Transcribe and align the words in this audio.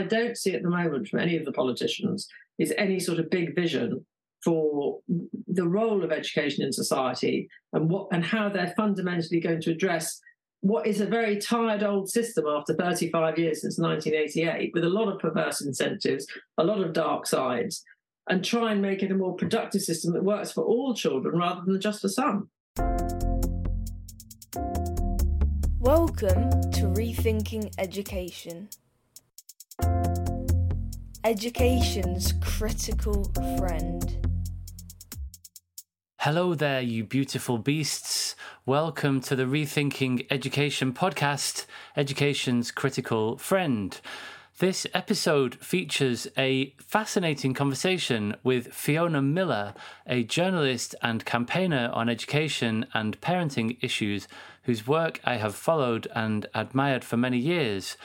I 0.00 0.04
don't 0.04 0.36
see 0.36 0.54
at 0.54 0.62
the 0.62 0.70
moment 0.70 1.08
from 1.08 1.20
any 1.20 1.36
of 1.36 1.44
the 1.44 1.52
politicians 1.52 2.26
is 2.58 2.72
any 2.78 2.98
sort 2.98 3.18
of 3.18 3.28
big 3.28 3.54
vision 3.54 4.06
for 4.42 5.00
the 5.46 5.68
role 5.68 6.02
of 6.02 6.10
education 6.10 6.64
in 6.64 6.72
society 6.72 7.50
and 7.74 7.90
what 7.90 8.08
and 8.10 8.24
how 8.24 8.48
they're 8.48 8.72
fundamentally 8.78 9.40
going 9.40 9.60
to 9.60 9.70
address 9.70 10.18
what 10.62 10.86
is 10.86 11.02
a 11.02 11.06
very 11.06 11.36
tired 11.36 11.82
old 11.82 12.08
system 12.08 12.46
after 12.48 12.72
35 12.72 13.38
years 13.38 13.60
since 13.60 13.78
1988 13.78 14.70
with 14.72 14.84
a 14.84 14.88
lot 14.88 15.12
of 15.12 15.18
perverse 15.18 15.60
incentives 15.60 16.26
a 16.56 16.64
lot 16.64 16.80
of 16.80 16.94
dark 16.94 17.26
sides 17.26 17.84
and 18.30 18.42
try 18.42 18.72
and 18.72 18.80
make 18.80 19.02
it 19.02 19.10
a 19.10 19.14
more 19.14 19.36
productive 19.36 19.82
system 19.82 20.14
that 20.14 20.24
works 20.24 20.50
for 20.50 20.64
all 20.64 20.94
children 20.94 21.36
rather 21.36 21.60
than 21.66 21.78
just 21.78 22.00
for 22.00 22.08
some. 22.08 22.48
Welcome 25.80 26.50
to 26.72 26.86
rethinking 26.94 27.74
education 27.78 28.68
education's 31.24 32.32
critical 32.40 33.24
friend 33.58 34.26
Hello 36.20 36.54
there, 36.54 36.80
you 36.80 37.04
beautiful 37.04 37.58
beasts. 37.58 38.36
Welcome 38.64 39.20
to 39.22 39.36
the 39.36 39.44
Rethinking 39.44 40.26
Education 40.30 40.92
podcast, 40.94 41.66
Education's 41.94 42.70
Critical 42.70 43.36
Friend. 43.36 44.00
This 44.58 44.86
episode 44.94 45.56
features 45.56 46.26
a 46.38 46.74
fascinating 46.78 47.52
conversation 47.52 48.36
with 48.42 48.72
Fiona 48.72 49.20
Millar, 49.20 49.74
a 50.06 50.24
journalist 50.24 50.94
and 51.02 51.24
campaigner 51.24 51.90
on 51.92 52.08
education 52.08 52.86
and 52.94 53.20
parenting 53.20 53.76
issues, 53.82 54.26
whose 54.62 54.86
work 54.86 55.20
I 55.24 55.36
have 55.36 55.54
followed 55.54 56.06
and 56.14 56.46
admired 56.54 57.04
for 57.04 57.16
many 57.18 57.38
years. 57.38 57.96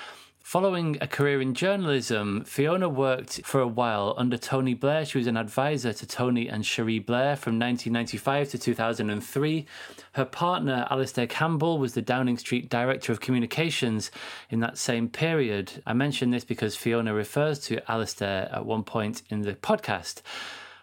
Following 0.45 0.99
a 1.01 1.07
career 1.07 1.41
in 1.41 1.55
journalism, 1.55 2.43
Fiona 2.43 2.87
worked 2.87 3.41
for 3.43 3.61
a 3.61 3.67
while 3.67 4.13
under 4.15 4.37
Tony 4.37 4.75
Blair. 4.75 5.03
She 5.03 5.17
was 5.17 5.25
an 5.25 5.37
advisor 5.37 5.91
to 5.91 6.05
Tony 6.05 6.47
and 6.47 6.63
Cherie 6.63 6.99
Blair 6.99 7.35
from 7.35 7.57
1995 7.57 8.51
to 8.51 8.59
2003. 8.59 9.65
Her 10.11 10.25
partner, 10.25 10.85
Alastair 10.91 11.25
Campbell, 11.25 11.79
was 11.79 11.95
the 11.95 12.03
Downing 12.03 12.37
Street 12.37 12.69
Director 12.69 13.11
of 13.11 13.21
Communications 13.21 14.11
in 14.51 14.59
that 14.59 14.77
same 14.77 15.09
period. 15.09 15.81
I 15.83 15.93
mention 15.93 16.29
this 16.29 16.43
because 16.43 16.75
Fiona 16.75 17.15
refers 17.15 17.57
to 17.61 17.91
Alastair 17.91 18.47
at 18.51 18.67
one 18.67 18.83
point 18.83 19.23
in 19.31 19.41
the 19.41 19.55
podcast. 19.55 20.21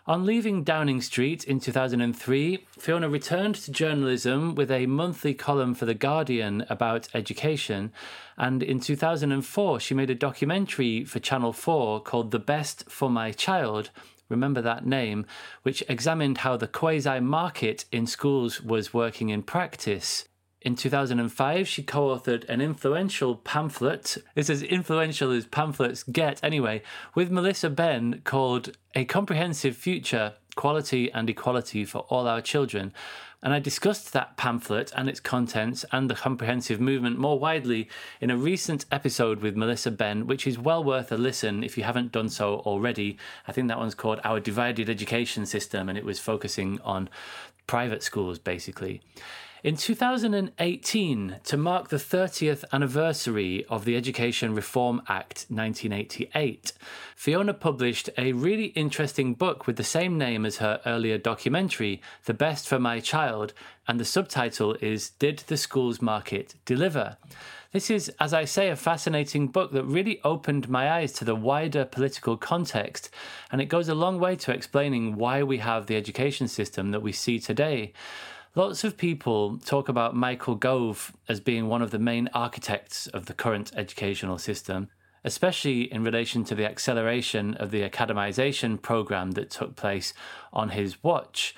On 0.04 0.26
leaving 0.26 0.64
Downing 0.64 1.00
Street 1.00 1.44
in 1.44 1.60
2003, 1.60 2.66
Fiona 2.76 3.08
returned 3.08 3.54
to 3.54 3.70
journalism 3.70 4.56
with 4.56 4.68
a 4.68 4.86
monthly 4.86 5.32
column 5.32 5.76
for 5.76 5.84
The 5.86 5.94
Guardian 5.94 6.66
about 6.68 7.06
education. 7.14 7.92
And 8.36 8.64
in 8.64 8.80
2004, 8.80 9.78
she 9.78 9.94
made 9.94 10.10
a 10.10 10.16
documentary 10.16 11.04
for 11.04 11.20
Channel 11.20 11.52
4 11.52 12.00
called 12.00 12.32
The 12.32 12.40
Best 12.40 12.90
for 12.90 13.08
My 13.08 13.30
Child. 13.30 13.90
Remember 14.28 14.60
that 14.60 14.84
name, 14.84 15.24
which 15.62 15.84
examined 15.88 16.38
how 16.38 16.56
the 16.56 16.66
quasi 16.66 17.20
market 17.20 17.84
in 17.92 18.08
schools 18.08 18.60
was 18.60 18.92
working 18.92 19.28
in 19.28 19.44
practice. 19.44 20.26
In 20.64 20.76
2005, 20.76 21.66
she 21.66 21.82
co 21.82 22.16
authored 22.16 22.48
an 22.48 22.60
influential 22.60 23.34
pamphlet. 23.34 24.16
It's 24.36 24.48
as 24.48 24.62
influential 24.62 25.32
as 25.32 25.44
pamphlets 25.44 26.04
get, 26.04 26.42
anyway, 26.42 26.82
with 27.16 27.32
Melissa 27.32 27.68
Benn 27.68 28.22
called 28.22 28.76
A 28.94 29.04
Comprehensive 29.04 29.76
Future 29.76 30.34
Quality 30.54 31.10
and 31.10 31.28
Equality 31.28 31.84
for 31.84 32.06
All 32.10 32.28
Our 32.28 32.40
Children. 32.40 32.92
And 33.42 33.52
I 33.52 33.58
discussed 33.58 34.12
that 34.12 34.36
pamphlet 34.36 34.92
and 34.96 35.08
its 35.08 35.18
contents 35.18 35.84
and 35.90 36.08
the 36.08 36.14
comprehensive 36.14 36.80
movement 36.80 37.18
more 37.18 37.40
widely 37.40 37.88
in 38.20 38.30
a 38.30 38.36
recent 38.36 38.84
episode 38.92 39.40
with 39.40 39.56
Melissa 39.56 39.90
Benn, 39.90 40.28
which 40.28 40.46
is 40.46 40.60
well 40.60 40.84
worth 40.84 41.10
a 41.10 41.16
listen 41.16 41.64
if 41.64 41.76
you 41.76 41.82
haven't 41.82 42.12
done 42.12 42.28
so 42.28 42.60
already. 42.60 43.18
I 43.48 43.52
think 43.52 43.66
that 43.66 43.78
one's 43.78 43.96
called 43.96 44.20
Our 44.22 44.38
Divided 44.38 44.88
Education 44.88 45.44
System, 45.44 45.88
and 45.88 45.98
it 45.98 46.04
was 46.04 46.20
focusing 46.20 46.80
on 46.84 47.08
private 47.66 48.04
schools 48.04 48.38
basically. 48.38 49.00
In 49.64 49.76
2018, 49.76 51.36
to 51.44 51.56
mark 51.56 51.88
the 51.88 51.96
30th 51.96 52.64
anniversary 52.72 53.64
of 53.66 53.84
the 53.84 53.96
Education 53.96 54.56
Reform 54.56 55.02
Act 55.06 55.46
1988, 55.50 56.72
Fiona 57.14 57.54
published 57.54 58.10
a 58.18 58.32
really 58.32 58.66
interesting 58.74 59.34
book 59.34 59.68
with 59.68 59.76
the 59.76 59.84
same 59.84 60.18
name 60.18 60.44
as 60.44 60.56
her 60.56 60.80
earlier 60.84 61.16
documentary, 61.16 62.02
The 62.24 62.34
Best 62.34 62.66
for 62.66 62.80
My 62.80 62.98
Child, 62.98 63.52
and 63.86 64.00
the 64.00 64.04
subtitle 64.04 64.74
is 64.80 65.10
Did 65.10 65.44
the 65.46 65.56
Schools 65.56 66.02
Market 66.02 66.56
Deliver? 66.64 67.16
This 67.70 67.88
is, 67.88 68.08
as 68.18 68.34
I 68.34 68.46
say, 68.46 68.68
a 68.68 68.74
fascinating 68.74 69.46
book 69.46 69.70
that 69.72 69.84
really 69.84 70.20
opened 70.24 70.68
my 70.68 70.90
eyes 70.90 71.12
to 71.14 71.24
the 71.24 71.36
wider 71.36 71.84
political 71.84 72.36
context, 72.36 73.10
and 73.52 73.60
it 73.60 73.66
goes 73.66 73.88
a 73.88 73.94
long 73.94 74.18
way 74.18 74.34
to 74.34 74.52
explaining 74.52 75.14
why 75.14 75.44
we 75.44 75.58
have 75.58 75.86
the 75.86 75.96
education 75.96 76.48
system 76.48 76.90
that 76.90 77.00
we 77.00 77.12
see 77.12 77.38
today. 77.38 77.92
Lots 78.54 78.84
of 78.84 78.98
people 78.98 79.56
talk 79.64 79.88
about 79.88 80.14
Michael 80.14 80.56
Gove 80.56 81.16
as 81.26 81.40
being 81.40 81.68
one 81.68 81.80
of 81.80 81.90
the 81.90 81.98
main 81.98 82.28
architects 82.34 83.06
of 83.06 83.24
the 83.24 83.32
current 83.32 83.72
educational 83.74 84.36
system, 84.36 84.88
especially 85.24 85.90
in 85.90 86.04
relation 86.04 86.44
to 86.44 86.54
the 86.54 86.66
acceleration 86.66 87.54
of 87.54 87.70
the 87.70 87.88
academization 87.88 88.82
program 88.82 89.30
that 89.30 89.48
took 89.48 89.74
place 89.74 90.12
on 90.52 90.68
his 90.68 91.02
watch. 91.02 91.54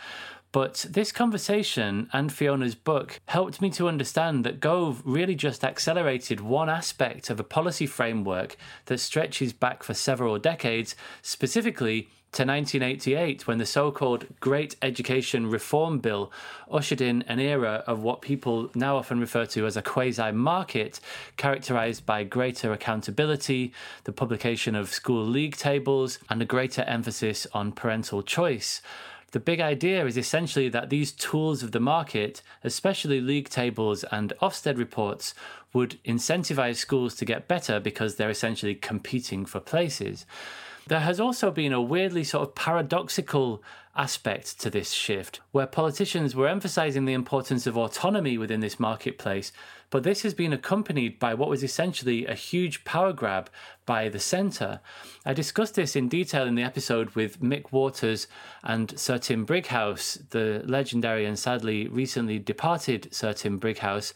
But 0.52 0.86
this 0.88 1.10
conversation 1.10 2.08
and 2.12 2.32
Fiona's 2.32 2.76
book 2.76 3.18
helped 3.26 3.60
me 3.60 3.70
to 3.70 3.88
understand 3.88 4.44
that 4.44 4.60
Gove 4.60 5.02
really 5.04 5.34
just 5.34 5.64
accelerated 5.64 6.40
one 6.40 6.70
aspect 6.70 7.28
of 7.28 7.40
a 7.40 7.44
policy 7.44 7.86
framework 7.86 8.56
that 8.86 9.00
stretches 9.00 9.52
back 9.52 9.82
for 9.82 9.94
several 9.94 10.38
decades, 10.38 10.94
specifically 11.22 12.08
to 12.34 12.42
1988 12.42 13.46
when 13.46 13.58
the 13.58 13.66
so 13.66 13.92
called 13.92 14.26
Great 14.40 14.74
Education 14.82 15.48
Reform 15.48 16.00
Bill 16.00 16.32
ushered 16.68 17.00
in 17.00 17.22
an 17.22 17.38
era 17.38 17.84
of 17.86 18.02
what 18.02 18.22
people 18.22 18.70
now 18.74 18.96
often 18.96 19.20
refer 19.20 19.46
to 19.46 19.66
as 19.66 19.76
a 19.76 19.82
quasi 19.82 20.32
market, 20.32 20.98
characterized 21.36 22.04
by 22.04 22.24
greater 22.24 22.72
accountability, 22.72 23.72
the 24.02 24.12
publication 24.12 24.74
of 24.74 24.92
school 24.92 25.24
league 25.24 25.56
tables, 25.56 26.18
and 26.28 26.42
a 26.42 26.44
greater 26.44 26.82
emphasis 26.82 27.46
on 27.52 27.70
parental 27.70 28.20
choice. 28.20 28.82
The 29.30 29.38
big 29.38 29.60
idea 29.60 30.04
is 30.04 30.16
essentially 30.16 30.68
that 30.70 30.90
these 30.90 31.12
tools 31.12 31.62
of 31.62 31.70
the 31.70 31.80
market, 31.80 32.42
especially 32.64 33.20
league 33.20 33.48
tables 33.48 34.04
and 34.10 34.32
Ofsted 34.42 34.76
reports, 34.76 35.34
would 35.72 36.02
incentivize 36.04 36.76
schools 36.76 37.14
to 37.16 37.24
get 37.24 37.46
better 37.46 37.78
because 37.78 38.16
they're 38.16 38.30
essentially 38.30 38.74
competing 38.74 39.44
for 39.44 39.60
places. 39.60 40.26
There 40.86 41.00
has 41.00 41.18
also 41.18 41.50
been 41.50 41.72
a 41.72 41.80
weirdly 41.80 42.24
sort 42.24 42.48
of 42.48 42.54
paradoxical 42.54 43.62
aspect 43.96 44.60
to 44.60 44.68
this 44.68 44.90
shift, 44.90 45.40
where 45.52 45.66
politicians 45.66 46.34
were 46.34 46.48
emphasizing 46.48 47.04
the 47.04 47.14
importance 47.14 47.66
of 47.66 47.76
autonomy 47.76 48.36
within 48.36 48.60
this 48.60 48.78
marketplace, 48.78 49.50
but 49.88 50.02
this 50.02 50.22
has 50.22 50.34
been 50.34 50.52
accompanied 50.52 51.18
by 51.18 51.32
what 51.32 51.48
was 51.48 51.62
essentially 51.62 52.26
a 52.26 52.34
huge 52.34 52.84
power 52.84 53.12
grab 53.12 53.48
by 53.86 54.08
the 54.08 54.18
centre. 54.18 54.80
I 55.24 55.32
discussed 55.32 55.76
this 55.76 55.96
in 55.96 56.08
detail 56.08 56.46
in 56.46 56.54
the 56.54 56.64
episode 56.64 57.10
with 57.10 57.40
Mick 57.40 57.72
Waters 57.72 58.26
and 58.62 58.98
Sir 58.98 59.18
Tim 59.18 59.46
Brighouse, 59.46 60.18
the 60.30 60.62
legendary 60.66 61.24
and 61.24 61.38
sadly 61.38 61.86
recently 61.86 62.38
departed 62.38 63.14
Sir 63.14 63.32
Tim 63.32 63.58
Brighouse 63.58 64.12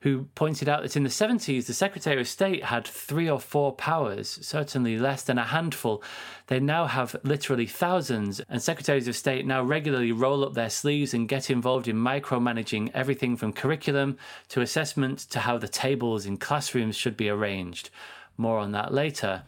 who 0.00 0.24
pointed 0.34 0.68
out 0.68 0.82
that 0.82 0.96
in 0.96 1.02
the 1.02 1.08
70s, 1.08 1.66
the 1.66 1.74
Secretary 1.74 2.20
of 2.20 2.28
State 2.28 2.64
had 2.64 2.86
three 2.86 3.28
or 3.28 3.40
four 3.40 3.72
powers, 3.72 4.38
certainly 4.42 4.98
less 4.98 5.22
than 5.22 5.38
a 5.38 5.44
handful. 5.44 6.02
They 6.46 6.60
now 6.60 6.86
have 6.86 7.16
literally 7.24 7.66
thousands, 7.66 8.40
and 8.48 8.62
Secretaries 8.62 9.08
of 9.08 9.16
State 9.16 9.46
now 9.46 9.62
regularly 9.62 10.12
roll 10.12 10.44
up 10.44 10.54
their 10.54 10.70
sleeves 10.70 11.14
and 11.14 11.28
get 11.28 11.50
involved 11.50 11.88
in 11.88 11.96
micromanaging 11.96 12.90
everything 12.94 13.36
from 13.36 13.52
curriculum 13.52 14.16
to 14.48 14.60
assessment 14.60 15.18
to 15.30 15.40
how 15.40 15.58
the 15.58 15.68
tables 15.68 16.26
in 16.26 16.36
classrooms 16.36 16.96
should 16.96 17.16
be 17.16 17.28
arranged. 17.28 17.90
More 18.36 18.58
on 18.58 18.72
that 18.72 18.94
later. 18.94 19.42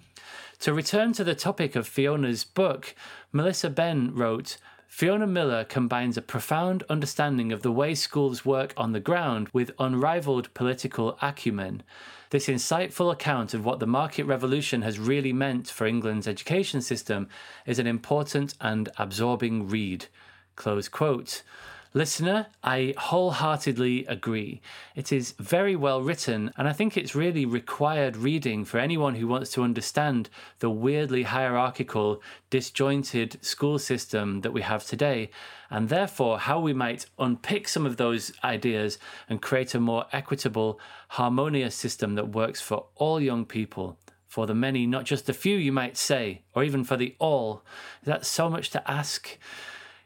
To 0.60 0.74
return 0.74 1.14
to 1.14 1.24
the 1.24 1.34
topic 1.34 1.74
of 1.74 1.88
Fiona's 1.88 2.44
book, 2.44 2.94
Melissa 3.32 3.70
Benn 3.70 4.14
wrote, 4.14 4.58
Fiona 4.90 5.26
Millar 5.26 5.64
combines 5.64 6.16
a 6.16 6.20
profound 6.20 6.82
understanding 6.90 7.52
of 7.52 7.62
the 7.62 7.70
way 7.70 7.94
schools 7.94 8.44
work 8.44 8.74
on 8.76 8.90
the 8.90 8.98
ground 8.98 9.48
with 9.52 9.70
unrivaled 9.78 10.52
political 10.52 11.16
acumen. 11.22 11.84
This 12.30 12.48
insightful 12.48 13.10
account 13.10 13.54
of 13.54 13.64
what 13.64 13.78
the 13.78 13.86
market 13.86 14.24
revolution 14.24 14.82
has 14.82 14.98
really 14.98 15.32
meant 15.32 15.68
for 15.68 15.86
England's 15.86 16.26
education 16.26 16.82
system 16.82 17.28
is 17.66 17.78
an 17.78 17.86
important 17.86 18.54
and 18.60 18.88
absorbing 18.98 19.68
read. 19.68 20.06
Close 20.56 20.88
quote. 20.88 21.44
Listener, 21.92 22.46
I 22.62 22.94
wholeheartedly 22.96 24.06
agree. 24.06 24.60
It 24.94 25.10
is 25.10 25.32
very 25.40 25.74
well 25.74 26.02
written, 26.02 26.52
and 26.56 26.68
I 26.68 26.72
think 26.72 26.96
it's 26.96 27.16
really 27.16 27.44
required 27.44 28.16
reading 28.16 28.64
for 28.64 28.78
anyone 28.78 29.16
who 29.16 29.26
wants 29.26 29.50
to 29.54 29.64
understand 29.64 30.30
the 30.60 30.70
weirdly 30.70 31.24
hierarchical, 31.24 32.22
disjointed 32.48 33.44
school 33.44 33.76
system 33.80 34.42
that 34.42 34.52
we 34.52 34.62
have 34.62 34.86
today, 34.86 35.30
and 35.68 35.88
therefore 35.88 36.38
how 36.38 36.60
we 36.60 36.72
might 36.72 37.06
unpick 37.18 37.66
some 37.66 37.86
of 37.86 37.96
those 37.96 38.32
ideas 38.44 39.00
and 39.28 39.42
create 39.42 39.74
a 39.74 39.80
more 39.80 40.06
equitable, 40.12 40.78
harmonious 41.08 41.74
system 41.74 42.14
that 42.14 42.28
works 42.28 42.60
for 42.60 42.86
all 42.94 43.20
young 43.20 43.44
people 43.44 43.98
for 44.28 44.46
the 44.46 44.54
many, 44.54 44.86
not 44.86 45.04
just 45.04 45.26
the 45.26 45.32
few, 45.32 45.56
you 45.56 45.72
might 45.72 45.96
say, 45.96 46.42
or 46.54 46.62
even 46.62 46.84
for 46.84 46.96
the 46.96 47.16
all. 47.18 47.64
That's 48.04 48.28
so 48.28 48.48
much 48.48 48.70
to 48.70 48.88
ask. 48.88 49.36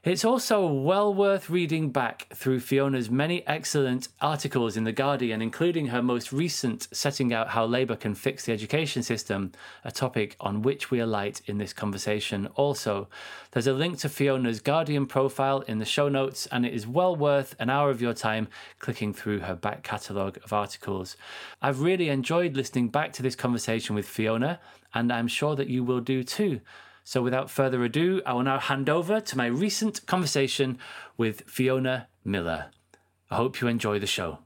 It's 0.04 0.22
also 0.22 0.66
well 0.66 1.14
worth 1.14 1.48
reading 1.48 1.88
back 1.88 2.26
through 2.34 2.60
Fiona's 2.60 3.08
many 3.08 3.42
excellent 3.46 4.08
articles 4.20 4.76
in 4.76 4.84
The 4.84 4.92
Guardian, 4.92 5.40
including 5.40 5.86
her 5.86 6.02
most 6.02 6.30
recent 6.30 6.88
setting 6.94 7.32
out 7.32 7.48
how 7.48 7.64
Labour 7.64 7.96
can 7.96 8.14
fix 8.14 8.44
the 8.44 8.52
education 8.52 9.02
system, 9.02 9.52
a 9.82 9.90
topic 9.90 10.36
on 10.40 10.60
which 10.60 10.90
we 10.90 10.98
alight 10.98 11.40
in 11.46 11.56
this 11.56 11.72
conversation. 11.72 12.48
Also, 12.54 13.08
there's 13.52 13.66
a 13.66 13.72
link 13.72 13.96
to 14.00 14.10
Fiona's 14.10 14.60
Guardian 14.60 15.06
profile 15.06 15.62
in 15.62 15.78
the 15.78 15.86
show 15.86 16.10
notes, 16.10 16.46
and 16.52 16.66
it 16.66 16.74
is 16.74 16.86
well 16.86 17.16
worth 17.16 17.56
an 17.58 17.70
hour 17.70 17.88
of 17.88 18.02
your 18.02 18.12
time 18.12 18.48
clicking 18.80 19.14
through 19.14 19.38
her 19.38 19.54
back 19.54 19.82
catalogue 19.82 20.38
of 20.44 20.52
articles. 20.52 21.16
I've 21.62 21.80
really 21.80 22.10
enjoyed 22.10 22.58
listening 22.58 22.88
back 22.88 23.14
to 23.14 23.22
this 23.22 23.36
conversation 23.36 23.94
with 23.94 24.06
Fiona, 24.06 24.60
and 24.92 25.10
I'm 25.10 25.28
sure 25.28 25.56
that 25.56 25.68
you 25.68 25.82
will 25.82 26.00
do 26.00 26.22
too. 26.22 26.60
So, 27.06 27.20
without 27.20 27.50
further 27.50 27.84
ado, 27.84 28.22
I 28.24 28.32
will 28.32 28.44
now 28.44 28.58
hand 28.58 28.88
over 28.88 29.20
to 29.20 29.36
my 29.36 29.44
recent 29.44 30.06
conversation 30.06 30.78
with 31.18 31.42
Fiona 31.42 32.08
Millar. 32.24 32.70
I 33.30 33.36
hope 33.36 33.60
you 33.60 33.68
enjoy 33.68 33.98
the 33.98 34.06
show. 34.06 34.38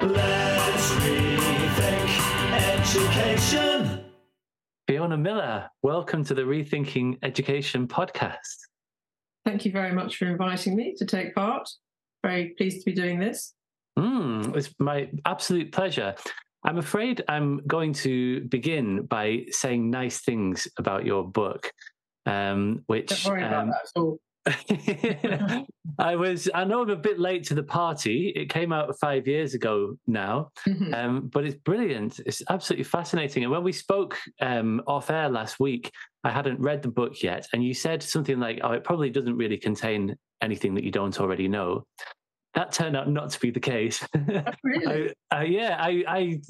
Let's 0.00 0.90
rethink 0.92 2.16
education. 2.54 4.04
Fiona 4.88 5.18
Millar, 5.18 5.68
welcome 5.82 6.24
to 6.24 6.32
the 6.32 6.42
Rethinking 6.42 7.18
Education 7.22 7.86
podcast. 7.86 8.64
Thank 9.44 9.66
you 9.66 9.72
very 9.72 9.92
much 9.92 10.16
for 10.16 10.24
inviting 10.24 10.74
me 10.74 10.94
to 10.96 11.04
take 11.04 11.34
part. 11.34 11.68
Very 12.24 12.54
pleased 12.56 12.78
to 12.78 12.86
be 12.86 12.94
doing 12.94 13.20
this. 13.20 13.52
Mm, 13.98 14.56
it's 14.56 14.74
my 14.78 15.10
absolute 15.26 15.70
pleasure. 15.70 16.14
I'm 16.64 16.78
afraid 16.78 17.22
I'm 17.28 17.60
going 17.66 17.92
to 17.92 18.40
begin 18.48 19.02
by 19.02 19.44
saying 19.50 19.90
nice 19.90 20.20
things 20.20 20.66
about 20.78 21.04
your 21.04 21.22
book 21.22 21.70
um, 22.26 22.82
which 22.86 23.24
Don't 23.24 23.32
worry 23.32 23.44
about 23.44 23.62
um, 23.62 23.70
that 23.70 23.88
at. 23.94 24.18
I 25.98 26.14
was, 26.14 26.48
I 26.54 26.64
know 26.64 26.82
I'm 26.82 26.90
a 26.90 26.96
bit 26.96 27.18
late 27.18 27.44
to 27.44 27.54
the 27.54 27.62
party. 27.62 28.32
It 28.36 28.48
came 28.48 28.72
out 28.72 28.96
five 29.00 29.26
years 29.26 29.54
ago 29.54 29.96
now, 30.06 30.50
mm-hmm. 30.66 30.94
um, 30.94 31.30
but 31.32 31.44
it's 31.44 31.56
brilliant. 31.56 32.20
It's 32.24 32.42
absolutely 32.48 32.84
fascinating. 32.84 33.42
And 33.42 33.50
when 33.50 33.64
we 33.64 33.72
spoke 33.72 34.16
um, 34.40 34.82
off 34.86 35.10
air 35.10 35.28
last 35.28 35.58
week, 35.58 35.90
I 36.22 36.30
hadn't 36.30 36.60
read 36.60 36.82
the 36.82 36.90
book 36.90 37.22
yet. 37.22 37.48
And 37.52 37.64
you 37.64 37.74
said 37.74 38.02
something 38.02 38.38
like, 38.38 38.60
oh, 38.62 38.72
it 38.72 38.84
probably 38.84 39.10
doesn't 39.10 39.36
really 39.36 39.58
contain 39.58 40.16
anything 40.42 40.74
that 40.74 40.84
you 40.84 40.92
don't 40.92 41.18
already 41.18 41.48
know 41.48 41.84
that 42.56 42.72
turned 42.72 42.96
out 42.96 43.08
not 43.08 43.28
to 43.30 43.38
be 43.38 43.50
the 43.50 43.60
case. 43.60 44.04
Oh, 44.28 44.52
really? 44.64 45.14
I, 45.30 45.36
uh, 45.36 45.42
yeah, 45.42 45.76
I, 45.78 46.04
I, 46.08 46.40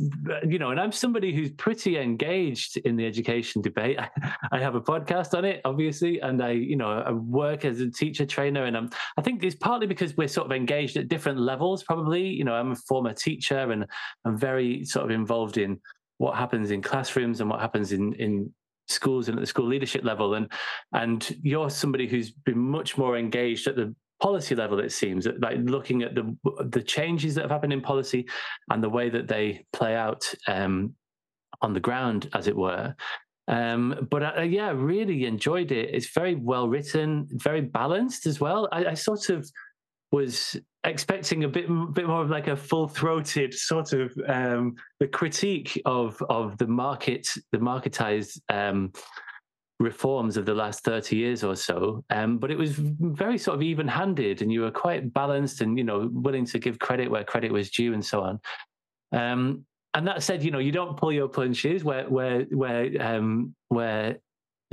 you 0.47 0.59
know, 0.59 0.71
and 0.71 0.81
I'm 0.81 0.93
somebody 0.93 1.35
who's 1.35 1.51
pretty 1.53 1.99
engaged 1.99 2.79
in 2.79 2.97
the 2.97 3.07
education 3.07 3.61
debate. 3.61 3.99
I, 3.99 4.09
I, 4.53 4.59
have 4.61 4.75
a 4.75 4.81
podcast 4.81 5.37
on 5.37 5.45
it, 5.45 5.61
obviously, 5.65 6.21
and 6.21 6.43
I, 6.43 6.51
you 6.51 6.77
know, 6.77 6.91
I 6.91 7.13
work 7.13 7.65
as 7.65 7.81
a 7.81 7.91
teacher 7.91 8.25
trainer, 8.25 8.65
and 8.65 8.77
I'm, 8.77 8.91
I 9.17 9.23
think 9.23 9.45
it's 9.45 9.57
partly 9.57 9.87
because 9.87 10.17
we're 10.17 10.29
sort 10.29 10.47
of 10.47 10.53
engaged 10.53 10.97
at 10.97 11.09
different 11.09 11.39
levels. 11.39 11.83
Probably, 11.83 12.27
you 12.27 12.45
know, 12.45 12.55
I'm 12.55 12.73
a 12.73 12.77
former 12.77 13.13
teacher, 13.13 13.71
and 13.71 13.85
I'm 14.25 14.39
very 14.39 14.85
sort 14.85 15.05
of 15.05 15.11
involved 15.11 15.59
in 15.59 15.81
what 16.19 16.37
happens 16.37 16.71
in 16.71 16.83
classrooms 16.83 17.41
and 17.41 17.51
what 17.51 17.61
happens 17.61 17.93
in 17.93 18.15
in 18.15 18.53
schools 18.89 19.29
and 19.29 19.37
at 19.37 19.41
the 19.41 19.47
school 19.47 19.67
leadership 19.67 20.05
level 20.05 20.35
and 20.35 20.51
and 20.93 21.37
you're 21.43 21.69
somebody 21.69 22.07
who's 22.07 22.31
been 22.31 22.59
much 22.59 22.97
more 22.97 23.19
engaged 23.19 23.67
at 23.67 23.75
the 23.75 23.93
policy 24.21 24.55
level, 24.55 24.79
it 24.81 24.93
seems, 24.93 25.27
like 25.41 25.59
looking 25.63 26.03
at 26.03 26.15
the 26.15 26.37
the 26.71 26.83
changes 26.83 27.35
that 27.35 27.43
have 27.43 27.51
happened 27.51 27.73
in 27.73 27.81
policy 27.81 28.27
and 28.71 28.83
the 28.83 28.89
way 28.89 29.09
that 29.11 29.29
they 29.29 29.65
play 29.73 29.95
out 29.95 30.33
um, 30.47 30.95
on 31.63 31.73
the 31.73 31.81
ground, 31.81 32.29
as 32.35 32.47
it 32.47 32.57
were. 32.57 32.95
Um, 33.49 34.09
but 34.11 34.23
I, 34.23 34.43
yeah, 34.43 34.73
really 34.75 35.25
enjoyed 35.25 35.71
it. 35.71 35.95
It's 35.95 36.13
very 36.13 36.35
well 36.35 36.69
written, 36.69 37.29
very 37.31 37.61
balanced 37.61 38.27
as 38.27 38.41
well. 38.41 38.69
I, 38.73 38.87
I 38.87 38.95
sort 38.95 39.29
of 39.29 39.49
was 40.13 40.57
expecting 40.85 41.45
a 41.45 41.49
bit 41.49 41.67
bit 41.93 42.07
more 42.07 42.23
of 42.23 42.31
like 42.31 42.47
a 42.47 42.57
full 42.57 42.89
throated 42.89 43.53
sort 43.53 43.93
of 43.93 44.13
um, 44.29 44.75
the 45.01 45.09
critique 45.09 45.81
of 45.85 46.21
of 46.29 46.57
the 46.59 46.67
market, 46.67 47.29
the 47.53 47.59
marketized 47.59 48.41
um, 48.49 48.93
reforms 49.79 50.37
of 50.37 50.47
the 50.47 50.55
last 50.55 50.83
30 50.85 51.17
years 51.17 51.45
or 51.45 51.55
so 51.55 52.03
um, 52.11 52.39
but 52.39 52.51
it 52.51 52.57
was 52.57 52.73
very 52.77 53.37
sort 53.37 53.57
of 53.57 53.63
even 53.63 53.87
handed 53.87 54.41
and 54.41 54.53
you 54.53 54.63
were 54.63 54.71
quite 54.71 55.13
balanced 55.13 55.61
and 55.61 55.77
you 55.77 55.85
know 55.85 56.09
willing 56.13 56.47
to 56.47 56.59
give 56.59 56.79
credit 56.79 57.11
where 57.11 57.25
credit 57.25 57.53
was 57.53 57.71
due 57.71 57.93
and 57.95 58.05
so 58.05 58.23
on. 58.23 58.41
Um, 59.13 59.65
and 59.95 60.07
that 60.07 60.23
said 60.23 60.43
you 60.43 60.51
know 60.51 60.59
you 60.59 60.73
don't 60.73 60.97
pull 60.97 61.13
your 61.13 61.29
punches 61.29 61.85
where 61.85 62.09
where 62.09 62.43
where 62.45 62.91
um, 63.01 63.55
where 63.69 64.19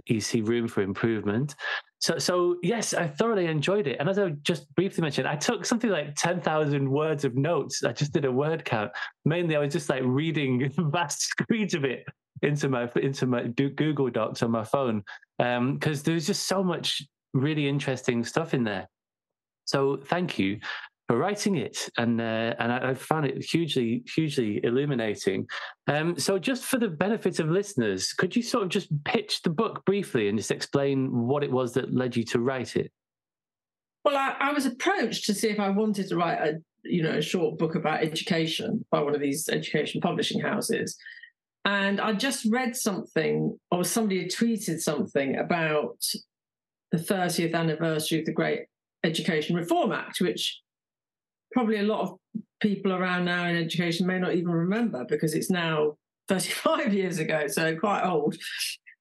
you 0.07 0.21
see 0.21 0.41
room 0.41 0.67
for 0.67 0.81
improvement. 0.81 1.55
So 1.99 2.17
so 2.17 2.57
yes 2.61 2.93
i 2.93 3.07
thoroughly 3.07 3.45
enjoyed 3.45 3.87
it. 3.87 3.97
And 3.99 4.09
as 4.09 4.19
i 4.19 4.29
just 4.43 4.73
briefly 4.75 5.01
mentioned 5.01 5.27
i 5.27 5.35
took 5.35 5.65
something 5.65 5.89
like 5.89 6.15
10,000 6.15 6.89
words 6.89 7.25
of 7.25 7.35
notes. 7.35 7.83
I 7.83 7.93
just 7.93 8.13
did 8.13 8.25
a 8.25 8.31
word 8.31 8.65
count. 8.65 8.91
Mainly 9.25 9.55
i 9.55 9.59
was 9.59 9.73
just 9.73 9.89
like 9.89 10.01
reading 10.03 10.71
vast 10.77 11.21
screens 11.21 11.73
of 11.73 11.85
it 11.85 12.05
into 12.43 12.69
my 12.69 12.89
into 12.95 13.25
my 13.25 13.43
Google 13.47 14.09
Docs 14.09 14.43
on 14.43 14.51
my 14.51 14.63
phone 14.63 15.03
because 15.37 15.99
um, 15.99 16.03
there's 16.03 16.27
just 16.27 16.47
so 16.47 16.63
much 16.63 17.01
really 17.33 17.67
interesting 17.67 18.23
stuff 18.23 18.53
in 18.53 18.63
there. 18.63 18.87
So 19.65 19.97
thank 19.97 20.37
you 20.37 20.59
for 21.07 21.17
writing 21.17 21.57
it, 21.57 21.89
and 21.97 22.19
uh, 22.19 22.55
and 22.59 22.71
I, 22.71 22.89
I, 22.89 22.93
found 22.93 23.25
it 23.25 23.43
hugely 23.43 24.03
hugely 24.13 24.63
illuminating. 24.63 25.47
Um, 25.87 26.17
so 26.17 26.37
just 26.37 26.63
for 26.63 26.77
the 26.77 26.89
benefit 26.89 27.39
of 27.39 27.49
listeners, 27.49 28.13
could 28.13 28.35
you 28.35 28.41
sort 28.41 28.63
of 28.63 28.69
just 28.69 28.89
pitch 29.03 29.41
the 29.41 29.49
book 29.49 29.83
briefly 29.85 30.29
and 30.29 30.37
just 30.37 30.51
explain 30.51 31.11
what 31.11 31.43
it 31.43 31.51
was 31.51 31.73
that 31.73 31.93
led 31.93 32.15
you 32.15 32.23
to 32.25 32.39
write 32.39 32.75
it? 32.75 32.91
Well, 34.05 34.17
I, 34.17 34.35
I 34.39 34.53
was 34.53 34.65
approached 34.65 35.25
to 35.25 35.33
see 35.33 35.49
if 35.49 35.59
I 35.59 35.69
wanted 35.69 36.09
to 36.09 36.15
write 36.15 36.39
a 36.39 36.59
you 36.83 37.03
know 37.03 37.17
a 37.17 37.21
short 37.21 37.57
book 37.57 37.75
about 37.75 38.03
education 38.03 38.85
by 38.91 39.01
one 39.01 39.15
of 39.15 39.21
these 39.21 39.49
education 39.49 40.01
publishing 40.01 40.41
houses 40.41 40.97
and 41.65 42.01
I 42.01 42.13
just 42.13 42.45
read 42.49 42.75
something, 42.75 43.57
or 43.71 43.83
somebody 43.83 44.21
had 44.21 44.31
tweeted 44.31 44.79
something 44.79 45.37
about 45.37 45.97
the 46.91 46.97
30th 46.97 47.53
anniversary 47.53 48.19
of 48.19 48.25
the 48.25 48.33
Great 48.33 48.65
Education 49.03 49.55
Reform 49.55 49.91
Act, 49.91 50.19
which 50.19 50.61
probably 51.51 51.77
a 51.77 51.83
lot 51.83 52.01
of 52.01 52.19
people 52.61 52.93
around 52.93 53.25
now 53.25 53.45
in 53.47 53.55
education 53.55 54.07
may 54.07 54.19
not 54.19 54.35
even 54.35 54.51
remember 54.51 55.05
because 55.07 55.33
it's 55.33 55.49
now 55.49 55.95
35 56.27 56.93
years 56.93 57.19
ago, 57.19 57.47
so 57.47 57.75
quite 57.77 58.03
old. 58.03 58.35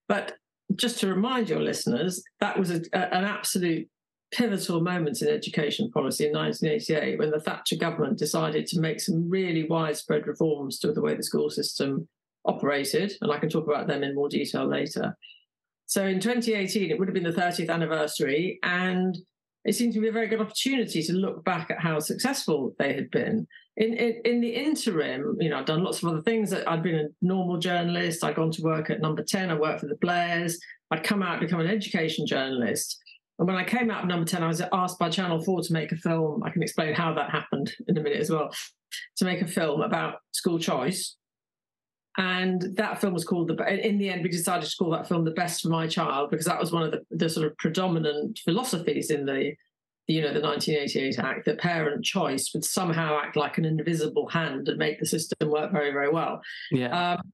But 0.08 0.34
just 0.76 1.00
to 1.00 1.08
remind 1.08 1.48
your 1.48 1.60
listeners, 1.60 2.22
that 2.40 2.58
was 2.58 2.70
a, 2.70 2.82
a, 2.92 3.14
an 3.14 3.24
absolute 3.24 3.88
pivotal 4.32 4.80
moment 4.80 5.20
in 5.20 5.28
education 5.28 5.90
policy 5.90 6.26
in 6.26 6.32
1988 6.32 7.18
when 7.18 7.30
the 7.30 7.40
Thatcher 7.40 7.76
government 7.76 8.18
decided 8.18 8.66
to 8.66 8.80
make 8.80 9.00
some 9.00 9.28
really 9.28 9.64
widespread 9.64 10.26
reforms 10.26 10.78
to 10.78 10.92
the 10.92 11.02
way 11.02 11.14
the 11.14 11.22
school 11.22 11.50
system 11.50 12.08
operated, 12.44 13.12
and 13.20 13.30
I 13.30 13.38
can 13.38 13.48
talk 13.48 13.66
about 13.66 13.86
them 13.86 14.02
in 14.02 14.14
more 14.14 14.28
detail 14.28 14.66
later. 14.66 15.16
So 15.86 16.06
in 16.06 16.20
2018, 16.20 16.90
it 16.90 16.98
would 16.98 17.08
have 17.08 17.14
been 17.14 17.22
the 17.22 17.30
30th 17.30 17.70
anniversary, 17.70 18.58
and 18.62 19.16
it 19.64 19.74
seemed 19.74 19.92
to 19.94 20.00
be 20.00 20.08
a 20.08 20.12
very 20.12 20.26
good 20.26 20.40
opportunity 20.40 21.02
to 21.02 21.12
look 21.12 21.44
back 21.44 21.70
at 21.70 21.80
how 21.80 21.98
successful 22.00 22.74
they 22.78 22.94
had 22.94 23.10
been. 23.10 23.46
In, 23.76 23.94
in, 23.94 24.20
in 24.24 24.40
the 24.40 24.54
interim, 24.54 25.36
you 25.40 25.50
know, 25.50 25.58
I've 25.58 25.66
done 25.66 25.84
lots 25.84 26.02
of 26.02 26.08
other 26.08 26.22
things. 26.22 26.52
I'd 26.52 26.82
been 26.82 26.96
a 26.96 27.08
normal 27.20 27.58
journalist. 27.58 28.24
I'd 28.24 28.34
gone 28.34 28.50
to 28.50 28.62
work 28.62 28.90
at 28.90 29.00
Number 29.00 29.22
10. 29.22 29.50
I 29.50 29.54
worked 29.54 29.80
for 29.80 29.86
the 29.86 29.96
Blairs. 29.96 30.58
I'd 30.90 31.04
come 31.04 31.22
out 31.22 31.40
become 31.40 31.60
an 31.60 31.68
education 31.68 32.26
journalist. 32.26 32.98
And 33.38 33.48
when 33.48 33.56
I 33.56 33.64
came 33.64 33.90
out 33.90 34.02
of 34.02 34.08
Number 34.08 34.26
10, 34.26 34.42
I 34.42 34.48
was 34.48 34.62
asked 34.72 34.98
by 34.98 35.08
Channel 35.08 35.42
4 35.42 35.62
to 35.62 35.72
make 35.72 35.92
a 35.92 35.96
film. 35.96 36.42
I 36.44 36.50
can 36.50 36.62
explain 36.62 36.94
how 36.94 37.14
that 37.14 37.30
happened 37.30 37.72
in 37.88 37.96
a 37.96 38.00
minute 38.00 38.20
as 38.20 38.30
well. 38.30 38.50
To 39.16 39.24
make 39.24 39.40
a 39.40 39.46
film 39.46 39.80
about 39.80 40.16
school 40.32 40.58
choice, 40.58 41.16
and 42.18 42.76
that 42.76 43.00
film 43.00 43.14
was 43.14 43.24
called 43.24 43.48
the 43.48 43.86
in 43.86 43.98
the 43.98 44.10
end 44.10 44.22
we 44.22 44.28
decided 44.28 44.68
to 44.68 44.76
call 44.76 44.90
that 44.90 45.08
film 45.08 45.24
the 45.24 45.30
best 45.30 45.62
for 45.62 45.68
my 45.68 45.86
child 45.86 46.30
because 46.30 46.46
that 46.46 46.60
was 46.60 46.70
one 46.70 46.82
of 46.82 46.90
the, 46.90 47.00
the 47.10 47.28
sort 47.28 47.46
of 47.46 47.56
predominant 47.56 48.38
philosophies 48.44 49.10
in 49.10 49.24
the 49.24 49.52
you 50.08 50.20
know 50.20 50.32
the 50.32 50.40
1988 50.40 51.18
act 51.18 51.46
that 51.46 51.58
parent 51.58 52.04
choice 52.04 52.50
would 52.52 52.64
somehow 52.64 53.18
act 53.22 53.36
like 53.36 53.56
an 53.56 53.64
invisible 53.64 54.28
hand 54.28 54.68
and 54.68 54.78
make 54.78 54.98
the 54.98 55.06
system 55.06 55.50
work 55.50 55.72
very 55.72 55.92
very 55.92 56.10
well. 56.10 56.40
Yeah. 56.70 57.12
Um, 57.12 57.32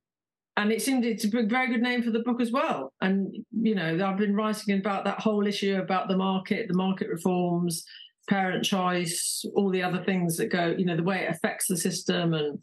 and 0.57 0.73
it 0.73 0.83
seemed 0.83 1.05
it's 1.05 1.25
a 1.25 1.29
very 1.29 1.69
good 1.69 1.83
name 1.83 2.03
for 2.03 2.11
the 2.11 2.19
book 2.19 2.41
as 2.41 2.51
well. 2.51 2.93
And 3.01 3.35
you 3.53 3.75
know 3.75 4.07
i've 4.07 4.19
been 4.19 4.37
writing 4.37 4.79
about 4.79 5.05
that 5.05 5.21
whole 5.21 5.47
issue 5.47 5.77
about 5.77 6.09
the 6.09 6.17
market 6.17 6.69
the 6.69 6.75
market 6.75 7.09
reforms 7.09 7.85
parent 8.29 8.65
choice 8.65 9.45
all 9.55 9.71
the 9.71 9.83
other 9.83 10.05
things 10.05 10.37
that 10.37 10.47
go 10.47 10.75
you 10.77 10.85
know 10.85 10.97
the 10.97 11.03
way 11.03 11.25
it 11.25 11.31
affects 11.31 11.67
the 11.67 11.77
system 11.77 12.35
and 12.35 12.59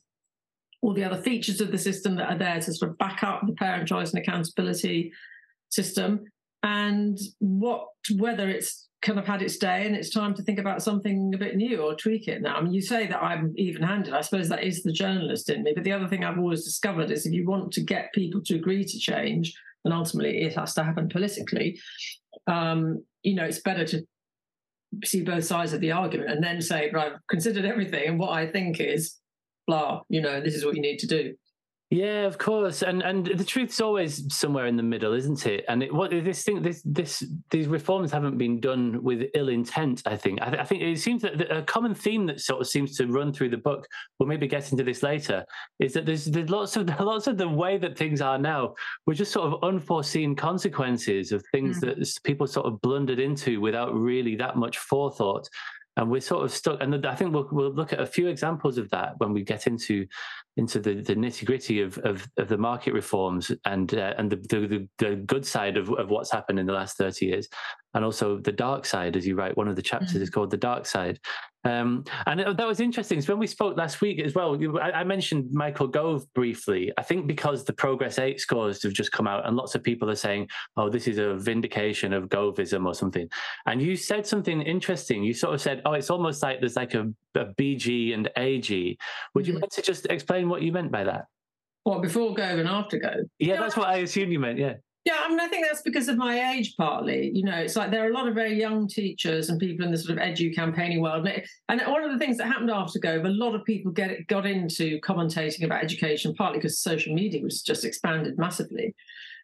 all 0.85 0.93
the 0.93 1.03
other 1.03 1.19
features 1.19 1.61
of 1.61 1.71
the 1.71 1.79
system 1.79 2.15
that 2.15 2.29
are 2.29 2.37
there 2.37 2.61
to 2.61 2.71
sort 2.71 2.91
of 2.91 2.97
back 2.99 3.23
up 3.23 3.41
the 3.47 3.53
parent 3.53 3.87
choice 3.87 4.13
and 4.13 4.21
accountability 4.21 5.11
system 5.69 6.23
and 6.61 7.17
what 7.39 7.87
whether 8.17 8.47
it's 8.47 8.87
kind 9.01 9.17
of 9.17 9.25
had 9.25 9.41
its 9.41 9.57
day 9.57 9.87
and 9.87 9.95
it's 9.95 10.11
time 10.11 10.35
to 10.35 10.43
think 10.43 10.59
about 10.59 10.83
something 10.83 11.31
a 11.33 11.37
bit 11.39 11.55
new 11.55 11.81
or 11.81 11.95
tweak 11.95 12.27
it 12.27 12.41
now. 12.41 12.55
I 12.55 12.61
mean, 12.61 12.73
you 12.73 12.81
say 12.81 13.07
that 13.07 13.21
I'm 13.21 13.53
even 13.55 13.81
handed. 13.81 14.13
I 14.13 14.21
suppose 14.21 14.47
that 14.49 14.63
is 14.63 14.83
the 14.83 14.91
journalist 14.91 15.49
in 15.49 15.63
me. 15.63 15.73
But 15.73 15.83
the 15.83 15.91
other 15.91 16.07
thing 16.07 16.23
I've 16.23 16.37
always 16.37 16.63
discovered 16.63 17.09
is 17.09 17.25
if 17.25 17.33
you 17.33 17.47
want 17.47 17.71
to 17.73 17.81
get 17.81 18.13
people 18.13 18.41
to 18.45 18.55
agree 18.55 18.83
to 18.83 18.99
change, 18.99 19.53
and 19.85 19.93
ultimately 19.93 20.41
it 20.41 20.55
has 20.55 20.73
to 20.75 20.83
happen 20.83 21.09
politically, 21.09 21.79
um, 22.47 23.03
you 23.23 23.35
know, 23.35 23.43
it's 23.43 23.61
better 23.61 23.85
to 23.85 24.03
see 25.03 25.23
both 25.23 25.45
sides 25.45 25.73
of 25.73 25.81
the 25.81 25.91
argument 25.91 26.31
and 26.31 26.43
then 26.43 26.61
say, 26.61 26.89
right, 26.91 27.13
I've 27.13 27.27
considered 27.29 27.65
everything 27.65 28.07
and 28.07 28.19
what 28.19 28.31
I 28.31 28.47
think 28.47 28.79
is 28.79 29.17
blah, 29.67 30.01
you 30.09 30.21
know, 30.21 30.41
this 30.41 30.55
is 30.55 30.65
what 30.65 30.75
you 30.75 30.81
need 30.81 30.99
to 30.99 31.07
do. 31.07 31.35
Yeah, 31.91 32.25
of 32.25 32.39
course, 32.39 32.81
and 32.81 33.03
and 33.03 33.27
the 33.27 33.45
truth's 33.45 33.79
always 33.79 34.33
somewhere 34.35 34.65
in 34.65 34.75
the 34.75 34.81
middle, 34.81 35.13
isn't 35.13 35.45
it? 35.45 35.65
And 35.69 35.83
it, 35.83 35.93
what 35.93 36.09
this 36.09 36.43
thing, 36.43 36.63
this 36.63 36.81
this 36.83 37.23
these 37.51 37.67
reforms 37.67 38.11
haven't 38.11 38.39
been 38.39 38.59
done 38.59 39.03
with 39.03 39.29
ill 39.35 39.49
intent. 39.49 40.01
I 40.07 40.17
think. 40.17 40.41
I, 40.41 40.49
th- 40.49 40.61
I 40.61 40.65
think 40.65 40.81
it 40.81 40.99
seems 40.99 41.21
that 41.21 41.55
a 41.55 41.61
common 41.61 41.93
theme 41.93 42.25
that 42.25 42.41
sort 42.41 42.59
of 42.59 42.67
seems 42.67 42.97
to 42.97 43.05
run 43.05 43.31
through 43.31 43.49
the 43.49 43.57
book. 43.57 43.87
We'll 44.17 44.27
maybe 44.27 44.47
get 44.47 44.71
into 44.71 44.83
this 44.83 45.03
later. 45.03 45.45
Is 45.77 45.93
that 45.93 46.07
there's 46.07 46.25
there's 46.25 46.49
lots 46.49 46.75
of 46.75 46.89
lots 46.99 47.27
of 47.27 47.37
the 47.37 47.47
way 47.47 47.77
that 47.77 47.95
things 47.95 48.19
are 48.19 48.39
now 48.39 48.73
were 49.05 49.13
just 49.13 49.31
sort 49.31 49.53
of 49.53 49.63
unforeseen 49.63 50.35
consequences 50.35 51.31
of 51.31 51.43
things 51.51 51.77
mm. 51.77 51.81
that 51.81 52.19
people 52.23 52.47
sort 52.47 52.65
of 52.65 52.81
blundered 52.81 53.19
into 53.19 53.61
without 53.61 53.93
really 53.93 54.35
that 54.37 54.57
much 54.57 54.79
forethought 54.79 55.47
and 55.97 56.09
we're 56.09 56.21
sort 56.21 56.43
of 56.43 56.51
stuck. 56.51 56.81
And 56.81 57.05
I 57.05 57.15
think 57.15 57.33
we'll, 57.33 57.47
we'll 57.51 57.73
look 57.73 57.93
at 57.93 57.99
a 57.99 58.05
few 58.05 58.27
examples 58.27 58.77
of 58.77 58.89
that 58.89 59.13
when 59.17 59.33
we 59.33 59.43
get 59.43 59.67
into 59.67 60.05
into 60.57 60.79
the, 60.79 61.01
the 61.01 61.15
nitty 61.15 61.45
gritty 61.45 61.81
of, 61.81 61.97
of, 61.99 62.25
of 62.37 62.47
the 62.47 62.57
market 62.57 62.93
reforms 62.93 63.51
and 63.65 63.93
uh, 63.93 64.13
and 64.17 64.31
the, 64.31 64.37
the, 64.37 64.87
the 64.99 65.15
good 65.17 65.45
side 65.45 65.77
of, 65.77 65.89
of 65.91 66.09
what's 66.09 66.31
happened 66.31 66.59
in 66.59 66.65
the 66.65 66.73
last 66.73 66.97
thirty 66.97 67.25
years, 67.27 67.47
and 67.95 68.05
also 68.05 68.37
the 68.37 68.51
dark 68.51 68.85
side, 68.85 69.15
as 69.15 69.25
you 69.25 69.35
write. 69.35 69.57
One 69.57 69.67
of 69.67 69.75
the 69.75 69.81
chapters 69.81 70.13
mm-hmm. 70.13 70.21
is 70.21 70.29
called 70.29 70.51
the 70.51 70.57
dark 70.57 70.85
side, 70.85 71.19
um, 71.65 72.03
and 72.27 72.39
it, 72.39 72.57
that 72.57 72.67
was 72.67 72.79
interesting. 72.79 73.19
So 73.21 73.33
when 73.33 73.39
we 73.39 73.47
spoke 73.47 73.75
last 73.75 73.99
week 73.99 74.19
as 74.19 74.35
well, 74.35 74.55
I, 74.79 74.91
I, 74.91 75.03
mentioned 75.03 75.51
Michael 75.51 75.87
Gove 75.87 76.31
briefly. 76.35 76.93
I 76.95 77.01
think 77.01 77.25
because 77.25 77.65
the 77.65 77.73
Progress 77.73 78.19
8 78.19 78.39
scores 78.39 78.83
have 78.83 78.93
just 78.93 79.11
come 79.11 79.25
out 79.25 79.47
and 79.47 79.57
lots 79.57 79.73
of 79.73 79.81
people 79.81 80.07
are 80.11 80.15
saying, 80.15 80.47
oh, 80.77 80.89
this 80.89 81.07
is 81.07 81.17
a 81.17 81.33
vindication 81.33 82.13
of 82.13 82.29
Govism 82.29 82.85
or 82.85 82.93
something. 82.93 83.27
And 83.65 83.81
you 83.81 83.95
said 83.95 84.27
something 84.27 84.61
interesting. 84.61 85.23
You 85.23 85.33
sort 85.33 85.55
of 85.55 85.61
said, 85.61 85.81
oh, 85.85 85.93
it's 85.93 86.11
almost 86.11 86.43
like 86.43 86.59
there's 86.59 86.75
like 86.75 86.93
a, 86.93 87.11
a 87.33 87.45
BG 87.45 88.13
and 88.13 88.29
AG. 88.37 88.97
Would 89.33 89.47
you 89.47 89.53
mm-hmm. 89.53 89.63
like 89.63 89.71
to 89.71 89.81
just 89.81 90.05
explain 90.11 90.47
what 90.49 90.61
you 90.61 90.71
meant 90.71 90.91
by 90.91 91.03
that? 91.05 91.25
What, 91.83 92.03
before 92.03 92.35
Gove 92.35 92.59
and 92.59 92.69
after 92.69 92.99
Gove? 92.99 93.25
Yeah, 93.39 93.59
that's 93.59 93.75
what 93.75 93.87
I 93.87 93.97
assumed 93.97 94.31
you 94.31 94.39
meant, 94.39 94.59
yeah. 94.59 94.75
Yeah, 95.05 95.17
I 95.23 95.29
mean, 95.29 95.39
I 95.39 95.47
think 95.47 95.67
that's 95.67 95.83
because 95.83 96.07
of 96.07 96.17
my 96.17 96.53
age, 96.53 96.75
partly. 96.77 97.29
You 97.31 97.43
know, 97.43 97.57
it's 97.57 97.75
like 97.75 97.91
there 97.91 98.03
are 98.03 98.09
a 98.09 98.13
lot 98.13 98.27
of 98.27 98.33
very 98.33 98.59
young 98.59 98.87
teachers 98.87 99.49
and 99.49 99.59
people 99.59 99.85
in 99.85 99.91
the 99.91 99.99
sort 99.99 100.17
of 100.17 100.23
edu 100.23 100.53
campaigning 100.53 100.99
world. 100.99 101.27
And 101.69 101.81
one 101.85 102.03
of 102.03 102.11
the 102.11 102.17
things 102.17 102.37
that 102.37 102.47
happened 102.47 102.71
after 102.71 102.97
Gove, 102.97 103.23
a 103.23 103.29
lot 103.29 103.53
of 103.53 103.63
people 103.65 103.91
get 103.91 104.25
got 104.25 104.47
into 104.47 104.99
commentating 105.01 105.63
about 105.63 105.83
education, 105.83 106.33
partly 106.33 106.57
because 106.57 106.79
social 106.79 107.13
media 107.13 107.43
was 107.43 107.61
just 107.61 107.85
expanded 107.85 108.39
massively. 108.39 108.95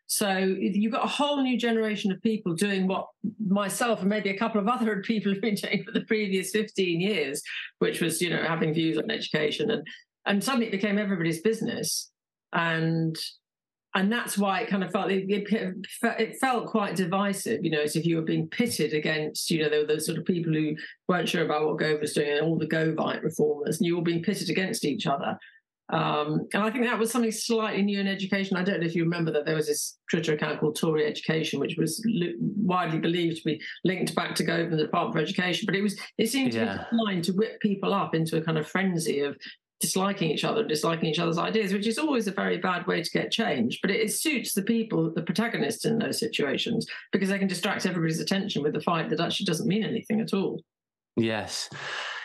So 0.07 0.35
you've 0.37 0.91
got 0.91 1.05
a 1.05 1.07
whole 1.07 1.43
new 1.43 1.59
generation 1.59 2.11
of 2.11 2.21
people 2.23 2.55
doing 2.55 2.87
what 2.87 3.05
myself 3.39 4.01
and 4.01 4.09
maybe 4.09 4.31
a 4.31 4.37
couple 4.37 4.59
of 4.59 4.67
other 4.67 5.01
people 5.05 5.31
have 5.31 5.41
been 5.41 5.55
doing 5.55 5.83
for 5.83 5.91
the 5.91 6.01
previous 6.01 6.49
15 6.49 6.99
years, 6.99 7.43
which 7.77 8.01
was, 8.01 8.19
you 8.19 8.31
know, 8.31 8.41
having 8.41 8.73
views 8.73 8.97
on 8.97 9.11
education. 9.11 9.69
And 9.69 9.87
and 10.25 10.43
suddenly 10.43 10.67
it 10.67 10.71
became 10.71 10.97
everybody's 10.97 11.41
business. 11.41 12.09
And 12.51 13.15
and 13.93 14.11
that's 14.11 14.37
why 14.37 14.61
it 14.61 14.69
kind 14.69 14.83
of 14.83 14.91
felt 14.91 15.11
it, 15.11 16.37
felt 16.39 16.67
quite 16.67 16.95
divisive, 16.95 17.63
you 17.63 17.71
know, 17.71 17.81
as 17.81 17.95
if 17.95 18.05
you 18.05 18.15
were 18.15 18.21
being 18.21 18.47
pitted 18.47 18.93
against, 18.93 19.51
you 19.51 19.61
know, 19.61 19.69
there 19.69 19.81
were 19.81 19.87
those 19.87 20.05
sort 20.05 20.17
of 20.17 20.25
people 20.25 20.53
who 20.53 20.75
weren't 21.09 21.27
sure 21.27 21.43
about 21.43 21.65
what 21.65 21.77
Gove 21.77 21.99
was 21.99 22.13
doing 22.13 22.31
and 22.31 22.41
all 22.41 22.57
the 22.57 22.67
Govite 22.67 23.21
reformers, 23.21 23.79
and 23.79 23.87
you 23.87 23.97
were 23.97 24.03
being 24.03 24.23
pitted 24.23 24.49
against 24.49 24.85
each 24.85 25.07
other. 25.07 25.37
Um, 25.91 26.47
and 26.53 26.63
I 26.63 26.71
think 26.71 26.85
that 26.85 26.97
was 26.97 27.11
something 27.11 27.31
slightly 27.31 27.81
new 27.81 27.99
in 27.99 28.07
education. 28.07 28.55
I 28.55 28.63
don't 28.63 28.79
know 28.79 28.85
if 28.85 28.95
you 28.95 29.03
remember 29.03 29.29
that 29.31 29.45
there 29.45 29.55
was 29.55 29.67
this 29.67 29.97
Twitter 30.09 30.33
account 30.33 30.61
called 30.61 30.77
Tory 30.79 31.05
Education, 31.05 31.59
which 31.59 31.75
was 31.77 32.01
widely 32.39 32.97
believed 32.97 33.37
to 33.37 33.43
be 33.43 33.61
linked 33.83 34.15
back 34.15 34.35
to 34.35 34.45
Gove 34.45 34.59
and 34.59 34.73
the 34.79 34.83
Department 34.83 35.15
for 35.15 35.19
Education. 35.19 35.65
But 35.65 35.75
it 35.75 35.81
was 35.81 35.99
it 36.17 36.29
seemed 36.29 36.53
to 36.53 36.59
yeah. 36.59 36.85
be 36.89 36.97
designed 36.97 37.23
to 37.25 37.33
whip 37.33 37.59
people 37.59 37.93
up 37.93 38.15
into 38.15 38.37
a 38.37 38.41
kind 38.41 38.57
of 38.57 38.69
frenzy 38.69 39.19
of 39.19 39.35
disliking 39.81 40.31
each 40.31 40.43
other 40.43 40.61
and 40.61 40.69
disliking 40.69 41.09
each 41.09 41.19
other's 41.19 41.37
ideas, 41.37 41.73
which 41.73 41.87
is 41.87 41.97
always 41.97 42.27
a 42.27 42.31
very 42.31 42.57
bad 42.57 42.87
way 42.87 43.01
to 43.01 43.09
get 43.11 43.31
change. 43.31 43.79
But 43.81 43.91
it, 43.91 43.99
it, 43.99 44.13
suits 44.13 44.53
the 44.53 44.61
people, 44.61 45.11
the 45.11 45.23
protagonists 45.23 45.85
in 45.85 45.97
those 45.97 46.19
situations, 46.19 46.87
because 47.11 47.29
they 47.29 47.39
can 47.39 47.47
distract 47.47 47.85
everybody's 47.85 48.19
attention 48.19 48.63
with 48.63 48.73
the 48.73 48.81
fight 48.81 49.09
that 49.09 49.19
actually 49.19 49.45
doesn't 49.45 49.67
mean 49.67 49.83
anything 49.83 50.21
at 50.21 50.33
all. 50.33 50.61
Yes. 51.17 51.69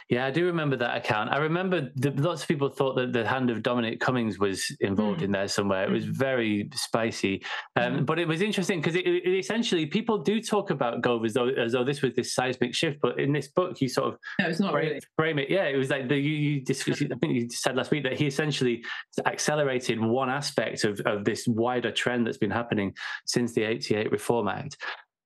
Yeah, 0.09 0.25
I 0.25 0.31
do 0.31 0.47
remember 0.47 0.77
that 0.77 0.97
account. 0.97 1.33
I 1.33 1.39
remember 1.39 1.91
the, 1.97 2.13
lots 2.13 2.43
of 2.43 2.49
people 2.49 2.69
thought 2.69 2.95
that 2.95 3.13
the 3.13 3.27
hand 3.27 3.51
of 3.51 3.61
Dominic 3.63 3.99
Cummings 3.99 4.39
was 4.39 4.71
involved 4.81 5.21
mm. 5.21 5.25
in 5.25 5.33
there 5.33 5.49
somewhere. 5.49 5.83
It 5.85 5.91
was 5.91 6.05
hmm. 6.05 6.13
very 6.13 6.71
spicy, 6.75 7.43
um, 7.75 7.99
mm. 7.99 8.07
but 8.07 8.21
it 8.21 8.29
was 8.29 8.41
interesting 8.41 8.81
because 8.81 8.95
it, 8.95 9.05
it, 9.05 9.37
essentially 9.37 9.85
people 9.85 10.19
do 10.19 10.41
talk 10.41 10.71
about 10.71 11.01
Gove 11.01 11.25
as 11.25 11.35
though 11.35 11.49
as 11.49 11.73
though 11.73 11.83
this 11.83 12.03
was 12.03 12.15
this 12.15 12.33
seismic 12.35 12.73
shift. 12.73 13.01
But 13.03 13.19
in 13.19 13.33
this 13.33 13.49
book, 13.49 13.81
you 13.81 13.89
sort 13.89 14.15
of 14.15 14.21
no, 14.39 14.47
it's 14.49 14.61
not 14.61 14.71
frame, 14.71 14.89
really. 14.89 15.01
frame 15.17 15.39
it. 15.41 15.51
Yeah, 15.51 15.65
it 15.65 15.77
was 15.77 15.91
like 15.91 16.09
the, 16.09 16.17
you, 16.17 16.31
you 16.31 16.61
discussed, 16.61 17.03
I 17.03 17.17
think 17.17 17.35
you 17.35 17.51
said 17.51 17.75
last 17.75 17.91
week 17.91 18.05
that 18.05 18.17
he 18.17 18.27
essentially 18.27 18.85
accelerated 19.25 20.01
one 20.01 20.31
aspect 20.31 20.85
of, 20.85 21.01
of 21.01 21.25
this 21.25 21.49
wider 21.49 21.91
trend 21.91 22.29
that's 22.29 22.39
been 22.39 22.51
happening 22.53 22.95
since 23.25 23.55
the 23.55 23.65
'88 23.65 24.13
Reform 24.13 24.47
Act. 24.47 24.77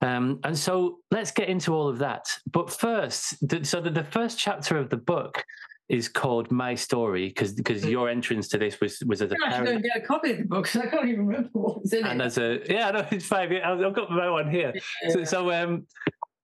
Um, 0.03 0.41
and 0.45 0.57
so 0.57 0.99
let's 1.11 1.31
get 1.31 1.49
into 1.49 1.75
all 1.75 1.89
of 1.89 1.99
that. 1.99 2.27
But 2.51 2.71
first, 2.73 3.37
the, 3.47 3.65
so 3.65 3.81
the, 3.81 3.91
the 3.91 4.05
first 4.05 4.39
chapter 4.39 4.79
of 4.79 4.89
the 4.89 4.97
book 4.97 5.45
is 5.91 6.09
called 6.09 6.51
My 6.53 6.75
Story 6.75 7.29
because 7.29 7.53
because 7.53 7.85
your 7.85 8.09
entrance 8.09 8.49
to 8.49 8.59
this 8.59 8.81
was 8.81 9.03
was 9.05 9.21
as 9.21 9.33
a 9.33 9.37
parent. 9.37 9.69
I 9.69 9.73
should 9.73 9.83
get 9.83 9.97
a 9.97 10.01
copy 10.01 10.31
of 10.31 10.39
the 10.39 10.45
book 10.45 10.65
because 10.65 10.83
I 10.83 10.87
can't 10.87 11.09
even 11.09 11.27
remember 11.27 11.51
what 11.53 11.83
was 11.83 11.93
in 11.93 12.05
and 12.05 12.07
it. 12.07 12.13
And 12.13 12.23
as 12.23 12.39
a 12.39 12.61
yeah, 12.69 12.91
no, 12.93 13.07
it's 13.11 13.27
fine. 13.27 13.53
I've 13.53 13.95
got 13.95 14.11
my 14.11 14.31
one 14.31 14.49
here. 14.49 14.73
Yeah. 15.03 15.11
So, 15.11 15.25
so 15.25 15.51
um, 15.51 15.87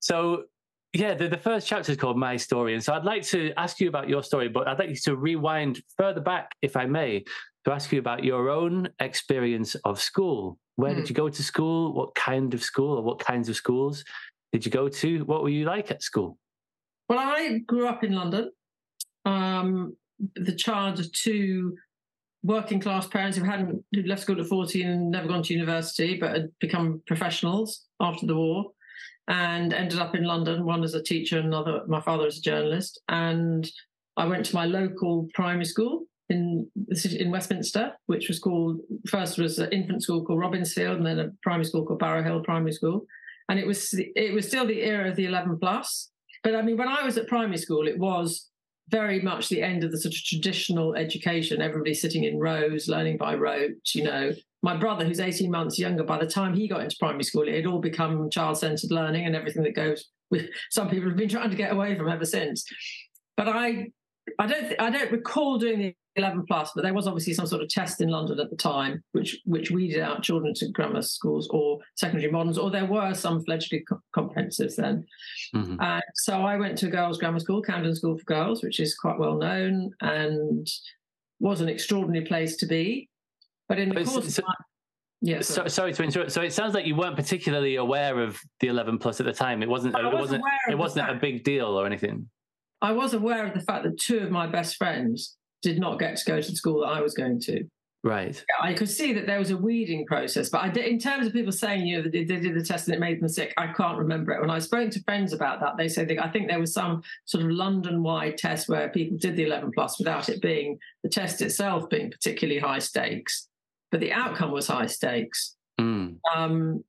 so 0.01 0.45
yeah, 0.93 1.15
the, 1.15 1.29
the 1.29 1.37
first 1.37 1.69
chapter 1.69 1.93
is 1.93 1.99
called 1.99 2.19
My 2.19 2.37
Story, 2.37 2.75
and 2.75 2.83
so 2.83 2.93
I'd 2.93 3.05
like 3.05 3.23
to 3.25 3.53
ask 3.57 3.81
you 3.81 3.89
about 3.89 4.09
your 4.09 4.23
story, 4.23 4.49
but 4.49 4.67
I'd 4.67 4.79
like 4.79 4.89
you 4.89 4.97
to 4.97 5.17
rewind 5.17 5.83
further 5.97 6.21
back, 6.21 6.53
if 6.63 6.77
I 6.77 6.87
may, 6.87 7.25
to 7.67 7.73
ask 7.73 7.91
you 7.91 7.99
about 7.99 8.23
your 8.23 8.49
own 8.49 8.89
experience 9.01 9.75
of 9.85 10.01
school. 10.01 10.57
Where 10.77 10.93
mm. 10.93 10.97
did 10.97 11.03
hmm. 11.03 11.09
you 11.09 11.15
go 11.17 11.29
to 11.29 11.43
school? 11.43 11.93
What 11.93 12.15
kind 12.15 12.55
of 12.55 12.63
school 12.63 12.97
or 12.97 13.03
what 13.03 13.19
kinds 13.19 13.49
of 13.49 13.57
schools 13.57 14.05
did 14.53 14.65
you 14.65 14.71
go 14.71 14.89
to? 14.89 15.25
What 15.25 15.43
were 15.43 15.49
you 15.49 15.65
like 15.65 15.91
at 15.91 16.01
school? 16.01 16.39
Well, 17.09 17.19
I 17.19 17.59
grew 17.67 17.89
up 17.89 18.05
in 18.05 18.13
London, 18.13 18.53
um, 19.25 19.97
the 20.37 20.55
child 20.55 21.01
of 21.01 21.11
two 21.13 21.77
working 22.45 22.79
class 22.79 23.09
parents 23.09 23.37
who 23.37 23.43
hadn't 23.43 23.85
who 23.93 24.03
left 24.03 24.23
school 24.23 24.41
at 24.41 24.47
14 24.47 24.87
and 24.87 25.11
never 25.11 25.27
gone 25.27 25.43
to 25.43 25.53
university, 25.53 26.17
but 26.19 26.31
had 26.31 26.51
become 26.61 27.03
professionals 27.09 27.87
after 28.01 28.27
the 28.27 28.37
war 28.37 28.67
and 29.27 29.73
ended 29.73 29.99
up 29.99 30.15
in 30.15 30.23
London, 30.23 30.65
one 30.65 30.85
as 30.85 30.95
a 30.95 31.03
teacher, 31.03 31.41
another, 31.41 31.83
my 31.89 32.01
father 32.01 32.27
as 32.27 32.39
a 32.39 32.43
journalist. 32.43 33.01
And 33.09 33.69
I 34.17 34.27
went 34.27 34.47
to 34.47 34.55
my 34.55 34.67
local 34.67 35.29
primary 35.35 35.65
school 35.65 36.07
in 36.29 36.69
the 36.89 36.97
city 36.97 37.21
in 37.21 37.31
Westminster, 37.31 37.93
which 38.07 38.29
was 38.29 38.39
called 38.39 38.81
first 39.09 39.39
was 39.39 39.59
an 39.59 39.71
infant 39.73 40.03
school 40.03 40.25
called 40.25 40.41
Robinsfield, 40.41 40.97
and 40.99 41.07
then 41.07 41.19
a 41.19 41.31
primary 41.43 41.65
school 41.65 41.85
called 41.85 42.01
Barrow 42.01 42.23
Hill 42.23 42.43
Primary 42.43 42.73
School. 42.73 43.07
And 43.49 43.59
it 43.59 43.67
was 43.67 43.95
it 43.95 44.35
was 44.35 44.47
still 44.47 44.67
the 44.67 44.83
era 44.83 45.09
of 45.09 45.17
the 45.17 45.27
11 45.27 45.59
plus. 45.61 46.11
But 46.43 46.57
I 46.57 46.63
mean, 46.63 46.77
when 46.77 46.89
I 46.89 47.05
was 47.05 47.17
at 47.17 47.29
primary 47.29 47.59
school, 47.59 47.87
it 47.87 47.99
was 47.99 48.51
very 48.89 49.21
much 49.21 49.49
the 49.49 49.63
end 49.63 49.83
of 49.83 49.91
the 49.91 49.99
sort 49.99 50.15
of 50.15 50.25
traditional 50.25 50.95
education. 50.95 51.61
Everybody 51.61 51.95
sitting 51.95 52.25
in 52.25 52.39
rows, 52.39 52.89
learning 52.89 53.17
by 53.17 53.35
rote. 53.35 53.73
You 53.95 54.05
know, 54.05 54.33
my 54.63 54.77
brother, 54.77 55.05
who's 55.05 55.21
18 55.21 55.51
months 55.51 55.79
younger, 55.79 56.05
by 56.05 56.19
the 56.19 56.27
time 56.27 56.55
he 56.55 56.69
got 56.69 56.83
into 56.83 56.97
primary 56.99 57.25
school, 57.25 57.49
it 57.49 57.55
had 57.55 57.67
all 57.67 57.81
become 57.81 58.31
child-centered 58.31 58.91
learning 58.91 59.27
and 59.27 59.37
everything 59.37 59.63
that 59.65 59.75
goes 59.75 60.09
with. 60.31 60.47
Some 60.71 60.89
people 60.89 61.09
have 61.09 61.19
been 61.19 61.29
trying 61.29 61.51
to 61.51 61.57
get 61.57 61.73
away 61.73 61.97
from 61.97 62.09
ever 62.09 62.25
since. 62.25 62.65
But 63.37 63.49
I, 63.49 63.89
I 64.39 64.47
don't, 64.47 64.63
th- 64.63 64.81
I 64.81 64.91
don't 64.91 65.13
recall 65.13 65.59
doing 65.59 65.79
the 65.79 65.95
11 66.17 66.47
plus, 66.47 66.73
but 66.75 66.83
there 66.83 66.95
was 66.95 67.07
obviously 67.07 67.35
some 67.35 67.47
sort 67.47 67.63
of 67.63 67.69
test 67.69 68.01
in 68.01 68.09
London 68.09 68.41
at 68.41 68.51
the 68.51 68.57
time, 68.57 69.03
which 69.13 69.39
which 69.45 69.71
weeded 69.71 70.01
out 70.01 70.23
children 70.23 70.55
to 70.55 70.69
grammar 70.71 71.03
schools 71.03 71.47
or 71.49 71.79
secondary 71.95 72.31
moderns, 72.31 72.59
or 72.59 72.71
there 72.71 72.87
were 72.87 73.15
some 73.15 73.45
fledgling 73.45 73.85
comprehensives 74.15 74.77
then. 74.77 75.05
Mm-hmm. 75.55 75.81
And 75.81 76.03
so 76.15 76.41
I 76.41 76.57
went 76.57 76.79
to 76.79 76.87
a 76.87 76.91
girls' 76.91 77.19
grammar 77.19 77.41
school, 77.41 77.63
Camden 77.63 77.95
School 77.95 78.17
for 78.17 78.25
Girls, 78.25 78.63
which 78.63 78.81
is 78.81 78.97
quite 78.97 79.19
well 79.19 79.37
known 79.37 79.91
and 80.01 80.67
was 81.39 81.61
an 81.61 81.69
extraordinary 81.69 82.25
place 82.25 82.57
to 82.57 82.67
be. 82.67 83.09
But 83.69 83.79
in 83.79 83.91
the 83.91 84.05
course, 84.05 84.35
so, 84.35 84.43
my, 84.47 84.55
yeah. 85.21 85.41
Sorry. 85.41 85.69
So, 85.69 85.75
sorry 85.75 85.93
to 85.93 86.03
interrupt. 86.03 86.33
So 86.33 86.41
it 86.41 86.53
sounds 86.53 86.73
like 86.73 86.87
you 86.87 86.95
weren't 86.95 87.17
particularly 87.17 87.77
aware 87.77 88.21
of 88.21 88.39
the 88.61 88.69
11 88.69 88.99
plus 88.99 89.21
at 89.21 89.27
the 89.27 89.33
time. 89.33 89.63
It 89.63 89.69
wasn't. 89.69 89.97
It 89.97 90.13
wasn't. 90.13 90.43
It 90.71 90.79
wasn't 90.79 91.11
a 91.11 91.15
big 91.15 91.45
deal 91.45 91.67
or 91.67 91.85
anything. 91.85 92.29
I 92.83 92.93
was 92.93 93.15
aware 93.15 93.47
of 93.47 93.55
the 93.55 93.61
fact 93.61 93.85
that 93.85 93.99
two 93.99 94.19
of 94.19 94.31
my 94.31 94.47
best 94.47 94.77
friends 94.77 95.37
did 95.63 95.79
not 95.79 95.99
get 95.99 96.17
to 96.17 96.25
go 96.25 96.41
to 96.41 96.51
the 96.51 96.57
school 96.57 96.81
that 96.81 96.89
I 96.89 97.01
was 97.01 97.15
going 97.15 97.41
to. 97.43 97.65
Right. 98.05 98.41
I 98.63 98.73
could 98.73 98.89
see 98.89 99.13
that 99.15 99.27
there 99.27 99.41
was 99.41 99.51
a 99.51 99.57
weeding 99.57 100.07
process, 100.07 100.49
but 100.49 100.63
I 100.63 100.69
did, 100.69 100.87
in 100.87 100.99
terms 101.01 101.27
of 101.27 101.33
people 101.33 101.51
saying, 101.51 101.87
you 101.87 101.97
know, 101.97 102.09
they, 102.09 102.23
they 102.23 102.39
did 102.39 102.55
the 102.55 102.63
test 102.63 102.87
and 102.87 102.95
it 102.95 103.01
made 103.01 103.21
them 103.21 103.29
sick, 103.29 103.53
I 103.57 103.73
can't 103.73 103.99
remember 103.99 104.31
it. 104.31 104.41
When 104.41 104.51
I 104.51 104.61
spoke 104.61 104.91
to 104.93 105.03
friends 105.03 105.33
about 105.33 105.59
that, 105.61 105.77
they 105.77 105.89
said, 105.89 106.17
I 106.17 106.29
think 106.29 106.47
there 106.49 106.61
was 106.61 106.73
some 106.73 107.03
sort 107.25 107.43
of 107.43 107.51
London 107.51 108.05
wide 108.05 108.39
test 108.39 108.69
where 108.69 108.89
people 108.91 109.19
did 109.19 109.35
the 109.35 109.45
11 109.45 109.73
plus 109.73 109.99
without 109.99 110.29
it 110.29 110.41
being 110.41 110.79
the 111.03 111.09
test 111.09 111.43
itself 111.43 111.91
being 111.91 112.11
particularly 112.11 112.61
high 112.61 112.79
stakes, 112.79 113.49
but 113.91 113.99
the 113.99 114.13
outcome 114.13 114.53
was 114.53 114.69
high 114.69 114.87
stakes. 114.87 115.57
Mm. 115.81 116.19
Um, 116.33 116.85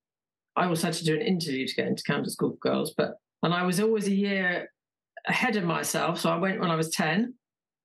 I 0.56 0.68
also 0.68 0.88
had 0.88 0.94
to 0.96 1.06
do 1.06 1.16
an 1.16 1.22
interview 1.22 1.68
to 1.68 1.76
get 1.76 1.88
into 1.88 2.04
Camden 2.04 2.30
School 2.30 2.52
for 2.52 2.70
Girls, 2.70 2.94
but 2.96 3.16
and 3.42 3.54
I 3.54 3.64
was 3.64 3.80
always 3.80 4.08
a 4.08 4.14
year 4.14 4.70
ahead 5.28 5.56
of 5.56 5.64
myself. 5.64 6.20
So 6.20 6.30
I 6.30 6.38
went 6.38 6.60
when 6.60 6.72
I 6.72 6.76
was 6.76 6.90
10 6.90 7.34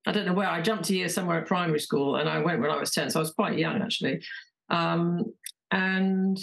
I 0.06 0.12
don't 0.12 0.26
know 0.26 0.32
where 0.32 0.49
I 0.49 0.61
jumped 0.61 0.90
a 0.90 0.94
year 0.94 1.08
somewhere 1.08 1.40
at 1.40 1.46
primary 1.46 1.78
school, 1.78 2.16
and 2.16 2.28
I 2.28 2.38
went 2.40 2.61
when 2.61 2.70
I 2.70 2.78
was 2.78 2.90
ten, 2.90 3.11
so 3.11 3.20
I 3.20 3.22
was 3.22 3.32
quite 3.32 3.58
young 3.58 3.80
actually. 3.82 4.22
Um, 4.68 5.32
and 5.70 6.38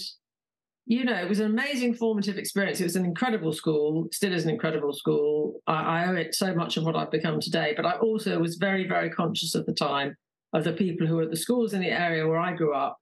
you 0.85 1.03
know, 1.03 1.15
it 1.15 1.29
was 1.29 1.39
an 1.39 1.45
amazing 1.45 1.93
formative 1.93 2.39
experience. 2.39 2.79
It 2.79 2.85
was 2.85 2.95
an 2.95 3.05
incredible 3.05 3.53
school, 3.53 4.07
still 4.11 4.33
is 4.33 4.45
an 4.45 4.49
incredible 4.49 4.91
school. 4.91 5.61
I, 5.67 5.73
I 6.01 6.07
owe 6.07 6.15
it 6.15 6.33
so 6.33 6.55
much 6.55 6.77
of 6.77 6.83
what 6.83 6.95
I've 6.95 7.11
become 7.11 7.39
today. 7.39 7.73
But 7.75 7.85
I 7.85 7.91
also 7.97 8.39
was 8.39 8.55
very, 8.55 8.87
very 8.87 9.11
conscious 9.11 9.55
at 9.55 9.67
the 9.67 9.73
time 9.73 10.15
of 10.51 10.63
the 10.63 10.73
people 10.73 11.05
who 11.05 11.17
were 11.17 11.21
at 11.21 11.29
the 11.29 11.37
schools 11.37 11.73
in 11.73 11.81
the 11.81 11.91
area 11.91 12.27
where 12.27 12.39
I 12.39 12.53
grew 12.53 12.73
up, 12.73 12.97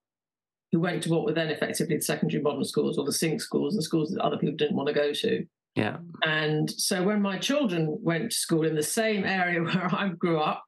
who 0.74 0.82
went 0.82 1.04
to 1.04 1.10
what 1.10 1.24
were 1.24 1.32
then 1.32 1.48
effectively 1.48 1.96
the 1.96 2.02
secondary 2.02 2.44
modern 2.44 2.66
schools 2.66 2.98
or 2.98 3.06
the 3.06 3.14
sink 3.14 3.40
schools, 3.40 3.74
the 3.74 3.82
schools 3.82 4.10
that 4.10 4.22
other 4.22 4.38
people 4.38 4.58
didn't 4.58 4.76
want 4.76 4.88
to 4.88 4.94
go 4.94 5.14
to. 5.14 5.46
Yeah. 5.78 5.98
And 6.24 6.70
so 6.72 7.04
when 7.04 7.22
my 7.22 7.38
children 7.38 8.00
went 8.02 8.32
to 8.32 8.36
school 8.36 8.66
in 8.66 8.76
the 8.76 8.84
same 8.84 9.24
area 9.24 9.62
where 9.64 9.96
I 9.96 10.10
grew 10.10 10.40
up, 10.40 10.64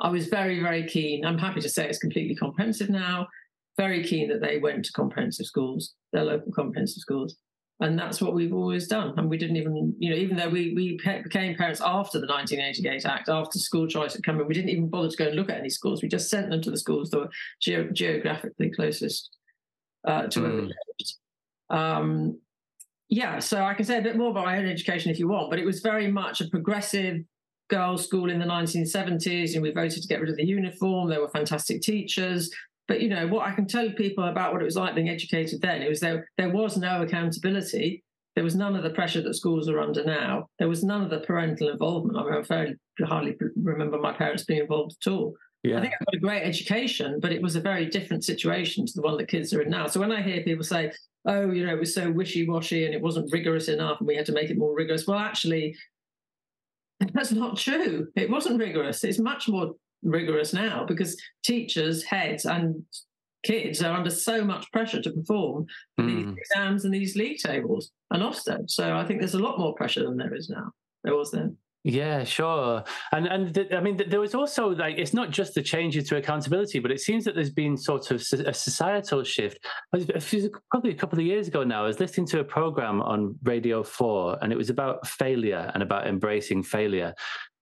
I 0.00 0.08
was 0.08 0.28
very, 0.28 0.60
very 0.60 0.86
keen. 0.86 1.24
I'm 1.24 1.38
happy 1.38 1.60
to 1.60 1.68
say 1.68 1.88
it's 1.88 1.98
completely 1.98 2.36
comprehensive 2.36 2.88
now. 2.88 3.26
Very 3.76 4.04
keen 4.04 4.28
that 4.28 4.40
they 4.40 4.58
went 4.58 4.84
to 4.84 4.92
comprehensive 4.92 5.46
schools, 5.46 5.94
their 6.12 6.24
local 6.24 6.52
comprehensive 6.52 7.00
schools. 7.00 7.36
And 7.80 7.98
that's 7.98 8.20
what 8.20 8.34
we've 8.34 8.52
always 8.52 8.86
done. 8.86 9.14
And 9.16 9.28
we 9.28 9.36
didn't 9.36 9.56
even, 9.56 9.94
you 9.98 10.10
know, 10.10 10.16
even 10.16 10.36
though 10.36 10.48
we, 10.48 10.72
we 10.74 10.96
became 10.96 11.56
parents 11.56 11.80
after 11.80 12.20
the 12.20 12.26
1988 12.26 13.04
Act, 13.04 13.28
after 13.28 13.58
school 13.58 13.88
choice 13.88 14.12
had 14.12 14.22
come 14.22 14.40
in, 14.40 14.46
we 14.46 14.54
didn't 14.54 14.70
even 14.70 14.88
bother 14.88 15.08
to 15.08 15.16
go 15.16 15.26
and 15.26 15.34
look 15.34 15.50
at 15.50 15.58
any 15.58 15.70
schools. 15.70 16.02
We 16.02 16.08
just 16.08 16.30
sent 16.30 16.50
them 16.50 16.62
to 16.62 16.70
the 16.70 16.78
schools 16.78 17.10
that 17.10 17.18
were 17.18 17.30
ge- 17.60 17.92
geographically 17.92 18.70
closest 18.70 19.30
uh, 20.06 20.28
to 20.28 20.40
where 20.40 20.52
we 20.52 20.60
lived. 20.60 21.14
Um, 21.70 22.38
yeah, 23.12 23.40
so 23.40 23.62
I 23.62 23.74
can 23.74 23.84
say 23.84 23.98
a 23.98 24.02
bit 24.02 24.16
more 24.16 24.30
about 24.30 24.46
my 24.46 24.56
own 24.56 24.66
education 24.66 25.10
if 25.10 25.18
you 25.18 25.28
want, 25.28 25.50
but 25.50 25.58
it 25.58 25.66
was 25.66 25.80
very 25.80 26.10
much 26.10 26.40
a 26.40 26.48
progressive 26.48 27.18
girls' 27.68 28.04
school 28.04 28.30
in 28.30 28.38
the 28.38 28.46
1970s, 28.46 29.52
and 29.52 29.62
we 29.62 29.70
voted 29.70 30.00
to 30.00 30.08
get 30.08 30.18
rid 30.18 30.30
of 30.30 30.36
the 30.36 30.46
uniform. 30.46 31.10
There 31.10 31.20
were 31.20 31.28
fantastic 31.28 31.82
teachers. 31.82 32.50
But 32.88 33.02
you 33.02 33.10
know 33.10 33.26
what 33.26 33.46
I 33.46 33.54
can 33.54 33.66
tell 33.66 33.90
people 33.92 34.24
about 34.24 34.54
what 34.54 34.62
it 34.62 34.64
was 34.64 34.76
like 34.76 34.94
being 34.94 35.10
educated 35.10 35.60
then. 35.60 35.82
It 35.82 35.90
was 35.90 36.00
there. 36.00 36.26
There 36.38 36.48
was 36.48 36.78
no 36.78 37.02
accountability. 37.02 38.02
There 38.34 38.44
was 38.44 38.56
none 38.56 38.76
of 38.76 38.82
the 38.82 38.90
pressure 38.90 39.20
that 39.20 39.34
schools 39.34 39.68
are 39.68 39.78
under 39.78 40.04
now. 40.04 40.46
There 40.58 40.68
was 40.68 40.82
none 40.82 41.02
of 41.02 41.10
the 41.10 41.20
parental 41.20 41.68
involvement. 41.68 42.16
I 42.16 42.24
mean, 42.24 42.32
I 42.32 42.42
fairly 42.42 42.76
hardly 43.04 43.36
remember 43.62 43.98
my 43.98 44.14
parents 44.14 44.44
being 44.44 44.60
involved 44.60 44.96
at 45.04 45.12
all. 45.12 45.34
Yeah. 45.62 45.78
I 45.78 45.80
think 45.80 45.94
I 45.94 46.04
got 46.04 46.14
a 46.14 46.18
great 46.18 46.42
education, 46.42 47.20
but 47.20 47.32
it 47.32 47.40
was 47.40 47.54
a 47.54 47.60
very 47.60 47.86
different 47.86 48.24
situation 48.24 48.84
to 48.84 48.92
the 48.94 49.02
one 49.02 49.16
that 49.18 49.28
kids 49.28 49.52
are 49.52 49.62
in 49.62 49.70
now. 49.70 49.86
So 49.86 50.00
when 50.00 50.10
I 50.10 50.20
hear 50.20 50.42
people 50.42 50.64
say, 50.64 50.92
oh, 51.24 51.50
you 51.50 51.64
know, 51.64 51.74
it 51.74 51.78
was 51.78 51.94
so 51.94 52.10
wishy 52.10 52.48
washy 52.48 52.84
and 52.84 52.94
it 52.94 53.00
wasn't 53.00 53.32
rigorous 53.32 53.68
enough 53.68 54.00
and 54.00 54.08
we 54.08 54.16
had 54.16 54.26
to 54.26 54.32
make 54.32 54.50
it 54.50 54.58
more 54.58 54.74
rigorous. 54.74 55.06
Well, 55.06 55.18
actually, 55.18 55.76
that's 57.14 57.32
not 57.32 57.56
true. 57.56 58.08
It 58.16 58.28
wasn't 58.28 58.58
rigorous. 58.58 59.04
It's 59.04 59.20
much 59.20 59.48
more 59.48 59.72
rigorous 60.02 60.52
now 60.52 60.84
because 60.84 61.20
teachers, 61.44 62.02
heads, 62.02 62.44
and 62.44 62.82
kids 63.44 63.82
are 63.82 63.96
under 63.96 64.10
so 64.10 64.44
much 64.44 64.70
pressure 64.72 65.02
to 65.02 65.10
perform 65.10 65.66
mm. 66.00 66.06
these 66.06 66.24
hmm. 66.24 66.34
exams 66.38 66.84
and 66.84 66.94
these 66.94 67.16
league 67.16 67.38
tables 67.38 67.90
and 68.10 68.22
Ofsted. 68.22 68.70
So 68.70 68.96
I 68.96 69.04
think 69.04 69.20
there's 69.20 69.34
a 69.34 69.40
lot 69.40 69.58
more 69.58 69.74
pressure 69.74 70.04
than 70.04 70.16
there 70.16 70.34
is 70.34 70.48
now. 70.48 70.70
There 71.04 71.16
was 71.16 71.30
then. 71.32 71.56
Yeah, 71.84 72.22
sure. 72.22 72.84
And 73.10 73.26
and 73.26 73.68
I 73.72 73.80
mean, 73.80 74.00
there 74.08 74.20
was 74.20 74.36
also 74.36 74.68
like 74.68 74.98
it's 74.98 75.12
not 75.12 75.30
just 75.30 75.54
the 75.54 75.62
changes 75.62 76.08
to 76.08 76.16
accountability, 76.16 76.78
but 76.78 76.92
it 76.92 77.00
seems 77.00 77.24
that 77.24 77.34
there's 77.34 77.50
been 77.50 77.76
sort 77.76 78.12
of 78.12 78.20
a 78.20 78.54
societal 78.54 79.24
shift. 79.24 79.58
Probably 80.70 80.92
a 80.92 80.94
couple 80.94 81.18
of 81.18 81.24
years 81.26 81.48
ago 81.48 81.64
now, 81.64 81.82
I 81.82 81.86
was 81.88 81.98
listening 81.98 82.28
to 82.28 82.38
a 82.38 82.44
program 82.44 83.02
on 83.02 83.36
Radio 83.42 83.82
Four, 83.82 84.38
and 84.42 84.52
it 84.52 84.56
was 84.56 84.70
about 84.70 85.08
failure 85.08 85.72
and 85.74 85.82
about 85.82 86.06
embracing 86.06 86.62
failure. 86.62 87.14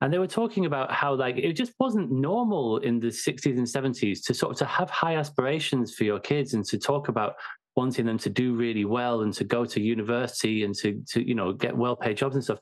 And 0.03 0.13
they 0.13 0.19
were 0.19 0.27
talking 0.27 0.67
about 0.67 0.93
how 0.93 1.15
like 1.15 1.39
it 1.39 1.55
just 1.55 1.73
wasn't 1.81 2.11
normal 2.11 2.77
in 2.79 3.01
the 3.01 3.09
60s 3.09 3.57
and 3.57 3.67
70s 3.67 4.23
to 4.27 4.35
sort 4.35 4.53
of 4.53 4.59
to 4.59 4.65
have 4.67 4.91
high 4.91 5.17
aspirations 5.17 5.95
for 5.95 6.05
your 6.05 6.21
kids 6.21 6.53
and 6.53 6.65
to 6.67 6.79
talk 6.79 7.09
about 7.09 7.35
wanting 7.77 8.05
them 8.05 8.19
to 8.19 8.29
do 8.29 8.55
really 8.55 8.85
well 8.85 9.23
and 9.23 9.33
to 9.33 9.45
go 9.45 9.65
to 9.65 9.81
university 9.81 10.65
and 10.65 10.75
to 10.75 11.03
to 11.09 11.27
you 11.27 11.35
know 11.35 11.53
get 11.53 11.77
well 11.77 11.97
paid 11.97 12.17
jobs 12.17 12.35
and 12.35 12.45
stuff 12.45 12.59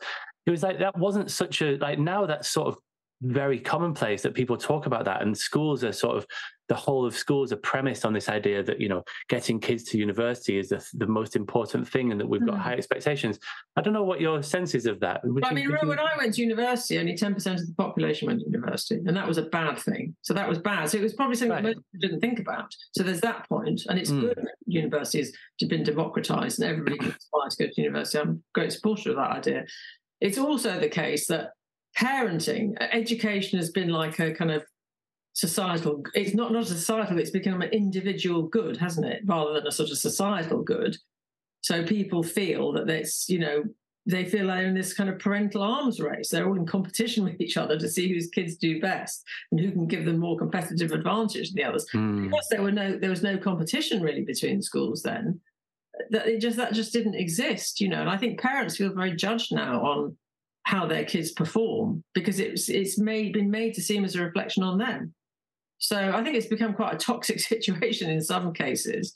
it 0.48 0.50
was 0.50 0.62
like 0.62 0.78
that 0.78 0.96
wasn't 0.98 1.30
such 1.30 1.62
a 1.62 1.76
like 1.78 1.98
now 1.98 2.26
that's 2.26 2.48
sort 2.48 2.68
of 2.68 2.78
very 3.22 3.58
commonplace 3.58 4.22
that 4.22 4.34
people 4.34 4.56
talk 4.56 4.86
about 4.86 5.04
that 5.04 5.22
and 5.22 5.36
schools 5.36 5.82
are 5.82 5.92
sort 5.92 6.16
of 6.16 6.26
the 6.68 6.74
whole 6.74 7.06
of 7.06 7.16
schools 7.16 7.50
are 7.50 7.56
premised 7.56 8.04
on 8.04 8.12
this 8.12 8.28
idea 8.28 8.62
that 8.62 8.78
you 8.80 8.88
know 8.88 9.02
getting 9.28 9.58
kids 9.58 9.82
to 9.84 9.98
university 9.98 10.58
is 10.58 10.68
the, 10.68 10.86
the 10.94 11.06
most 11.06 11.34
important 11.34 11.88
thing 11.88 12.12
and 12.12 12.20
that 12.20 12.28
we've 12.28 12.44
got 12.44 12.56
mm. 12.56 12.60
high 12.60 12.74
expectations. 12.74 13.38
I 13.74 13.80
don't 13.80 13.94
know 13.94 14.04
what 14.04 14.20
your 14.20 14.42
sense 14.42 14.74
is 14.74 14.86
of 14.86 15.00
that. 15.00 15.22
I 15.42 15.54
mean 15.54 15.66
remember 15.66 15.88
when 15.88 15.98
i 15.98 16.16
went 16.16 16.34
to 16.34 16.42
university 16.42 16.98
only 16.98 17.14
10% 17.14 17.36
of 17.36 17.66
the 17.66 17.74
population 17.76 18.26
went 18.26 18.40
to 18.40 18.46
university 18.46 19.00
and 19.06 19.16
that 19.16 19.26
was 19.26 19.38
a 19.38 19.42
bad 19.42 19.78
thing. 19.78 20.14
So 20.22 20.34
that 20.34 20.48
was 20.48 20.58
bad. 20.58 20.90
So 20.90 20.98
it 20.98 21.02
was 21.02 21.14
probably 21.14 21.36
something 21.36 21.54
right. 21.54 21.62
most 21.62 21.76
people 21.92 22.08
didn't 22.08 22.20
think 22.20 22.38
about. 22.38 22.72
So 22.92 23.02
there's 23.02 23.22
that 23.22 23.48
point 23.48 23.82
and 23.88 23.98
it's 23.98 24.10
mm. 24.10 24.20
good 24.20 24.36
that 24.36 24.54
universities 24.66 25.32
have 25.60 25.70
been 25.70 25.82
democratized 25.82 26.60
and 26.60 26.70
everybody 26.70 26.98
can 26.98 27.08
aspire 27.08 27.48
to 27.50 27.64
go 27.64 27.70
to 27.72 27.82
university. 27.82 28.18
I'm 28.18 28.30
a 28.30 28.36
great 28.54 28.72
supporter 28.72 29.10
of 29.10 29.16
that 29.16 29.30
idea 29.30 29.64
it's 30.20 30.38
also 30.38 30.78
the 30.78 30.88
case 30.88 31.26
that 31.28 31.50
parenting, 31.96 32.74
education 32.92 33.58
has 33.58 33.70
been 33.70 33.88
like 33.88 34.18
a 34.18 34.32
kind 34.32 34.50
of 34.50 34.64
societal, 35.32 36.02
it's 36.14 36.34
not, 36.34 36.52
not 36.52 36.62
a 36.62 36.66
societal, 36.66 37.18
it's 37.18 37.30
become 37.30 37.62
an 37.62 37.70
individual 37.70 38.42
good, 38.42 38.76
hasn't 38.76 39.06
it? 39.06 39.22
Rather 39.24 39.54
than 39.54 39.66
a 39.66 39.72
sort 39.72 39.90
of 39.90 39.98
societal 39.98 40.62
good. 40.62 40.96
So 41.60 41.84
people 41.84 42.22
feel 42.22 42.72
that 42.72 42.88
it's, 42.88 43.28
you 43.28 43.38
know, 43.38 43.64
they 44.06 44.24
feel 44.24 44.46
they're 44.46 44.66
in 44.66 44.74
this 44.74 44.94
kind 44.94 45.10
of 45.10 45.18
parental 45.18 45.62
arms 45.62 46.00
race. 46.00 46.30
They're 46.30 46.48
all 46.48 46.56
in 46.56 46.66
competition 46.66 47.24
with 47.24 47.40
each 47.40 47.56
other 47.56 47.78
to 47.78 47.88
see 47.88 48.08
whose 48.08 48.28
kids 48.28 48.56
do 48.56 48.80
best 48.80 49.24
and 49.52 49.60
who 49.60 49.70
can 49.70 49.86
give 49.86 50.04
them 50.04 50.18
more 50.18 50.36
competitive 50.36 50.92
advantage 50.92 51.50
than 51.50 51.56
the 51.56 51.68
others. 51.68 51.86
Mm. 51.94 52.24
Because 52.24 52.48
there 52.50 52.62
were 52.62 52.72
no, 52.72 52.96
there 52.96 53.10
was 53.10 53.22
no 53.22 53.36
competition 53.36 54.02
really 54.02 54.22
between 54.22 54.62
schools 54.62 55.02
then 55.02 55.40
that 56.10 56.26
it 56.26 56.40
just 56.40 56.56
that 56.56 56.72
just 56.72 56.92
didn't 56.92 57.14
exist, 57.14 57.80
you 57.80 57.88
know. 57.88 58.00
And 58.00 58.10
I 58.10 58.16
think 58.16 58.40
parents 58.40 58.76
feel 58.76 58.92
very 58.92 59.14
judged 59.14 59.54
now 59.54 59.80
on 59.82 60.16
how 60.64 60.86
their 60.86 61.04
kids 61.04 61.32
perform 61.32 62.04
because 62.14 62.40
it's 62.40 62.68
it's 62.68 62.98
made 62.98 63.32
been 63.32 63.50
made 63.50 63.74
to 63.74 63.82
seem 63.82 64.04
as 64.04 64.14
a 64.14 64.22
reflection 64.22 64.62
on 64.62 64.78
them. 64.78 65.14
So 65.78 66.12
I 66.14 66.22
think 66.22 66.36
it's 66.36 66.46
become 66.46 66.74
quite 66.74 66.94
a 66.94 66.98
toxic 66.98 67.40
situation 67.52 68.10
in 68.10 68.20
some 68.20 68.52
cases. 68.52 69.12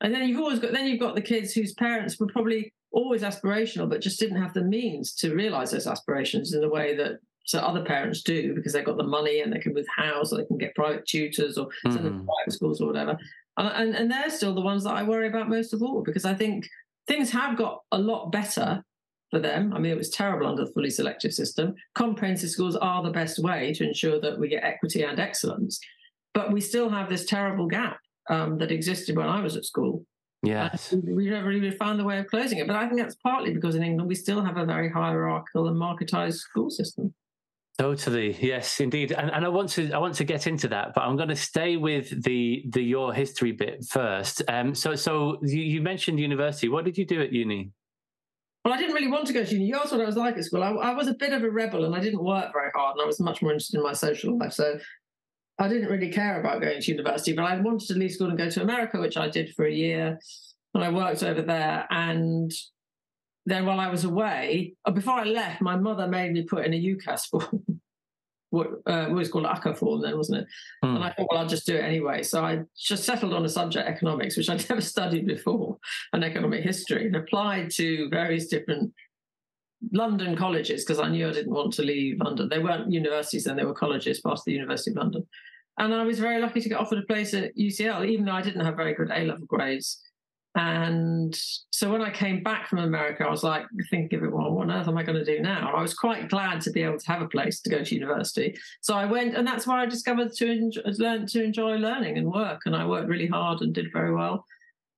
And 0.00 0.14
then 0.14 0.26
you've 0.26 0.40
always 0.40 0.58
got 0.58 0.72
then 0.72 0.86
you've 0.86 1.00
got 1.00 1.14
the 1.14 1.20
kids 1.20 1.52
whose 1.52 1.74
parents 1.74 2.18
were 2.18 2.28
probably 2.28 2.72
always 2.92 3.22
aspirational, 3.22 3.88
but 3.88 4.00
just 4.00 4.18
didn't 4.18 4.40
have 4.40 4.54
the 4.54 4.64
means 4.64 5.14
to 5.16 5.34
realize 5.34 5.70
those 5.70 5.86
aspirations 5.86 6.54
in 6.54 6.60
the 6.60 6.68
way 6.68 6.96
that 6.96 7.20
so 7.44 7.58
other 7.58 7.84
parents 7.84 8.22
do 8.22 8.54
because 8.54 8.72
they've 8.72 8.84
got 8.84 8.96
the 8.96 9.02
money 9.02 9.40
and 9.40 9.52
they 9.52 9.58
can 9.58 9.74
move 9.74 9.86
house 9.96 10.32
or 10.32 10.36
they 10.38 10.44
can 10.44 10.58
get 10.58 10.74
private 10.74 11.06
tutors 11.06 11.58
or 11.58 11.68
send 11.82 11.96
mm-hmm. 11.96 12.04
them 12.04 12.18
to 12.20 12.24
private 12.24 12.52
schools 12.52 12.80
or 12.80 12.86
whatever. 12.86 13.18
And, 13.56 13.94
and 13.94 14.10
they're 14.10 14.30
still 14.30 14.54
the 14.54 14.60
ones 14.60 14.84
that 14.84 14.94
I 14.94 15.02
worry 15.02 15.26
about 15.28 15.48
most 15.48 15.72
of 15.72 15.82
all 15.82 16.02
because 16.02 16.24
I 16.24 16.34
think 16.34 16.66
things 17.06 17.30
have 17.30 17.58
got 17.58 17.80
a 17.92 17.98
lot 17.98 18.32
better 18.32 18.82
for 19.30 19.38
them. 19.38 19.72
I 19.72 19.78
mean, 19.78 19.92
it 19.92 19.98
was 19.98 20.10
terrible 20.10 20.46
under 20.46 20.64
the 20.64 20.72
fully 20.72 20.90
selective 20.90 21.32
system. 21.32 21.74
Comprehensive 21.94 22.50
schools 22.50 22.76
are 22.76 23.02
the 23.02 23.10
best 23.10 23.38
way 23.38 23.72
to 23.74 23.86
ensure 23.86 24.20
that 24.20 24.38
we 24.38 24.48
get 24.48 24.64
equity 24.64 25.02
and 25.02 25.18
excellence. 25.18 25.78
But 26.34 26.52
we 26.52 26.60
still 26.60 26.88
have 26.88 27.08
this 27.08 27.26
terrible 27.26 27.66
gap 27.66 27.98
um, 28.28 28.58
that 28.58 28.70
existed 28.70 29.16
when 29.16 29.28
I 29.28 29.42
was 29.42 29.56
at 29.56 29.64
school. 29.64 30.04
Yes. 30.42 30.92
And 30.92 31.04
we 31.16 31.28
never 31.28 31.48
really 31.48 31.70
found 31.70 32.00
the 32.00 32.04
way 32.04 32.18
of 32.18 32.26
closing 32.26 32.58
it. 32.58 32.66
But 32.66 32.76
I 32.76 32.88
think 32.88 33.00
that's 33.00 33.16
partly 33.16 33.52
because 33.52 33.74
in 33.74 33.82
England 33.82 34.08
we 34.08 34.14
still 34.14 34.42
have 34.42 34.56
a 34.56 34.64
very 34.64 34.88
hierarchical 34.88 35.68
and 35.68 35.76
marketized 35.76 36.38
school 36.38 36.70
system. 36.70 37.12
Totally, 37.80 38.36
yes, 38.42 38.78
indeed, 38.78 39.12
and 39.12 39.30
and 39.30 39.42
I 39.42 39.48
want 39.48 39.70
to 39.70 39.90
I 39.92 39.96
want 39.96 40.14
to 40.16 40.24
get 40.24 40.46
into 40.46 40.68
that, 40.68 40.92
but 40.94 41.00
I'm 41.00 41.16
going 41.16 41.30
to 41.30 41.34
stay 41.34 41.78
with 41.78 42.22
the 42.22 42.62
the 42.68 42.82
your 42.82 43.14
history 43.14 43.52
bit 43.52 43.86
first. 43.86 44.42
Um, 44.48 44.74
so 44.74 44.94
so 44.94 45.38
you, 45.40 45.62
you 45.62 45.80
mentioned 45.80 46.20
university. 46.20 46.68
What 46.68 46.84
did 46.84 46.98
you 46.98 47.06
do 47.06 47.22
at 47.22 47.32
uni? 47.32 47.70
Well, 48.66 48.74
I 48.74 48.76
didn't 48.76 48.94
really 48.94 49.10
want 49.10 49.28
to 49.28 49.32
go 49.32 49.42
to 49.42 49.50
uni. 49.50 49.64
You 49.64 49.76
asked 49.76 49.92
what 49.92 50.02
I 50.02 50.04
was 50.04 50.18
like 50.18 50.36
at 50.36 50.44
school. 50.44 50.62
I, 50.62 50.72
I, 50.72 50.92
was 50.92 51.08
a 51.08 51.14
bit 51.14 51.32
of 51.32 51.42
a 51.42 51.50
rebel 51.50 51.86
and 51.86 51.94
I 51.94 52.00
didn't 52.00 52.22
work 52.22 52.52
very 52.52 52.70
hard 52.74 52.96
and 52.96 53.02
I 53.02 53.06
was 53.06 53.18
much 53.18 53.40
more 53.40 53.50
interested 53.52 53.78
in 53.78 53.82
my 53.82 53.94
social 53.94 54.36
life. 54.36 54.52
So 54.52 54.78
I 55.58 55.66
didn't 55.66 55.88
really 55.88 56.10
care 56.10 56.38
about 56.38 56.60
going 56.60 56.82
to 56.82 56.90
university, 56.90 57.32
but 57.32 57.46
I 57.46 57.58
wanted 57.58 57.88
to 57.88 57.94
leave 57.94 58.12
school 58.12 58.28
and 58.28 58.36
go 58.36 58.50
to 58.50 58.60
America, 58.60 59.00
which 59.00 59.16
I 59.16 59.30
did 59.30 59.54
for 59.54 59.64
a 59.64 59.72
year. 59.72 60.18
And 60.74 60.84
I 60.84 60.90
worked 60.90 61.22
over 61.22 61.40
there. 61.40 61.86
And 61.88 62.52
then 63.46 63.66
while 63.66 63.80
I 63.80 63.88
was 63.88 64.04
away, 64.04 64.74
uh, 64.84 64.90
before 64.90 65.14
I 65.14 65.24
left, 65.24 65.60
my 65.60 65.76
mother 65.76 66.06
made 66.06 66.32
me 66.32 66.42
put 66.42 66.66
in 66.66 66.74
a 66.74 66.76
UCAS 66.76 67.26
form. 67.26 67.64
what 68.50 68.66
uh, 68.86 69.06
what 69.06 69.14
was 69.14 69.30
called 69.30 69.46
UCCA 69.46 69.76
form 69.76 70.02
then, 70.02 70.16
wasn't 70.16 70.42
it? 70.42 70.46
Hmm. 70.82 70.96
And 70.96 71.04
I 71.04 71.10
thought, 71.12 71.28
well, 71.30 71.40
I'll 71.40 71.48
just 71.48 71.66
do 71.66 71.76
it 71.76 71.84
anyway. 71.84 72.22
So 72.22 72.44
I 72.44 72.60
just 72.76 73.04
settled 73.04 73.32
on 73.32 73.44
a 73.44 73.48
subject, 73.48 73.88
economics, 73.88 74.36
which 74.36 74.50
I'd 74.50 74.66
never 74.68 74.80
studied 74.80 75.26
before, 75.26 75.78
and 76.12 76.24
economic 76.24 76.62
history, 76.62 77.06
and 77.06 77.16
applied 77.16 77.70
to 77.72 78.08
various 78.10 78.48
different 78.48 78.92
London 79.92 80.36
colleges 80.36 80.84
because 80.84 81.00
I 81.00 81.08
knew 81.08 81.28
I 81.28 81.32
didn't 81.32 81.54
want 81.54 81.72
to 81.74 81.82
leave 81.82 82.20
London. 82.20 82.48
They 82.48 82.58
weren't 82.58 82.92
universities 82.92 83.44
then; 83.44 83.56
they 83.56 83.64
were 83.64 83.74
colleges, 83.74 84.20
past 84.20 84.44
the 84.44 84.52
University 84.52 84.90
of 84.90 84.96
London. 84.96 85.26
And 85.78 85.94
I 85.94 86.04
was 86.04 86.18
very 86.18 86.40
lucky 86.40 86.60
to 86.60 86.68
get 86.68 86.78
offered 86.78 86.98
a 86.98 87.06
place 87.06 87.32
at 87.32 87.56
UCL, 87.56 88.06
even 88.06 88.26
though 88.26 88.32
I 88.32 88.42
didn't 88.42 88.64
have 88.64 88.76
very 88.76 88.92
good 88.92 89.10
A 89.10 89.24
level 89.24 89.46
grades. 89.46 90.02
And 90.56 91.38
so 91.72 91.92
when 91.92 92.02
I 92.02 92.10
came 92.10 92.42
back 92.42 92.66
from 92.66 92.80
America, 92.80 93.24
I 93.24 93.30
was 93.30 93.44
like 93.44 93.66
thinking, 93.88 94.18
of 94.18 94.24
it, 94.24 94.32
well, 94.32 94.50
what 94.50 94.64
on 94.64 94.72
earth 94.72 94.88
am 94.88 94.98
I 94.98 95.04
going 95.04 95.18
to 95.18 95.24
do 95.24 95.40
now? 95.40 95.72
I 95.74 95.80
was 95.80 95.94
quite 95.94 96.28
glad 96.28 96.60
to 96.62 96.70
be 96.70 96.82
able 96.82 96.98
to 96.98 97.06
have 97.06 97.22
a 97.22 97.28
place 97.28 97.60
to 97.60 97.70
go 97.70 97.84
to 97.84 97.94
university. 97.94 98.58
So 98.80 98.94
I 98.94 99.06
went, 99.06 99.36
and 99.36 99.46
that's 99.46 99.66
where 99.66 99.76
I 99.76 99.86
discovered 99.86 100.32
to 100.34 100.50
enjoy, 100.50 100.80
learn 100.98 101.26
to 101.28 101.44
enjoy 101.44 101.76
learning 101.76 102.18
and 102.18 102.26
work. 102.26 102.62
And 102.66 102.74
I 102.74 102.84
worked 102.84 103.08
really 103.08 103.28
hard 103.28 103.60
and 103.60 103.72
did 103.72 103.92
very 103.92 104.12
well. 104.12 104.44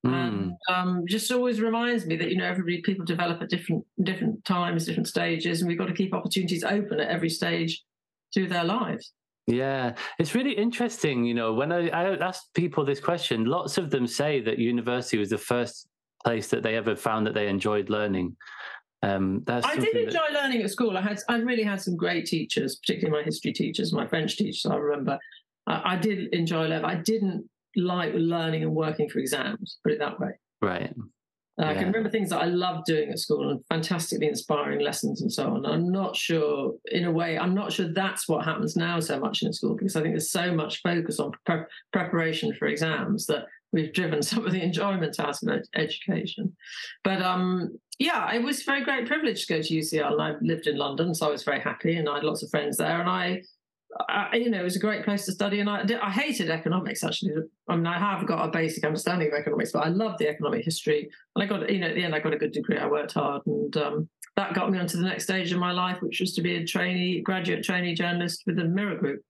Mm. 0.07 0.12
And 0.15 0.53
um, 0.69 1.05
just 1.07 1.31
always 1.31 1.61
reminds 1.61 2.07
me 2.07 2.17
that 2.17 2.31
you 2.31 2.38
know 2.38 2.47
everybody 2.47 2.81
people 2.81 3.05
develop 3.05 3.43
at 3.43 3.51
different 3.51 3.85
different 4.03 4.45
times, 4.45 4.87
different 4.87 5.09
stages, 5.09 5.61
and 5.61 5.69
we've 5.69 5.79
got 5.79 5.87
to 5.87 5.95
keep 5.95 6.15
opportunities 6.15 6.65
open 6.65 6.99
at 6.99 7.09
every 7.09 7.29
stage 7.29 7.85
through 8.35 8.49
their 8.49 8.65
lives. 8.65 9.12
Yeah, 9.47 9.95
it's 10.19 10.35
really 10.35 10.53
interesting. 10.53 11.25
You 11.25 11.35
know, 11.35 11.53
when 11.53 11.73
I, 11.73 11.89
I 11.89 12.17
ask 12.17 12.43
people 12.55 12.85
this 12.85 13.01
question, 13.01 13.45
lots 13.45 13.77
of 13.77 13.91
them 13.91 14.07
say 14.07 14.41
that 14.41 14.59
university 14.59 15.19
was 15.19 15.31
the 15.31 15.39
first 15.39 15.89
place 16.25 16.49
that 16.49 16.63
they 16.63 16.77
ever 16.77 16.95
found 16.95 17.27
that 17.27 17.35
they 17.35 17.49
enjoyed 17.49 17.91
learning. 17.91 18.37
Um, 19.03 19.43
that's 19.45 19.67
I 19.67 19.77
did 19.77 19.97
enjoy 19.97 20.33
learning 20.33 20.63
at 20.63 20.71
school. 20.71 20.97
I 20.97 21.01
had 21.01 21.19
I 21.29 21.37
really 21.39 21.65
had 21.65 21.81
some 21.81 21.97
great 21.97 22.27
teachers, 22.27 22.77
particularly 22.77 23.21
my 23.21 23.25
history 23.25 23.53
teachers, 23.53 23.93
my 23.93 24.07
French 24.07 24.37
teachers. 24.37 24.65
I 24.65 24.77
remember 24.77 25.19
I, 25.67 25.95
I 25.95 25.97
did 25.97 26.33
enjoy 26.33 26.67
learning. 26.67 26.85
I 26.85 26.95
didn't 26.95 27.49
like 27.75 28.13
learning 28.15 28.63
and 28.63 28.73
working 28.75 29.09
for 29.09 29.19
exams. 29.19 29.79
Put 29.83 29.93
it 29.93 29.99
that 29.99 30.21
way. 30.21 30.31
That, 30.61 30.95
right. 31.59 31.67
Uh, 31.67 31.71
I 31.71 31.75
can 31.75 31.87
remember 31.87 32.11
things 32.11 32.31
that 32.31 32.41
I 32.41 32.47
loved 32.47 32.87
doing 32.87 33.11
at 33.11 33.19
school 33.19 33.51
and 33.51 33.65
fantastically 33.69 34.27
inspiring 34.27 34.81
lessons 34.81 35.23
and 35.23 35.33
so 35.33 35.49
on. 35.49 35.67
I'm 35.67 35.91
not 35.91 36.17
sure, 36.17 36.75
in 36.87 37.05
a 37.05 37.12
way, 37.12 37.38
I'm 37.38 37.55
not 37.55 37.73
sure 37.73 37.88
that's 37.93 38.29
what 38.29 38.45
happens 38.45 38.77
now 38.77 39.01
so 39.01 39.19
much 39.21 39.43
in 39.43 39.53
school 39.53 39.75
because 39.77 39.97
I 39.97 40.03
think 40.03 40.15
there's 40.15 40.31
so 40.31 40.53
much 40.53 40.81
focus 40.83 41.21
on 41.21 41.33
pre- 41.45 41.65
preparation 41.93 42.55
for 42.55 42.67
exams 42.67 43.27
that 43.27 43.47
we've 43.73 43.93
driven 43.93 44.23
some 44.23 44.47
of 44.47 44.53
the 44.53 44.62
enjoyment 44.62 45.19
out 45.19 45.43
of 45.43 45.49
ed- 45.49 45.69
education. 45.75 46.55
But 47.05 47.23
um, 47.23 47.79
yeah, 47.99 48.33
it 48.33 48.43
was 48.43 48.62
a 48.62 48.65
very 48.65 48.85
great 48.85 49.07
privilege 49.07 49.47
to 49.47 49.55
go 49.55 49.62
to 49.62 49.75
UCL, 49.75 50.12
and 50.12 50.23
I 50.23 50.35
lived 50.41 50.67
in 50.67 50.77
London, 50.77 51.15
so 51.15 51.27
I 51.27 51.31
was 51.31 51.45
very 51.45 51.61
happy, 51.61 51.97
and 51.97 52.09
I 52.09 52.17
had 52.17 52.25
lots 52.25 52.43
of 52.43 52.51
friends 52.51 52.77
there, 52.77 53.01
and 53.01 53.09
I. 53.09 53.43
I, 54.09 54.37
you 54.37 54.51
know, 54.51 54.61
it 54.61 54.65
was 54.65 54.77
a 54.77 54.81
great 54.81 55.05
place 55.05 55.27
to 55.27 55.33
study, 55.33 55.61
and 55.61 55.69
I 55.69 55.85
I 56.01 56.11
hated 56.11 56.51
economics. 56.51 57.05
Actually, 57.05 57.35
I 57.69 57.77
mean, 57.77 57.87
I 57.87 57.99
have 57.99 58.27
got 58.27 58.47
a 58.47 58.51
basic 58.51 58.85
understanding 58.85 59.29
of 59.29 59.35
economics, 59.35 59.73
but 59.73 59.85
I 59.85 59.89
love 59.89 60.19
the 60.19 60.29
economic 60.29 60.65
history. 60.65 61.11
And 61.37 61.45
I 61.45 61.47
got, 61.47 61.69
you 61.71 61.79
know, 61.79 61.89
at 61.89 61.95
the 61.95 62.05
end, 62.05 62.15
I 62.15 62.21
got 62.21 62.33
a 62.33 62.39
good 62.39 62.53
degree. 62.53 62.79
I 62.79 62.87
worked 62.87 63.13
hard, 63.13 63.43
and 63.47 63.77
um, 63.77 64.09
that 64.37 64.55
got 64.55 64.71
me 64.71 64.79
onto 64.79 64.97
the 64.97 65.05
next 65.05 65.25
stage 65.25 65.53
of 65.53 65.59
my 65.59 65.73
life, 65.73 66.01
which 66.01 66.21
was 66.21 66.35
to 66.35 66.43
be 66.43 66.57
a 66.57 66.65
trainee, 66.65 67.21
graduate 67.21 67.65
trainee 67.65 67.95
journalist 67.95 68.45
with 68.47 68.57
the 68.57 68.65
Mirror 68.65 68.97
Group 68.97 69.23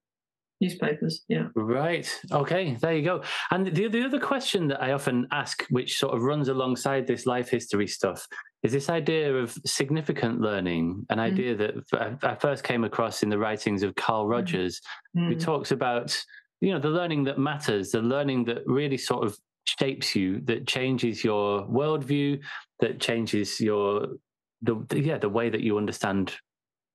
newspapers. 0.61 1.25
Yeah. 1.29 1.49
Right. 1.57 2.09
Okay. 2.31 2.77
There 2.81 2.95
you 2.95 3.03
go. 3.03 3.23
And 3.51 3.67
the 3.67 3.89
the 3.89 4.05
other 4.05 4.21
question 4.21 4.69
that 4.69 4.83
I 4.83 4.93
often 4.93 5.27
ask, 5.33 5.67
which 5.71 5.99
sort 5.99 6.15
of 6.15 6.23
runs 6.23 6.49
alongside 6.49 7.07
this 7.07 7.27
life 7.27 7.49
history 7.49 7.89
stuff, 7.89 8.27
is 8.63 8.73
this 8.73 8.89
idea 8.89 9.35
of 9.35 9.57
significant 9.67 10.41
learning. 10.41 11.05
An 11.11 11.19
mm. 11.19 11.23
idea 11.23 11.57
that 11.57 11.75
I- 11.93 11.97
uh, 11.97 12.17
I 12.23 12.35
first 12.37 12.63
came 12.65 12.85
across 12.85 13.23
in 13.23 13.29
the 13.29 13.39
writings 13.39 13.83
of 13.83 13.95
Carl 13.95 14.27
mm. 14.27 14.31
Rogers, 14.31 14.81
who 15.15 15.35
Mm. 15.37 15.41
talks 15.41 15.73
about 15.73 16.17
you 16.61 16.71
know 16.73 16.79
the 16.79 16.91
learning 16.91 17.25
that 17.25 17.39
matters, 17.39 17.91
the 17.91 18.01
learning 18.01 18.45
that 18.45 18.65
really 18.67 18.97
sort 18.97 19.27
of 19.27 19.37
shapes 19.65 20.15
you, 20.15 20.41
that 20.43 20.67
changes 20.67 21.25
your 21.25 21.63
worldview, 21.67 22.41
that 22.81 23.01
changes 23.01 23.61
your 23.61 24.17
the 24.63 24.77
yeah 24.93 25.19
the 25.19 25.29
way 25.29 25.51
that 25.51 25.61
you 25.61 25.77
understand 25.77 26.35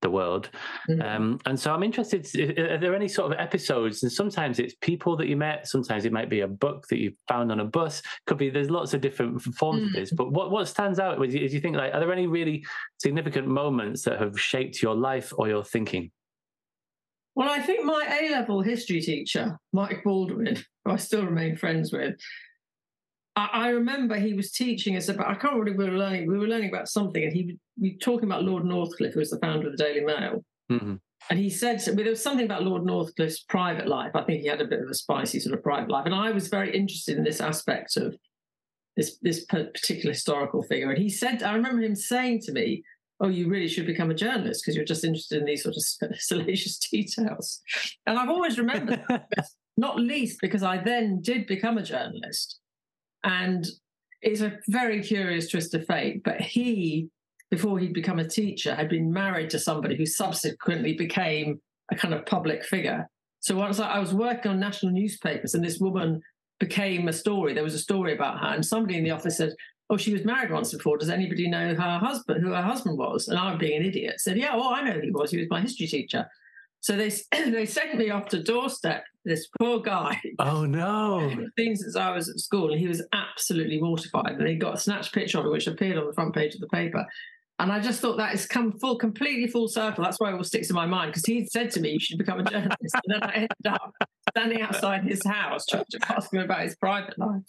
the 0.01 0.09
world. 0.09 0.49
Mm. 0.89 1.03
Um, 1.03 1.39
and 1.45 1.59
so 1.59 1.73
I'm 1.73 1.83
interested, 1.83 2.27
are 2.59 2.77
there 2.77 2.95
any 2.95 3.07
sort 3.07 3.31
of 3.31 3.39
episodes? 3.39 4.03
And 4.03 4.11
sometimes 4.11 4.59
it's 4.59 4.75
people 4.81 5.17
that 5.17 5.27
you 5.27 5.35
met, 5.35 5.67
sometimes 5.67 6.05
it 6.05 6.13
might 6.13 6.29
be 6.29 6.41
a 6.41 6.47
book 6.47 6.87
that 6.89 6.99
you 6.99 7.13
found 7.27 7.51
on 7.51 7.59
a 7.59 7.65
bus. 7.65 8.01
Could 8.27 8.37
be, 8.37 8.49
there's 8.49 8.69
lots 8.69 8.93
of 8.93 9.01
different 9.01 9.41
forms 9.41 9.83
of 9.83 9.89
Mm. 9.89 9.93
this. 9.93 10.11
But 10.11 10.31
what, 10.31 10.51
what 10.51 10.67
stands 10.67 10.99
out 10.99 11.23
is 11.25 11.53
you 11.53 11.59
think, 11.59 11.75
like, 11.75 11.93
are 11.93 11.99
there 11.99 12.11
any 12.11 12.27
really 12.27 12.65
significant 12.99 13.47
moments 13.47 14.03
that 14.03 14.19
have 14.19 14.39
shaped 14.39 14.81
your 14.81 14.95
life 14.95 15.33
or 15.37 15.47
your 15.47 15.63
thinking? 15.63 16.11
Well, 17.35 17.49
I 17.49 17.59
think 17.59 17.85
my 17.85 18.03
A 18.19 18.31
level 18.31 18.61
history 18.61 18.99
teacher, 18.99 19.57
Mike 19.71 20.01
Baldwin, 20.03 20.57
who 20.83 20.91
I 20.91 20.95
still 20.95 21.23
remain 21.23 21.55
friends 21.55 21.93
with, 21.93 22.15
I, 23.37 23.49
I 23.53 23.69
remember 23.69 24.15
he 24.15 24.33
was 24.33 24.51
teaching 24.51 24.97
us 24.97 25.07
about, 25.07 25.27
I 25.27 25.35
can't 25.35 25.53
remember 25.53 25.83
what 25.83 25.91
we 25.91 25.97
were 25.97 26.03
learning, 26.03 26.27
we 26.27 26.39
were 26.39 26.47
learning 26.47 26.69
about 26.69 26.89
something, 26.89 27.23
and 27.23 27.31
he 27.31 27.57
we 27.79 27.91
were 27.91 27.99
talking 27.99 28.27
about 28.27 28.43
Lord 28.43 28.63
Northcliffe, 28.63 29.13
who 29.13 29.19
was 29.19 29.29
the 29.29 29.39
founder 29.39 29.67
of 29.67 29.77
the 29.77 29.83
Daily 29.83 30.03
Mail. 30.03 30.43
Mhm. 30.71 30.99
And 31.29 31.39
he 31.39 31.49
said 31.49 31.81
well, 31.85 31.95
there 31.97 32.09
was 32.09 32.21
something 32.21 32.45
about 32.45 32.63
Lord 32.63 32.83
Northcliffe's 32.83 33.43
private 33.43 33.87
life. 33.87 34.11
I 34.15 34.23
think 34.23 34.41
he 34.41 34.47
had 34.47 34.61
a 34.61 34.65
bit 34.65 34.81
of 34.81 34.89
a 34.89 34.95
spicy 34.95 35.39
sort 35.39 35.55
of 35.55 35.63
private 35.63 35.89
life. 35.89 36.05
And 36.05 36.15
I 36.15 36.31
was 36.31 36.47
very 36.47 36.75
interested 36.75 37.17
in 37.17 37.23
this 37.23 37.39
aspect 37.39 37.95
of 37.97 38.15
this, 38.95 39.17
this 39.21 39.45
particular 39.45 40.13
historical 40.13 40.63
figure. 40.63 40.89
And 40.89 40.97
he 40.97 41.09
said, 41.09 41.43
I 41.43 41.53
remember 41.53 41.83
him 41.83 41.95
saying 41.95 42.41
to 42.41 42.51
me, 42.51 42.83
Oh, 43.19 43.29
you 43.29 43.49
really 43.49 43.67
should 43.67 43.87
become 43.87 44.11
a 44.11 44.15
journalist 44.15 44.61
because 44.63 44.75
you're 44.75 44.85
just 44.85 45.03
interested 45.03 45.39
in 45.39 45.45
these 45.45 45.63
sort 45.63 45.75
of 45.75 46.15
salacious 46.19 46.77
details. 46.77 47.61
And 48.05 48.17
I've 48.17 48.29
always 48.29 48.59
remembered 48.59 49.03
not 49.77 49.99
least 49.99 50.39
because 50.39 50.61
I 50.63 50.77
then 50.77 51.21
did 51.21 51.47
become 51.47 51.77
a 51.77 51.83
journalist. 51.83 52.59
And 53.23 53.65
it's 54.21 54.41
a 54.41 54.57
very 54.67 55.01
curious 55.01 55.49
twist 55.49 55.73
of 55.73 55.85
fate. 55.85 56.23
But 56.23 56.41
he, 56.41 57.09
before 57.51 57.79
he'd 57.79 57.93
become 57.93 58.19
a 58.19 58.27
teacher, 58.27 58.75
had 58.75 58.89
been 58.89 59.11
married 59.11 59.49
to 59.51 59.59
somebody 59.59 59.95
who 59.95 60.05
subsequently 60.05 60.93
became 60.93 61.61
a 61.91 61.95
kind 61.95 62.13
of 62.13 62.25
public 62.25 62.63
figure. 62.63 63.09
So 63.39 63.55
once 63.55 63.79
I 63.79 63.99
was 63.99 64.13
working 64.13 64.51
on 64.51 64.59
national 64.59 64.91
newspapers, 64.91 65.53
and 65.53 65.63
this 65.63 65.79
woman 65.79 66.21
became 66.59 67.07
a 67.07 67.13
story. 67.13 67.53
There 67.53 67.63
was 67.63 67.75
a 67.75 67.79
story 67.79 68.13
about 68.13 68.39
her, 68.39 68.47
and 68.47 68.65
somebody 68.65 68.97
in 68.97 69.03
the 69.03 69.11
office 69.11 69.37
said, 69.37 69.53
"Oh, 69.89 69.97
she 69.97 70.11
was 70.11 70.25
married 70.25 70.51
once 70.51 70.73
before. 70.73 70.97
Does 70.97 71.09
anybody 71.09 71.47
know 71.47 71.75
her 71.75 71.99
husband? 71.99 72.43
Who 72.43 72.51
her 72.51 72.61
husband 72.61 72.97
was?" 72.97 73.27
And 73.27 73.37
I, 73.37 73.55
being 73.55 73.79
an 73.79 73.85
idiot, 73.85 74.19
said, 74.19 74.37
"Yeah, 74.37 74.55
well, 74.55 74.69
I 74.69 74.81
know 74.81 74.93
who 74.93 75.01
he 75.01 75.11
was. 75.11 75.31
He 75.31 75.37
was 75.37 75.49
my 75.49 75.61
history 75.61 75.87
teacher." 75.87 76.27
So 76.87 76.95
they 76.95 77.09
they 77.51 77.65
sent 77.65 77.97
me 77.97 78.11
off 78.11 78.29
to 78.29 78.41
doorstep 78.41 79.03
this 79.25 79.49
poor 79.59 79.81
guy 79.81 80.21
Oh, 80.39 80.65
no. 80.65 81.19
hadn't 81.29 81.51
since 81.57 81.97
I 81.97 82.11
was 82.11 82.29
at 82.29 82.39
school, 82.39 82.71
and 82.71 82.79
he 82.79 82.87
was 82.87 83.03
absolutely 83.11 83.81
mortified. 83.81 84.37
And 84.39 84.47
he 84.47 84.55
got 84.55 84.75
a 84.75 84.77
snatched 84.77 85.13
picture 85.13 85.37
of 85.37 85.45
it, 85.45 85.51
which 85.51 85.67
appeared 85.67 85.97
on 85.97 86.07
the 86.07 86.13
front 86.13 86.33
page 86.33 86.55
of 86.55 86.61
the 86.61 86.67
paper. 86.67 87.05
And 87.59 87.73
I 87.73 87.81
just 87.81 87.99
thought 87.99 88.15
that 88.17 88.29
has 88.29 88.45
come 88.45 88.71
full, 88.79 88.97
completely 88.97 89.47
full 89.47 89.67
circle. 89.67 90.01
That's 90.01 90.17
why 90.17 90.31
it 90.31 90.35
all 90.35 90.45
sticks 90.45 90.69
in 90.69 90.77
my 90.77 90.85
mind 90.85 91.11
because 91.11 91.25
he'd 91.25 91.51
said 91.51 91.71
to 91.71 91.81
me, 91.81 91.91
"You 91.91 91.99
should 91.99 92.19
become 92.19 92.39
a 92.39 92.43
journalist," 92.43 92.79
and 92.93 93.15
then 93.15 93.23
I 93.23 93.33
ended 93.33 93.67
up 93.67 93.93
standing 94.29 94.61
outside 94.61 95.03
his 95.03 95.25
house 95.25 95.65
trying 95.65 95.83
to 95.89 95.99
ask 96.15 96.33
him 96.33 96.39
about 96.39 96.61
his 96.61 96.77
private 96.77 97.19
life. 97.19 97.41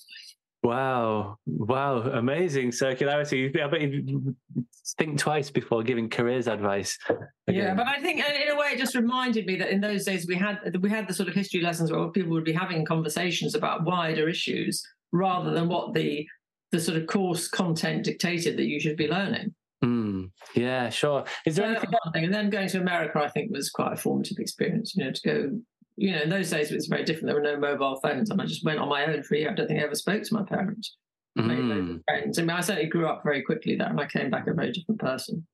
Wow. 0.62 1.38
Wow. 1.46 1.98
Amazing 2.02 2.70
circularity. 2.70 3.60
I 3.62 3.68
bet 3.68 3.80
you 3.80 4.34
think 4.96 5.18
twice 5.18 5.50
before 5.50 5.82
giving 5.82 6.08
careers 6.08 6.48
advice. 6.48 6.98
Yeah, 7.46 7.74
but 7.74 7.86
I 7.86 8.00
think 8.00 8.22
uh, 8.22 8.32
in 8.32 8.50
a 8.50 8.58
way 8.58 8.68
it 8.68 8.78
just 8.78 8.94
reminded 8.94 9.46
me 9.46 9.56
that 9.56 9.70
in 9.70 9.80
those 9.80 10.04
days 10.04 10.26
we 10.26 10.34
had 10.34 10.58
we 10.80 10.90
had 10.90 11.08
the 11.08 11.14
sort 11.14 11.28
of 11.28 11.34
history 11.34 11.60
lessons 11.60 11.90
where 11.90 12.08
people 12.08 12.32
would 12.32 12.44
be 12.44 12.52
having 12.52 12.84
conversations 12.84 13.54
about 13.54 13.84
wider 13.84 14.28
issues 14.28 14.82
rather 15.12 15.50
than 15.50 15.68
what 15.68 15.94
the 15.94 16.26
the 16.72 16.80
sort 16.80 16.98
of 16.98 17.06
course 17.06 17.48
content 17.48 18.04
dictated 18.04 18.56
that 18.58 18.66
you 18.66 18.80
should 18.80 18.96
be 18.96 19.08
learning. 19.08 19.54
Mm, 19.84 20.30
yeah, 20.54 20.90
sure. 20.90 21.24
Is 21.46 21.56
there 21.56 21.68
that's 21.68 21.84
anything? 21.84 21.98
one 22.02 22.12
thing. 22.12 22.24
And 22.24 22.34
then 22.34 22.50
going 22.50 22.68
to 22.68 22.80
America, 22.80 23.20
I 23.20 23.28
think, 23.28 23.52
was 23.52 23.70
quite 23.70 23.92
a 23.92 23.96
formative 23.96 24.38
experience. 24.38 24.94
You 24.94 25.04
know, 25.04 25.12
to 25.12 25.20
go. 25.24 25.60
You 25.98 26.12
know, 26.12 26.22
in 26.22 26.30
those 26.30 26.50
days 26.50 26.70
it 26.70 26.76
was 26.76 26.86
very 26.86 27.04
different. 27.04 27.26
There 27.26 27.34
were 27.34 27.40
no 27.40 27.58
mobile 27.58 27.98
phones, 28.00 28.30
and 28.30 28.40
I 28.40 28.46
just 28.46 28.64
went 28.64 28.78
on 28.78 28.88
my 28.88 29.04
own 29.06 29.22
for 29.22 29.34
a 29.34 29.38
year. 29.38 29.50
I 29.50 29.54
don't 29.54 29.66
think 29.66 29.80
I 29.80 29.84
ever 29.84 29.96
spoke 29.96 30.22
to 30.22 30.34
my 30.34 30.44
parents. 30.44 30.96
Mm, 31.36 32.00
friends. 32.08 32.38
I 32.38 32.42
mean, 32.42 32.50
I 32.50 32.60
certainly 32.60 32.88
grew 32.88 33.06
up 33.06 33.22
very 33.22 33.42
quickly 33.42 33.76
there, 33.76 33.88
and 33.88 34.00
I 34.00 34.06
came 34.06 34.30
back 34.30 34.46
a 34.46 34.54
very 34.54 34.72
different 34.72 35.00
person. 35.00 35.46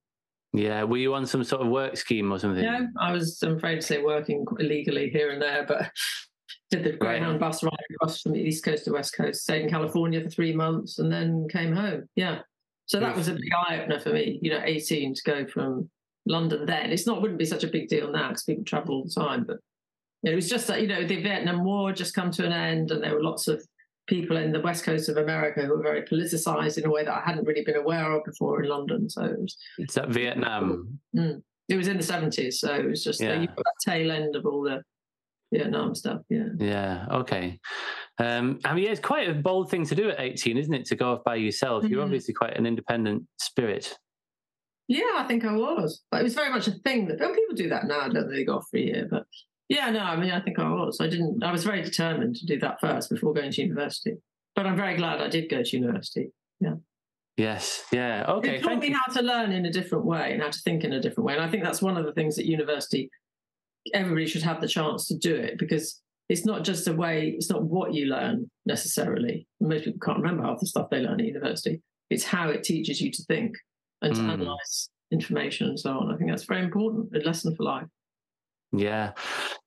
yeah. 0.53 0.83
Were 0.83 0.97
you 0.97 1.13
on 1.13 1.25
some 1.25 1.43
sort 1.43 1.61
of 1.61 1.67
work 1.69 1.97
scheme 1.97 2.31
or 2.31 2.39
something? 2.39 2.63
Know, 2.63 2.87
I 2.99 3.11
was, 3.11 3.41
I'm 3.43 3.57
afraid 3.57 3.75
to 3.77 3.81
say, 3.81 4.01
working 4.01 4.45
illegally 4.59 5.09
here 5.09 5.31
and 5.31 5.41
there, 5.41 5.65
but 5.67 5.89
did 6.71 6.83
the 6.83 6.93
Greyhound 6.93 7.39
bus 7.39 7.63
ride 7.63 7.73
across 7.95 8.21
from 8.21 8.33
the 8.33 8.39
East 8.39 8.63
Coast 8.63 8.85
to 8.85 8.91
West 8.91 9.15
Coast, 9.15 9.43
stayed 9.43 9.63
in 9.63 9.69
California 9.69 10.21
for 10.21 10.29
three 10.29 10.53
months, 10.53 10.99
and 10.99 11.11
then 11.11 11.47
came 11.49 11.75
home. 11.75 12.07
Yeah. 12.15 12.39
So 12.87 12.99
that 12.99 13.15
was 13.15 13.27
a 13.27 13.33
big 13.33 13.49
eye 13.67 13.81
opener 13.81 13.99
for 13.99 14.13
me, 14.13 14.39
you 14.43 14.51
know, 14.51 14.61
18 14.63 15.15
to 15.15 15.21
go 15.23 15.47
from 15.47 15.89
London 16.27 16.65
then. 16.65 16.91
It's 16.91 17.07
not, 17.07 17.21
wouldn't 17.21 17.39
be 17.39 17.45
such 17.45 17.63
a 17.63 17.67
big 17.67 17.87
deal 17.87 18.11
now 18.11 18.29
because 18.29 18.43
people 18.43 18.63
travel 18.63 18.95
all 18.95 19.03
the 19.03 19.09
time, 19.09 19.43
but 19.43 19.57
it 20.25 20.35
was 20.35 20.49
just 20.49 20.67
that, 20.67 20.81
you 20.81 20.87
know, 20.87 21.05
the 21.05 21.21
Vietnam 21.21 21.63
War 21.63 21.89
had 21.89 21.97
just 21.97 22.13
come 22.13 22.31
to 22.31 22.45
an 22.45 22.51
end, 22.51 22.91
and 22.91 23.03
there 23.03 23.13
were 23.15 23.23
lots 23.23 23.47
of 23.47 23.65
people 24.07 24.37
in 24.37 24.51
the 24.51 24.59
west 24.61 24.83
coast 24.83 25.09
of 25.09 25.17
America 25.17 25.61
who 25.61 25.69
were 25.75 25.81
very 25.81 26.03
politicized 26.03 26.77
in 26.77 26.85
a 26.85 26.89
way 26.91 27.03
that 27.03 27.13
I 27.13 27.21
hadn't 27.21 27.45
really 27.45 27.63
been 27.63 27.75
aware 27.75 28.11
of 28.11 28.23
before 28.23 28.61
in 28.61 28.69
London. 28.69 29.09
So 29.09 29.23
it 29.23 29.39
was 29.39 29.57
It's 29.77 29.95
that 29.95 30.09
Vietnam. 30.09 30.99
Mm. 31.15 31.41
It 31.69 31.75
was 31.77 31.87
in 31.87 31.97
the 31.97 32.03
seventies, 32.03 32.59
so 32.59 32.73
it 32.73 32.85
was 32.85 33.03
just 33.03 33.19
Yeah. 33.21 33.35
the, 33.35 33.41
you 33.41 33.47
got 33.47 33.57
that 33.57 33.91
tail 33.91 34.11
end 34.11 34.35
of 34.35 34.45
all 34.45 34.61
the 34.61 34.83
Vietnam 35.51 35.95
stuff. 35.95 36.21
Yeah. 36.29 36.49
Yeah. 36.59 37.07
Okay. 37.11 37.59
Um, 38.19 38.59
I 38.63 38.73
mean, 38.75 38.83
yeah, 38.85 38.91
it's 38.91 38.99
quite 38.99 39.27
a 39.29 39.33
bold 39.33 39.69
thing 39.71 39.85
to 39.87 39.95
do 39.95 40.09
at 40.09 40.19
18, 40.19 40.57
isn't 40.57 40.73
it? 40.73 40.85
To 40.85 40.95
go 40.95 41.13
off 41.13 41.23
by 41.23 41.35
yourself. 41.35 41.83
You're 41.85 42.01
Mhm. 42.01 42.05
obviously 42.05 42.33
quite 42.33 42.55
an 42.57 42.65
independent 42.65 43.23
spirit. 43.39 43.97
Yeah, 44.87 45.13
I 45.15 45.23
think 45.27 45.43
I 45.45 45.53
was. 45.53 46.03
But 46.11 46.21
it 46.21 46.23
was 46.23 46.35
very 46.35 46.51
much 46.51 46.67
a 46.67 46.71
thing 46.71 47.07
that 47.07 47.19
well, 47.19 47.33
people 47.33 47.55
do 47.55 47.69
that 47.69 47.87
now, 47.87 48.07
don't 48.07 48.29
they? 48.29 48.35
They 48.37 48.45
go 48.45 48.57
off 48.57 48.67
for 48.69 48.77
a 48.77 48.81
year. 48.81 49.07
But 49.09 49.25
yeah, 49.69 49.89
no, 49.89 49.99
I 49.99 50.15
mean, 50.15 50.31
I 50.31 50.41
think 50.41 50.59
I 50.59 50.69
was. 50.69 50.97
I 51.01 51.07
didn't. 51.07 51.43
I 51.43 51.51
was 51.51 51.63
very 51.63 51.81
determined 51.81 52.35
to 52.37 52.45
do 52.45 52.59
that 52.59 52.79
first 52.79 53.09
before 53.09 53.33
going 53.33 53.51
to 53.51 53.61
university. 53.61 54.13
But 54.55 54.65
I'm 54.67 54.77
very 54.77 54.95
glad 54.95 55.21
I 55.21 55.27
did 55.27 55.49
go 55.49 55.63
to 55.63 55.77
university. 55.77 56.31
Yeah. 56.59 56.75
Yes. 57.37 57.83
Yeah. 57.91 58.25
Okay. 58.29 58.55
it 58.57 58.61
taught 58.61 58.69
Thank 58.69 58.81
me 58.83 58.89
you. 58.89 58.95
how 59.05 59.11
to 59.13 59.21
learn 59.21 59.51
in 59.51 59.65
a 59.65 59.71
different 59.71 60.05
way 60.05 60.31
and 60.31 60.41
how 60.41 60.49
to 60.49 60.59
think 60.59 60.83
in 60.85 60.93
a 60.93 61.01
different 61.01 61.25
way. 61.25 61.33
And 61.33 61.43
I 61.43 61.49
think 61.49 61.63
that's 61.63 61.81
one 61.81 61.97
of 61.97 62.05
the 62.05 62.13
things 62.13 62.39
at 62.39 62.45
university. 62.45 63.09
Everybody 63.93 64.25
should 64.25 64.43
have 64.43 64.61
the 64.61 64.67
chance 64.67 65.07
to 65.07 65.17
do 65.17 65.35
it 65.35 65.57
because 65.59 66.01
it's 66.29 66.45
not 66.45 66.63
just 66.63 66.87
a 66.87 66.93
way. 66.93 67.33
It's 67.35 67.49
not 67.49 67.63
what 67.63 67.93
you 67.93 68.05
learn 68.05 68.49
necessarily. 68.65 69.47
Most 69.59 69.83
people 69.83 69.99
can't 70.03 70.19
remember 70.19 70.43
half 70.43 70.59
the 70.59 70.67
stuff 70.67 70.89
they 70.89 70.99
learn 71.01 71.19
at 71.19 71.25
university. 71.25 71.81
It's 72.09 72.23
how 72.23 72.49
it 72.49 72.63
teaches 72.63 73.01
you 73.01 73.11
to 73.11 73.23
think 73.25 73.55
and 74.01 74.15
to 74.15 74.21
Mm. 74.21 74.29
analyze 74.31 74.89
information 75.11 75.67
and 75.67 75.79
so 75.79 75.91
on. 75.91 76.13
I 76.13 76.17
think 76.17 76.29
that's 76.29 76.45
very 76.45 76.63
important. 76.63 77.15
A 77.15 77.19
lesson 77.19 77.53
for 77.55 77.63
life. 77.63 77.87
Yeah, 78.77 79.11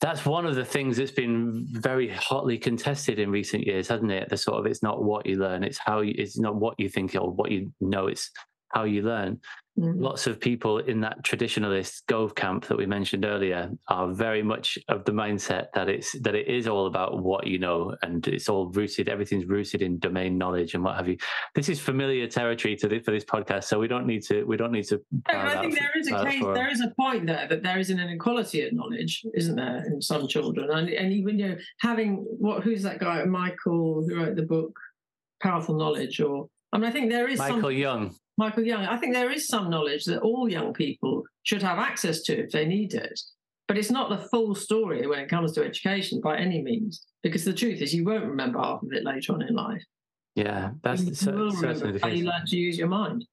that's 0.00 0.24
one 0.26 0.46
of 0.46 0.54
the 0.54 0.64
things 0.64 0.96
that's 0.96 1.10
been 1.10 1.66
very 1.70 2.08
hotly 2.08 2.58
contested 2.58 3.18
in 3.18 3.30
recent 3.30 3.66
years, 3.66 3.88
hasn't 3.88 4.10
it? 4.10 4.28
The 4.28 4.36
sort 4.36 4.58
of 4.58 4.66
it's 4.66 4.82
not 4.82 5.02
what 5.02 5.26
you 5.26 5.36
learn, 5.36 5.64
it's 5.64 5.78
how 5.78 6.00
you, 6.00 6.14
it's 6.16 6.38
not 6.38 6.56
what 6.56 6.78
you 6.78 6.88
think 6.88 7.14
or 7.14 7.30
what 7.30 7.50
you 7.50 7.72
know, 7.80 8.06
it's 8.08 8.30
how 8.70 8.84
you 8.84 9.02
learn. 9.02 9.40
Mm. 9.78 10.00
Lots 10.00 10.26
of 10.26 10.40
people 10.40 10.78
in 10.78 11.00
that 11.02 11.22
traditionalist 11.22 12.04
Gove 12.06 12.34
camp 12.34 12.66
that 12.66 12.76
we 12.76 12.84
mentioned 12.84 13.24
earlier 13.24 13.70
are 13.86 14.12
very 14.12 14.42
much 14.42 14.76
of 14.88 15.04
the 15.04 15.12
mindset 15.12 15.66
that 15.74 15.88
it's 15.88 16.18
that 16.20 16.34
it 16.34 16.48
is 16.48 16.66
all 16.66 16.86
about 16.86 17.22
what 17.22 17.46
you 17.46 17.60
know 17.60 17.94
and 18.02 18.26
it's 18.26 18.48
all 18.48 18.70
rooted, 18.70 19.08
everything's 19.08 19.44
rooted 19.46 19.80
in 19.80 19.98
domain 20.00 20.36
knowledge 20.36 20.74
and 20.74 20.82
what 20.82 20.96
have 20.96 21.06
you. 21.06 21.16
This 21.54 21.68
is 21.68 21.78
familiar 21.78 22.26
territory 22.26 22.74
to 22.76 22.88
the, 22.88 22.98
for 22.98 23.12
this 23.12 23.24
podcast, 23.24 23.64
so 23.64 23.78
we 23.78 23.86
don't 23.86 24.06
need 24.06 24.22
to 24.24 24.42
we 24.44 24.56
don't 24.56 24.72
need 24.72 24.86
to. 24.88 25.00
No, 25.12 25.38
I 25.38 25.60
think 25.60 25.78
there 25.78 25.92
is 25.96 26.08
a 26.08 26.24
case, 26.24 26.40
for- 26.40 26.54
there 26.54 26.70
is 26.70 26.80
a 26.80 26.90
point 26.98 27.26
there 27.26 27.46
that 27.48 27.62
there 27.62 27.78
is 27.78 27.90
an 27.90 28.00
inequality 28.00 28.62
of 28.66 28.72
knowledge, 28.72 29.24
isn't 29.34 29.54
there, 29.54 29.84
in 29.86 30.02
some 30.02 30.26
children, 30.26 30.70
and 30.70 30.88
and 30.88 31.12
even 31.12 31.38
you 31.38 31.48
know 31.50 31.56
having 31.80 32.26
what 32.38 32.64
who's 32.64 32.82
that 32.82 32.98
guy 32.98 33.24
Michael 33.24 34.04
who 34.08 34.16
wrote 34.16 34.34
the 34.34 34.42
book 34.42 34.76
Powerful 35.40 35.76
Knowledge, 35.76 36.20
or 36.20 36.48
I 36.72 36.78
mean 36.78 36.86
I 36.86 36.90
think 36.90 37.10
there 37.10 37.28
is 37.28 37.38
Michael 37.38 37.62
some 37.62 37.72
Young. 37.72 38.16
Michael 38.38 38.64
Young. 38.64 38.86
I 38.86 38.96
think 38.96 39.12
there 39.12 39.30
is 39.30 39.48
some 39.48 39.68
knowledge 39.68 40.04
that 40.04 40.20
all 40.20 40.48
young 40.48 40.72
people 40.72 41.24
should 41.42 41.62
have 41.62 41.78
access 41.78 42.22
to 42.22 42.38
if 42.38 42.50
they 42.50 42.64
need 42.64 42.94
it, 42.94 43.20
but 43.66 43.76
it's 43.76 43.90
not 43.90 44.08
the 44.08 44.28
full 44.28 44.54
story 44.54 45.06
when 45.06 45.18
it 45.18 45.28
comes 45.28 45.52
to 45.52 45.64
education 45.64 46.20
by 46.22 46.38
any 46.38 46.62
means, 46.62 47.04
because 47.22 47.44
the 47.44 47.52
truth 47.52 47.82
is 47.82 47.92
you 47.92 48.04
won't 48.04 48.24
remember 48.24 48.60
half 48.60 48.82
of 48.82 48.92
it 48.92 49.04
later 49.04 49.34
on 49.34 49.42
in 49.42 49.54
life. 49.54 49.82
Yeah, 50.36 50.70
that's 50.82 51.02
you 51.02 51.14
cer- 51.14 51.32
will 51.32 51.50
remember 51.50 51.92
the 51.92 51.98
how 52.00 52.08
you 52.08 52.24
learn 52.24 52.46
to 52.46 52.56
use 52.56 52.78
your 52.78 52.88
mind. 52.88 53.26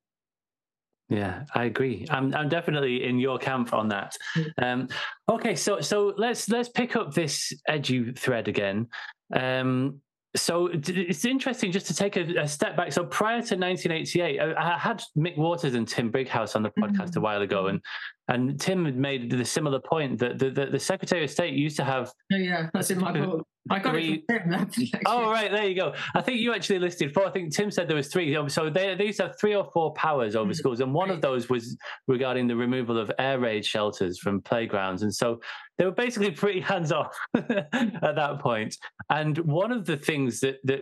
Yeah, 1.08 1.44
I 1.54 1.66
agree. 1.66 2.08
I'm 2.10 2.34
I'm 2.34 2.50
definitely 2.50 3.04
in 3.06 3.20
your 3.20 3.38
camp 3.38 3.74
on 3.74 3.90
that. 3.90 4.18
Um, 4.58 4.88
okay, 5.30 5.56
so 5.56 5.82
so 5.82 6.14
let's 6.18 6.50
let's 6.50 6.70
pick 6.70 6.96
up 6.96 7.14
this 7.14 7.54
edu 7.70 8.18
thread 8.18 8.48
again. 8.48 8.88
Um, 9.34 10.02
so 10.36 10.70
it's 10.72 11.26
interesting 11.26 11.72
just 11.72 11.88
to 11.88 11.94
take 11.96 12.18
a, 12.18 12.42
a 12.42 12.48
step 12.48 12.76
back. 12.76 12.92
So 12.92 13.06
prior 13.06 13.42
to 13.42 13.56
1988, 13.56 14.40
I, 14.40 14.74
I 14.76 14.78
had 14.78 15.02
Mick 15.18 15.38
Waters 15.38 15.74
and 15.76 15.88
Tim 15.88 16.12
Brighouse 16.12 16.56
on 16.56 16.64
the 16.64 16.70
podcast 16.72 17.16
a 17.16 17.20
Mhm. 17.20 17.22
while 17.22 17.42
ago, 17.42 17.68
and 17.68 17.82
and 18.28 18.60
Tim 18.60 18.86
had 18.86 18.98
made 18.98 19.30
the 19.32 19.46
similar 19.46 19.80
point 19.80 20.20
that 20.20 20.40
the, 20.40 20.50
the, 20.50 20.66
the 20.68 20.80
Secretary 20.80 21.24
of 21.24 21.30
State 21.30 21.54
used 21.54 21.78
to 21.78 21.84
have 21.84 22.12
Oh 22.34 22.36
yeah, 22.38 22.70
that's 22.74 22.90
in 22.92 23.00
my 23.00 23.12
book. 23.26 23.46
I 23.70 23.80
got 23.80 23.94
Three- 23.94 24.24
it 24.30 24.42
from 24.44 24.54
actually. 24.62 24.92
Oh 25.08 25.30
right, 25.32 25.50
there 25.52 25.68
you 25.68 25.76
go. 25.76 25.94
I 26.14 26.22
think 26.22 26.40
you 26.40 26.54
actually 26.54 26.78
listed 26.80 27.14
four. 27.14 27.26
I 27.26 27.32
think 27.32 27.52
Tim 27.56 27.72
said 27.72 27.88
there 27.88 27.96
was 27.96 28.10
three. 28.10 28.36
Um, 28.36 28.48
So 28.48 28.70
they, 28.70 28.94
they 28.96 29.06
used 29.06 29.18
to 29.18 29.28
have 29.28 29.40
three 29.40 29.56
or 29.56 29.70
four 29.74 29.92
powers 29.94 30.36
over 30.36 30.52
Mm, 30.52 30.56
schools, 30.56 30.80
and 30.82 30.94
one 30.94 31.10
of 31.10 31.20
those 31.22 31.50
was 31.50 31.76
regarding 32.08 32.48
the 32.48 32.56
removal 32.56 32.98
of 32.98 33.12
air 33.18 33.40
raid 33.40 33.66
shelters 33.66 34.20
from 34.20 34.42
playgrounds. 34.42 35.02
And 35.02 35.14
so 35.14 35.40
they 35.80 35.86
were 35.86 35.92
basically 35.92 36.30
pretty 36.32 36.60
hands 36.72 36.92
off 36.92 37.16
at 37.34 38.16
that 38.16 38.40
point. 38.40 38.76
And 39.10 39.38
one 39.40 39.72
of 39.72 39.86
the 39.86 39.98
things 39.98 40.40
that 40.42 40.58
that 40.66 40.82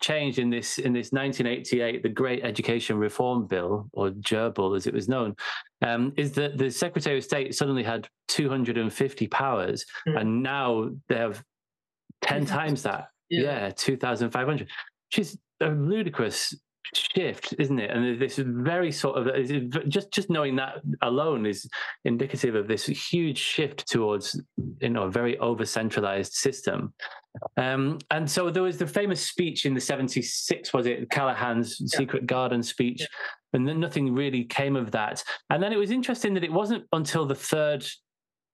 changed 0.00 0.38
in 0.38 0.50
this 0.50 0.78
in 0.78 0.92
this 0.92 1.12
1988, 1.12 2.02
the 2.02 2.08
Great 2.08 2.44
Education 2.44 2.96
Reform 2.98 3.46
Bill, 3.46 3.88
or 3.92 4.10
gerbil 4.10 4.76
as 4.76 4.86
it 4.86 4.94
was 4.94 5.08
known, 5.08 5.34
um, 5.82 6.12
is 6.16 6.32
that 6.32 6.58
the 6.58 6.70
Secretary 6.70 7.18
of 7.18 7.24
State 7.24 7.54
suddenly 7.54 7.82
had 7.82 8.08
250 8.28 9.26
powers, 9.28 9.84
Mm. 10.08 10.20
and 10.20 10.42
now 10.42 10.90
they 11.08 11.16
have 11.16 11.42
10 12.22 12.46
times 12.46 12.82
that. 12.82 13.08
Yeah. 13.30 13.40
Yeah, 13.42 13.70
2,500, 13.70 14.68
which 15.10 15.18
is 15.18 15.38
a 15.60 15.70
ludicrous 15.70 16.54
shift, 16.92 17.54
isn't 17.58 17.78
it? 17.78 17.90
And 17.90 18.20
this 18.20 18.38
is 18.38 18.44
very 18.48 18.92
sort 18.92 19.16
of 19.16 19.88
just 19.88 20.10
just 20.10 20.30
knowing 20.30 20.56
that 20.56 20.82
alone 21.02 21.46
is 21.46 21.68
indicative 22.04 22.54
of 22.54 22.68
this 22.68 22.86
huge 22.86 23.38
shift 23.38 23.86
towards 23.88 24.40
you 24.80 24.90
know 24.90 25.04
a 25.04 25.10
very 25.10 25.38
over 25.38 25.64
centralized 25.64 26.34
system. 26.34 26.92
Um, 27.56 27.98
and 28.10 28.30
so 28.30 28.50
there 28.50 28.62
was 28.62 28.78
the 28.78 28.86
famous 28.86 29.20
speech 29.26 29.66
in 29.66 29.74
the 29.74 29.80
76, 29.80 30.72
was 30.72 30.86
it 30.86 31.10
Callaghan's 31.10 31.78
Yeah. 31.80 31.98
Secret 31.98 32.26
Garden 32.26 32.62
speech, 32.62 33.00
Yeah. 33.00 33.06
and 33.54 33.66
then 33.66 33.80
nothing 33.80 34.14
really 34.14 34.44
came 34.44 34.76
of 34.76 34.92
that. 34.92 35.24
And 35.50 35.60
then 35.62 35.72
it 35.72 35.76
was 35.76 35.90
interesting 35.90 36.34
that 36.34 36.44
it 36.44 36.52
wasn't 36.52 36.84
until 36.92 37.26
the 37.26 37.34
third 37.34 37.84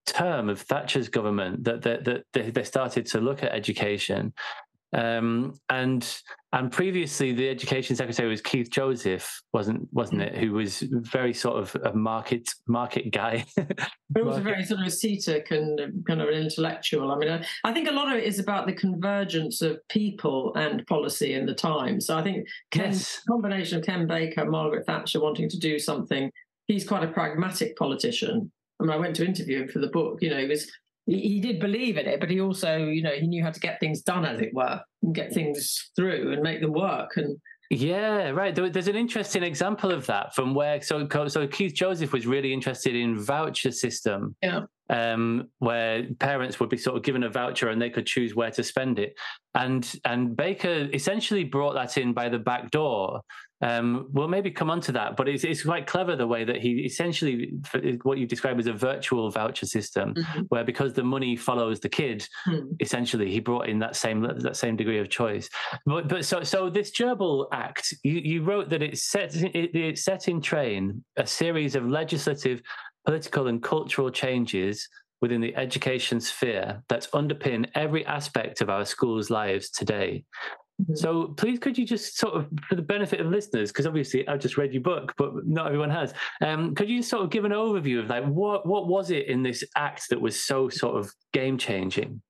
term 0.06 0.48
of 0.48 0.62
Thatcher's 0.62 1.08
government 1.10 1.64
that 1.64 1.82
that, 1.82 2.04
that 2.04 2.24
they, 2.32 2.50
they 2.50 2.64
started 2.64 3.04
to 3.06 3.20
look 3.20 3.42
at 3.42 3.52
education. 3.52 4.32
Um, 4.92 5.54
and 5.68 6.02
and 6.52 6.72
previously 6.72 7.32
the 7.32 7.48
education 7.48 7.94
secretary 7.94 8.28
was 8.28 8.40
Keith 8.40 8.70
Joseph, 8.70 9.40
wasn't 9.52 9.88
wasn't 9.92 10.22
it? 10.22 10.34
Mm. 10.34 10.38
Who 10.38 10.52
was 10.52 10.80
very 10.80 11.32
sort 11.32 11.58
of 11.62 11.76
a 11.84 11.92
market 11.92 12.48
market 12.66 13.12
guy. 13.12 13.44
But 14.12 14.24
was 14.24 14.38
very 14.38 14.64
sort 14.64 14.80
of 14.80 14.88
ascetic 14.88 15.52
and 15.52 16.04
kind 16.04 16.20
of 16.20 16.26
an 16.28 16.34
intellectual. 16.34 17.12
I 17.12 17.16
mean, 17.16 17.30
I, 17.30 17.46
I 17.62 17.72
think 17.72 17.88
a 17.88 17.92
lot 17.92 18.10
of 18.10 18.18
it 18.18 18.24
is 18.24 18.40
about 18.40 18.66
the 18.66 18.72
convergence 18.72 19.62
of 19.62 19.78
people 19.88 20.52
and 20.56 20.84
policy 20.88 21.34
in 21.34 21.46
the 21.46 21.54
time. 21.54 22.00
So 22.00 22.18
I 22.18 22.22
think 22.24 22.48
Ken, 22.72 22.86
Yes. 22.86 23.22
combination 23.28 23.78
of 23.78 23.84
Ken 23.84 24.08
Baker, 24.08 24.44
Margaret 24.46 24.84
Thatcher 24.84 25.20
wanting 25.20 25.48
to 25.48 25.58
do 25.60 25.78
something. 25.78 26.28
He's 26.66 26.84
quite 26.86 27.04
a 27.04 27.12
pragmatic 27.12 27.76
politician. 27.76 28.50
I 28.80 28.82
mean, 28.82 28.90
I 28.90 28.96
went 28.96 29.14
to 29.16 29.24
interview 29.24 29.62
him 29.62 29.68
for 29.68 29.78
the 29.78 29.86
book. 29.86 30.18
You 30.22 30.30
know, 30.30 30.38
he 30.38 30.46
was 30.46 30.68
he 31.18 31.40
did 31.40 31.60
believe 31.60 31.96
in 31.96 32.06
it, 32.06 32.20
but 32.20 32.30
he 32.30 32.40
also, 32.40 32.76
you 32.78 33.02
know, 33.02 33.12
he 33.12 33.26
knew 33.26 33.42
how 33.42 33.50
to 33.50 33.60
get 33.60 33.80
things 33.80 34.02
done, 34.02 34.24
as 34.24 34.40
it 34.40 34.54
were, 34.54 34.80
and 35.02 35.14
get 35.14 35.32
things 35.32 35.90
through 35.96 36.32
and 36.32 36.42
make 36.42 36.60
them 36.60 36.72
work. 36.72 37.16
And 37.16 37.36
Yeah, 37.70 38.30
right. 38.30 38.54
There, 38.54 38.68
there's 38.68 38.88
an 38.88 38.96
interesting 38.96 39.42
example 39.42 39.92
of 39.92 40.06
that 40.06 40.34
from 40.34 40.54
where 40.54 40.80
so 40.82 41.08
so 41.28 41.46
Keith 41.46 41.74
Joseph 41.74 42.12
was 42.12 42.26
really 42.26 42.52
interested 42.52 42.94
in 42.94 43.18
voucher 43.18 43.72
system. 43.72 44.36
Yeah. 44.42 44.62
Um, 44.88 45.48
where 45.60 46.08
parents 46.18 46.58
would 46.58 46.68
be 46.68 46.76
sort 46.76 46.96
of 46.96 47.04
given 47.04 47.22
a 47.22 47.30
voucher 47.30 47.68
and 47.68 47.80
they 47.80 47.90
could 47.90 48.06
choose 48.06 48.34
where 48.34 48.50
to 48.50 48.64
spend 48.64 48.98
it, 48.98 49.14
and 49.54 49.92
and 50.04 50.36
Baker 50.36 50.88
essentially 50.92 51.44
brought 51.44 51.74
that 51.74 51.96
in 51.96 52.12
by 52.12 52.28
the 52.28 52.40
back 52.40 52.70
door. 52.72 53.20
Um, 53.62 54.08
we'll 54.12 54.28
maybe 54.28 54.50
come 54.50 54.70
on 54.70 54.80
to 54.82 54.92
that, 54.92 55.16
but 55.16 55.28
it's 55.28 55.44
it's 55.44 55.64
quite 55.64 55.86
clever 55.86 56.16
the 56.16 56.26
way 56.26 56.44
that 56.44 56.56
he 56.56 56.70
essentially 56.80 57.52
what 58.02 58.16
you 58.18 58.26
describe 58.26 58.58
as 58.58 58.66
a 58.66 58.72
virtual 58.72 59.30
voucher 59.30 59.66
system, 59.66 60.14
where 60.48 60.64
because 60.64 60.94
the 60.94 61.04
money 61.04 61.36
follows 61.36 61.80
the 61.80 61.88
kid, 61.88 62.26
Hmm. 62.44 62.70
essentially 62.80 63.30
he 63.30 63.40
brought 63.40 63.68
in 63.68 63.78
that 63.80 63.96
same 63.96 64.22
that 64.22 64.56
same 64.56 64.76
degree 64.76 64.98
of 64.98 65.08
choice. 65.10 65.48
But 65.84 66.08
but 66.08 66.24
so 66.24 66.42
so 66.42 66.70
this 66.70 66.90
gerbil 66.90 67.48
act 67.52 67.92
you, 68.02 68.20
you 68.20 68.42
wrote 68.42 68.70
that 68.70 68.82
it 68.82 68.96
set 68.98 69.34
it, 69.36 69.74
it 69.76 69.98
set 69.98 70.28
in 70.28 70.40
train 70.40 71.04
a 71.16 71.26
series 71.26 71.74
of 71.76 71.86
legislative 71.86 72.62
political 73.04 73.48
and 73.48 73.62
cultural 73.62 74.10
changes 74.10 74.88
within 75.20 75.40
the 75.42 75.54
education 75.56 76.18
sphere 76.18 76.82
that 76.88 77.06
underpin 77.12 77.68
every 77.74 78.06
aspect 78.06 78.62
of 78.62 78.70
our 78.70 78.86
schools 78.86 79.28
lives 79.28 79.68
today 79.70 80.24
Mhm. 80.80 80.96
so 80.96 81.28
please 81.36 81.58
could 81.58 81.76
you 81.76 81.84
just 81.84 82.16
sort 82.18 82.34
of 82.34 82.48
for 82.68 82.74
the 82.74 82.82
benefit 82.82 83.20
of 83.20 83.26
listeners 83.26 83.70
because 83.70 83.86
obviously 83.86 84.26
i've 84.28 84.40
just 84.40 84.56
read 84.56 84.72
your 84.72 84.82
book 84.82 85.12
but 85.18 85.46
not 85.46 85.66
everyone 85.66 85.90
has 85.90 86.14
um, 86.40 86.74
could 86.74 86.88
you 86.88 86.98
just 86.98 87.10
sort 87.10 87.22
of 87.22 87.30
give 87.30 87.44
an 87.44 87.52
overview 87.52 87.98
of 88.00 88.06
like 88.08 88.24
what 88.24 88.66
what 88.66 88.86
was 88.88 89.10
it 89.10 89.26
in 89.26 89.42
this 89.42 89.62
act 89.76 90.08
that 90.10 90.20
was 90.20 90.42
so 90.42 90.68
sort 90.68 90.96
of 90.96 91.12
game 91.32 91.58
changing 91.58 92.22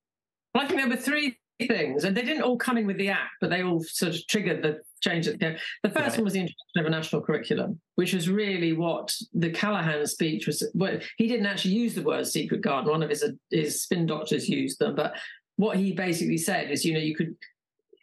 Well, 0.55 0.65
I 0.65 0.67
think 0.67 0.81
there 0.81 0.89
were 0.89 0.97
three 0.97 1.37
things, 1.69 2.05
and 2.05 2.17
they 2.17 2.23
didn't 2.23 2.43
all 2.43 2.57
come 2.57 2.79
in 2.79 2.87
with 2.87 2.97
the 2.97 3.11
act, 3.11 3.33
but 3.41 3.51
they 3.51 3.63
all 3.63 3.83
sort 3.85 4.15
of 4.15 4.27
triggered 4.27 4.63
the 4.63 4.81
change. 5.03 5.27
That 5.27 5.39
came. 5.39 5.57
The 5.83 5.91
first 5.91 6.09
Right. 6.09 6.17
one 6.17 6.25
was 6.25 6.33
the 6.33 6.41
introduction 6.41 6.81
of 6.81 6.87
a 6.87 6.91
national 6.91 7.21
curriculum, 7.23 7.79
which 7.97 8.15
was 8.15 8.31
really 8.31 8.73
what 8.73 9.15
the 9.35 9.51
Callaghan 9.51 10.07
speech 10.07 10.47
was. 10.47 10.67
Well, 10.75 10.99
he 11.19 11.29
didn't 11.29 11.45
actually 11.47 11.75
use 11.75 11.95
the 11.95 12.03
word 12.03 12.27
secret 12.27 12.63
garden. 12.63 12.91
One 12.91 13.03
of 13.03 13.11
his 13.11 13.23
his 13.51 13.83
spin 13.83 14.07
doctors 14.07 14.49
used 14.49 14.79
them, 14.79 14.95
but 14.95 15.15
what 15.57 15.77
he 15.77 15.93
basically 15.93 16.39
said 16.39 16.71
is, 16.71 16.83
you 16.85 16.95
know, 16.95 16.99
you 16.99 17.15
could 17.15 17.37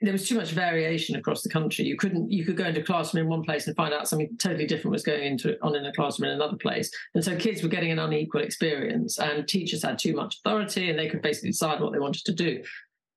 there 0.01 0.13
was 0.13 0.27
too 0.27 0.36
much 0.36 0.51
variation 0.51 1.15
across 1.15 1.41
the 1.41 1.49
country. 1.49 1.86
You 1.86 1.97
couldn't 1.97 2.31
you 2.31 2.45
could 2.45 2.57
go 2.57 2.65
into 2.65 2.81
a 2.81 2.83
classroom 2.83 3.25
in 3.25 3.29
one 3.29 3.43
place 3.43 3.65
and 3.65 3.75
find 3.75 3.93
out 3.93 4.07
something 4.07 4.29
totally 4.38 4.67
different 4.67 4.91
was 4.91 5.03
going 5.03 5.23
into 5.23 5.57
on 5.63 5.75
in 5.75 5.86
a 5.86 5.93
classroom 5.93 6.29
in 6.29 6.36
another 6.36 6.57
place. 6.57 6.91
And 7.15 7.23
so 7.23 7.36
kids 7.36 7.63
were 7.63 7.69
getting 7.69 7.91
an 7.91 7.99
unequal 7.99 8.41
experience, 8.41 9.17
and 9.17 9.47
teachers 9.47 9.83
had 9.83 9.97
too 9.97 10.15
much 10.15 10.38
authority, 10.38 10.89
and 10.89 10.99
they 10.99 11.10
could 11.10 11.21
basically 11.21 11.49
decide 11.49 11.79
what 11.81 11.93
they 11.93 11.99
wanted 11.99 12.25
to 12.25 12.33
do. 12.33 12.63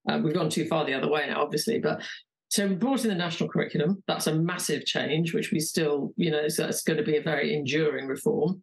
Uh, 0.09 0.21
we've 0.25 0.35
gone 0.35 0.49
too 0.49 0.67
far 0.67 0.87
the 0.87 0.95
other 0.95 1.09
way 1.09 1.27
now, 1.27 1.43
obviously, 1.43 1.79
but 1.79 2.03
so 2.49 2.67
we 2.67 2.75
brought 2.75 3.05
in 3.05 3.11
the 3.11 3.15
national 3.15 3.49
curriculum. 3.49 4.03
That's 4.09 4.27
a 4.27 4.35
massive 4.35 4.85
change, 4.85 5.33
which 5.33 5.53
we 5.53 5.61
still, 5.61 6.13
you 6.17 6.33
know, 6.33 6.49
so 6.49 6.65
that's 6.65 6.83
going 6.83 6.97
to 6.97 7.05
be 7.05 7.17
a 7.17 7.23
very 7.23 7.55
enduring 7.55 8.09
reform. 8.09 8.63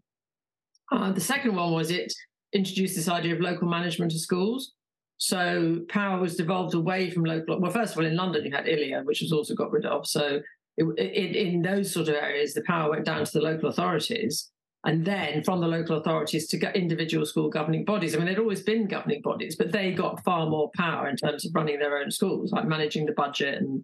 Uh, 0.91 1.12
the 1.12 1.21
second 1.21 1.56
one 1.56 1.71
was 1.71 1.89
it 1.89 2.12
introduced 2.53 2.95
this 2.95 3.08
idea 3.08 3.34
of 3.34 3.41
local 3.41 3.67
management 3.67 4.13
of 4.13 4.19
schools. 4.19 4.73
So 5.17 5.80
power 5.89 6.19
was 6.19 6.36
devolved 6.36 6.75
away 6.75 7.10
from 7.10 7.23
local. 7.23 7.60
Well, 7.60 7.71
first 7.71 7.93
of 7.93 7.99
all, 7.99 8.06
in 8.06 8.15
London 8.15 8.45
you 8.45 8.51
had 8.51 8.65
ILEA, 8.65 9.03
which 9.03 9.21
was 9.21 9.32
also 9.32 9.56
got 9.56 9.71
rid 9.71 9.86
of. 9.86 10.08
So 10.08 10.41
it, 10.77 10.86
it, 10.97 11.36
in 11.36 11.62
those 11.63 11.91
sort 11.91 12.08
of 12.08 12.15
areas, 12.15 12.53
the 12.53 12.63
power 12.63 12.91
went 12.91 13.06
down 13.06 13.25
to 13.25 13.32
the 13.32 13.41
local 13.41 13.69
authorities, 13.69 14.51
and 14.86 15.06
then 15.06 15.43
from 15.43 15.60
the 15.60 15.67
local 15.67 15.97
authorities 15.97 16.47
to 16.49 16.77
individual 16.77 17.25
school 17.25 17.49
governing 17.49 17.84
bodies. 17.84 18.13
I 18.13 18.17
mean, 18.17 18.27
there'd 18.27 18.39
always 18.39 18.62
been 18.62 18.88
governing 18.88 19.21
bodies, 19.21 19.56
but 19.56 19.71
they 19.71 19.91
got 19.91 20.23
far 20.23 20.47
more 20.47 20.69
power 20.75 21.08
in 21.08 21.15
terms 21.15 21.45
of 21.45 21.51
running 21.56 21.80
their 21.80 21.97
own 21.97 22.12
schools, 22.12 22.51
like 22.51 22.67
managing 22.67 23.08
the 23.08 23.12
budget 23.13 23.56
and 23.56 23.84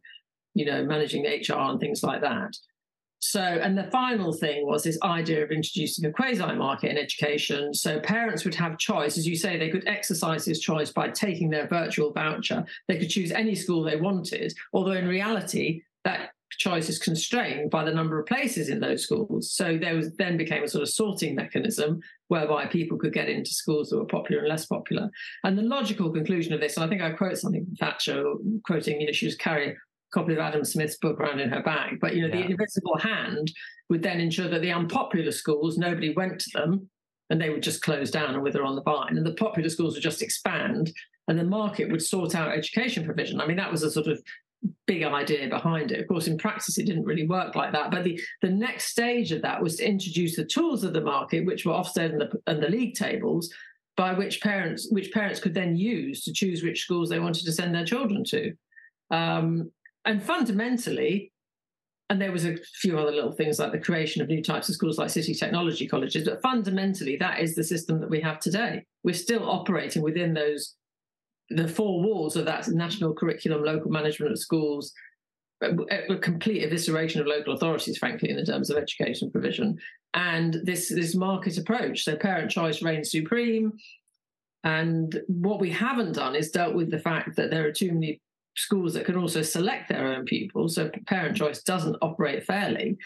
you 0.54 0.66
know 0.66 0.86
managing 0.86 1.24
HR 1.26 1.58
and 1.58 1.80
things 1.80 2.04
like 2.04 2.22
that. 2.22 2.56
So, 3.26 3.40
and 3.40 3.78
the 3.78 3.86
final 3.86 4.34
thing 4.34 4.68
was 4.68 4.84
this 4.84 5.00
idea 5.02 5.46
of 5.46 5.52
introducing 5.52 6.04
a 6.04 6.12
quasi 6.12 6.44
market 6.56 6.92
in 6.92 6.98
education. 6.98 7.74
So, 7.74 8.02
parents 8.02 8.44
would 8.44 8.56
have 8.56 8.78
choice. 8.78 9.18
As 9.18 9.26
you 9.26 9.38
say, 9.38 9.58
they 9.58 9.70
could 9.70 9.88
exercise 9.88 10.44
this 10.44 10.60
choice 10.60 10.92
by 10.92 11.08
taking 11.08 11.50
their 11.50 11.66
virtual 11.66 12.12
voucher. 12.12 12.66
They 12.90 12.98
could 12.98 13.10
choose 13.10 13.32
any 13.32 13.56
school 13.56 13.82
they 13.82 13.96
wanted, 13.96 14.54
although 14.74 14.92
in 14.92 15.08
reality, 15.08 15.84
that 16.04 16.32
choice 16.52 16.90
is 16.90 17.00
constrained 17.00 17.72
by 17.72 17.86
the 17.86 17.94
number 17.94 18.20
of 18.20 18.26
places 18.26 18.68
in 18.68 18.82
those 18.82 19.04
schools. 19.04 19.54
So, 19.54 19.78
there 19.78 19.96
was 19.96 20.12
then 20.18 20.36
became 20.36 20.64
a 20.64 20.68
sort 20.68 20.82
of 20.82 20.90
sorting 20.90 21.34
mechanism 21.34 22.02
whereby 22.28 22.66
people 22.66 22.98
could 22.98 23.14
get 23.14 23.30
into 23.30 23.52
schools 23.52 23.90
that 23.90 24.00
were 24.00 24.06
popular 24.06 24.42
and 24.42 24.50
less 24.50 24.66
popular. 24.66 25.10
And 25.46 25.58
the 25.58 25.64
logical 25.64 26.12
conclusion 26.12 26.52
of 26.52 26.60
this, 26.60 26.76
and 26.76 26.84
I 26.84 26.90
think 26.90 27.02
I 27.02 27.12
quote 27.12 27.38
something 27.38 27.64
from 27.64 27.76
Thatcher, 27.78 28.22
quoting, 28.66 29.00
you 29.00 29.08
know, 29.08 29.14
she 29.14 29.28
was 29.28 29.36
carrying 29.36 29.78
copy 30.14 30.34
of 30.34 30.40
Adam 30.40 30.64
Smith's 30.64 30.98
book 30.98 31.20
around 31.20 31.40
in 31.40 31.50
her 31.50 31.64
bag. 31.64 32.00
But 32.00 32.16
you 32.16 32.22
know, 32.22 32.28
yeah. 32.28 32.46
the 32.46 32.52
invisible 32.52 32.98
hand 32.98 33.52
would 33.90 34.04
then 34.04 34.20
ensure 34.20 34.48
that 34.48 34.62
the 34.62 34.72
unpopular 34.72 35.32
schools, 35.32 35.78
nobody 35.78 36.14
went 36.14 36.40
to 36.40 36.50
them, 36.54 36.90
and 37.30 37.42
they 37.42 37.50
would 37.50 37.64
just 37.64 37.82
close 37.82 38.12
down 38.12 38.34
and 38.34 38.44
wither 38.44 38.64
on 38.64 38.76
the 38.76 38.84
vine. 38.84 39.18
And 39.18 39.26
the 39.26 39.34
popular 39.34 39.70
schools 39.70 39.96
would 39.96 40.04
just 40.04 40.22
expand, 40.22 40.92
and 41.28 41.38
the 41.38 41.44
market 41.44 41.92
would 41.92 42.02
sort 42.02 42.36
out 42.36 42.56
education 42.56 43.06
provision. 43.06 43.42
I 43.42 43.48
mean, 43.48 43.58
that 43.58 43.72
was 43.72 43.84
a 43.84 43.92
sort 43.92 44.08
of 44.08 44.22
big 44.88 45.04
idea 45.04 45.50
behind 45.50 45.92
it. 45.92 46.00
Of 46.00 46.08
course, 46.08 46.28
in 46.28 46.38
practice, 46.38 46.78
it 46.78 46.86
didn't 46.86 47.06
really 47.06 47.28
work 47.28 47.56
like 47.56 47.74
that. 47.74 47.92
But 47.92 48.04
the, 48.04 48.20
the 48.42 48.50
next 48.50 48.86
stage 48.86 49.32
of 49.32 49.42
that 49.42 49.62
was 49.62 49.78
to 49.78 49.88
introduce 49.88 50.36
the 50.36 50.46
tools 50.46 50.84
of 50.84 50.94
the 50.94 51.02
market, 51.02 51.46
which 51.46 51.66
were 51.66 51.74
Ofsted 51.74 52.12
and 52.12 52.22
the, 52.22 52.42
and 52.48 52.62
the 52.62 52.70
league 52.70 52.96
tables, 52.96 53.54
by 53.96 54.14
which 54.14 54.42
parents 54.42 54.88
which 54.90 55.12
parents 55.12 55.40
could 55.40 55.54
then 55.54 55.76
use 55.76 56.24
to 56.24 56.34
choose 56.34 56.64
which 56.64 56.82
schools 56.82 57.10
they 57.10 57.20
wanted 57.20 57.46
to 57.46 57.52
send 57.52 57.76
their 57.76 57.86
children 57.86 58.24
to. 58.26 58.54
Um, 59.12 59.72
and 60.06 60.22
fundamentally, 60.22 61.32
and 62.10 62.22
there 62.22 62.32
was 62.32 62.46
a 62.46 62.58
few 62.82 63.00
other 63.00 63.12
little 63.12 63.32
things 63.32 63.60
like 63.60 63.72
the 63.72 63.80
creation 63.80 64.22
of 64.22 64.28
new 64.28 64.44
types 64.44 64.70
of 64.70 64.76
schools 64.76 64.98
like 64.98 65.10
city 65.10 65.34
technology 65.34 65.88
colleges, 65.88 66.26
but 66.26 66.42
fundamentally, 66.42 67.18
that 67.18 67.40
is 67.40 67.56
the 67.56 67.64
system 67.64 68.00
that 68.02 68.10
we 68.10 68.22
have 68.22 68.40
today. 68.40 68.86
We're 69.04 69.14
still 69.14 69.50
operating 69.50 70.02
within 70.02 70.34
those 70.34 70.76
the 71.50 71.68
four 71.68 72.02
walls 72.02 72.36
of 72.36 72.46
that 72.46 72.68
national 72.70 73.14
curriculum, 73.14 73.64
local 73.64 73.92
management 73.92 74.32
of 74.32 74.40
schools, 74.40 74.94
a, 75.62 76.18
complete 76.18 76.64
evisceration 76.70 77.20
of 77.20 77.28
local 77.28 77.54
authorities, 77.54 77.98
frankly, 77.98 78.30
in 78.30 78.38
the 78.38 78.46
terms 78.46 78.70
of 78.70 78.78
education 78.78 79.32
provision, 79.32 79.78
and 80.14 80.58
this 80.64 80.90
this 80.90 81.16
market 81.16 81.58
approach. 81.58 82.04
So 82.04 82.16
parent 82.16 82.52
choice 82.52 82.82
reigns 82.82 83.12
supreme. 83.12 83.74
And 84.66 85.20
what 85.28 85.60
we 85.60 85.70
haven't 85.70 86.14
done 86.14 86.36
is 86.36 86.52
dealt 86.52 86.74
with 86.74 86.90
the 86.90 87.00
fact 87.00 87.36
that 87.36 87.52
there 87.52 87.68
are 87.68 87.72
too 87.72 87.92
many 87.92 88.22
schools 88.56 88.94
that 88.94 89.06
can 89.06 89.18
also 89.18 89.42
select 89.42 89.90
their 89.90 90.08
own 90.08 90.26
pupils, 90.26 90.76
so 90.76 90.90
parent 91.08 91.38
choice 91.38 91.64
doesn't 91.64 91.98
operate 92.02 92.44
fairly. 92.46 92.98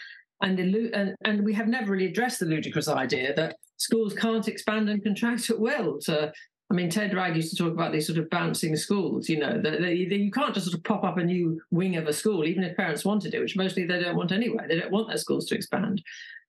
And, 0.42 0.58
and, 0.60 1.16
and 1.24 1.44
we 1.44 1.52
have 1.54 1.66
never 1.66 1.92
really 1.92 2.06
addressed 2.06 2.40
the 2.40 2.46
ludicrous 2.46 2.88
idea 2.88 3.34
that 3.34 3.56
schools 3.76 4.14
can't 4.14 4.46
expand 4.46 4.88
and 4.88 5.02
contract 5.02 5.50
at 5.50 5.58
will. 5.58 5.98
To, 6.02 6.32
I 6.70 6.74
mean, 6.74 6.90
Ted 6.90 7.14
Wragg 7.14 7.34
used 7.34 7.56
to 7.56 7.62
talk 7.62 7.72
about 7.72 7.92
these 7.92 8.06
sort 8.06 8.18
of 8.18 8.30
bouncing 8.30 8.76
schools, 8.76 9.28
you 9.28 9.38
know, 9.38 9.60
that, 9.60 9.80
that 9.80 9.96
you 9.96 10.30
can't 10.30 10.54
just 10.54 10.66
sort 10.66 10.78
of 10.78 10.84
pop 10.84 11.02
up 11.02 11.16
a 11.16 11.24
new 11.24 11.60
wing 11.70 11.96
of 11.96 12.06
a 12.06 12.12
school, 12.12 12.44
even 12.44 12.62
if 12.62 12.76
parents 12.76 13.04
want 13.04 13.18
wanted 13.18 13.34
it, 13.34 13.40
which 13.40 13.56
mostly 13.56 13.84
they 13.84 14.00
don't 14.00 14.16
want 14.16 14.32
anyway. 14.32 14.64
They 14.68 14.78
don't 14.78 14.92
want 14.92 15.08
their 15.08 15.16
schools 15.16 15.46
to 15.46 15.54
expand 15.54 16.02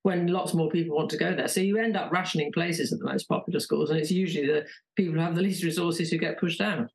when 0.04 0.28
lots 0.28 0.54
more 0.54 0.70
people 0.70 0.96
want 0.96 1.10
to 1.10 1.18
go 1.18 1.36
there. 1.36 1.48
So 1.48 1.62
you 1.62 1.78
end 1.78 1.98
up 1.98 2.12
rationing 2.12 2.52
places 2.52 2.94
at 2.94 3.00
the 3.00 3.06
most 3.06 3.28
popular 3.28 3.60
schools, 3.60 3.90
and 3.90 4.00
it's 4.00 4.12
usually 4.12 4.46
the 4.46 4.66
people 4.96 5.14
who 5.14 5.20
have 5.20 5.36
the 5.36 5.42
least 5.42 5.64
resources 5.64 6.10
who 6.10 6.18
get 6.18 6.40
pushed 6.40 6.62
out. 6.62 6.90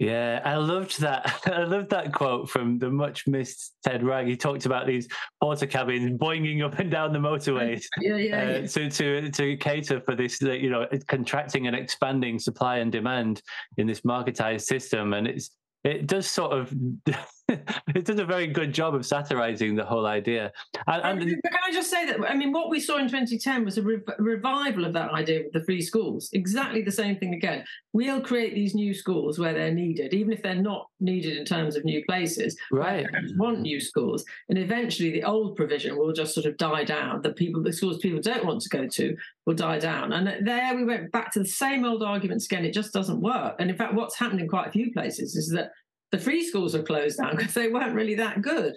Yeah, 0.00 0.40
I 0.46 0.56
loved 0.56 0.98
that. 1.02 1.42
I 1.46 1.64
loved 1.64 1.90
that 1.90 2.10
quote 2.10 2.48
from 2.48 2.78
the 2.78 2.88
much 2.88 3.26
missed 3.26 3.74
Ted 3.84 4.02
Wragg. 4.02 4.26
He 4.26 4.34
talked 4.34 4.64
about 4.64 4.86
these 4.86 5.06
Portakabins 5.42 6.16
boinging 6.16 6.64
up 6.64 6.78
and 6.78 6.90
down 6.90 7.12
the 7.12 7.18
motorways 7.18 7.84
yeah, 8.00 8.16
yeah, 8.16 8.42
uh, 8.42 8.50
yeah. 8.60 8.66
to 8.66 8.90
to 8.90 9.30
to 9.30 9.56
cater 9.58 10.00
for 10.00 10.14
this, 10.14 10.40
you 10.40 10.70
know, 10.70 10.86
contracting 11.06 11.66
and 11.66 11.76
expanding 11.76 12.38
supply 12.38 12.78
and 12.78 12.90
demand 12.90 13.42
in 13.76 13.86
this 13.86 14.00
marketized 14.00 14.62
system. 14.62 15.12
And 15.12 15.26
it's 15.26 15.50
it 15.84 16.06
does 16.06 16.26
sort 16.26 16.52
of 16.52 16.72
it 17.94 18.04
does 18.04 18.18
a 18.18 18.24
very 18.24 18.46
good 18.46 18.72
job 18.72 18.94
of 18.94 19.04
satirizing 19.04 19.74
the 19.74 19.84
whole 19.84 20.06
idea. 20.06 20.52
And, 20.86 21.20
and, 21.20 21.30
can 21.30 21.60
I 21.66 21.72
just 21.72 21.90
say 21.90 22.06
that 22.06 22.18
I 22.28 22.34
mean 22.34 22.52
what 22.52 22.70
we 22.70 22.80
saw 22.80 22.98
in 22.98 23.06
2010 23.06 23.64
was 23.64 23.78
a 23.78 23.82
re- 23.82 23.98
revival 24.18 24.84
of 24.84 24.92
that 24.92 25.10
idea 25.10 25.46
of 25.46 25.52
the 25.52 25.64
free 25.64 25.82
schools. 25.82 26.30
Exactly 26.32 26.82
the 26.82 26.92
same 26.92 27.16
thing 27.16 27.34
again. 27.34 27.64
We'll 27.92 28.20
create 28.20 28.54
these 28.54 28.74
new 28.74 28.94
schools 28.94 29.38
where 29.38 29.52
they're 29.52 29.74
needed, 29.74 30.14
even 30.14 30.32
if 30.32 30.42
they're 30.42 30.54
not 30.54 30.88
needed 31.00 31.36
in 31.36 31.44
terms 31.44 31.76
of 31.76 31.84
new 31.84 32.04
places. 32.04 32.56
Right. 32.70 33.06
Want 33.36 33.60
new 33.60 33.80
schools, 33.80 34.24
and 34.48 34.58
eventually 34.58 35.10
the 35.10 35.24
old 35.24 35.56
provision 35.56 35.96
will 35.96 36.12
just 36.12 36.34
sort 36.34 36.46
of 36.46 36.56
die 36.56 36.84
down. 36.84 37.22
The 37.22 37.32
people, 37.32 37.62
the 37.62 37.72
schools 37.72 37.98
people 37.98 38.20
don't 38.20 38.44
want 38.44 38.60
to 38.62 38.68
go 38.68 38.86
to, 38.86 39.16
will 39.46 39.54
die 39.54 39.78
down. 39.78 40.12
And 40.12 40.46
there 40.46 40.74
we 40.74 40.84
went 40.84 41.10
back 41.12 41.32
to 41.32 41.40
the 41.40 41.48
same 41.48 41.84
old 41.84 42.02
arguments 42.02 42.46
again. 42.46 42.64
It 42.64 42.72
just 42.72 42.92
doesn't 42.92 43.20
work. 43.20 43.56
And 43.58 43.70
in 43.70 43.76
fact, 43.76 43.94
what's 43.94 44.18
happened 44.18 44.40
in 44.40 44.48
quite 44.48 44.68
a 44.68 44.72
few 44.72 44.92
places 44.92 45.34
is 45.34 45.50
that 45.50 45.70
the 46.12 46.18
free 46.18 46.44
schools 46.44 46.74
are 46.74 46.82
closed 46.82 47.18
down 47.18 47.30
because 47.36 47.54
they 47.54 47.68
weren't 47.68 47.94
really 47.94 48.14
that 48.16 48.42
good. 48.42 48.74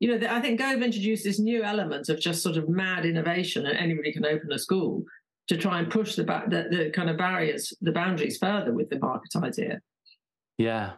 You 0.00 0.16
know, 0.16 0.28
I 0.28 0.40
think 0.40 0.60
Gove 0.60 0.80
introduced 0.80 1.24
this 1.24 1.40
new 1.40 1.64
element 1.64 2.08
of 2.08 2.20
just 2.20 2.42
sort 2.42 2.56
of 2.56 2.68
mad 2.68 3.04
innovation, 3.04 3.66
and 3.66 3.76
anybody 3.76 4.12
can 4.12 4.24
open 4.24 4.52
a 4.52 4.58
school 4.58 5.02
to 5.48 5.56
try 5.56 5.78
and 5.78 5.90
push 5.90 6.14
the, 6.14 6.22
the, 6.22 6.68
the 6.70 6.90
kind 6.90 7.10
of 7.10 7.16
barriers, 7.16 7.72
the 7.80 7.90
boundaries 7.90 8.38
further 8.38 8.72
with 8.72 8.90
the 8.90 8.98
market 8.98 9.34
idea. 9.36 9.80
Yeah. 10.56 10.92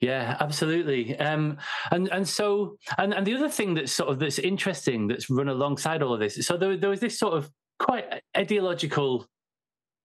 Yeah, 0.00 0.36
absolutely. 0.38 1.18
Um, 1.18 1.58
and 1.90 2.08
and 2.08 2.26
so 2.26 2.76
and 2.98 3.12
and 3.12 3.26
the 3.26 3.34
other 3.34 3.48
thing 3.48 3.74
that's 3.74 3.90
sort 3.90 4.10
of 4.10 4.20
that's 4.20 4.38
interesting 4.38 5.08
that's 5.08 5.28
run 5.28 5.48
alongside 5.48 6.02
all 6.02 6.14
of 6.14 6.20
this. 6.20 6.46
So 6.46 6.56
there, 6.56 6.76
there 6.76 6.90
was 6.90 7.00
this 7.00 7.18
sort 7.18 7.34
of 7.34 7.50
quite 7.80 8.04
ideological 8.36 9.26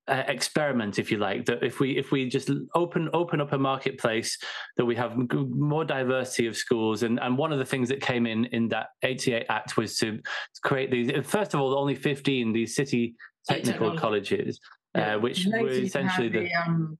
uh, 0.07 0.23
experiment, 0.27 0.99
if 0.99 1.11
you 1.11 1.17
like, 1.17 1.45
that 1.45 1.63
if 1.63 1.79
we 1.79 1.97
if 1.97 2.11
we 2.11 2.27
just 2.27 2.49
open 2.75 3.09
open 3.13 3.39
up 3.39 3.53
a 3.53 3.57
marketplace, 3.57 4.37
that 4.77 4.85
we 4.85 4.95
have 4.95 5.13
more 5.31 5.85
diversity 5.85 6.47
of 6.47 6.57
schools, 6.57 7.03
and 7.03 7.19
and 7.21 7.37
one 7.37 7.53
of 7.53 7.59
the 7.59 7.65
things 7.65 7.89
that 7.89 8.01
came 8.01 8.25
in 8.25 8.45
in 8.45 8.67
that 8.69 8.87
88 9.01 9.45
Act 9.49 9.77
was 9.77 9.97
to 9.99 10.19
create 10.63 10.91
these. 10.91 11.11
First 11.25 11.53
of 11.53 11.61
all, 11.61 11.77
only 11.77 11.95
15 11.95 12.51
these 12.51 12.75
city 12.75 13.15
technical 13.47 13.97
colleges, 13.97 14.59
yeah. 14.95 15.15
uh, 15.15 15.19
which 15.19 15.45
were 15.45 15.69
essentially 15.69 16.29
the. 16.29 16.39
the 16.39 16.53
um, 16.53 16.97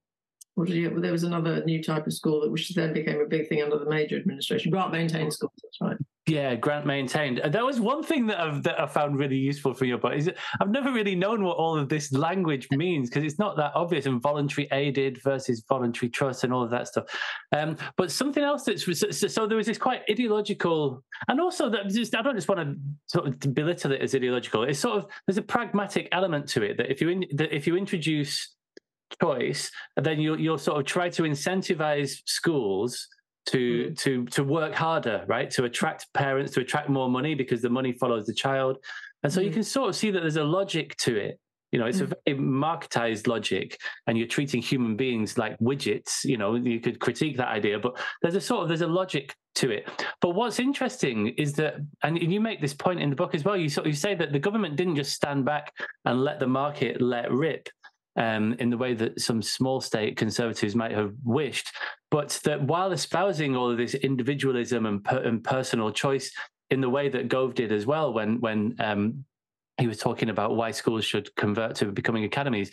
you, 0.66 0.92
well, 0.92 1.02
there 1.02 1.12
was 1.12 1.24
another 1.24 1.64
new 1.66 1.84
type 1.84 2.06
of 2.06 2.14
school 2.14 2.42
that 2.42 2.52
which 2.52 2.70
then 2.76 2.94
became 2.94 3.20
a 3.20 3.26
big 3.26 3.50
thing 3.50 3.62
under 3.62 3.80
the 3.80 3.90
major 3.90 4.18
administration. 4.18 4.72
Grant 4.72 4.92
maintained 4.92 5.34
schools. 5.34 5.54
That's 5.62 5.78
right. 5.82 5.98
Yeah, 6.26 6.56
grant 6.56 6.86
maintained. 6.86 7.40
And 7.40 7.54
that 7.54 7.66
was 7.66 7.82
one 7.82 8.02
thing 8.02 8.28
that 8.28 8.40
I've 8.40 8.64
that 8.64 8.80
I 8.80 8.86
found 8.86 9.20
really 9.20 9.36
useful 9.36 9.74
for 9.74 9.84
your 9.84 9.98
book. 9.98 10.14
Is 10.14 10.32
I've 10.62 10.70
never 10.70 10.94
really 10.94 11.16
known 11.16 11.44
what 11.44 11.58
all 11.58 11.78
of 11.78 11.90
this 11.90 12.14
language 12.14 12.70
means 12.72 13.10
because 13.10 13.26
it's 13.26 13.40
not 13.40 13.58
that 13.58 13.74
obvious. 13.76 14.06
And 14.06 14.22
voluntary 14.22 14.70
aided 14.72 15.22
versus 15.22 15.66
voluntary 15.68 16.10
trust 16.10 16.46
and 16.46 16.54
all 16.54 16.64
of 16.64 16.70
that 16.70 16.88
stuff. 16.88 17.06
Um, 17.52 17.76
but 17.98 18.10
something 18.10 18.42
else 18.42 18.64
that's 18.64 18.86
so, 18.86 19.10
so, 19.28 19.48
there 19.48 19.58
was 19.58 19.68
this 19.68 19.78
quite 19.78 20.04
ideological, 20.10 21.04
and 21.28 21.42
also 21.42 21.70
that 21.70 21.90
just 21.90 22.16
I 22.16 22.22
don't 22.22 22.36
just 22.36 22.48
want 22.48 22.62
to 22.62 22.78
sort 23.08 23.28
of 23.28 23.54
belittle 23.54 23.92
it 23.92 24.00
as 24.00 24.16
ideological. 24.16 24.64
It's 24.64 24.80
sort 24.80 25.00
of 25.00 25.08
there's 25.28 25.38
a 25.38 25.42
pragmatic 25.42 26.08
element 26.14 26.48
to 26.50 26.64
it 26.64 26.78
that 26.78 26.90
if 26.90 27.02
you 27.02 27.10
in, 27.10 27.26
that 27.34 27.54
if 27.54 27.68
you 27.68 27.76
introduce 27.76 28.56
choice, 29.22 29.70
then 29.98 30.22
you 30.22 30.38
you'll 30.38 30.58
sort 30.58 30.80
of 30.80 30.86
try 30.86 31.10
to 31.10 31.24
incentivize 31.24 32.22
schools 32.26 33.10
to 33.48 33.90
mm. 33.90 34.00
to 34.00 34.26
to 34.26 34.44
work 34.44 34.74
harder, 34.74 35.24
right? 35.28 35.50
To 35.52 35.66
attract 35.66 36.12
parents, 36.14 36.54
to 36.54 36.62
attract 36.62 36.90
more 36.90 37.10
money 37.10 37.36
because 37.36 37.62
the 37.62 37.70
money 37.70 37.94
follows 37.94 38.26
the 38.26 38.34
child. 38.34 38.78
And 39.24 39.32
so 39.32 39.42
mm. 39.42 39.46
you 39.46 39.52
can 39.52 39.64
sort 39.64 39.90
of 39.90 39.96
see 39.96 40.12
that 40.12 40.22
there's 40.22 40.38
a 40.38 40.44
logic 40.44 40.96
to 40.98 41.16
it. 41.18 41.40
You 41.72 41.80
know, 41.80 41.88
it's 41.88 42.00
mm. 42.00 42.12
a 42.12 42.16
very 42.26 42.40
marketized 42.40 43.28
logic, 43.28 43.80
and 44.08 44.18
you're 44.18 44.28
treating 44.28 44.62
human 44.62 44.96
beings 44.96 45.38
like 45.38 45.58
widgets. 45.60 46.24
You 46.24 46.38
know, 46.38 46.56
you 46.56 46.80
could 46.80 47.00
critique 47.00 47.38
that 47.38 47.48
idea, 47.48 47.80
but 47.80 48.00
there's 48.22 48.36
a 48.36 48.42
sort 48.42 48.64
of 48.64 48.68
there's 48.68 48.82
a 48.82 48.88
logic 48.88 49.36
to 49.56 49.72
it. 49.72 49.90
But 50.22 50.32
what's 50.32 50.60
interesting 50.60 51.30
is 51.30 51.54
that, 51.54 51.76
and 52.04 52.22
you 52.22 52.40
make 52.40 52.62
this 52.62 52.74
point 52.74 53.02
in 53.02 53.10
the 53.10 53.16
book 53.16 53.36
as 53.36 53.44
well. 53.44 53.58
You 53.58 53.70
sort 53.70 53.88
of 53.88 53.94
you 53.94 53.98
say 53.98 54.16
that 54.16 54.32
the 54.32 54.40
government 54.40 54.76
didn't 54.76 54.96
just 54.96 55.14
stand 55.14 55.46
back 55.46 55.74
and 56.06 56.24
let 56.24 56.40
the 56.40 56.48
market 56.48 57.02
let 57.02 57.32
rip. 57.32 57.70
Um, 58.16 58.54
in 58.60 58.70
the 58.70 58.78
way 58.78 58.94
that 58.94 59.20
some 59.20 59.42
small 59.42 59.82
state 59.82 60.18
conservatives 60.18 60.76
might 60.76 60.92
have 60.92 61.16
wished, 61.24 61.76
but 62.12 62.40
that 62.44 62.62
while 62.62 62.92
espousing 62.92 63.56
all 63.56 63.72
of 63.72 63.78
this 63.78 63.96
individualism 63.96 64.86
and, 64.86 65.04
per- 65.04 65.24
and 65.24 65.44
personal 65.44 65.90
choice 65.90 66.32
in 66.70 66.80
the 66.80 66.90
way 66.92 67.10
that 67.10 67.28
Gove 67.28 67.56
did 67.56 67.72
as 67.72 67.88
well, 67.88 68.14
when 68.14 68.40
when 68.40 68.76
um, 68.80 69.26
he 69.80 69.88
was 69.88 69.98
talking 69.98 70.30
about 70.30 70.56
why 70.56 70.70
schools 70.70 71.06
should 71.06 71.36
convert 71.36 71.76
to 71.78 71.86
becoming 71.92 72.24
academies, 72.24 72.70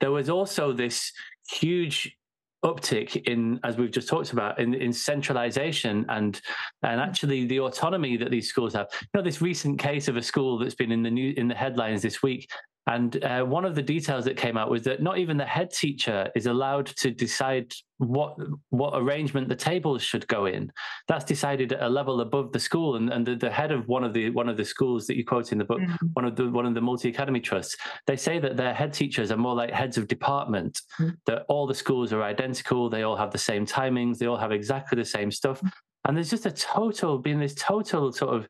there 0.00 0.12
was 0.12 0.30
also 0.30 0.72
this 0.72 1.12
huge 1.50 2.16
uptick 2.64 3.16
in, 3.28 3.60
as 3.62 3.76
we've 3.76 3.90
just 3.90 4.08
talked 4.08 4.32
about, 4.32 4.58
in, 4.58 4.74
in 4.74 4.92
centralization 4.92 6.06
and 6.08 6.40
and 6.82 7.00
actually 7.00 7.46
the 7.46 7.60
autonomy 7.60 8.16
that 8.16 8.30
these 8.30 8.48
schools 8.48 8.74
have. 8.74 8.88
You 9.00 9.08
know, 9.14 9.22
this 9.22 9.42
recent 9.42 9.78
case 9.78 10.08
of 10.08 10.16
a 10.16 10.22
school 10.22 10.58
that's 10.58 10.74
been 10.74 10.92
in 10.92 11.02
the 11.02 11.10
new 11.10 11.34
in 11.36 11.48
the 11.48 11.54
headlines 11.54 12.02
this 12.02 12.22
week 12.22 12.48
and 12.86 13.22
uh, 13.24 13.42
one 13.42 13.64
of 13.64 13.74
the 13.74 13.82
details 13.82 14.26
that 14.26 14.36
came 14.36 14.58
out 14.58 14.68
was 14.68 14.82
that 14.82 15.02
not 15.02 15.16
even 15.18 15.38
the 15.38 15.44
head 15.44 15.70
teacher 15.70 16.30
is 16.34 16.46
allowed 16.46 16.86
to 16.86 17.10
decide 17.10 17.72
what 17.96 18.36
what 18.70 18.92
arrangement 18.94 19.48
the 19.48 19.56
tables 19.56 20.02
should 20.02 20.26
go 20.28 20.44
in. 20.44 20.70
That's 21.08 21.24
decided 21.24 21.72
at 21.72 21.82
a 21.82 21.88
level 21.88 22.20
above 22.20 22.52
the 22.52 22.58
school, 22.58 22.96
and, 22.96 23.10
and 23.10 23.24
the, 23.24 23.36
the 23.36 23.50
head 23.50 23.72
of 23.72 23.88
one 23.88 24.04
of 24.04 24.12
the 24.12 24.28
one 24.30 24.50
of 24.50 24.58
the 24.58 24.64
schools 24.66 25.06
that 25.06 25.16
you 25.16 25.24
quote 25.24 25.50
in 25.50 25.58
the 25.58 25.64
book, 25.64 25.80
mm-hmm. 25.80 26.06
one 26.12 26.26
of 26.26 26.36
the 26.36 26.50
one 26.50 26.66
of 26.66 26.74
the 26.74 26.80
multi 26.82 27.08
academy 27.08 27.40
trusts, 27.40 27.76
they 28.06 28.16
say 28.16 28.38
that 28.38 28.58
their 28.58 28.74
head 28.74 28.92
teachers 28.92 29.30
are 29.30 29.38
more 29.38 29.54
like 29.54 29.70
heads 29.70 29.96
of 29.96 30.06
department. 30.06 30.82
Mm-hmm. 31.00 31.14
That 31.24 31.46
all 31.48 31.66
the 31.66 31.74
schools 31.74 32.12
are 32.12 32.22
identical, 32.22 32.90
they 32.90 33.02
all 33.02 33.16
have 33.16 33.30
the 33.30 33.38
same 33.38 33.64
timings, 33.64 34.18
they 34.18 34.26
all 34.26 34.36
have 34.36 34.52
exactly 34.52 34.96
the 34.96 35.06
same 35.06 35.30
stuff, 35.30 35.58
mm-hmm. 35.58 35.68
and 36.04 36.16
there's 36.16 36.30
just 36.30 36.44
a 36.44 36.52
total 36.52 37.18
being 37.18 37.40
this 37.40 37.54
total 37.54 38.12
sort 38.12 38.34
of 38.34 38.46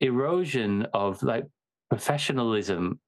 erosion 0.00 0.86
of 0.94 1.22
like 1.22 1.44
professionalism 1.90 2.98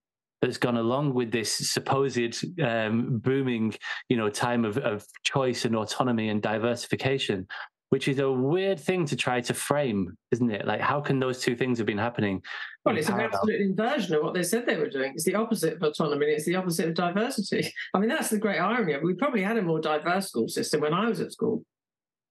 that's 0.46 0.58
gone 0.58 0.76
along 0.76 1.12
with 1.12 1.32
this 1.32 1.52
supposed 1.52 2.44
um, 2.62 3.18
booming, 3.18 3.74
you 4.08 4.16
know, 4.16 4.28
time 4.30 4.64
of, 4.64 4.78
of 4.78 5.04
choice 5.24 5.64
and 5.64 5.74
autonomy 5.74 6.28
and 6.28 6.40
diversification, 6.40 7.46
which 7.90 8.06
is 8.06 8.20
a 8.20 8.30
weird 8.30 8.78
thing 8.78 9.04
to 9.06 9.16
try 9.16 9.40
to 9.40 9.52
frame, 9.52 10.16
isn't 10.30 10.50
it? 10.50 10.66
Like, 10.66 10.80
how 10.80 11.00
can 11.00 11.18
those 11.18 11.40
two 11.40 11.56
things 11.56 11.78
have 11.78 11.86
been 11.86 11.98
happening? 11.98 12.42
Well, 12.84 12.96
it's 12.96 13.08
parallel? 13.08 13.26
an 13.26 13.34
absolute 13.34 13.60
inversion 13.60 14.14
of 14.14 14.22
what 14.22 14.34
they 14.34 14.44
said 14.44 14.66
they 14.66 14.76
were 14.76 14.88
doing. 14.88 15.12
It's 15.14 15.24
the 15.24 15.34
opposite 15.34 15.74
of 15.74 15.82
autonomy. 15.82 16.26
It's 16.26 16.46
the 16.46 16.54
opposite 16.54 16.88
of 16.88 16.94
diversity. 16.94 17.72
I 17.94 17.98
mean, 17.98 18.08
that's 18.08 18.30
the 18.30 18.38
great 18.38 18.58
irony. 18.58 18.96
We 19.02 19.14
probably 19.14 19.42
had 19.42 19.58
a 19.58 19.62
more 19.62 19.80
diverse 19.80 20.28
school 20.28 20.48
system 20.48 20.80
when 20.80 20.94
I 20.94 21.08
was 21.08 21.20
at 21.20 21.32
school 21.32 21.64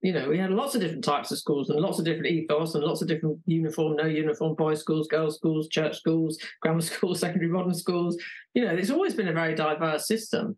you 0.02 0.14
know, 0.14 0.30
we 0.30 0.38
had 0.38 0.52
lots 0.52 0.76
of 0.76 0.82
different 0.82 1.04
types 1.04 1.32
of 1.32 1.38
schools 1.38 1.70
and 1.70 1.80
lots 1.80 2.00
of 2.00 2.06
different 2.06 2.28
ethos 2.28 2.76
and 2.76 2.84
lots 2.84 3.02
of 3.02 3.08
different 3.08 3.40
uniform, 3.46 3.96
no 3.96 4.06
uniform, 4.06 4.54
boys' 4.56 4.80
schools, 4.80 5.08
girls' 5.08 5.36
schools, 5.36 5.68
church 5.68 5.98
schools, 5.98 6.38
grammar 6.62 6.82
schools, 6.82 7.20
secondary 7.20 7.52
modern 7.52 7.74
schools. 7.74 8.18
You 8.54 8.66
know, 8.66 8.74
it's 8.74 8.92
always 8.92 9.16
been 9.16 9.28
a 9.28 9.34
very 9.34 9.56
diverse 9.56 10.08
system. 10.08 10.58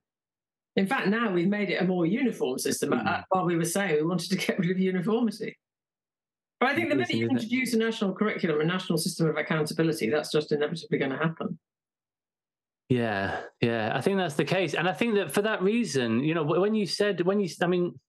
In 0.75 0.85
fact, 0.85 1.07
now 1.07 1.31
we've 1.31 1.47
made 1.47 1.69
it 1.69 1.81
a 1.81 1.85
more 1.85 2.05
uniform 2.05 2.59
system. 2.59 2.91
Mm. 2.91 3.23
While 3.29 3.45
we 3.45 3.55
were 3.55 3.65
saying 3.65 3.95
we 3.95 4.03
wanted 4.03 4.29
to 4.29 4.35
get 4.35 4.59
rid 4.59 4.69
of 4.69 4.79
uniformity. 4.79 5.57
But 6.59 6.69
I 6.69 6.75
think 6.75 6.89
the 6.89 6.95
minute 6.95 7.13
you 7.13 7.29
introduce 7.29 7.73
a 7.73 7.77
national 7.77 8.15
curriculum, 8.15 8.61
a 8.61 8.65
national 8.65 8.97
system 8.97 9.27
of 9.27 9.38
accountability, 9.38 10.09
that's 10.09 10.31
just 10.31 10.51
inevitably 10.51 10.97
going 10.97 11.11
to 11.11 11.17
happen. 11.17 11.59
Yeah, 12.89 13.41
yeah, 13.61 13.91
I 13.93 14.01
think 14.01 14.17
that's 14.17 14.35
the 14.35 14.45
case, 14.45 14.73
and 14.73 14.88
I 14.88 14.93
think 14.93 15.15
that 15.15 15.31
for 15.31 15.41
that 15.41 15.61
reason, 15.61 16.23
you 16.23 16.33
know, 16.33 16.43
when 16.43 16.73
you 16.73 16.85
said 16.88 17.19
when 17.21 17.41
you, 17.41 17.49
I 17.61 17.67
mean, 17.67 17.99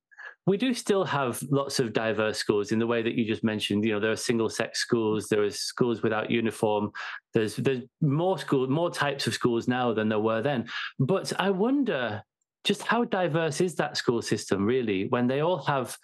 we 0.49 0.57
do 0.57 0.73
still 0.73 1.05
have 1.05 1.43
lots 1.51 1.79
of 1.79 1.93
diverse 1.93 2.39
schools 2.39 2.73
in 2.73 2.79
the 2.79 2.87
way 2.87 3.03
that 3.03 3.15
you 3.15 3.27
just 3.27 3.45
mentioned. 3.45 3.85
You 3.85 3.93
know, 3.93 4.01
there 4.01 4.11
are 4.11 4.17
single 4.17 4.49
sex 4.49 4.81
schools, 4.81 5.29
there 5.29 5.43
are 5.43 5.51
schools 5.51 6.03
without 6.03 6.31
uniform. 6.31 6.91
There's 7.35 7.57
there's 7.57 7.83
more 8.01 8.39
school, 8.39 8.67
more 8.67 8.91
types 8.91 9.27
of 9.27 9.35
schools 9.35 9.69
now 9.69 9.93
than 9.93 10.09
there 10.09 10.19
were 10.19 10.41
then. 10.41 10.67
But 10.99 11.35
I 11.39 11.51
wonder 11.51 12.23
just 12.65 12.83
how 12.83 13.05
diverse 13.05 13.61
is 13.61 13.75
that 13.75 13.99
school 13.99 14.23
system 14.23 14.65
really 14.65 15.07
when 15.09 15.27
they 15.27 15.41
all 15.41 15.59
have, 15.65 15.95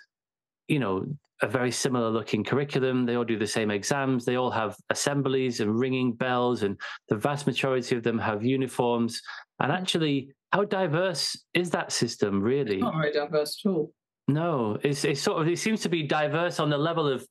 you 0.68 0.78
know, 0.78 1.07
a 1.40 1.49
very 1.49 1.70
similar 1.70 2.11
looking 2.11 2.45
curriculum. 2.45 3.07
They 3.07 3.14
all 3.14 3.24
do 3.24 3.38
the 3.38 3.47
same 3.47 3.70
exams. 3.70 4.26
They 4.26 4.36
all 4.36 4.51
have 4.51 4.76
assemblies 4.90 5.61
and 5.61 5.80
ringing 5.80 6.12
bells, 6.12 6.64
and 6.64 6.78
the 7.09 7.16
vast 7.16 7.47
majority 7.47 7.97
of 7.97 8.03
them 8.03 8.18
have 8.18 8.45
uniforms. 8.45 9.22
And 9.59 9.72
actually, 9.72 10.34
how 10.53 10.64
diverse 10.64 11.34
is 11.55 11.70
that 11.70 11.92
system 11.92 12.42
really? 12.42 12.74
It's 12.74 12.82
not 12.82 12.95
very 12.95 13.12
diverse 13.12 13.59
at 13.64 13.70
all. 13.70 13.95
No, 14.29 14.79
it's 14.83 15.05
it's 15.05 15.20
sort 15.20 15.43
of 15.43 15.49
it 15.49 15.59
seems 15.59 15.81
to 15.83 15.89
be 15.89 16.03
diverse 16.03 16.59
on 16.59 16.70
the 16.70 16.79
level 16.79 17.07
of 17.07 17.27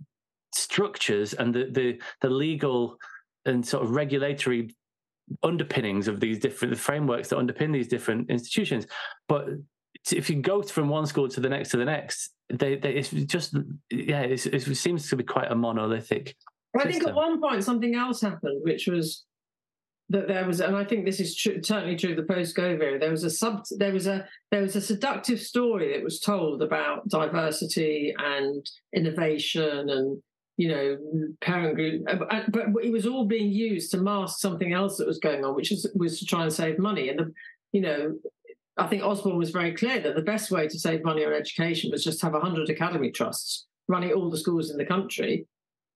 structures 0.53 1.33
and 1.33 1.53
the 1.53 1.69
the, 1.71 2.01
the 2.21 2.29
legal 2.29 2.97
and 3.45 3.65
sort 3.65 3.83
of 3.83 3.91
regulatory 3.91 4.75
underpinnings 5.41 6.07
of 6.07 6.19
these 6.19 6.39
different 6.39 6.73
the 6.73 6.79
frameworks 6.79 7.29
that 7.29 7.37
underpin 7.37 7.73
these 7.73 7.87
different 7.87 8.29
institutions. 8.29 8.85
But 9.27 9.47
if 10.11 10.29
you 10.29 10.41
go 10.41 10.61
from 10.61 10.89
one 10.89 11.05
school 11.05 11.27
to 11.29 11.39
the 11.39 11.49
next 11.49 11.69
to 11.69 11.77
the 11.77 11.85
next, 11.85 12.31
they, 12.49 12.75
they 12.75 12.93
it's 12.93 13.09
just 13.09 13.55
yeah, 13.89 14.21
it's, 14.21 14.45
it 14.45 14.75
seems 14.75 15.09
to 15.09 15.15
be 15.15 15.23
quite 15.23 15.51
a 15.51 15.55
monolithic. 15.55 16.35
I 16.79 16.91
think 16.91 17.05
at 17.07 17.13
one 17.13 17.39
point 17.39 17.63
something 17.63 17.95
else 17.95 18.21
happened, 18.21 18.61
which 18.63 18.87
was 18.87 19.23
that 20.13 20.27
there 20.27 20.45
was, 20.45 20.61
and 20.61 20.75
I 20.75 20.85
think 20.85 21.05
this 21.05 21.19
is 21.19 21.35
true, 21.35 21.61
certainly 21.63 21.95
true 21.95 22.11
of 22.11 22.17
the 22.17 22.33
post-Gove 22.33 22.81
era. 22.81 22.99
There 22.99 23.09
was 23.09 23.23
a 23.23 23.31
sub, 23.31 23.63
there 23.77 23.91
was 23.91 24.05
a 24.05 24.27
there 24.51 24.61
was 24.61 24.75
a 24.75 24.81
seductive 24.81 25.39
story 25.39 25.91
that 25.91 26.03
was 26.03 26.19
told 26.19 26.61
about 26.61 27.09
diversity 27.09 28.13
and 28.17 28.63
innovation 28.95 29.89
and 29.89 30.21
you 30.57 30.69
know 30.69 30.97
parent 31.41 31.75
group, 31.75 32.03
uh, 32.07 32.41
but 32.49 32.67
it 32.83 32.91
was 32.91 33.07
all 33.07 33.25
being 33.25 33.51
used 33.51 33.89
to 33.91 33.97
mask 33.97 34.39
something 34.39 34.71
else 34.71 34.97
that 34.97 35.07
was 35.07 35.17
going 35.17 35.43
on, 35.43 35.55
which 35.55 35.71
was 35.71 35.91
was 35.95 36.19
to 36.19 36.25
try 36.25 36.43
and 36.43 36.53
save 36.53 36.77
money. 36.77 37.09
And 37.09 37.17
the 37.17 37.33
you 37.71 37.81
know 37.81 38.13
I 38.77 38.85
think 38.85 39.01
Osborne 39.01 39.37
was 39.37 39.49
very 39.49 39.73
clear 39.73 39.99
that 39.99 40.15
the 40.15 40.21
best 40.21 40.51
way 40.51 40.67
to 40.67 40.79
save 40.79 41.03
money 41.03 41.25
on 41.25 41.33
education 41.33 41.89
was 41.91 42.03
just 42.03 42.21
have 42.21 42.33
100 42.33 42.69
academy 42.69 43.09
trusts 43.09 43.65
running 43.87 44.13
all 44.13 44.29
the 44.29 44.37
schools 44.37 44.69
in 44.69 44.77
the 44.77 44.85
country 44.85 45.47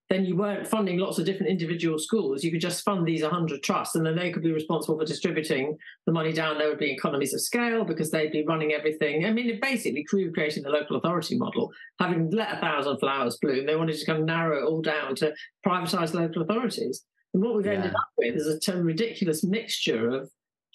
then 0.09 0.23
you 0.23 0.37
weren't 0.37 0.65
funding 0.65 0.99
lots 0.99 1.19
of 1.19 1.25
different 1.25 1.51
individual 1.51 1.99
schools. 1.99 2.43
You 2.43 2.51
could 2.51 2.61
just 2.61 2.83
fund 2.85 3.05
these 3.05 3.23
100 3.23 3.61
trusts, 3.61 3.95
and 3.95 4.05
then 4.05 4.15
they 4.15 4.31
could 4.31 4.43
be 4.43 4.53
responsible 4.53 4.97
for 4.97 5.05
distributing 5.05 5.77
the 6.05 6.13
money 6.13 6.31
down. 6.31 6.57
There 6.57 6.69
would 6.69 6.79
be 6.79 6.91
economies 6.91 7.33
of 7.33 7.41
scale 7.41 7.83
because 7.83 8.09
they'd 8.09 8.31
be 8.31 8.45
running 8.45 8.71
everything. 8.71 9.25
I 9.25 9.31
mean, 9.31 9.49
it 9.49 9.61
basically, 9.61 10.05
creating 10.05 10.63
the 10.63 10.69
local 10.69 10.95
authority 10.95 11.37
model, 11.37 11.71
having 11.99 12.31
let 12.31 12.53
a 12.53 12.61
thousand 12.61 12.99
flowers 12.99 13.37
bloom, 13.41 13.65
they 13.65 13.75
wanted 13.75 13.97
to 13.97 14.05
kind 14.05 14.19
of 14.19 14.25
narrow 14.25 14.59
it 14.59 14.69
all 14.69 14.81
down 14.81 15.15
to 15.15 15.33
privatize 15.65 16.13
local 16.13 16.41
authorities. 16.41 17.03
And 17.33 17.43
what 17.43 17.55
we've 17.55 17.65
yeah. 17.65 17.73
ended 17.73 17.91
up 17.91 18.09
with 18.17 18.35
is 18.35 18.67
a 18.67 18.81
ridiculous 18.81 19.43
mixture 19.43 20.09
of 20.09 20.31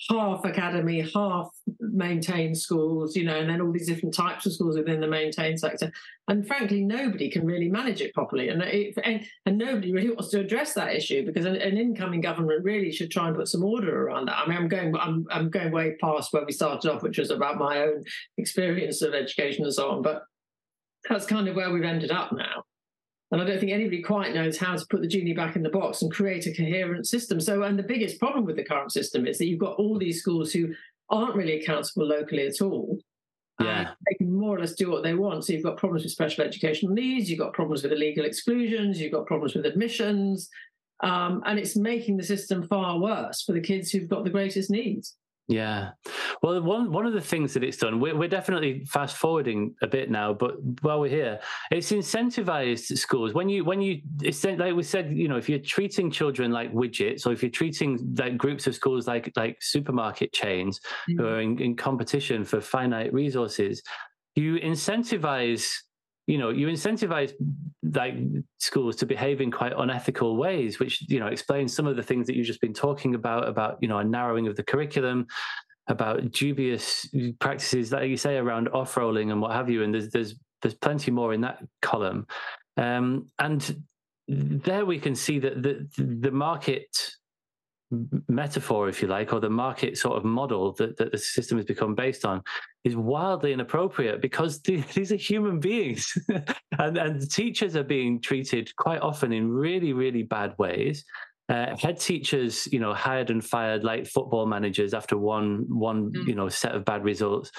half 0.08 0.44
academy, 0.44 1.08
half 1.14 1.48
maintained 1.78 2.58
schools, 2.58 3.14
you 3.16 3.24
know, 3.24 3.38
and 3.38 3.48
then 3.48 3.60
all 3.60 3.72
these 3.72 3.86
different 3.86 4.14
types 4.14 4.46
of 4.46 4.52
schools 4.52 4.76
within 4.76 5.00
the 5.00 5.06
maintained 5.06 5.60
sector. 5.60 5.92
And 6.28 6.46
frankly, 6.46 6.82
nobody 6.82 7.30
can 7.30 7.46
really 7.46 7.68
manage 7.68 8.00
it 8.00 8.12
properly. 8.14 8.48
And, 8.48 8.62
it, 8.62 8.94
and, 9.04 9.24
and, 9.46 9.58
nobody 9.58 9.92
really 9.92 10.10
wants 10.10 10.28
to 10.30 10.40
address 10.40 10.74
that 10.74 10.94
issue 10.94 11.24
because 11.24 11.44
an, 11.44 11.56
an, 11.56 11.76
incoming 11.76 12.20
government 12.20 12.64
really 12.64 12.90
should 12.90 13.10
try 13.10 13.28
and 13.28 13.36
put 13.36 13.48
some 13.48 13.64
order 13.64 14.06
around 14.06 14.26
that. 14.26 14.38
I 14.38 14.48
mean, 14.48 14.58
I'm 14.58 14.68
going, 14.68 14.96
I'm, 14.96 15.26
I'm 15.30 15.50
going 15.50 15.70
way 15.70 15.96
past 16.00 16.32
where 16.32 16.44
we 16.44 16.52
started 16.52 16.90
off, 16.90 17.02
which 17.02 17.18
was 17.18 17.30
about 17.30 17.58
my 17.58 17.82
own 17.82 18.04
experience 18.38 19.02
of 19.02 19.14
education 19.14 19.64
and 19.64 19.74
so 19.74 19.90
on. 19.90 20.02
But 20.02 20.22
that's 21.08 21.26
kind 21.26 21.48
of 21.48 21.56
where 21.56 21.70
we've 21.70 21.84
ended 21.84 22.10
up 22.10 22.32
now. 22.32 22.64
And 23.32 23.40
I 23.40 23.44
don't 23.46 23.58
think 23.58 23.72
anybody 23.72 24.02
quite 24.02 24.34
knows 24.34 24.58
how 24.58 24.76
to 24.76 24.86
put 24.90 25.00
the 25.00 25.08
genie 25.08 25.32
back 25.32 25.56
in 25.56 25.62
the 25.62 25.70
box 25.70 26.02
and 26.02 26.12
create 26.12 26.46
a 26.46 26.54
coherent 26.54 27.08
system. 27.08 27.40
So, 27.40 27.62
and 27.62 27.78
the 27.78 27.82
biggest 27.82 28.20
problem 28.20 28.44
with 28.44 28.56
the 28.56 28.64
current 28.64 28.92
system 28.92 29.26
is 29.26 29.38
that 29.38 29.46
you've 29.46 29.58
got 29.58 29.76
all 29.76 29.98
these 29.98 30.20
schools 30.20 30.52
who 30.52 30.74
aren't 31.08 31.34
really 31.34 31.58
accountable 31.58 32.06
locally 32.06 32.46
at 32.46 32.60
all. 32.60 32.98
Yeah. 33.60 33.90
they 34.08 34.16
can 34.16 34.32
more 34.32 34.56
or 34.56 34.60
less 34.60 34.74
do 34.74 34.90
what 34.90 35.02
they 35.02 35.14
want. 35.14 35.44
So 35.44 35.52
you've 35.52 35.62
got 35.62 35.76
problems 35.76 36.02
with 36.02 36.12
special 36.12 36.44
educational 36.44 36.92
needs, 36.92 37.30
you've 37.30 37.38
got 37.38 37.52
problems 37.52 37.82
with 37.82 37.92
illegal 37.92 38.24
exclusions, 38.24 39.00
you've 39.00 39.12
got 39.12 39.26
problems 39.26 39.54
with 39.54 39.66
admissions, 39.66 40.50
um, 41.02 41.42
and 41.46 41.58
it's 41.58 41.76
making 41.76 42.16
the 42.16 42.24
system 42.24 42.66
far 42.66 42.98
worse 42.98 43.42
for 43.42 43.52
the 43.52 43.60
kids 43.60 43.90
who've 43.90 44.08
got 44.08 44.24
the 44.24 44.30
greatest 44.30 44.68
needs. 44.70 45.16
Yeah. 45.52 45.90
Well, 46.42 46.62
one 46.62 46.90
one 46.90 47.04
of 47.04 47.12
the 47.12 47.20
things 47.20 47.52
that 47.52 47.62
it's 47.62 47.76
done, 47.76 48.00
we're, 48.00 48.16
we're 48.16 48.28
definitely 48.28 48.86
fast 48.86 49.18
forwarding 49.18 49.74
a 49.82 49.86
bit 49.86 50.10
now, 50.10 50.32
but 50.32 50.54
while 50.80 50.98
we're 50.98 51.10
here, 51.10 51.40
it's 51.70 51.92
incentivized 51.92 52.96
schools. 52.96 53.34
When 53.34 53.50
you 53.50 53.62
when 53.62 53.82
you 53.82 54.00
it's 54.22 54.42
like 54.44 54.74
we 54.74 54.82
said, 54.82 55.12
you 55.12 55.28
know, 55.28 55.36
if 55.36 55.50
you're 55.50 55.58
treating 55.58 56.10
children 56.10 56.52
like 56.52 56.72
widgets, 56.72 57.26
or 57.26 57.32
if 57.32 57.42
you're 57.42 57.50
treating 57.50 58.14
like 58.18 58.38
groups 58.38 58.66
of 58.66 58.74
schools 58.74 59.06
like 59.06 59.30
like 59.36 59.58
supermarket 59.60 60.32
chains 60.32 60.80
mm-hmm. 60.80 61.20
who 61.20 61.26
are 61.28 61.40
in, 61.40 61.60
in 61.60 61.76
competition 61.76 62.44
for 62.44 62.62
finite 62.62 63.12
resources, 63.12 63.82
you 64.34 64.56
incentivize 64.56 65.70
you 66.32 66.38
know 66.38 66.50
you 66.50 66.66
incentivize 66.66 67.32
like 68.00 68.14
schools 68.58 68.96
to 68.96 69.06
behave 69.06 69.40
in 69.40 69.50
quite 69.50 69.72
unethical 69.76 70.36
ways 70.36 70.78
which 70.78 70.94
you 71.08 71.20
know 71.20 71.26
explains 71.26 71.74
some 71.74 71.86
of 71.86 71.96
the 71.96 72.02
things 72.02 72.26
that 72.26 72.34
you've 72.36 72.46
just 72.52 72.60
been 72.60 72.78
talking 72.86 73.14
about 73.14 73.46
about 73.46 73.72
you 73.82 73.88
know 73.88 73.98
a 73.98 74.04
narrowing 74.04 74.46
of 74.46 74.56
the 74.56 74.62
curriculum 74.62 75.26
about 75.88 76.30
dubious 76.30 77.08
practices 77.38 77.92
like 77.92 78.08
you 78.08 78.16
say 78.16 78.36
around 78.36 78.68
off-rolling 78.68 79.30
and 79.30 79.40
what 79.42 79.52
have 79.52 79.68
you 79.68 79.82
and 79.82 79.92
there's 79.94 80.10
there's 80.10 80.34
there's 80.62 80.74
plenty 80.74 81.10
more 81.10 81.34
in 81.34 81.42
that 81.42 81.58
column. 81.82 82.26
Um, 82.76 83.28
and 83.38 83.84
there 84.28 84.86
we 84.86 84.98
can 84.98 85.14
see 85.14 85.38
that 85.40 85.62
the 85.62 85.86
the 85.98 86.30
market 86.30 86.86
metaphor, 88.28 88.88
if 88.88 89.02
you 89.02 89.08
like, 89.08 89.32
or 89.32 89.40
the 89.40 89.50
market 89.50 89.98
sort 89.98 90.16
of 90.16 90.24
model 90.24 90.72
that, 90.74 90.96
that 90.96 91.12
the 91.12 91.18
system 91.18 91.58
has 91.58 91.66
become 91.66 91.94
based 91.94 92.24
on 92.24 92.42
is 92.84 92.96
wildly 92.96 93.52
inappropriate 93.52 94.20
because 94.20 94.60
these 94.62 95.12
are 95.12 95.16
human 95.16 95.60
beings 95.60 96.16
and, 96.78 96.96
and 96.96 97.30
teachers 97.30 97.76
are 97.76 97.84
being 97.84 98.20
treated 98.20 98.74
quite 98.76 99.00
often 99.00 99.32
in 99.32 99.50
really, 99.50 99.92
really 99.92 100.22
bad 100.22 100.54
ways. 100.58 101.04
Uh, 101.48 101.76
head 101.76 102.00
teachers, 102.00 102.66
you 102.72 102.78
know, 102.78 102.94
hired 102.94 103.30
and 103.30 103.44
fired 103.44 103.84
like 103.84 104.06
football 104.06 104.46
managers 104.46 104.94
after 104.94 105.18
one 105.18 105.66
one 105.68 106.10
mm. 106.10 106.26
you 106.26 106.34
know 106.34 106.48
set 106.48 106.74
of 106.74 106.84
bad 106.84 107.04
results, 107.04 107.50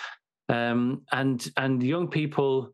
um, 0.49 1.01
and 1.11 1.51
and 1.57 1.84
young 1.84 2.07
people 2.07 2.73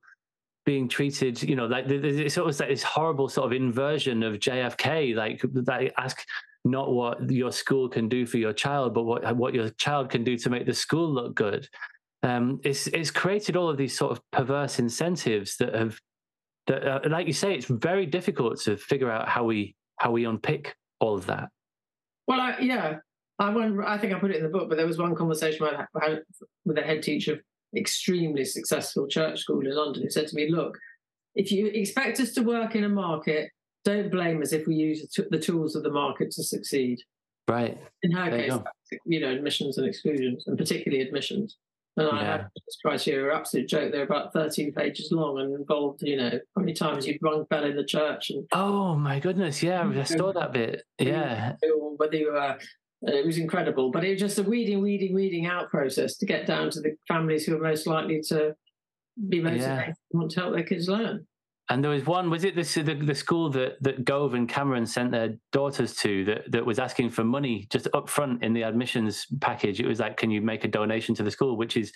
being 0.65 0.87
treated, 0.87 1.41
you 1.41 1.55
know, 1.55 1.65
like 1.65 1.85
it's 1.89 2.37
almost 2.37 2.59
like 2.59 2.69
this 2.69 2.83
horrible 2.83 3.27
sort 3.27 3.47
of 3.47 3.53
inversion 3.53 4.21
of 4.21 4.35
JFK. 4.35 5.15
Like, 5.15 5.41
they 5.51 5.91
ask 5.97 6.23
not 6.65 6.91
what 6.91 7.29
your 7.29 7.51
school 7.51 7.87
can 7.89 8.09
do 8.09 8.25
for 8.25 8.37
your 8.37 8.53
child, 8.53 8.93
but 8.93 9.03
what 9.03 9.35
what 9.35 9.53
your 9.53 9.69
child 9.69 10.09
can 10.09 10.23
do 10.23 10.37
to 10.37 10.49
make 10.49 10.65
the 10.65 10.73
school 10.73 11.11
look 11.11 11.35
good. 11.35 11.67
Um, 12.23 12.59
it's 12.63 12.87
it's 12.87 13.11
created 13.11 13.55
all 13.55 13.69
of 13.69 13.77
these 13.77 13.97
sort 13.97 14.11
of 14.11 14.21
perverse 14.31 14.79
incentives 14.79 15.55
that 15.57 15.73
have 15.73 15.97
that, 16.67 16.85
uh, 16.85 17.09
like 17.09 17.27
you 17.27 17.33
say, 17.33 17.55
it's 17.55 17.65
very 17.65 18.05
difficult 18.05 18.59
to 18.61 18.77
figure 18.77 19.11
out 19.11 19.27
how 19.29 19.43
we 19.43 19.75
how 19.97 20.11
we 20.11 20.25
unpick 20.25 20.75
all 20.99 21.15
of 21.15 21.25
that. 21.27 21.49
Well, 22.27 22.39
I, 22.39 22.57
yeah, 22.59 22.97
I 23.39 23.49
I 23.85 23.97
think 23.97 24.13
I 24.13 24.19
put 24.19 24.31
it 24.31 24.37
in 24.37 24.43
the 24.43 24.49
book, 24.49 24.69
but 24.69 24.75
there 24.75 24.85
was 24.85 24.97
one 24.97 25.15
conversation 25.15 25.65
I 25.65 25.85
had 26.01 26.21
with 26.65 26.77
a 26.77 26.81
head 26.81 27.01
teacher 27.01 27.33
of 27.33 27.39
extremely 27.75 28.45
successful 28.45 29.07
church 29.07 29.39
school 29.39 29.61
in 29.61 29.75
London 29.75 30.03
who 30.03 30.09
said 30.09 30.27
to 30.27 30.35
me, 30.35 30.51
"Look, 30.51 30.77
if 31.35 31.51
you 31.51 31.67
expect 31.67 32.19
us 32.19 32.33
to 32.33 32.41
work 32.41 32.75
in 32.75 32.83
a 32.83 32.89
market 32.89 33.49
don't 33.85 34.11
blame 34.11 34.41
us 34.41 34.53
if 34.53 34.67
we 34.67 34.75
use 34.75 35.07
the 35.29 35.39
tools 35.39 35.75
of 35.75 35.83
the 35.83 35.91
market 35.91 36.31
to 36.31 36.43
succeed. 36.43 36.99
Right. 37.47 37.77
In 38.03 38.11
her 38.11 38.29
there 38.29 38.41
case, 38.41 38.59
you, 38.91 38.99
you, 39.05 39.19
know, 39.19 39.31
admissions 39.31 39.77
and 39.77 39.87
exclusions, 39.87 40.45
and 40.47 40.57
particularly 40.57 41.03
admissions. 41.03 41.57
And 41.97 42.07
yeah. 42.07 42.19
I 42.19 42.23
had 42.23 42.47
this 42.55 42.77
criteria, 42.83 43.35
absolute 43.35 43.67
joke. 43.67 43.91
They're 43.91 44.03
about 44.03 44.31
13 44.33 44.73
pages 44.73 45.11
long 45.11 45.39
and 45.39 45.53
involved, 45.53 46.01
you 46.03 46.17
know, 46.17 46.29
how 46.29 46.61
many 46.61 46.73
times 46.73 47.07
you've 47.07 47.17
rung 47.21 47.45
bell 47.49 47.65
in 47.65 47.75
the 47.75 47.83
church. 47.83 48.29
and 48.29 48.47
Oh, 48.51 48.95
my 48.95 49.19
goodness. 49.19 49.63
Yeah, 49.63 49.87
I 49.87 50.03
saw 50.03 50.31
that 50.33 50.53
bit. 50.53 50.83
Yeah. 50.99 51.55
Whether 51.97 52.17
you 52.17 52.31
were 52.31 52.37
uh, 52.37 52.57
it 53.01 53.25
was 53.25 53.37
incredible, 53.37 53.91
but 53.91 54.03
it 54.03 54.11
was 54.11 54.19
just 54.19 54.39
a 54.39 54.43
weeding, 54.43 54.81
weeding, 54.81 55.13
weeding 55.15 55.45
out 55.45 55.69
process 55.69 56.17
to 56.17 56.25
get 56.25 56.45
down 56.45 56.69
to 56.71 56.81
the 56.81 56.95
families 57.07 57.45
who 57.45 57.55
are 57.55 57.61
most 57.61 57.87
likely 57.87 58.21
to 58.27 58.53
be 59.29 59.41
motivated 59.41 59.67
yeah. 59.67 59.85
and 59.85 59.95
want 60.11 60.31
to 60.31 60.39
help 60.39 60.53
their 60.53 60.63
kids 60.63 60.89
learn. 60.89 61.25
And 61.69 61.83
there 61.83 61.91
was 61.91 62.05
one, 62.05 62.31
was 62.31 62.43
it 62.43 62.55
the, 62.55 62.81
the, 62.81 62.95
the, 62.95 63.13
school 63.13 63.49
that, 63.51 63.81
that 63.83 64.03
Gove 64.03 64.33
and 64.33 64.49
Cameron 64.49 64.87
sent 64.87 65.11
their 65.11 65.35
daughters 65.51 65.95
to 65.97 66.25
that, 66.25 66.51
that 66.51 66.65
was 66.65 66.79
asking 66.79 67.11
for 67.11 67.23
money 67.23 67.67
just 67.69 67.87
up 67.93 68.09
front 68.09 68.43
in 68.43 68.53
the 68.53 68.63
admissions 68.63 69.27
package? 69.39 69.79
It 69.79 69.85
was 69.85 69.99
like, 69.99 70.17
can 70.17 70.31
you 70.31 70.41
make 70.41 70.63
a 70.63 70.67
donation 70.67 71.13
to 71.15 71.23
the 71.23 71.29
school, 71.29 71.57
which 71.57 71.77
is 71.77 71.91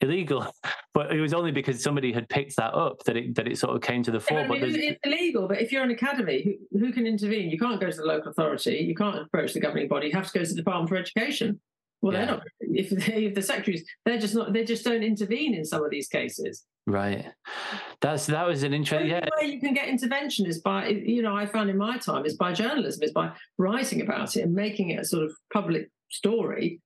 illegal. 0.00 0.46
But 0.94 1.12
it 1.12 1.20
was 1.20 1.34
only 1.34 1.52
because 1.52 1.82
somebody 1.82 2.10
had 2.10 2.26
picked 2.30 2.56
that 2.56 2.72
up 2.72 3.04
that 3.04 3.18
it 3.18 3.34
that 3.34 3.46
it 3.46 3.58
sort 3.58 3.76
of 3.76 3.82
came 3.82 4.02
to 4.04 4.10
the 4.10 4.18
fore. 4.18 4.38
I 4.38 4.48
mean, 4.48 4.60
but 4.60 4.70
it's 4.70 4.98
illegal, 5.04 5.46
but 5.46 5.60
if 5.60 5.70
you're 5.70 5.82
an 5.82 5.90
academy, 5.90 6.42
who, 6.72 6.78
who 6.78 6.90
can 6.90 7.06
intervene? 7.06 7.50
You 7.50 7.58
can't 7.58 7.78
go 7.78 7.90
to 7.90 7.96
the 7.98 8.02
local 8.02 8.30
authority. 8.30 8.78
You 8.78 8.94
can't 8.94 9.18
approach 9.18 9.52
the 9.52 9.60
governing 9.60 9.88
body. 9.88 10.06
You 10.06 10.14
have 10.14 10.32
to 10.32 10.38
go 10.38 10.42
to 10.42 10.48
the 10.48 10.56
Department 10.56 10.88
for 10.88 10.96
Education. 10.96 11.60
Well, 12.02 12.12
yeah. 12.12 12.18
they're 12.18 12.34
not. 12.36 12.42
If, 12.60 12.90
they, 12.90 13.24
if 13.26 13.34
the 13.34 13.42
secretaries, 13.42 13.84
they're 14.04 14.18
just 14.18 14.34
not. 14.34 14.52
They 14.52 14.64
just 14.64 14.84
don't 14.84 15.02
intervene 15.02 15.54
in 15.54 15.64
some 15.64 15.84
of 15.84 15.90
these 15.90 16.08
cases. 16.08 16.64
Right. 16.86 17.26
That's 18.00 18.26
that 18.26 18.46
was 18.46 18.62
an 18.62 18.72
interesting. 18.72 19.10
Yeah. 19.10 19.26
way 19.40 19.48
you 19.48 19.60
can 19.60 19.74
get 19.74 19.88
intervention 19.88 20.46
is 20.46 20.60
by 20.60 20.88
you 20.88 21.20
know 21.20 21.34
I 21.34 21.46
found 21.46 21.68
in 21.68 21.76
my 21.76 21.98
time 21.98 22.24
is 22.24 22.36
by 22.36 22.52
journalism 22.52 23.02
is 23.02 23.12
by 23.12 23.32
writing 23.58 24.02
about 24.02 24.36
it 24.36 24.42
and 24.42 24.54
making 24.54 24.90
it 24.90 25.00
a 25.00 25.04
sort 25.04 25.24
of 25.24 25.32
public 25.52 25.90
story, 26.10 26.80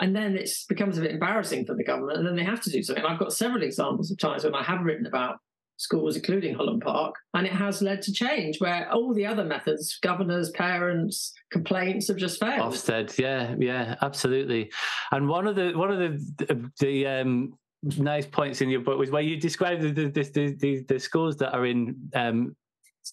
and 0.00 0.14
then 0.14 0.36
it 0.36 0.50
becomes 0.68 0.98
a 0.98 1.00
bit 1.00 1.12
embarrassing 1.12 1.64
for 1.64 1.74
the 1.74 1.84
government, 1.84 2.18
and 2.18 2.26
then 2.26 2.36
they 2.36 2.44
have 2.44 2.60
to 2.62 2.70
do 2.70 2.82
something. 2.82 3.04
I've 3.04 3.18
got 3.18 3.32
several 3.32 3.62
examples 3.62 4.10
of 4.10 4.18
times 4.18 4.44
when 4.44 4.54
I 4.54 4.62
have 4.62 4.82
written 4.82 5.06
about 5.06 5.38
schools, 5.78 6.16
including 6.16 6.54
Holland 6.54 6.82
Park, 6.82 7.14
and 7.34 7.46
it 7.46 7.52
has 7.52 7.80
led 7.80 8.02
to 8.02 8.12
change 8.12 8.60
where 8.60 8.90
all 8.92 9.14
the 9.14 9.24
other 9.24 9.44
methods, 9.44 9.98
governors, 10.02 10.50
parents, 10.50 11.32
complaints 11.50 12.08
have 12.08 12.16
just 12.16 12.38
failed. 12.38 12.74
Ofsted, 12.74 13.16
yeah, 13.18 13.54
yeah, 13.58 13.94
absolutely. 14.02 14.70
And 15.12 15.28
one 15.28 15.46
of 15.46 15.56
the 15.56 15.72
one 15.72 15.90
of 15.90 15.98
the 15.98 16.70
the 16.80 17.06
um, 17.06 17.54
nice 17.96 18.26
points 18.26 18.60
in 18.60 18.68
your 18.68 18.80
book 18.80 18.98
was 18.98 19.10
where 19.10 19.22
you 19.22 19.36
described 19.36 19.82
the 19.82 19.92
the, 19.92 20.08
the, 20.22 20.56
the, 20.58 20.84
the 20.86 20.98
schools 20.98 21.36
that 21.38 21.54
are 21.54 21.64
in 21.64 21.96
um, 22.14 22.56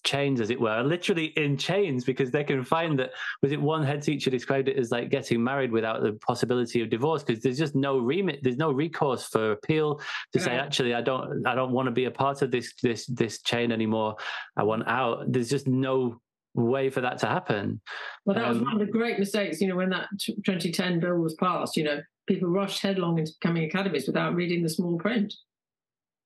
chains, 0.00 0.40
as 0.40 0.50
it 0.50 0.60
were, 0.60 0.82
literally 0.82 1.26
in 1.36 1.56
chains 1.56 2.04
because 2.04 2.30
they 2.30 2.44
can 2.44 2.64
find 2.64 2.98
that. 2.98 3.12
Was 3.42 3.52
it 3.52 3.60
one 3.60 3.84
head 3.84 4.02
teacher 4.02 4.30
described 4.30 4.68
it 4.68 4.78
as 4.78 4.90
like 4.90 5.10
getting 5.10 5.42
married 5.42 5.72
without 5.72 6.02
the 6.02 6.12
possibility 6.14 6.80
of 6.80 6.90
divorce 6.90 7.22
because 7.22 7.42
there's 7.42 7.58
just 7.58 7.74
no 7.74 7.98
remit, 7.98 8.40
there's 8.42 8.56
no 8.56 8.70
recourse 8.70 9.26
for 9.26 9.52
appeal 9.52 9.96
to 10.32 10.38
yeah. 10.38 10.44
say 10.44 10.50
actually 10.52 10.94
I 10.94 11.00
don't 11.00 11.46
I 11.46 11.54
don't 11.54 11.72
want 11.72 11.86
to 11.86 11.92
be 11.92 12.06
a 12.06 12.10
part 12.10 12.42
of 12.42 12.50
this 12.50 12.74
this 12.82 13.06
this 13.06 13.42
chain 13.42 13.72
anymore. 13.72 14.16
I 14.56 14.62
want 14.62 14.88
out. 14.88 15.24
There's 15.32 15.50
just 15.50 15.66
no 15.66 16.20
way 16.56 16.90
for 16.90 17.00
that 17.02 17.18
to 17.18 17.26
happen. 17.26 17.80
Well, 18.24 18.36
that 18.36 18.48
was 18.48 18.58
um, 18.58 18.64
one 18.64 18.72
of 18.74 18.80
the 18.80 18.92
great 18.92 19.18
mistakes, 19.18 19.60
you 19.60 19.68
know, 19.68 19.76
when 19.76 19.90
that 19.90 20.08
2010 20.18 21.00
bill 21.00 21.18
was 21.18 21.34
passed, 21.34 21.76
you 21.76 21.84
know, 21.84 22.00
people 22.26 22.48
rushed 22.48 22.82
headlong 22.82 23.18
into 23.18 23.32
becoming 23.40 23.64
academies 23.64 24.06
without 24.06 24.34
reading 24.34 24.62
the 24.62 24.68
small 24.68 24.98
print. 24.98 25.32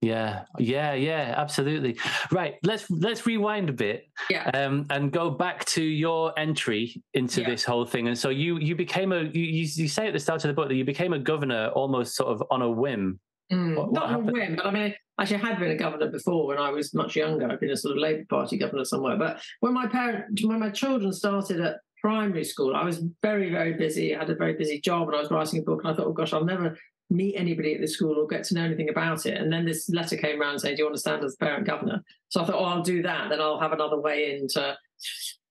Yeah, 0.01 0.45
yeah, 0.59 0.95
yeah, 0.95 1.35
absolutely. 1.37 1.99
Right. 2.33 2.55
Let's 2.63 2.91
let's 2.91 3.27
rewind 3.27 3.69
a 3.69 3.73
bit. 3.73 4.07
Yeah. 4.31 4.51
Um, 4.55 4.87
and 4.89 5.13
go 5.13 5.31
back 5.31 5.67
to 5.67 5.83
your 5.83 6.33
entry 6.39 7.03
into 7.13 7.43
yeah. 7.43 7.51
this 7.51 7.65
whole 7.65 7.85
thing. 7.85 8.09
And 8.09 8.17
so 8.17 8.31
you 8.31 8.59
you 8.59 8.75
became 8.75 9.13
a 9.13 9.25
you 9.25 9.43
you 9.43 9.89
say 9.89 10.07
at 10.07 10.15
the 10.15 10.19
start 10.19 10.43
of 10.45 10.49
the 10.49 10.55
book 10.55 10.69
that 10.69 10.75
you 10.75 10.87
became 10.87 11.13
a 11.13 11.19
governor 11.19 11.69
almost 11.69 12.17
sort 12.17 12.31
of 12.31 12.43
on 12.51 12.63
a 12.63 12.71
whim. 12.71 13.21
Mm, 13.53 13.77
what, 13.77 13.93
not 13.93 14.05
on 14.05 14.15
a 14.15 14.33
whim, 14.33 14.57
but 14.57 14.65
I 14.65 14.71
mean, 14.71 14.95
I 15.19 15.23
actually, 15.23 15.43
I 15.43 15.47
had 15.47 15.59
been 15.59 15.73
a 15.73 15.77
governor 15.77 16.09
before 16.09 16.47
when 16.47 16.57
I 16.57 16.71
was 16.71 16.95
much 16.95 17.15
younger. 17.15 17.51
I'd 17.51 17.61
been 17.61 17.71
a 17.71 17.77
sort 17.77 17.97
of 17.97 18.01
Labour 18.01 18.25
Party 18.31 18.57
governor 18.57 18.87
somewhere. 18.87 19.19
But 19.19 19.43
when 19.59 19.75
my 19.75 19.87
parents, 19.87 20.43
when 20.43 20.61
my 20.61 20.71
children 20.71 21.13
started 21.13 21.61
at 21.61 21.77
primary 22.01 22.45
school, 22.45 22.75
I 22.75 22.85
was 22.85 23.05
very, 23.21 23.51
very 23.51 23.75
busy. 23.75 24.15
I 24.15 24.21
had 24.21 24.31
a 24.31 24.35
very 24.35 24.55
busy 24.55 24.81
job 24.81 25.09
and 25.09 25.17
I 25.17 25.21
was 25.21 25.31
writing 25.31 25.61
a 25.61 25.63
book. 25.63 25.81
And 25.85 25.93
I 25.93 25.95
thought, 25.95 26.07
oh 26.07 26.13
gosh, 26.13 26.33
I'll 26.33 26.45
never 26.45 26.75
meet 27.11 27.35
anybody 27.35 27.75
at 27.75 27.81
the 27.81 27.87
school 27.87 28.17
or 28.19 28.27
get 28.27 28.45
to 28.45 28.55
know 28.55 28.65
anything 28.65 28.89
about 28.89 29.27
it. 29.27 29.37
And 29.37 29.53
then 29.53 29.67
this 29.67 29.91
letter 29.91 30.17
came 30.17 30.41
around 30.41 30.61
saying, 30.61 30.77
do 30.77 30.81
you 30.81 30.87
want 30.87 30.95
to 30.95 31.01
stand 31.01 31.25
as 31.25 31.37
parent 31.37 31.67
governor? 31.67 32.03
So 32.29 32.41
I 32.41 32.47
thought, 32.47 32.55
oh, 32.55 32.65
I'll 32.65 32.83
do 32.83 33.03
that. 33.03 33.29
Then 33.29 33.41
I'll 33.41 33.61
have 33.61 33.73
another 33.73 34.01
way 34.01 34.39
into. 34.39 34.77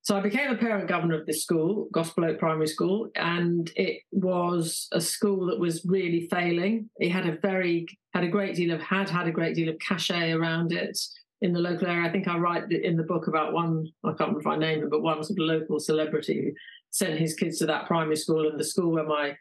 So 0.02 0.18
I 0.18 0.22
became 0.22 0.50
a 0.50 0.58
parent 0.58 0.88
governor 0.88 1.20
of 1.20 1.28
this 1.28 1.44
school, 1.44 1.88
Gospel 1.94 2.26
Oak 2.26 2.40
Primary 2.40 2.68
School, 2.68 3.10
and 3.16 3.70
it 3.76 4.02
was 4.12 4.88
a 4.92 5.02
school 5.02 5.46
that 5.48 5.60
was 5.60 5.86
really 5.86 6.28
failing. 6.32 6.90
It 6.98 7.12
had 7.12 7.28
a 7.28 7.38
very 7.42 7.86
had 8.14 8.24
a 8.24 8.30
great 8.30 8.56
deal 8.56 8.74
of 8.74 8.82
had 8.82 9.08
had 9.08 9.28
a 9.28 9.32
great 9.32 9.54
deal 9.54 9.70
of 9.70 9.78
cachet 9.78 10.32
around 10.32 10.72
it 10.72 10.98
in 11.42 11.54
the 11.54 11.60
local 11.60 11.88
area. 11.88 12.08
I 12.08 12.12
think 12.12 12.28
I 12.28 12.38
write 12.38 12.72
in 12.72 12.98
the 12.98 13.04
book 13.04 13.28
about 13.28 13.54
one, 13.54 13.88
I 14.04 14.10
can't 14.10 14.22
remember 14.22 14.40
if 14.40 14.48
I 14.48 14.56
name 14.56 14.82
him, 14.82 14.90
but 14.90 15.04
one 15.04 15.24
sort 15.24 15.40
of 15.40 15.46
local 15.46 15.80
celebrity 15.80 16.42
who 16.42 16.52
sent 16.90 17.20
his 17.20 17.36
kids 17.36 17.60
to 17.60 17.66
that 17.68 17.86
primary 17.86 18.16
school 18.16 18.50
and 18.50 18.60
the 18.60 18.64
school 18.64 18.94
where 18.94 19.06
my 19.06 19.36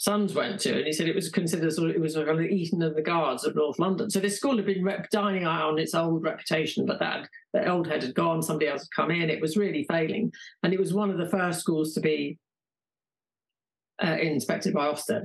sons 0.00 0.32
went 0.32 0.58
to. 0.58 0.78
And 0.78 0.86
he 0.86 0.94
said 0.94 1.08
it 1.08 1.14
was 1.14 1.28
considered 1.28 1.70
sort 1.74 1.90
of, 1.90 1.96
it 1.96 2.00
was 2.00 2.16
like 2.16 2.24
the 2.24 2.48
Eton 2.48 2.80
of 2.80 2.94
the 2.94 3.02
Guards 3.02 3.44
of 3.44 3.54
North 3.54 3.78
London. 3.78 4.08
So 4.08 4.18
this 4.18 4.38
school 4.38 4.56
had 4.56 4.64
been 4.64 4.82
rep- 4.82 5.10
dining 5.10 5.46
on 5.46 5.78
its 5.78 5.94
old 5.94 6.22
reputation, 6.22 6.86
but 6.86 6.98
that 7.00 7.28
the 7.52 7.70
old 7.70 7.86
head 7.86 8.02
had 8.02 8.14
gone, 8.14 8.42
somebody 8.42 8.66
else 8.66 8.80
had 8.80 8.96
come 8.96 9.10
in. 9.10 9.28
It 9.28 9.42
was 9.42 9.58
really 9.58 9.84
failing. 9.90 10.32
And 10.62 10.72
it 10.72 10.80
was 10.80 10.94
one 10.94 11.10
of 11.10 11.18
the 11.18 11.28
first 11.28 11.60
schools 11.60 11.92
to 11.92 12.00
be 12.00 12.38
uh, 14.02 14.16
inspected 14.18 14.72
by 14.72 14.86
Ofsted. 14.86 15.24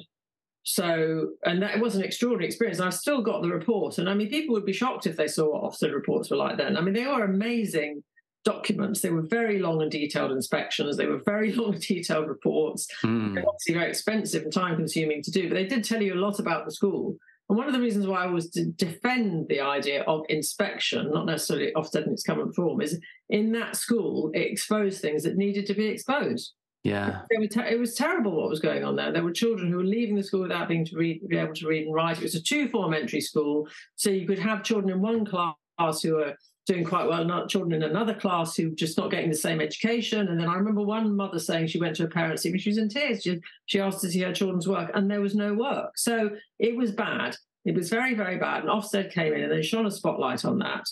So, 0.64 1.30
and 1.46 1.62
that 1.62 1.80
was 1.80 1.96
an 1.96 2.04
extraordinary 2.04 2.48
experience. 2.48 2.82
I've 2.82 2.94
still 2.94 3.22
got 3.22 3.44
the 3.44 3.50
report. 3.50 3.98
And 3.98 4.10
I 4.10 4.14
mean, 4.14 4.30
people 4.30 4.56
would 4.56 4.66
be 4.66 4.74
shocked 4.74 5.08
if 5.08 5.16
they 5.16 5.30
saw 5.30 5.54
what 5.54 5.72
Ofsted 5.72 5.94
reports 5.94 6.30
were 6.30 6.36
like 6.36 6.58
then. 6.58 6.76
I 6.76 6.82
mean, 6.82 6.94
they 6.94 7.06
are 7.06 7.24
amazing 7.24 8.04
documents. 8.46 9.02
They 9.02 9.10
were 9.10 9.24
very 9.24 9.60
long 9.60 9.82
and 9.82 9.92
detailed 9.92 10.32
inspections. 10.32 10.96
They 10.96 11.08
were 11.08 11.22
very 11.26 11.52
long 11.54 11.74
and 11.74 11.82
detailed 11.82 12.30
reports. 12.30 12.88
Mm. 13.04 13.44
Obviously 13.46 13.74
very 13.74 13.90
expensive 13.90 14.44
and 14.44 14.54
time 14.54 14.78
consuming 14.78 15.22
to 15.24 15.32
do, 15.32 15.50
but 15.50 15.56
they 15.56 15.66
did 15.66 15.84
tell 15.84 16.02
you 16.02 16.14
a 16.14 16.24
lot 16.24 16.40
about 16.40 16.66
the 16.66 16.72
school. 16.72 17.18
And 17.50 17.58
one 17.58 17.68
of 17.68 17.74
the 17.74 17.82
reasons 17.82 18.08
why 18.08 18.24
I 18.24 18.28
was 18.28 18.50
to 18.52 18.66
defend 18.66 19.48
the 19.50 19.62
idea 19.62 20.02
of 20.04 20.24
inspection, 20.30 21.12
not 21.12 21.28
necessarily 21.28 21.72
Ofsted 21.76 22.08
in 22.08 22.14
its 22.14 22.24
current 22.24 22.56
form, 22.56 22.82
is 22.82 23.00
in 23.30 23.52
that 23.52 23.76
school, 23.76 24.32
it 24.34 24.52
exposed 24.52 25.00
things 25.02 25.24
that 25.24 25.38
needed 25.38 25.68
to 25.68 25.76
be 25.76 25.86
exposed. 25.86 26.54
Yeah, 26.84 27.22
te- 27.32 27.60
it 27.62 27.80
was 27.80 27.96
terrible 27.96 28.36
what 28.36 28.50
was 28.50 28.60
going 28.60 28.84
on 28.84 28.96
there. 28.96 29.12
There 29.12 29.24
were 29.24 29.32
children 29.32 29.72
who 29.72 29.78
were 29.78 29.84
leaving 29.84 30.16
the 30.16 30.24
school 30.24 30.42
without 30.42 30.68
being 30.68 30.86
to 30.86 30.96
read, 30.96 31.28
be 31.28 31.38
able 31.38 31.56
to 31.56 31.68
read 31.68 31.86
and 31.86 31.96
write. 31.96 32.18
It 32.18 32.24
was 32.24 32.36
a 32.36 32.42
two-form 32.42 32.94
entry 32.94 33.22
school, 33.22 33.68
so 33.96 34.12
you 34.12 34.28
could 34.28 34.38
have 34.38 34.64
children 34.64 34.92
in 34.92 35.02
one 35.02 35.26
class 35.26 35.56
class 35.78 36.02
who 36.02 36.16
were 36.16 36.36
doing 36.66 36.84
quite 36.84 37.08
well, 37.08 37.24
not 37.24 37.50
children 37.50 37.74
in 37.74 37.90
another 37.90 38.14
class 38.14 38.56
who 38.56 38.72
just 38.72 38.98
not 38.98 39.12
getting 39.12 39.30
the 39.30 39.36
same 39.36 39.62
education. 39.62 40.28
And 40.28 40.40
then 40.40 40.50
I 40.50 40.56
remember 40.56 40.82
one 40.82 41.16
mother 41.16 41.40
saying 41.40 41.68
she 41.68 41.80
went 41.80 41.96
to 41.98 42.06
a 42.06 42.08
parents' 42.08 42.46
evening, 42.46 42.62
she 42.62 42.70
was 42.70 42.80
in 42.80 42.90
tears. 42.90 43.22
She, 43.24 43.40
she 43.68 43.80
asked 43.80 44.02
to 44.02 44.10
see 44.10 44.22
her 44.22 44.34
children's 44.34 44.68
work, 44.68 44.92
and 44.94 45.10
there 45.10 45.22
was 45.22 45.36
no 45.36 45.54
work. 45.54 45.98
So 45.98 46.32
it 46.60 46.76
was 46.76 46.92
bad. 46.92 47.36
It 47.66 47.76
was 47.76 47.90
very, 47.90 48.16
very 48.16 48.38
bad. 48.38 48.62
And 48.62 48.70
Ofsted 48.70 49.12
came 49.12 49.34
in 49.34 49.44
and 49.44 49.52
they 49.52 49.62
shone 49.62 49.86
a 49.86 49.92
spotlight 49.92 50.46
on 50.46 50.60
that. 50.60 50.88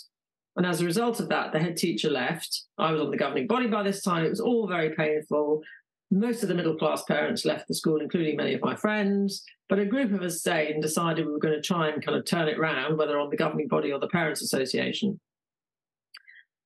And 0.56 0.64
as 0.64 0.80
a 0.80 0.84
result 0.84 1.18
of 1.18 1.28
that, 1.30 1.52
the 1.52 1.58
head 1.58 1.76
teacher 1.76 2.10
left. 2.10 2.62
I 2.78 2.92
was 2.92 3.00
on 3.00 3.10
the 3.10 3.16
governing 3.16 3.48
body 3.48 3.66
by 3.66 3.82
this 3.82 4.02
time. 4.02 4.24
It 4.24 4.30
was 4.30 4.40
all 4.40 4.68
very 4.68 4.90
painful. 4.90 5.62
Most 6.12 6.42
of 6.42 6.48
the 6.48 6.54
middle 6.54 6.76
class 6.76 7.02
parents 7.04 7.44
left 7.44 7.66
the 7.66 7.74
school, 7.74 8.00
including 8.00 8.36
many 8.36 8.54
of 8.54 8.60
my 8.60 8.76
friends. 8.76 9.42
But 9.68 9.80
a 9.80 9.86
group 9.86 10.12
of 10.12 10.22
us 10.22 10.38
stayed 10.38 10.72
and 10.72 10.82
decided 10.82 11.26
we 11.26 11.32
were 11.32 11.38
going 11.40 11.54
to 11.54 11.60
try 11.60 11.88
and 11.88 12.04
kind 12.04 12.16
of 12.16 12.24
turn 12.24 12.46
it 12.46 12.58
round, 12.58 12.98
whether 12.98 13.18
on 13.18 13.30
the 13.30 13.36
governing 13.36 13.66
body 13.66 13.90
or 13.90 13.98
the 13.98 14.08
Parents 14.08 14.42
Association 14.42 15.18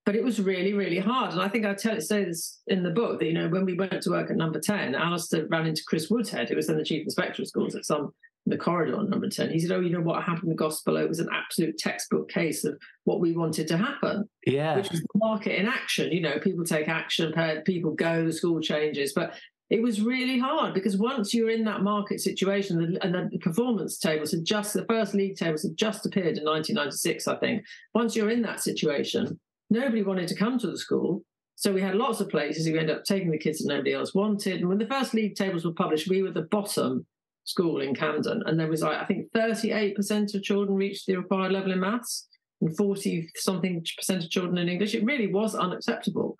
but 0.09 0.16
it 0.16 0.24
was 0.24 0.40
really, 0.40 0.72
really 0.72 0.98
hard. 0.98 1.32
And 1.32 1.42
I 1.42 1.48
think 1.48 1.66
I 1.66 1.74
tell 1.74 2.00
say 2.00 2.24
this 2.24 2.62
in 2.66 2.82
the 2.82 2.88
book 2.88 3.18
that 3.18 3.26
you 3.26 3.34
know 3.34 3.46
when 3.46 3.66
we 3.66 3.74
went 3.74 4.00
to 4.00 4.11
work 4.11 4.30
at 4.30 4.38
Number 4.38 4.59
Ten, 4.59 4.94
Alastair 4.94 5.46
ran 5.48 5.66
into 5.66 5.82
Chris 5.86 6.09
Woodhead, 6.09 6.48
who 6.48 6.56
was 6.56 6.66
then 6.66 6.78
the 6.78 6.82
chief 6.82 7.02
inspector 7.02 7.42
of 7.42 7.48
schools 7.48 7.74
at 7.74 7.84
some 7.84 8.14
the 8.46 8.56
corridor 8.56 8.96
on 8.96 9.11
Number 9.11 9.28
Ten. 9.28 9.50
He 9.50 9.59
said, 9.59 9.70
"Oh, 9.70 9.80
you 9.80 9.90
know 9.90 10.00
what 10.00 10.24
happened 10.24 10.50
in 10.50 10.56
Gospel? 10.56 10.96
It 10.96 11.11
was 11.11 11.20
an 11.20 11.28
absolute 11.30 11.76
textbook 11.76 12.30
case 12.30 12.64
of 12.64 12.80
what 13.04 13.20
we 13.20 13.36
wanted 13.36 13.68
to 13.68 13.76
happen. 13.76 14.26
Yeah, 14.46 14.76
which 14.76 14.90
was 14.90 15.02
the 15.02 15.09
market 15.16 15.61
in 15.61 15.68
action. 15.68 16.11
You 16.11 16.22
know, 16.22 16.38
people 16.38 16.64
take 16.64 16.88
action, 16.88 17.34
people 17.66 17.92
go, 17.92 18.24
the 18.24 18.32
school 18.32 18.62
changes, 18.62 19.12
but." 19.12 19.34
It 19.70 19.82
was 19.82 20.00
really 20.00 20.38
hard 20.38 20.72
because 20.72 20.96
once 20.96 21.34
you're 21.34 21.50
in 21.50 21.64
that 21.64 21.82
market 21.82 22.22
situation, 22.22 22.96
and 23.02 23.14
the 23.14 23.38
performance 23.40 23.98
tables 23.98 24.30
had 24.30 24.42
just 24.42 24.72
the 24.72 24.86
first 24.86 25.12
league 25.12 25.36
tables 25.36 25.62
had 25.62 25.76
just 25.76 26.06
appeared 26.06 26.38
in 26.38 26.44
1996, 26.44 27.28
I 27.28 27.36
think. 27.36 27.66
Once 27.92 28.16
you're 28.16 28.30
in 28.30 28.40
that 28.40 28.62
situation, 28.62 29.38
nobody 29.70 30.02
wanted 30.02 30.28
to 30.28 30.36
come 30.36 30.58
to 30.58 30.70
the 30.70 30.78
school. 30.78 31.22
So 31.56 31.72
we 31.72 31.80
had 31.80 31.96
lots 31.96 32.20
of 32.20 32.28
places. 32.28 32.66
We 32.66 32.78
ended 32.78 32.96
up 32.96 33.04
taking 33.04 33.30
the 33.30 33.38
kids 33.38 33.58
that 33.58 33.68
nobody 33.68 33.92
else 33.92 34.14
wanted. 34.14 34.60
And 34.60 34.68
when 34.68 34.78
the 34.78 34.86
first 34.86 35.12
league 35.12 35.34
tables 35.34 35.64
were 35.64 35.72
published, 35.72 36.08
we 36.08 36.22
were 36.22 36.30
the 36.30 36.42
bottom 36.50 37.04
school 37.44 37.80
in 37.80 37.94
Camden. 37.94 38.42
And 38.46 38.60
there 38.60 38.68
was, 38.68 38.82
like, 38.82 38.98
I 38.98 39.04
think, 39.04 39.32
38% 39.34 40.34
of 40.34 40.42
children 40.42 40.76
reached 40.76 41.06
the 41.06 41.16
required 41.16 41.52
level 41.52 41.72
in 41.72 41.80
maths 41.80 42.28
and 42.60 42.76
40 42.76 43.28
something 43.36 43.84
percent 43.96 44.24
of 44.24 44.30
children 44.30 44.58
in 44.58 44.68
English. 44.68 44.94
It 44.94 45.04
really 45.04 45.32
was 45.32 45.54
unacceptable. 45.54 46.36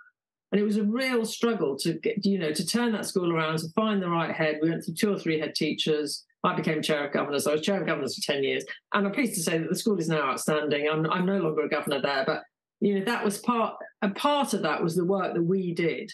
And 0.53 0.61
it 0.61 0.64
was 0.64 0.76
a 0.76 0.85
real 0.85 1.24
struggle 1.24 1.76
to 1.81 1.95
get, 1.95 2.24
you 2.24 2.39
know, 2.39 2.53
to 2.53 2.66
turn 2.66 2.93
that 2.93 3.05
school 3.05 3.35
around, 3.35 3.59
to 3.59 3.68
find 3.74 4.01
the 4.01 4.09
right 4.09 4.35
head. 4.35 4.59
We 4.62 4.70
went 4.70 4.85
through 4.85 4.95
two 4.95 5.12
or 5.12 5.18
three 5.18 5.39
head 5.39 5.55
teachers. 5.55 6.24
I 6.45 6.55
became 6.55 6.81
chair 6.81 7.07
of 7.07 7.12
governors. 7.12 7.47
I 7.47 7.53
was 7.53 7.62
chair 7.62 7.81
of 7.81 7.87
governors 7.87 8.14
for 8.14 8.33
10 8.33 8.45
years. 8.45 8.64
And 8.95 9.07
I'm 9.07 9.12
pleased 9.12 9.35
to 9.35 9.43
say 9.43 9.59
that 9.59 9.68
the 9.68 9.76
school 9.76 9.99
is 9.99 10.09
now 10.09 10.31
outstanding. 10.31 10.89
I'm, 10.89 11.11
I'm 11.11 11.26
no 11.26 11.39
longer 11.39 11.62
a 11.62 11.68
governor 11.68 12.01
there, 12.01 12.24
but 12.24 12.43
you 12.81 12.99
know 12.99 13.05
that 13.05 13.24
was 13.24 13.39
part 13.39 13.74
a 14.03 14.11
part 14.11 14.55
of 14.55 14.62
that 14.62 14.83
was 14.83 14.95
the 14.95 15.05
work 15.05 15.35
that 15.35 15.43
we 15.43 15.74
did. 15.74 16.12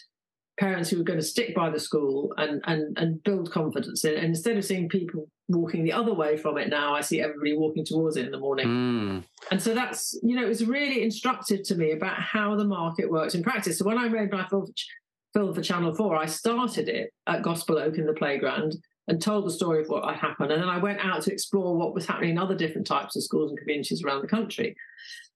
Parents 0.59 0.89
who 0.89 0.97
were 0.97 1.03
going 1.03 1.19
to 1.19 1.25
stick 1.25 1.53
by 1.53 1.69
the 1.69 1.79
school 1.79 2.33
and 2.37 2.61
and 2.65 2.97
and 2.97 3.23
build 3.23 3.51
confidence 3.51 4.03
in 4.05 4.13
it. 4.13 4.17
And 4.17 4.27
instead 4.27 4.57
of 4.57 4.65
seeing 4.65 4.89
people 4.89 5.27
walking 5.47 5.83
the 5.83 5.93
other 5.93 6.13
way 6.13 6.35
from 6.35 6.57
it 6.57 6.69
now 6.69 6.95
i 6.95 7.01
see 7.01 7.21
everybody 7.21 7.55
walking 7.55 7.85
towards 7.85 8.17
it 8.17 8.25
in 8.25 8.31
the 8.31 8.39
morning. 8.39 8.67
Mm. 8.67 9.23
and 9.51 9.61
so 9.61 9.75
that's 9.75 10.17
you 10.23 10.35
know 10.35 10.43
it 10.43 10.47
was 10.47 10.65
really 10.65 11.03
instructive 11.03 11.61
to 11.61 11.75
me 11.75 11.91
about 11.91 12.19
how 12.19 12.55
the 12.55 12.63
market 12.63 13.11
works 13.11 13.35
in 13.35 13.43
practice. 13.43 13.77
So 13.77 13.85
when 13.85 13.97
i 13.97 14.07
made 14.07 14.31
my 14.31 14.47
film, 14.47 14.65
film 15.33 15.53
for 15.53 15.61
channel 15.61 15.93
4 15.93 16.15
i 16.15 16.25
started 16.25 16.89
it 16.89 17.11
at 17.27 17.43
gospel 17.43 17.77
oak 17.77 17.97
in 17.97 18.07
the 18.07 18.13
playground 18.13 18.75
and 19.07 19.21
told 19.21 19.45
the 19.45 19.51
story 19.51 19.81
of 19.81 19.87
what 19.87 20.03
had 20.03 20.15
happened. 20.15 20.51
And 20.51 20.63
then 20.63 20.69
i 20.69 20.79
went 20.79 20.99
out 20.99 21.21
to 21.23 21.31
explore 21.31 21.77
what 21.77 21.93
was 21.93 22.07
happening 22.07 22.31
in 22.31 22.39
other 22.39 22.55
different 22.55 22.87
types 22.87 23.15
of 23.15 23.23
schools 23.23 23.51
and 23.51 23.59
communities 23.59 24.03
around 24.03 24.23
the 24.23 24.27
country 24.27 24.75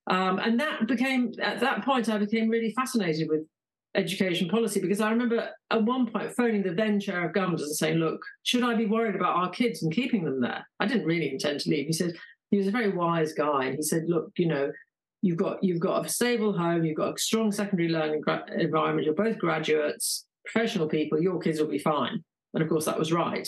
um, 0.10 0.40
and 0.40 0.60
that 0.60 0.88
became, 0.88 1.34
at 1.42 1.60
that 1.60 1.86
point, 1.86 2.10
I 2.10 2.18
became 2.18 2.50
really 2.50 2.72
fascinated 2.72 3.30
with 3.30 3.42
education 3.96 4.48
policy 4.50 4.80
because 4.80 5.02
I 5.02 5.10
remember 5.10 5.50
at 5.72 5.84
one 5.84 6.08
point 6.12 6.36
phoning 6.36 6.64
the 6.64 6.74
then 6.74 7.00
chair 7.00 7.26
of 7.26 7.34
government 7.34 7.62
and 7.62 7.76
saying, 7.76 7.98
Look, 7.98 8.22
should 8.44 8.64
I 8.64 8.76
be 8.76 8.86
worried 8.86 9.16
about 9.16 9.36
our 9.36 9.50
kids 9.50 9.84
and 9.84 9.94
keeping 9.94 10.26
them 10.26 10.42
there? 10.42 10.68
I 10.80 10.86
didn't 10.86 11.06
really 11.06 11.32
intend 11.32 11.60
to 11.62 11.70
leave. 11.70 11.88
He 11.88 11.94
said, 11.94 12.14
he 12.52 12.58
was 12.58 12.68
a 12.68 12.72
very 12.72 12.90
wise 12.90 13.34
guy. 13.34 13.66
And 13.66 13.76
he 13.76 13.82
said, 13.82 14.06
Look, 14.08 14.32
you 14.38 14.48
know, 14.48 14.72
you've 15.22 15.38
got 15.38 15.64
you've 15.64 15.80
got 15.80 16.06
a 16.06 16.10
stable 16.10 16.58
home, 16.58 16.86
you've 16.86 16.98
got 16.98 17.16
a 17.16 17.20
strong 17.20 17.52
secondary 17.52 17.90
learning 17.90 18.22
gra- 18.22 18.46
environment, 18.58 19.06
you're 19.06 19.14
both 19.14 19.38
graduates, 19.38 20.26
professional 20.46 20.88
people, 20.88 21.22
your 21.22 21.40
kids 21.40 21.60
will 21.60 21.68
be 21.68 21.80
fine. 21.80 22.24
And 22.54 22.64
of 22.64 22.70
course, 22.70 22.86
that 22.86 22.98
was 22.98 23.12
right. 23.14 23.48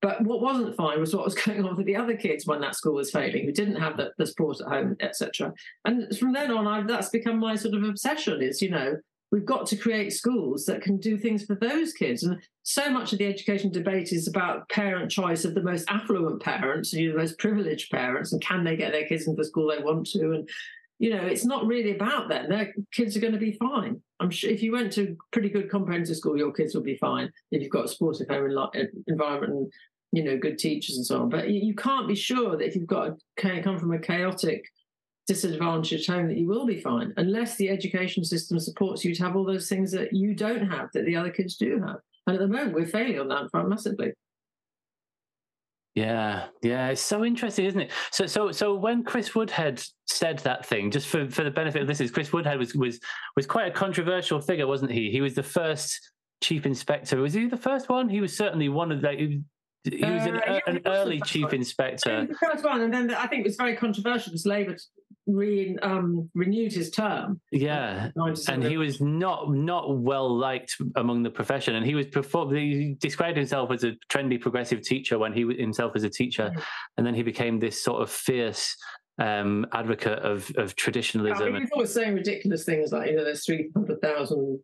But 0.00 0.22
what 0.22 0.40
wasn't 0.40 0.76
fine 0.76 1.00
was 1.00 1.14
what 1.14 1.24
was 1.24 1.34
going 1.46 1.64
on 1.64 1.76
for 1.76 1.82
the 1.82 1.96
other 1.96 2.16
kids 2.16 2.46
when 2.46 2.60
that 2.60 2.74
school 2.74 2.94
was 2.94 3.10
failing, 3.10 3.44
who 3.44 3.52
didn't 3.52 3.76
have 3.76 3.96
the, 3.96 4.12
the 4.18 4.26
support 4.26 4.60
at 4.60 4.68
home, 4.68 4.96
etc. 5.00 5.52
And 5.84 6.16
from 6.16 6.32
then 6.32 6.50
on, 6.50 6.66
I, 6.66 6.82
that's 6.82 7.08
become 7.08 7.38
my 7.38 7.56
sort 7.56 7.74
of 7.74 7.84
obsession. 7.84 8.42
Is 8.42 8.62
you 8.62 8.70
know 8.70 8.96
we've 9.30 9.44
got 9.44 9.66
to 9.66 9.76
create 9.76 10.12
schools 10.12 10.64
that 10.64 10.82
can 10.82 10.96
do 10.98 11.18
things 11.18 11.44
for 11.44 11.54
those 11.56 11.92
kids. 11.92 12.22
And 12.22 12.40
so 12.62 12.90
much 12.90 13.12
of 13.12 13.18
the 13.18 13.26
education 13.26 13.70
debate 13.70 14.12
is 14.12 14.26
about 14.26 14.68
parent 14.70 15.10
choice 15.10 15.44
of 15.44 15.54
the 15.54 15.62
most 15.62 15.84
affluent 15.90 16.42
parents, 16.42 16.92
you 16.92 17.08
know, 17.08 17.12
the 17.12 17.22
most 17.22 17.38
privileged 17.38 17.90
parents, 17.90 18.32
and 18.32 18.40
can 18.40 18.64
they 18.64 18.76
get 18.76 18.92
their 18.92 19.06
kids 19.06 19.26
into 19.26 19.36
the 19.36 19.44
school 19.44 19.68
they 19.68 19.82
want 19.82 20.06
to? 20.10 20.32
And 20.32 20.48
you 20.98 21.10
know, 21.10 21.24
it's 21.24 21.44
not 21.44 21.66
really 21.66 21.94
about 21.94 22.28
them. 22.28 22.48
Their 22.48 22.74
kids 22.92 23.16
are 23.16 23.20
going 23.20 23.32
to 23.32 23.38
be 23.38 23.52
fine. 23.52 24.02
I'm 24.18 24.30
sure 24.30 24.50
if 24.50 24.64
you 24.64 24.72
went 24.72 24.92
to 24.94 25.16
pretty 25.30 25.48
good 25.48 25.70
comprehensive 25.70 26.16
school, 26.16 26.36
your 26.36 26.52
kids 26.52 26.74
will 26.74 26.82
be 26.82 26.96
fine 26.96 27.30
if 27.52 27.62
you've 27.62 27.70
got 27.70 27.84
a 27.84 27.88
supportive 27.88 28.26
home 28.28 28.50
environment 29.06 29.52
and 29.52 29.72
you 30.12 30.24
know 30.24 30.38
good 30.38 30.58
teachers 30.58 30.96
and 30.96 31.06
so 31.06 31.22
on. 31.22 31.28
But 31.28 31.50
you 31.50 31.74
can't 31.74 32.08
be 32.08 32.14
sure 32.14 32.56
that 32.56 32.66
if 32.66 32.74
you've 32.74 32.86
got 32.86 33.16
a, 33.36 33.62
come 33.62 33.78
from 33.78 33.92
a 33.92 33.98
chaotic, 33.98 34.64
disadvantaged 35.26 36.08
home, 36.08 36.28
that 36.28 36.38
you 36.38 36.48
will 36.48 36.66
be 36.66 36.80
fine 36.80 37.12
unless 37.16 37.56
the 37.56 37.68
education 37.68 38.24
system 38.24 38.58
supports 38.58 39.04
you 39.04 39.14
to 39.14 39.22
have 39.22 39.36
all 39.36 39.44
those 39.44 39.68
things 39.68 39.92
that 39.92 40.12
you 40.12 40.34
don't 40.34 40.66
have 40.68 40.88
that 40.94 41.04
the 41.04 41.16
other 41.16 41.30
kids 41.30 41.56
do 41.56 41.80
have. 41.80 41.96
And 42.26 42.36
at 42.36 42.40
the 42.40 42.48
moment, 42.48 42.74
we're 42.74 42.86
failing 42.86 43.18
on 43.20 43.28
that 43.28 43.50
front 43.50 43.68
massively. 43.68 44.12
Yeah, 45.94 46.46
yeah, 46.62 46.90
it's 46.90 47.00
so 47.00 47.24
interesting, 47.24 47.64
isn't 47.64 47.80
it? 47.80 47.90
So, 48.12 48.26
so, 48.26 48.52
so 48.52 48.74
when 48.76 49.02
Chris 49.02 49.34
Woodhead 49.34 49.82
said 50.06 50.38
that 50.40 50.64
thing, 50.64 50.92
just 50.92 51.08
for, 51.08 51.28
for 51.28 51.42
the 51.42 51.50
benefit 51.50 51.82
of 51.82 51.88
listeners, 51.88 52.12
Chris 52.12 52.32
Woodhead 52.32 52.58
was 52.58 52.74
was 52.74 53.00
was 53.34 53.46
quite 53.46 53.66
a 53.66 53.72
controversial 53.72 54.40
figure, 54.40 54.68
wasn't 54.68 54.92
he? 54.92 55.10
He 55.10 55.20
was 55.20 55.34
the 55.34 55.42
first 55.42 56.12
chief 56.40 56.66
inspector. 56.66 57.20
Was 57.20 57.34
he 57.34 57.46
the 57.46 57.56
first 57.56 57.88
one? 57.88 58.08
He 58.08 58.20
was 58.20 58.36
certainly 58.36 58.68
one 58.68 58.92
of 58.92 59.00
the. 59.00 59.42
He, 59.84 59.98
he 59.98 60.04
was 60.04 60.26
an, 60.26 60.36
uh, 60.36 60.40
yeah, 60.46 60.60
an 60.66 60.80
early 60.86 61.20
chief 61.20 61.52
inspector. 61.52 62.26
The 62.26 62.34
first 62.34 62.64
one, 62.64 62.80
and 62.80 62.92
then 62.92 63.14
I 63.14 63.26
think 63.26 63.40
it 63.40 63.48
was 63.48 63.56
very 63.56 63.76
controversial 63.76 64.32
because 64.32 64.46
Labour 64.46 64.76
re, 65.26 65.76
um, 65.82 66.28
renewed 66.34 66.72
his 66.72 66.90
term. 66.90 67.40
Yeah, 67.52 68.10
and 68.48 68.64
he 68.64 68.76
was 68.76 69.00
not 69.00 69.52
not 69.52 69.98
well 69.98 70.34
liked 70.36 70.76
among 70.96 71.22
the 71.22 71.30
profession, 71.30 71.76
and 71.76 71.86
he 71.86 71.94
was 71.94 72.06
perform- 72.06 72.54
he 72.54 72.96
described 72.98 73.36
himself 73.36 73.70
as 73.70 73.84
a 73.84 73.92
trendy 74.10 74.40
progressive 74.40 74.82
teacher 74.82 75.18
when 75.18 75.32
he 75.32 75.44
was 75.44 75.56
himself 75.58 75.92
as 75.94 76.04
a 76.04 76.10
teacher, 76.10 76.50
mm-hmm. 76.50 76.60
and 76.96 77.06
then 77.06 77.14
he 77.14 77.22
became 77.22 77.60
this 77.60 77.82
sort 77.82 78.02
of 78.02 78.10
fierce 78.10 78.76
um, 79.18 79.66
advocate 79.72 80.18
of 80.20 80.50
of 80.56 80.74
traditionalism. 80.76 81.42
I 81.42 81.50
mean, 81.50 81.54
he 81.56 81.60
was 81.62 81.70
always 81.72 81.94
saying 81.94 82.14
ridiculous 82.14 82.64
things 82.64 82.92
like 82.92 83.10
you 83.10 83.16
know 83.16 83.24
there's 83.24 83.44
three 83.44 83.70
hundred 83.74 84.00
thousand 84.00 84.60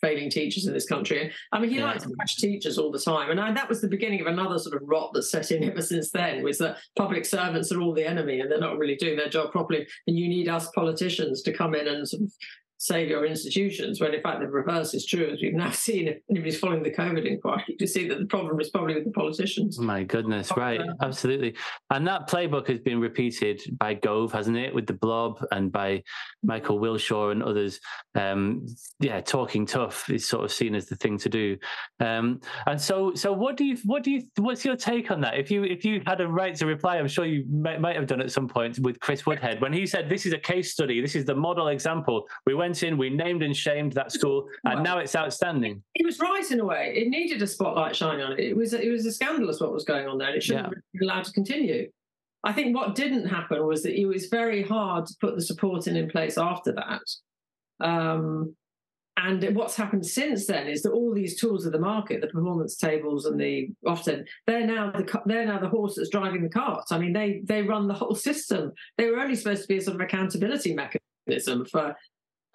failing 0.00 0.30
teachers 0.30 0.66
in 0.66 0.72
this 0.72 0.86
country. 0.86 1.32
I 1.52 1.58
mean, 1.58 1.70
he 1.70 1.78
yeah. 1.78 1.84
liked 1.84 2.02
to 2.02 2.10
bash 2.10 2.36
teachers 2.36 2.78
all 2.78 2.90
the 2.90 2.98
time, 2.98 3.30
and 3.30 3.40
I, 3.40 3.52
that 3.52 3.68
was 3.68 3.80
the 3.80 3.88
beginning 3.88 4.20
of 4.20 4.26
another 4.26 4.58
sort 4.58 4.80
of 4.80 4.88
rot 4.88 5.10
that's 5.14 5.30
set 5.30 5.50
in 5.50 5.64
ever 5.70 5.82
since 5.82 6.10
then. 6.10 6.42
Was 6.42 6.58
that 6.58 6.78
public 6.96 7.24
servants 7.24 7.72
are 7.72 7.80
all 7.80 7.94
the 7.94 8.06
enemy, 8.06 8.40
and 8.40 8.50
they're 8.50 8.60
not 8.60 8.78
really 8.78 8.96
doing 8.96 9.16
their 9.16 9.28
job 9.28 9.52
properly, 9.52 9.86
and 10.06 10.18
you 10.18 10.28
need 10.28 10.48
us 10.48 10.70
politicians 10.70 11.42
to 11.42 11.52
come 11.52 11.74
in 11.74 11.88
and 11.88 12.08
sort 12.08 12.22
of 12.22 12.32
save 12.78 13.08
your 13.08 13.26
institutions, 13.26 14.00
when 14.00 14.14
in 14.14 14.22
fact 14.22 14.40
the 14.40 14.46
reverse 14.46 14.94
is 14.94 15.04
true, 15.04 15.28
as 15.30 15.40
we've 15.42 15.54
now 15.54 15.70
seen. 15.72 16.08
If 16.08 16.18
anybody's 16.30 16.58
following 16.58 16.82
the 16.82 16.90
COVID 16.90 17.26
inquiry, 17.26 17.76
to 17.78 17.86
see 17.86 18.08
that 18.08 18.18
the 18.18 18.26
problem 18.26 18.60
is 18.60 18.70
probably 18.70 18.94
with 18.94 19.04
the 19.04 19.10
politicians. 19.10 19.78
My 19.78 20.04
goodness, 20.04 20.52
right, 20.56 20.80
absolutely. 21.02 21.54
And 21.90 22.06
that 22.06 22.28
playbook 22.28 22.68
has 22.68 22.78
been 22.78 23.00
repeated 23.00 23.60
by 23.78 23.94
Gove, 23.94 24.32
hasn't 24.32 24.56
it, 24.56 24.74
with 24.74 24.86
the 24.86 24.94
Blob 24.94 25.44
and 25.50 25.70
by 25.70 26.02
Michael 26.42 26.78
Wilshaw 26.78 27.32
and 27.32 27.42
others. 27.42 27.80
Um, 28.14 28.66
yeah, 29.00 29.20
talking 29.20 29.66
tough 29.66 30.08
is 30.08 30.28
sort 30.28 30.44
of 30.44 30.52
seen 30.52 30.74
as 30.74 30.86
the 30.86 30.96
thing 30.96 31.18
to 31.18 31.28
do. 31.28 31.56
Um, 32.00 32.40
and 32.66 32.80
so, 32.80 33.14
so 33.14 33.32
what 33.32 33.56
do 33.56 33.64
you, 33.64 33.76
what 33.84 34.02
do 34.02 34.10
you, 34.10 34.22
what's 34.38 34.64
your 34.64 34.76
take 34.76 35.10
on 35.10 35.20
that? 35.22 35.38
If 35.38 35.50
you, 35.50 35.64
if 35.64 35.84
you 35.84 36.02
had 36.06 36.20
a 36.20 36.28
right 36.28 36.54
to 36.56 36.66
reply, 36.66 36.98
I'm 36.98 37.08
sure 37.08 37.24
you 37.24 37.44
might, 37.50 37.80
might 37.80 37.96
have 37.96 38.06
done 38.06 38.20
at 38.20 38.30
some 38.30 38.48
point 38.48 38.78
with 38.78 39.00
Chris 39.00 39.26
Woodhead 39.26 39.60
when 39.60 39.72
he 39.72 39.86
said, 39.86 40.08
"This 40.08 40.26
is 40.26 40.32
a 40.32 40.38
case 40.38 40.72
study. 40.72 41.00
This 41.00 41.14
is 41.14 41.24
the 41.24 41.34
model 41.34 41.68
example." 41.68 42.26
We 42.46 42.54
went 42.54 42.67
went 42.68 42.82
in, 42.82 42.98
we 42.98 43.08
named 43.08 43.42
and 43.42 43.56
shamed 43.56 43.92
that 43.92 44.12
school, 44.12 44.48
and 44.64 44.74
well, 44.74 44.82
now 44.82 44.98
it's 44.98 45.16
outstanding. 45.16 45.82
He 45.94 46.04
was 46.04 46.18
right 46.20 46.50
in 46.50 46.60
a 46.60 46.64
way. 46.64 46.92
It 46.94 47.08
needed 47.08 47.40
a 47.40 47.46
spotlight 47.46 47.96
shining 47.96 48.22
on 48.22 48.32
it. 48.32 48.40
It 48.40 48.56
was 48.56 48.74
it 48.74 48.90
was 48.90 49.06
a 49.06 49.12
scandalous 49.12 49.60
what 49.60 49.72
was 49.72 49.84
going 49.84 50.06
on 50.06 50.18
there. 50.18 50.34
It 50.34 50.42
shouldn't 50.42 50.68
yeah. 50.68 51.00
be 51.00 51.06
allowed 51.06 51.24
to 51.24 51.32
continue. 51.32 51.90
I 52.44 52.52
think 52.52 52.76
what 52.76 52.94
didn't 52.94 53.26
happen 53.26 53.66
was 53.66 53.82
that 53.82 53.98
it 53.98 54.06
was 54.06 54.26
very 54.26 54.62
hard 54.62 55.06
to 55.06 55.14
put 55.20 55.34
the 55.34 55.42
support 55.42 55.86
in 55.86 55.96
in 55.96 56.08
place 56.08 56.36
after 56.36 56.72
that. 56.72 57.02
Um, 57.80 58.54
and 59.16 59.56
what's 59.56 59.74
happened 59.74 60.06
since 60.06 60.46
then 60.46 60.68
is 60.68 60.82
that 60.82 60.92
all 60.92 61.12
these 61.12 61.40
tools 61.40 61.66
of 61.66 61.72
the 61.72 61.80
market, 61.80 62.20
the 62.20 62.28
performance 62.28 62.76
tables 62.76 63.24
and 63.24 63.40
the 63.40 63.70
often 63.84 64.24
they're 64.46 64.66
now 64.66 64.92
the 64.92 65.20
they're 65.26 65.46
now 65.46 65.58
the 65.58 65.68
horse 65.68 65.96
that's 65.96 66.10
driving 66.10 66.42
the 66.42 66.48
cart. 66.50 66.84
I 66.90 66.98
mean, 66.98 67.14
they 67.14 67.40
they 67.44 67.62
run 67.62 67.88
the 67.88 67.94
whole 67.94 68.14
system. 68.14 68.72
They 68.98 69.10
were 69.10 69.18
only 69.18 69.34
supposed 69.34 69.62
to 69.62 69.68
be 69.68 69.78
a 69.78 69.80
sort 69.80 69.96
of 69.96 70.00
accountability 70.02 70.74
mechanism 70.74 71.64
for 71.64 71.96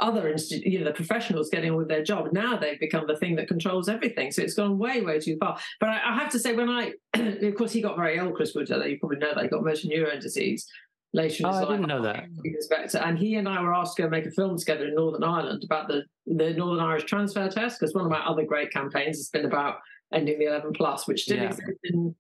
other 0.04 0.36
you 0.50 0.80
know 0.80 0.86
the 0.86 0.94
professionals 0.94 1.50
getting 1.50 1.72
on 1.72 1.78
with 1.78 1.88
their 1.88 2.04
job. 2.04 2.30
Now 2.32 2.58
they've 2.58 2.80
become 2.80 3.08
the 3.08 3.18
thing 3.18 3.36
that 3.38 3.48
controls 3.48 3.88
everything. 3.88 4.32
So 4.32 4.42
it's 4.42 4.54
gone 4.54 4.78
way 4.78 5.02
way 5.02 5.20
too 5.20 5.38
far. 5.40 5.58
But 5.80 5.90
I, 5.90 6.12
I 6.12 6.16
have 6.16 6.32
to 6.32 6.40
say, 6.40 6.54
when 6.54 6.70
I 6.70 6.94
of 7.14 7.56
course 7.56 7.72
he 7.72 7.82
got 7.82 7.96
very 7.96 8.18
ill, 8.18 8.32
Chris 8.32 8.54
Wood. 8.54 8.70
You 8.70 8.98
probably 9.00 9.18
know 9.18 9.34
that 9.34 9.44
he 9.44 9.50
got 9.50 9.64
motor 9.64 9.88
neurone 9.88 10.20
disease 10.20 10.68
later 11.14 11.38
in 11.40 11.46
oh, 11.46 11.50
his 11.50 11.58
oh, 11.58 11.62
life. 11.62 11.70
I 11.70 11.72
didn't 11.74 11.88
know 11.88 12.02
that. 12.02 13.06
And 13.06 13.18
he 13.18 13.36
and 13.36 13.48
I 13.48 13.62
were 13.62 13.74
asked 13.74 13.96
to 13.98 14.04
go 14.04 14.10
make 14.10 14.26
a 14.26 14.32
film 14.32 14.58
together 14.58 14.88
in 14.88 14.96
Northern 14.96 15.24
Ireland 15.24 15.64
about 15.64 15.88
the, 15.88 16.04
the 16.26 16.54
Northern 16.54 16.84
Irish 16.84 17.06
transfer 17.06 17.48
test, 17.50 17.80
because 17.80 17.94
one 17.94 18.06
of 18.06 18.12
my 18.12 18.20
other 18.26 18.44
great 18.44 18.72
campaigns 18.72 19.18
has 19.18 19.30
been 19.30 19.46
about 19.46 19.78
ending 20.14 20.40
the 20.40 20.46
11 20.46 20.74
plus, 20.74 21.08
which 21.08 21.26
did 21.26 21.40
yeah. 21.40 21.46
exists 21.46 21.80
in 21.84 22.16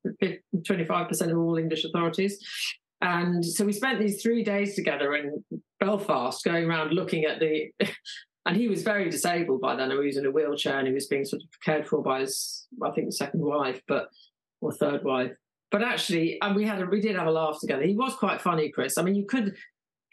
25% 0.56 1.32
of 1.32 1.38
all 1.38 1.58
English 1.58 1.84
authorities. 1.86 2.40
And 3.04 3.44
so 3.44 3.66
we 3.66 3.74
spent 3.74 4.00
these 4.00 4.22
three 4.22 4.44
days 4.44 4.76
together 4.76 5.14
in 5.14 5.44
Belfast 5.80 6.44
going 6.44 6.66
around 6.66 6.94
looking 6.94 7.26
at 7.26 7.40
the. 7.40 7.70
and 8.46 8.56
he 8.56 8.70
was 8.70 8.82
very 8.82 9.10
disabled 9.10 9.60
by 9.60 9.76
then. 9.76 9.92
He 9.92 9.98
was 9.98 10.18
in 10.18 10.26
a 10.26 10.32
wheelchair 10.32 10.80
and 10.80 10.88
he 10.88 10.94
was 10.94 11.08
being 11.08 11.26
sort 11.26 11.42
of 11.44 11.50
cared 11.64 11.86
for 11.86 12.02
by 12.02 12.22
his, 12.22 12.66
I 12.82 12.92
think, 12.92 13.12
second 13.12 13.42
wife, 13.42 13.82
but 13.90 14.08
or 14.62 14.72
third 14.72 15.04
wife. 15.04 15.32
But 15.70 15.84
actually, 15.84 16.38
and 16.42 16.56
we 16.56 16.66
had 16.66 16.82
a, 16.82 16.86
we 16.86 17.02
did 17.02 17.18
have 17.18 17.28
a 17.28 17.32
laugh 17.32 17.60
together. 17.60 17.84
He 17.84 17.96
was 17.96 18.16
quite 18.16 18.42
funny, 18.42 18.70
Chris. 18.70 18.98
I 18.98 19.02
mean, 19.04 19.16
you 19.16 19.26
could. 19.26 19.56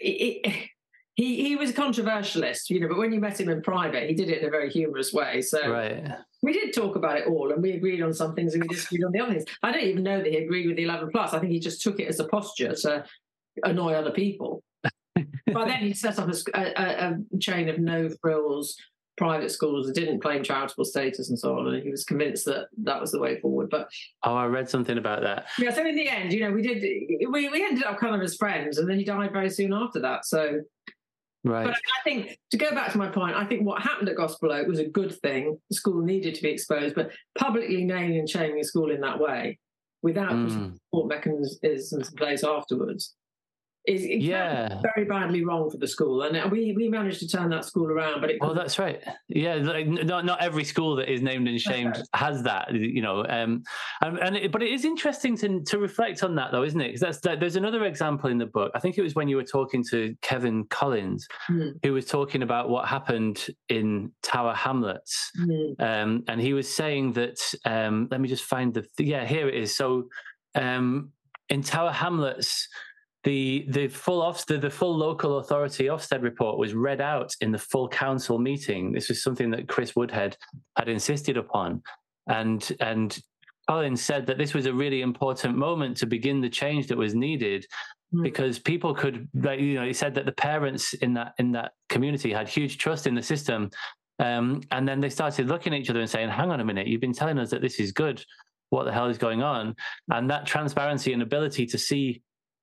It, 0.00 0.68
he 1.14 1.48
he 1.48 1.56
was 1.56 1.70
a 1.70 1.74
controversialist, 1.74 2.70
you 2.70 2.80
know, 2.80 2.88
but 2.88 2.98
when 2.98 3.12
you 3.12 3.20
met 3.20 3.40
him 3.40 3.48
in 3.48 3.62
private, 3.62 4.08
he 4.08 4.14
did 4.14 4.30
it 4.30 4.42
in 4.42 4.48
a 4.48 4.50
very 4.50 4.70
humorous 4.70 5.12
way. 5.12 5.42
So 5.42 5.70
right. 5.70 6.08
we 6.42 6.52
did 6.52 6.72
talk 6.72 6.96
about 6.96 7.18
it 7.18 7.26
all, 7.26 7.52
and 7.52 7.62
we 7.62 7.72
agreed 7.72 8.02
on 8.02 8.14
some 8.14 8.34
things, 8.34 8.54
and 8.54 8.62
we 8.62 8.68
disagreed 8.68 9.04
on 9.04 9.12
the 9.12 9.20
other 9.20 9.32
things. 9.32 9.44
I 9.62 9.72
don't 9.72 9.84
even 9.84 10.02
know 10.02 10.18
that 10.18 10.26
he 10.26 10.38
agreed 10.38 10.68
with 10.68 10.76
the 10.76 10.84
eleven 10.84 11.10
plus. 11.10 11.34
I 11.34 11.38
think 11.38 11.52
he 11.52 11.60
just 11.60 11.82
took 11.82 12.00
it 12.00 12.08
as 12.08 12.20
a 12.20 12.28
posture 12.28 12.74
to 12.74 13.04
annoy 13.64 13.92
other 13.92 14.12
people. 14.12 14.62
but 15.52 15.66
then 15.66 15.80
he 15.80 15.92
set 15.92 16.18
up 16.18 16.28
a, 16.28 16.60
a, 16.60 17.18
a 17.34 17.38
chain 17.38 17.68
of 17.68 17.78
no 17.78 18.08
frills 18.20 18.76
private 19.20 19.50
schools 19.50 19.86
that 19.86 19.94
didn't 19.94 20.18
claim 20.18 20.42
charitable 20.42 20.84
status 20.84 21.28
and 21.28 21.38
so 21.38 21.58
on. 21.58 21.66
And 21.66 21.82
he 21.82 21.90
was 21.90 22.04
convinced 22.04 22.46
that 22.46 22.68
that 22.78 22.98
was 22.98 23.12
the 23.12 23.20
way 23.20 23.38
forward. 23.38 23.68
But 23.68 23.90
oh, 24.24 24.34
I 24.34 24.46
read 24.46 24.68
something 24.70 24.96
about 24.96 25.20
that. 25.20 25.44
Yeah. 25.58 25.74
So 25.74 25.86
in 25.86 25.94
the 25.94 26.08
end, 26.08 26.32
you 26.32 26.40
know, 26.40 26.50
we 26.50 26.62
did 26.62 26.82
we 27.30 27.50
we 27.50 27.62
ended 27.62 27.84
up 27.84 27.98
kind 27.98 28.14
of 28.14 28.22
as 28.22 28.36
friends, 28.36 28.78
and 28.78 28.88
then 28.88 28.98
he 28.98 29.04
died 29.04 29.32
very 29.32 29.50
soon 29.50 29.72
after 29.72 30.00
that. 30.00 30.24
So. 30.24 30.60
Right. 31.42 31.64
But 31.64 31.74
I 31.74 32.02
think 32.04 32.38
to 32.50 32.58
go 32.58 32.70
back 32.72 32.92
to 32.92 32.98
my 32.98 33.08
point, 33.08 33.34
I 33.34 33.44
think 33.46 33.64
what 33.64 33.82
happened 33.82 34.08
at 34.08 34.16
Gospel 34.16 34.52
Oak 34.52 34.66
was 34.66 34.78
a 34.78 34.88
good 34.88 35.18
thing. 35.20 35.58
The 35.70 35.76
school 35.76 36.02
needed 36.02 36.34
to 36.34 36.42
be 36.42 36.50
exposed, 36.50 36.94
but 36.94 37.10
publicly 37.38 37.84
naming 37.84 38.18
and 38.18 38.28
shaming 38.28 38.60
a 38.60 38.64
school 38.64 38.90
in 38.90 39.00
that 39.00 39.18
way, 39.18 39.58
without 40.02 40.32
mm. 40.32 40.74
support 40.74 41.08
mechanisms 41.08 41.58
in 41.92 42.02
place 42.16 42.44
afterwards, 42.44 43.14
is 43.86 44.04
yeah. 44.04 44.80
very 44.94 45.06
badly 45.06 45.42
wrong 45.42 45.70
for 45.70 45.78
the 45.78 45.88
school 45.88 46.22
and 46.22 46.50
we 46.50 46.72
we 46.76 46.88
managed 46.88 47.18
to 47.18 47.26
turn 47.26 47.48
that 47.48 47.64
school 47.64 47.90
around 47.90 48.20
but 48.20 48.30
it 48.30 48.36
well 48.40 48.52
that's 48.52 48.78
right. 48.78 49.02
Yeah 49.28 49.54
like, 49.54 49.86
not 49.86 50.26
not 50.26 50.42
every 50.42 50.64
school 50.64 50.96
that 50.96 51.10
is 51.10 51.22
named 51.22 51.48
and 51.48 51.58
shamed 51.58 52.02
has 52.14 52.42
that 52.42 52.72
you 52.74 53.00
know 53.00 53.24
um 53.26 53.62
and, 54.02 54.18
and 54.18 54.36
it, 54.36 54.52
but 54.52 54.62
it 54.62 54.70
is 54.70 54.84
interesting 54.84 55.36
to 55.38 55.62
to 55.62 55.78
reflect 55.78 56.22
on 56.22 56.34
that 56.34 56.52
though 56.52 56.62
isn't 56.62 56.80
it? 56.80 56.88
Because 56.88 57.00
that's 57.00 57.20
that, 57.20 57.40
there's 57.40 57.56
another 57.56 57.84
example 57.86 58.28
in 58.28 58.36
the 58.36 58.46
book. 58.46 58.70
I 58.74 58.80
think 58.80 58.98
it 58.98 59.02
was 59.02 59.14
when 59.14 59.28
you 59.28 59.36
were 59.36 59.44
talking 59.44 59.82
to 59.90 60.14
Kevan 60.20 60.64
Collins 60.64 61.26
mm. 61.48 61.72
who 61.82 61.94
was 61.94 62.04
talking 62.04 62.42
about 62.42 62.68
what 62.68 62.86
happened 62.86 63.46
in 63.70 64.12
tower 64.22 64.54
hamlets 64.54 65.30
mm. 65.40 65.80
um 65.80 66.22
and 66.28 66.38
he 66.40 66.52
was 66.52 66.72
saying 66.72 67.14
that 67.14 67.38
um 67.64 68.08
let 68.10 68.20
me 68.20 68.28
just 68.28 68.44
find 68.44 68.74
the 68.74 68.86
yeah 68.98 69.24
here 69.24 69.48
it 69.48 69.54
is. 69.54 69.74
So 69.74 70.08
um 70.54 71.12
in 71.48 71.62
tower 71.62 71.92
hamlets 71.92 72.68
the 73.24 73.66
the 73.68 73.88
full 73.88 74.22
Ofsted, 74.22 74.46
the 74.46 74.58
the 74.58 74.70
full 74.70 74.96
local 74.96 75.38
authority 75.38 75.84
Ofsted 75.84 76.22
report 76.22 76.58
was 76.58 76.74
read 76.74 77.00
out 77.00 77.32
in 77.40 77.52
the 77.52 77.58
full 77.58 77.88
council 77.88 78.38
meeting. 78.38 78.92
This 78.92 79.08
was 79.08 79.22
something 79.22 79.50
that 79.50 79.68
Chris 79.68 79.94
Woodhead 79.94 80.36
had 80.76 80.88
insisted 80.88 81.36
upon, 81.36 81.82
and 82.28 82.72
and 82.80 83.18
Collins 83.70 84.02
said 84.02 84.26
that 84.26 84.36
this 84.36 84.52
was 84.52 84.66
a 84.66 84.72
really 84.72 85.02
important 85.02 85.56
moment 85.56 85.96
to 85.98 86.06
begin 86.06 86.40
the 86.40 86.48
change 86.48 86.88
that 86.88 86.98
was 86.98 87.14
needed 87.14 87.64
mm. 88.12 88.22
because 88.22 88.58
people 88.58 88.94
could 88.94 89.28
like 89.34 89.60
you 89.60 89.74
know 89.74 89.86
he 89.86 89.92
said 89.92 90.14
that 90.14 90.26
the 90.26 90.32
parents 90.32 90.94
in 90.94 91.14
that 91.14 91.34
in 91.38 91.52
that 91.52 91.72
community 91.88 92.32
had 92.32 92.48
huge 92.48 92.78
trust 92.78 93.06
in 93.06 93.14
the 93.14 93.22
system 93.22 93.70
um, 94.18 94.60
and 94.72 94.88
then 94.88 94.98
they 94.98 95.08
started 95.08 95.46
looking 95.46 95.72
at 95.72 95.80
each 95.80 95.88
other 95.88 96.00
and 96.00 96.10
saying 96.10 96.28
hang 96.28 96.50
on 96.50 96.58
a 96.58 96.64
minute 96.64 96.88
you've 96.88 97.00
been 97.00 97.12
telling 97.12 97.38
us 97.38 97.50
that 97.50 97.62
this 97.62 97.78
is 97.78 97.92
good 97.92 98.24
what 98.70 98.84
the 98.86 98.92
hell 98.92 99.06
is 99.06 99.18
going 99.18 99.40
on 99.40 99.76
and 100.10 100.28
that 100.28 100.46
transparency 100.46 101.12
and 101.12 101.22
ability 101.22 101.64
to 101.64 101.78
see 101.78 102.20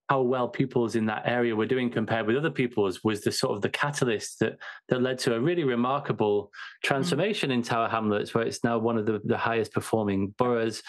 how 0.10 0.22
well 0.22 0.48
pupils 0.48 0.96
in 0.96 1.06
that 1.06 1.24
area 1.26 1.56
were 1.56 1.66
doing 1.66 1.90
compared 1.90 2.26
with 2.26 2.38
other 2.38 2.50
pupils 2.50 3.04
was 3.04 3.22
the 3.22 3.32
sort 3.32 3.56
of 3.56 3.62
the 3.62 3.70
catalyst 3.70 4.40
that 4.40 4.58
that 4.90 5.02
led 5.02 5.20
to 5.20 5.36
a 5.36 5.40
really 5.40 5.64
remarkable 5.64 6.52
transformation 6.84 7.52
in 7.52 7.62
Tower 7.62 7.90
Hamlets, 7.90 8.34
where 8.34 8.46
it's 8.46 8.64
now 8.64 8.78
one 8.78 8.98
of 8.98 9.06
the, 9.06 9.22
the 9.26 9.38
highest 9.38 9.74
performing 9.74 10.34
boroughs. 10.38 10.82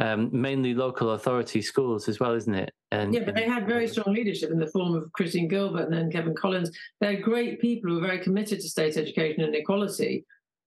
Um, 0.00 0.30
mainly 0.32 0.74
local 0.74 1.10
authority 1.10 1.62
schools 1.62 2.08
as 2.08 2.18
well, 2.18 2.32
isn't 2.32 2.54
it? 2.54 2.72
And, 2.90 3.14
yeah, 3.14 3.20
but 3.24 3.36
they 3.36 3.44
had 3.44 3.68
very 3.68 3.86
strong 3.86 4.12
leadership 4.12 4.50
in 4.50 4.58
the 4.58 4.66
form 4.66 4.96
of 4.96 5.12
Christine 5.12 5.46
Gilbert 5.46 5.84
and 5.84 5.92
then 5.92 6.10
Kevan 6.10 6.34
Collins. 6.34 6.76
They're 7.00 7.20
great 7.20 7.60
people 7.60 7.90
who 7.90 7.98
are 7.98 8.06
very 8.06 8.18
committed 8.18 8.58
to 8.60 8.68
state 8.68 8.96
education 8.96 9.44
and 9.44 9.54
equality, 9.54 10.24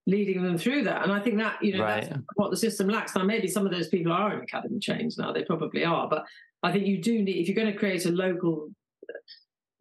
leading 0.08 0.42
them 0.42 0.58
through 0.58 0.84
that. 0.84 1.04
And 1.04 1.12
I 1.12 1.20
think 1.20 1.38
that 1.40 1.62
you 1.62 1.74
know 1.74 1.84
right. 1.84 2.08
that's 2.08 2.22
what 2.36 2.50
the 2.52 2.56
system 2.56 2.88
lacks. 2.88 3.14
Now, 3.14 3.24
maybe 3.24 3.50
some 3.50 3.66
of 3.66 3.74
those 3.74 3.90
people 3.90 4.14
are 4.14 4.34
in 4.34 4.42
academy 4.42 4.80
chains 4.80 5.18
now; 5.18 5.34
they 5.34 5.44
probably 5.44 5.84
are, 5.84 6.08
but 6.08 6.24
I 6.66 6.72
think 6.72 6.88
you 6.88 7.00
do 7.00 7.22
need 7.22 7.38
if 7.38 7.48
you're 7.48 7.56
going 7.56 7.72
to 7.72 7.78
create 7.78 8.06
a 8.06 8.12
local, 8.12 8.70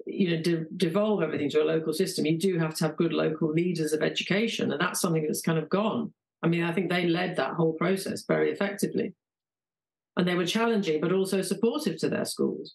you 0.07 0.30
know, 0.30 0.43
de- 0.43 0.66
devolve 0.76 1.22
everything 1.22 1.49
to 1.51 1.62
a 1.62 1.64
local 1.64 1.95
system. 1.95 2.26
You 2.26 2.39
do 2.39 2.59
have 2.59 2.74
to 2.76 2.85
have 2.85 2.99
good 2.99 3.14
local 3.14 3.51
leaders 3.51 3.95
of 3.95 4.03
education, 4.03 4.70
and 4.70 4.80
that's 4.80 5.01
something 5.01 5.24
that's 5.26 5.41
kind 5.41 5.59
of 5.59 5.70
gone. 5.70 6.12
I 6.43 6.49
mean, 6.49 6.62
I 6.62 6.72
think 6.72 6.91
they 6.91 7.07
led 7.07 7.37
that 7.37 7.55
whole 7.55 7.72
process 7.72 8.24
very 8.28 8.53
effectively, 8.53 9.14
and 10.16 10.28
they 10.28 10.35
were 10.35 10.45
challenging 10.45 11.01
but 11.01 11.12
also 11.12 11.41
supportive 11.41 11.97
to 12.01 12.11
their 12.11 12.26
schools. 12.26 12.74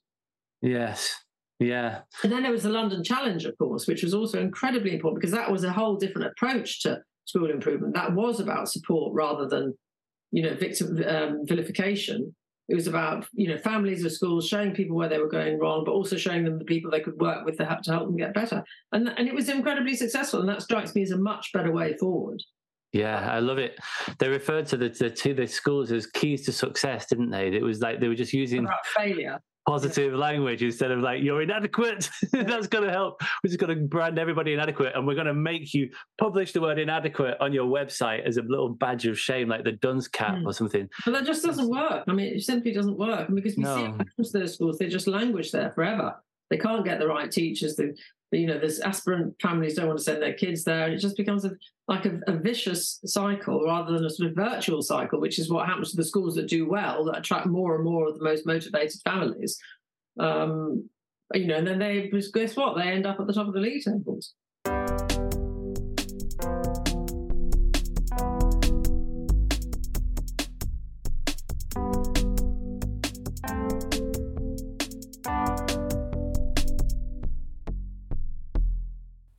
Yes. 0.61 1.13
Yeah. 1.59 1.99
And 2.23 2.31
then 2.31 2.41
there 2.41 2.51
was 2.51 2.63
the 2.63 2.69
London 2.69 3.03
Challenge, 3.03 3.45
of 3.45 3.57
course, 3.59 3.85
which 3.85 4.01
was 4.01 4.15
also 4.15 4.39
incredibly 4.39 4.93
important 4.93 5.21
because 5.21 5.35
that 5.35 5.51
was 5.51 5.63
a 5.63 5.71
whole 5.71 5.97
different 5.97 6.31
approach 6.31 6.81
to 6.81 7.01
school 7.25 7.51
improvement. 7.51 7.93
That 7.93 8.15
was 8.15 8.39
about 8.39 8.69
support 8.69 9.13
rather 9.13 9.45
than, 9.47 9.77
you 10.31 10.41
know, 10.41 10.55
victim 10.55 11.03
um, 11.05 11.45
vilification. 11.45 12.33
It 12.69 12.75
was 12.75 12.87
about 12.87 13.25
you 13.33 13.47
know 13.47 13.57
families 13.57 14.05
of 14.05 14.11
schools 14.11 14.47
showing 14.47 14.73
people 14.73 14.95
where 14.95 15.09
they 15.09 15.19
were 15.19 15.27
going 15.27 15.57
wrong, 15.59 15.83
but 15.83 15.91
also 15.91 16.17
showing 16.17 16.43
them 16.43 16.59
the 16.59 16.65
people 16.65 16.91
they 16.91 16.99
could 16.99 17.19
work 17.19 17.45
with 17.45 17.57
to 17.57 17.65
help, 17.65 17.81
to 17.83 17.91
help 17.91 18.05
them 18.05 18.17
get 18.17 18.33
better. 18.33 18.63
And 18.91 19.09
and 19.17 19.27
it 19.27 19.33
was 19.33 19.49
incredibly 19.49 19.95
successful, 19.95 20.39
and 20.39 20.49
that 20.49 20.61
strikes 20.61 20.95
me 20.95 21.01
as 21.01 21.11
a 21.11 21.17
much 21.17 21.51
better 21.53 21.71
way 21.71 21.97
forward. 21.97 22.41
Yeah, 22.91 23.29
I 23.31 23.39
love 23.39 23.59
it. 23.59 23.77
They 24.17 24.29
referred 24.29 24.65
to 24.67 24.77
the, 24.77 24.89
the 24.89 25.09
to 25.09 25.33
the 25.33 25.47
schools 25.47 25.91
as 25.91 26.07
keys 26.07 26.45
to 26.45 26.51
success, 26.51 27.07
didn't 27.07 27.29
they? 27.29 27.47
It 27.47 27.63
was 27.63 27.81
like 27.81 27.99
they 27.99 28.07
were 28.07 28.15
just 28.15 28.33
using 28.33 28.67
failure 28.95 29.39
positive 29.69 30.15
language 30.15 30.63
instead 30.63 30.89
of 30.89 30.99
like 30.99 31.21
you're 31.21 31.43
inadequate. 31.43 32.09
That's 32.31 32.65
going 32.65 32.85
to 32.85 32.91
help. 32.91 33.21
We're 33.43 33.49
just 33.49 33.59
going 33.59 33.77
to 33.77 33.85
brand 33.85 34.17
everybody 34.17 34.53
inadequate, 34.53 34.93
and 34.95 35.05
we're 35.05 35.13
going 35.13 35.27
to 35.27 35.33
make 35.35 35.75
you 35.75 35.91
publish 36.17 36.53
the 36.53 36.61
word 36.61 36.79
inadequate 36.79 37.37
on 37.39 37.53
your 37.53 37.67
website 37.67 38.25
as 38.25 38.37
a 38.37 38.41
little 38.41 38.69
badge 38.69 39.05
of 39.05 39.19
shame, 39.19 39.47
like 39.47 39.63
the 39.63 39.73
dunce 39.73 40.07
cap 40.07 40.37
mm. 40.37 40.45
or 40.47 40.53
something. 40.53 40.89
But 41.05 41.11
that 41.11 41.25
just 41.25 41.43
doesn't 41.43 41.69
work. 41.69 42.03
I 42.07 42.13
mean, 42.13 42.33
it 42.33 42.41
simply 42.41 42.73
doesn't 42.73 42.97
work 42.97 43.29
because 43.31 43.55
we 43.57 43.63
no. 43.63 43.95
see 44.23 44.39
those 44.39 44.55
schools; 44.55 44.79
they 44.79 44.87
just 44.87 45.05
languish 45.05 45.51
there 45.51 45.71
forever. 45.75 46.15
They 46.49 46.57
can't 46.57 46.83
get 46.83 46.97
the 46.97 47.07
right 47.07 47.29
teachers. 47.29 47.75
The 47.75 47.95
you 48.31 48.47
know, 48.47 48.59
there's 48.59 48.79
aspirant 48.79 49.35
families 49.41 49.75
don't 49.75 49.87
want 49.87 49.97
to 49.97 50.03
send 50.03 50.21
their 50.21 50.33
kids 50.33 50.63
there, 50.63 50.85
and 50.85 50.93
it 50.93 50.99
just 50.99 51.17
becomes 51.17 51.45
a, 51.45 51.51
like 51.87 52.05
a, 52.05 52.19
a, 52.27 52.33
vicious 52.33 52.99
cycle 53.05 53.63
rather 53.65 53.93
than 53.93 54.05
a 54.05 54.09
sort 54.09 54.29
of 54.29 54.35
virtual 54.35 54.81
cycle, 54.81 55.19
which 55.19 55.39
is 55.39 55.49
what 55.49 55.67
happens 55.67 55.91
to 55.91 55.97
the 55.97 56.03
schools 56.03 56.35
that 56.35 56.47
do 56.47 56.69
well, 56.69 57.03
that 57.05 57.17
attract 57.17 57.47
more 57.47 57.75
and 57.75 57.83
more 57.83 58.07
of 58.07 58.17
the 58.17 58.23
most 58.23 58.45
motivated 58.45 59.01
families. 59.03 59.59
Um, 60.19 60.89
you 61.33 61.47
know, 61.47 61.57
and 61.57 61.67
then 61.67 61.79
they 61.79 62.11
guess 62.33 62.55
what? 62.55 62.77
They 62.77 62.89
end 62.89 63.05
up 63.05 63.19
at 63.19 63.27
the 63.27 63.33
top 63.33 63.47
of 63.47 63.53
the 63.53 63.59
league 63.59 63.83
tables. 63.83 64.33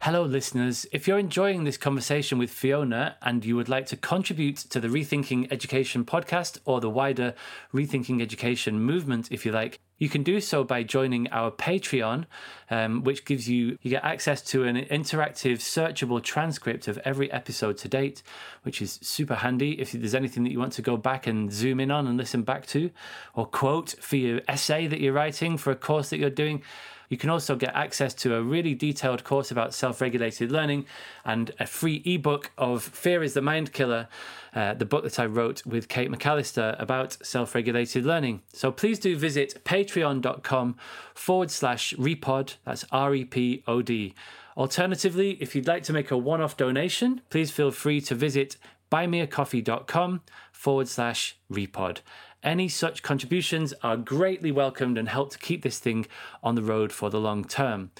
Hello, 0.04 0.22
listeners. 0.22 0.86
If 0.92 1.06
you're 1.06 1.18
enjoying 1.18 1.64
this 1.64 1.76
conversation 1.76 2.38
with 2.38 2.48
Fiona 2.48 3.18
and 3.20 3.44
you 3.44 3.54
would 3.56 3.68
like 3.68 3.84
to 3.88 3.98
contribute 3.98 4.56
to 4.56 4.80
the 4.80 4.88
Rethinking 4.88 5.52
Education 5.52 6.06
podcast 6.06 6.58
or 6.64 6.80
the 6.80 6.88
wider 6.88 7.34
Rethinking 7.74 8.22
Education 8.22 8.80
movement, 8.80 9.30
if 9.30 9.44
you 9.44 9.52
like, 9.52 9.78
You 10.00 10.08
can 10.08 10.22
do 10.22 10.40
so 10.40 10.64
by 10.64 10.82
joining 10.82 11.28
our 11.28 11.50
Patreon, 11.50 12.24
um, 12.70 13.04
which 13.04 13.26
gives 13.26 13.50
you 13.50 13.76
you 13.82 13.90
get 13.90 14.02
access 14.02 14.40
to 14.44 14.64
an 14.64 14.76
interactive, 14.76 15.58
searchable 15.58 16.22
transcript 16.22 16.88
of 16.88 16.96
every 17.04 17.30
episode 17.30 17.76
to 17.78 17.88
date, 17.88 18.22
which 18.62 18.80
is 18.80 18.98
super 19.02 19.34
handy 19.34 19.78
if 19.78 19.92
there's 19.92 20.14
anything 20.14 20.42
that 20.44 20.52
you 20.52 20.58
want 20.58 20.72
to 20.72 20.82
go 20.82 20.96
back 20.96 21.26
and 21.26 21.52
zoom 21.52 21.80
in 21.80 21.90
on 21.90 22.06
and 22.06 22.16
listen 22.16 22.42
back 22.42 22.64
to, 22.68 22.90
or 23.34 23.44
quote 23.44 23.94
for 24.00 24.16
your 24.16 24.40
essay 24.48 24.86
that 24.86 25.00
you're 25.00 25.12
writing 25.12 25.58
for 25.58 25.70
a 25.70 25.76
course 25.76 26.08
that 26.08 26.18
you're 26.18 26.30
doing. 26.30 26.62
You 27.10 27.16
can 27.16 27.28
also 27.28 27.56
get 27.56 27.74
access 27.74 28.14
to 28.14 28.36
a 28.36 28.42
really 28.42 28.72
detailed 28.74 29.24
course 29.24 29.50
about 29.50 29.74
self 29.74 30.00
regulated 30.00 30.50
learning 30.52 30.86
and 31.24 31.50
a 31.58 31.66
free 31.66 32.02
ebook 32.06 32.52
of 32.56 32.84
Fear 32.84 33.24
is 33.24 33.34
the 33.34 33.42
Mind 33.42 33.72
Killer, 33.72 34.06
uh, 34.54 34.74
the 34.74 34.84
book 34.84 35.02
that 35.02 35.18
I 35.18 35.26
wrote 35.26 35.66
with 35.66 35.88
Kate 35.88 36.08
McAllister 36.08 36.80
about 36.80 37.18
self 37.26 37.54
regulated 37.54 38.06
learning. 38.06 38.42
So 38.52 38.70
please 38.70 39.00
do 39.00 39.16
visit 39.16 39.64
patreon.com 39.90 40.76
forward 41.14 41.50
slash 41.50 41.94
repod. 41.94 42.56
That's 42.64 42.84
R 42.90 43.14
E 43.14 43.24
P 43.24 43.62
O 43.66 43.82
D. 43.82 44.14
Alternatively, 44.56 45.38
if 45.40 45.54
you'd 45.54 45.66
like 45.66 45.82
to 45.84 45.92
make 45.92 46.10
a 46.10 46.18
one 46.18 46.40
off 46.40 46.56
donation, 46.56 47.22
please 47.30 47.50
feel 47.50 47.70
free 47.70 48.00
to 48.02 48.14
visit 48.14 48.56
buymeacoffee.com 48.90 50.22
forward 50.52 50.88
slash 50.88 51.38
repod. 51.50 51.98
Any 52.42 52.68
such 52.68 53.02
contributions 53.02 53.72
are 53.82 53.96
greatly 53.96 54.50
welcomed 54.50 54.98
and 54.98 55.08
help 55.08 55.30
to 55.30 55.38
keep 55.38 55.62
this 55.62 55.78
thing 55.78 56.06
on 56.42 56.54
the 56.54 56.62
road 56.62 56.92
for 56.92 57.10
the 57.10 57.20
long 57.20 57.44
term. 57.44 57.90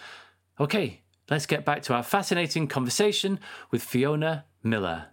Okay, 0.58 1.02
let's 1.30 1.46
get 1.46 1.64
back 1.64 1.82
to 1.82 1.94
our 1.94 2.02
fascinating 2.02 2.66
conversation 2.66 3.38
with 3.70 3.82
Fiona 3.82 4.44
Millar. 4.62 5.09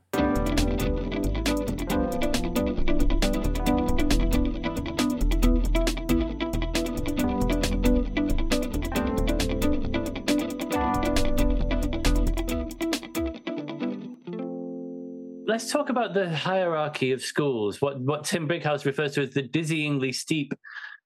Let's 15.57 15.71
talk 15.71 15.89
about 15.89 16.13
the 16.13 16.29
hierarchy 16.29 17.13
of 17.13 17.23
schools. 17.23 17.81
What 17.81 17.99
what 17.99 18.23
Tim 18.23 18.47
Brighouse 18.47 18.85
refers 18.85 19.15
to 19.15 19.23
as 19.23 19.31
the 19.31 19.41
dizzyingly 19.41 20.13
steep 20.13 20.53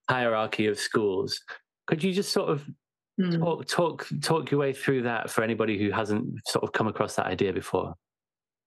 hierarchy 0.10 0.68
of 0.68 0.78
schools. 0.78 1.40
Could 1.88 2.04
you 2.04 2.12
just 2.12 2.34
sort 2.34 2.50
of 2.50 2.70
mm. 3.18 3.40
talk 3.40 3.66
talk 3.66 4.10
talk 4.22 4.52
your 4.52 4.60
way 4.60 4.74
through 4.74 5.04
that 5.04 5.30
for 5.30 5.42
anybody 5.42 5.80
who 5.80 5.90
hasn't 5.90 6.46
sort 6.46 6.66
of 6.66 6.74
come 6.74 6.90
across 6.90 7.16
that 7.16 7.28
idea 7.28 7.54
before? 7.54 7.96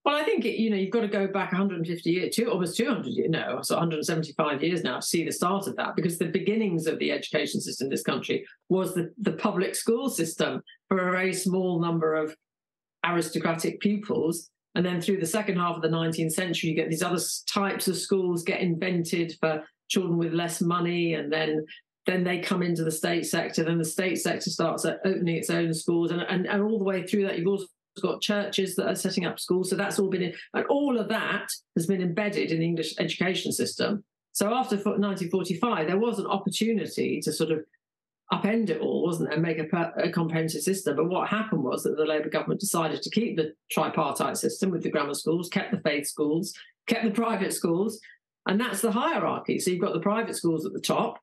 Well, 0.03 0.15
I 0.15 0.23
think 0.23 0.43
you 0.43 0.71
know 0.71 0.75
you've 0.75 0.89
got 0.89 1.01
to 1.01 1.07
go 1.07 1.27
back 1.27 1.51
150 1.51 2.09
years, 2.09 2.35
two, 2.35 2.49
almost 2.49 2.75
200 2.77 3.05
years, 3.05 3.29
no, 3.29 3.59
so 3.61 3.75
175 3.75 4.63
years 4.63 4.83
now 4.83 5.01
to 5.01 5.05
see 5.05 5.23
the 5.23 5.31
start 5.31 5.67
of 5.67 5.75
that, 5.75 5.95
because 5.95 6.17
the 6.17 6.25
beginnings 6.25 6.87
of 6.87 6.97
the 6.97 7.11
education 7.11 7.61
system 7.61 7.85
in 7.85 7.91
this 7.91 8.01
country 8.01 8.43
was 8.69 8.95
the 8.95 9.13
the 9.19 9.33
public 9.33 9.75
school 9.75 10.09
system 10.09 10.63
for 10.87 10.97
a 10.97 11.11
very 11.11 11.31
small 11.31 11.79
number 11.79 12.15
of 12.15 12.35
aristocratic 13.03 13.79
pupils 13.81 14.49
and 14.75 14.85
then 14.85 15.01
through 15.01 15.19
the 15.19 15.25
second 15.25 15.57
half 15.57 15.77
of 15.77 15.81
the 15.81 15.87
19th 15.87 16.33
century, 16.33 16.69
you 16.69 16.75
get 16.75 16.89
these 16.89 17.01
other 17.01 17.21
types 17.47 17.87
of 17.87 17.97
schools 17.97 18.43
get 18.43 18.59
invented 18.59 19.33
for 19.39 19.63
children 19.87 20.17
with 20.17 20.33
less 20.33 20.61
money, 20.61 21.13
and 21.13 21.31
then 21.31 21.65
then 22.05 22.23
they 22.23 22.39
come 22.39 22.61
into 22.61 22.83
the 22.83 22.91
state 22.91 23.25
sector. 23.25 23.63
Then 23.63 23.79
the 23.79 23.85
state 23.85 24.19
sector 24.19 24.49
starts 24.51 24.85
uh, 24.85 24.97
opening 25.05 25.37
its 25.37 25.49
own 25.49 25.73
schools, 25.73 26.11
and 26.11 26.21
and, 26.21 26.45
and 26.45 26.61
all 26.61 26.77
the 26.77 26.83
way 26.83 27.07
through 27.07 27.23
that, 27.23 27.37
you've 27.37 27.47
also 27.47 27.65
got 28.01 28.21
churches 28.21 28.75
that 28.75 28.89
are 28.89 28.95
setting 28.95 29.25
up 29.25 29.39
schools. 29.39 29.69
So 29.69 29.77
that's 29.77 29.97
all 29.97 30.09
been 30.09 30.23
in, 30.23 30.33
and 30.53 30.65
all 30.65 30.99
of 30.99 31.07
that 31.09 31.47
has 31.75 31.87
been 31.87 32.01
embedded 32.01 32.51
in 32.51 32.59
the 32.59 32.65
English 32.65 32.95
education 32.99 33.53
system. 33.53 34.03
So 34.33 34.53
after 34.53 34.75
1945, 34.75 35.87
there 35.87 35.97
was 35.97 36.19
an 36.19 36.27
opportunity 36.27 37.21
to 37.21 37.31
sort 37.31 37.51
of 37.51 37.59
upend 38.31 38.69
it 38.69 38.81
all, 38.81 39.03
wasn't 39.03 39.29
it, 39.29 39.33
and 39.33 39.43
make 39.43 39.59
a, 39.59 39.93
a, 39.97 40.09
comprehensive 40.09 40.61
system. 40.61 40.95
But 40.95 41.09
what 41.09 41.29
happened 41.29 41.63
was 41.63 41.83
that 41.83 41.95
the 41.95 42.05
Labour 42.05 42.29
government 42.29 42.59
decided 42.59 43.01
to 43.01 43.09
keep 43.09 43.37
the 43.37 43.53
tripartite 43.71 44.37
system 44.37 44.71
with 44.71 44.83
the 44.83 44.89
grammar 44.89 45.13
schools, 45.13 45.49
kept 45.49 45.71
the 45.71 45.81
faith 45.81 46.07
schools, 46.07 46.53
kept 46.87 47.05
the 47.05 47.11
private 47.11 47.53
schools, 47.53 47.99
and 48.47 48.59
that's 48.59 48.81
the 48.81 48.91
hierarchy. 48.91 49.59
So 49.59 49.71
you've 49.71 49.81
got 49.81 49.93
the 49.93 49.99
private 49.99 50.35
schools 50.35 50.65
at 50.65 50.73
the 50.73 50.81
top, 50.81 51.19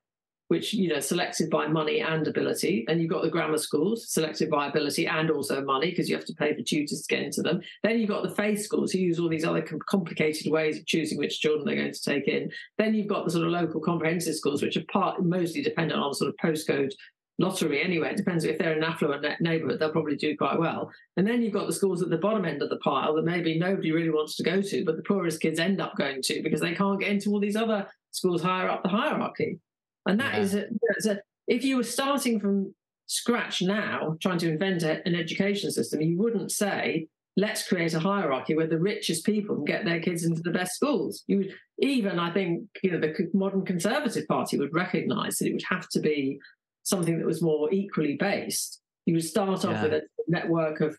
which 0.53 0.71
you 0.71 0.87
know 0.87 0.99
selected 0.99 1.49
by 1.49 1.65
money 1.65 2.01
and 2.01 2.27
ability. 2.27 2.83
Then 2.85 2.99
you've 2.99 3.09
got 3.09 3.23
the 3.23 3.29
grammar 3.29 3.57
schools 3.57 4.07
selected 4.13 4.51
by 4.51 4.67
ability 4.67 5.07
and 5.07 5.31
also 5.31 5.63
money 5.63 5.89
because 5.89 6.07
you 6.07 6.15
have 6.15 6.25
to 6.25 6.33
pay 6.35 6.53
for 6.53 6.61
tutors 6.61 7.01
to 7.01 7.15
get 7.15 7.23
into 7.23 7.41
them. 7.41 7.59
Then 7.81 7.97
you've 7.97 8.09
got 8.09 8.21
the 8.21 8.35
faith 8.35 8.61
schools 8.61 8.91
who 8.91 8.99
use 8.99 9.19
all 9.19 9.29
these 9.29 9.45
other 9.45 9.65
complicated 9.89 10.51
ways 10.51 10.77
of 10.77 10.85
choosing 10.85 11.17
which 11.17 11.39
children 11.39 11.65
they're 11.65 11.75
going 11.75 11.91
to 11.91 12.01
take 12.03 12.27
in. 12.27 12.51
Then 12.77 12.93
you've 12.93 13.07
got 13.07 13.25
the 13.25 13.31
sort 13.31 13.47
of 13.47 13.51
local 13.51 13.81
comprehensive 13.81 14.35
schools, 14.35 14.61
which 14.61 14.77
are 14.77 14.85
part 14.91 15.25
mostly 15.25 15.63
dependent 15.63 15.99
on 15.99 16.13
sort 16.13 16.29
of 16.29 16.35
postcode 16.37 16.91
lottery 17.39 17.83
anyway. 17.83 18.11
It 18.11 18.17
depends 18.17 18.43
if 18.43 18.59
they're 18.59 18.73
in 18.73 18.83
an 18.83 18.83
affluent 18.83 19.25
neighbourhood, 19.41 19.79
they'll 19.79 19.89
probably 19.89 20.17
do 20.17 20.37
quite 20.37 20.59
well. 20.59 20.91
And 21.17 21.25
then 21.25 21.41
you've 21.41 21.53
got 21.53 21.65
the 21.65 21.73
schools 21.73 22.03
at 22.03 22.11
the 22.11 22.17
bottom 22.17 22.45
end 22.45 22.61
of 22.61 22.69
the 22.69 22.77
pile 22.77 23.15
that 23.15 23.25
maybe 23.25 23.57
nobody 23.57 23.91
really 23.91 24.11
wants 24.11 24.35
to 24.35 24.43
go 24.43 24.61
to, 24.61 24.85
but 24.85 24.97
the 24.97 25.03
poorest 25.03 25.41
kids 25.41 25.59
end 25.59 25.81
up 25.81 25.95
going 25.97 26.21
to 26.21 26.43
because 26.43 26.61
they 26.61 26.75
can't 26.75 26.99
get 26.99 27.09
into 27.09 27.31
all 27.31 27.39
these 27.39 27.55
other 27.55 27.87
schools 28.11 28.43
higher 28.43 28.69
up 28.69 28.83
the 28.83 28.89
hierarchy. 28.89 29.59
And 30.05 30.19
that 30.19 30.35
yeah. 30.35 30.39
is 30.41 30.55
a, 30.55 30.65
a, 31.05 31.17
if 31.47 31.63
you 31.63 31.77
were 31.77 31.83
starting 31.83 32.39
from 32.39 32.73
scratch 33.07 33.61
now, 33.61 34.17
trying 34.21 34.39
to 34.39 34.49
invent 34.49 34.83
a, 34.83 35.05
an 35.07 35.15
education 35.15 35.71
system, 35.71 36.01
you 36.01 36.17
wouldn't 36.17 36.51
say, 36.51 37.07
let's 37.35 37.67
create 37.67 37.93
a 37.93 37.99
hierarchy 37.99 38.55
where 38.55 38.67
the 38.67 38.79
richest 38.79 39.25
people 39.25 39.55
can 39.55 39.65
get 39.65 39.85
their 39.85 39.99
kids 39.99 40.23
into 40.23 40.41
the 40.41 40.51
best 40.51 40.75
schools. 40.75 41.23
You 41.27 41.37
would, 41.37 41.53
even, 41.79 42.19
I 42.19 42.31
think, 42.31 42.67
you 42.83 42.91
know, 42.91 42.99
the 42.99 43.29
modern 43.33 43.65
Conservative 43.65 44.27
Party 44.27 44.59
would 44.59 44.73
recognise 44.73 45.37
that 45.37 45.47
it 45.47 45.53
would 45.53 45.63
have 45.69 45.89
to 45.89 45.99
be 45.99 46.39
something 46.83 47.17
that 47.17 47.25
was 47.25 47.41
more 47.41 47.73
equally 47.73 48.17
based. 48.17 48.81
You 49.05 49.15
would 49.15 49.23
start 49.23 49.65
off 49.65 49.71
yeah. 49.71 49.83
with 49.83 49.93
a 49.93 50.01
network 50.27 50.81
of 50.81 50.97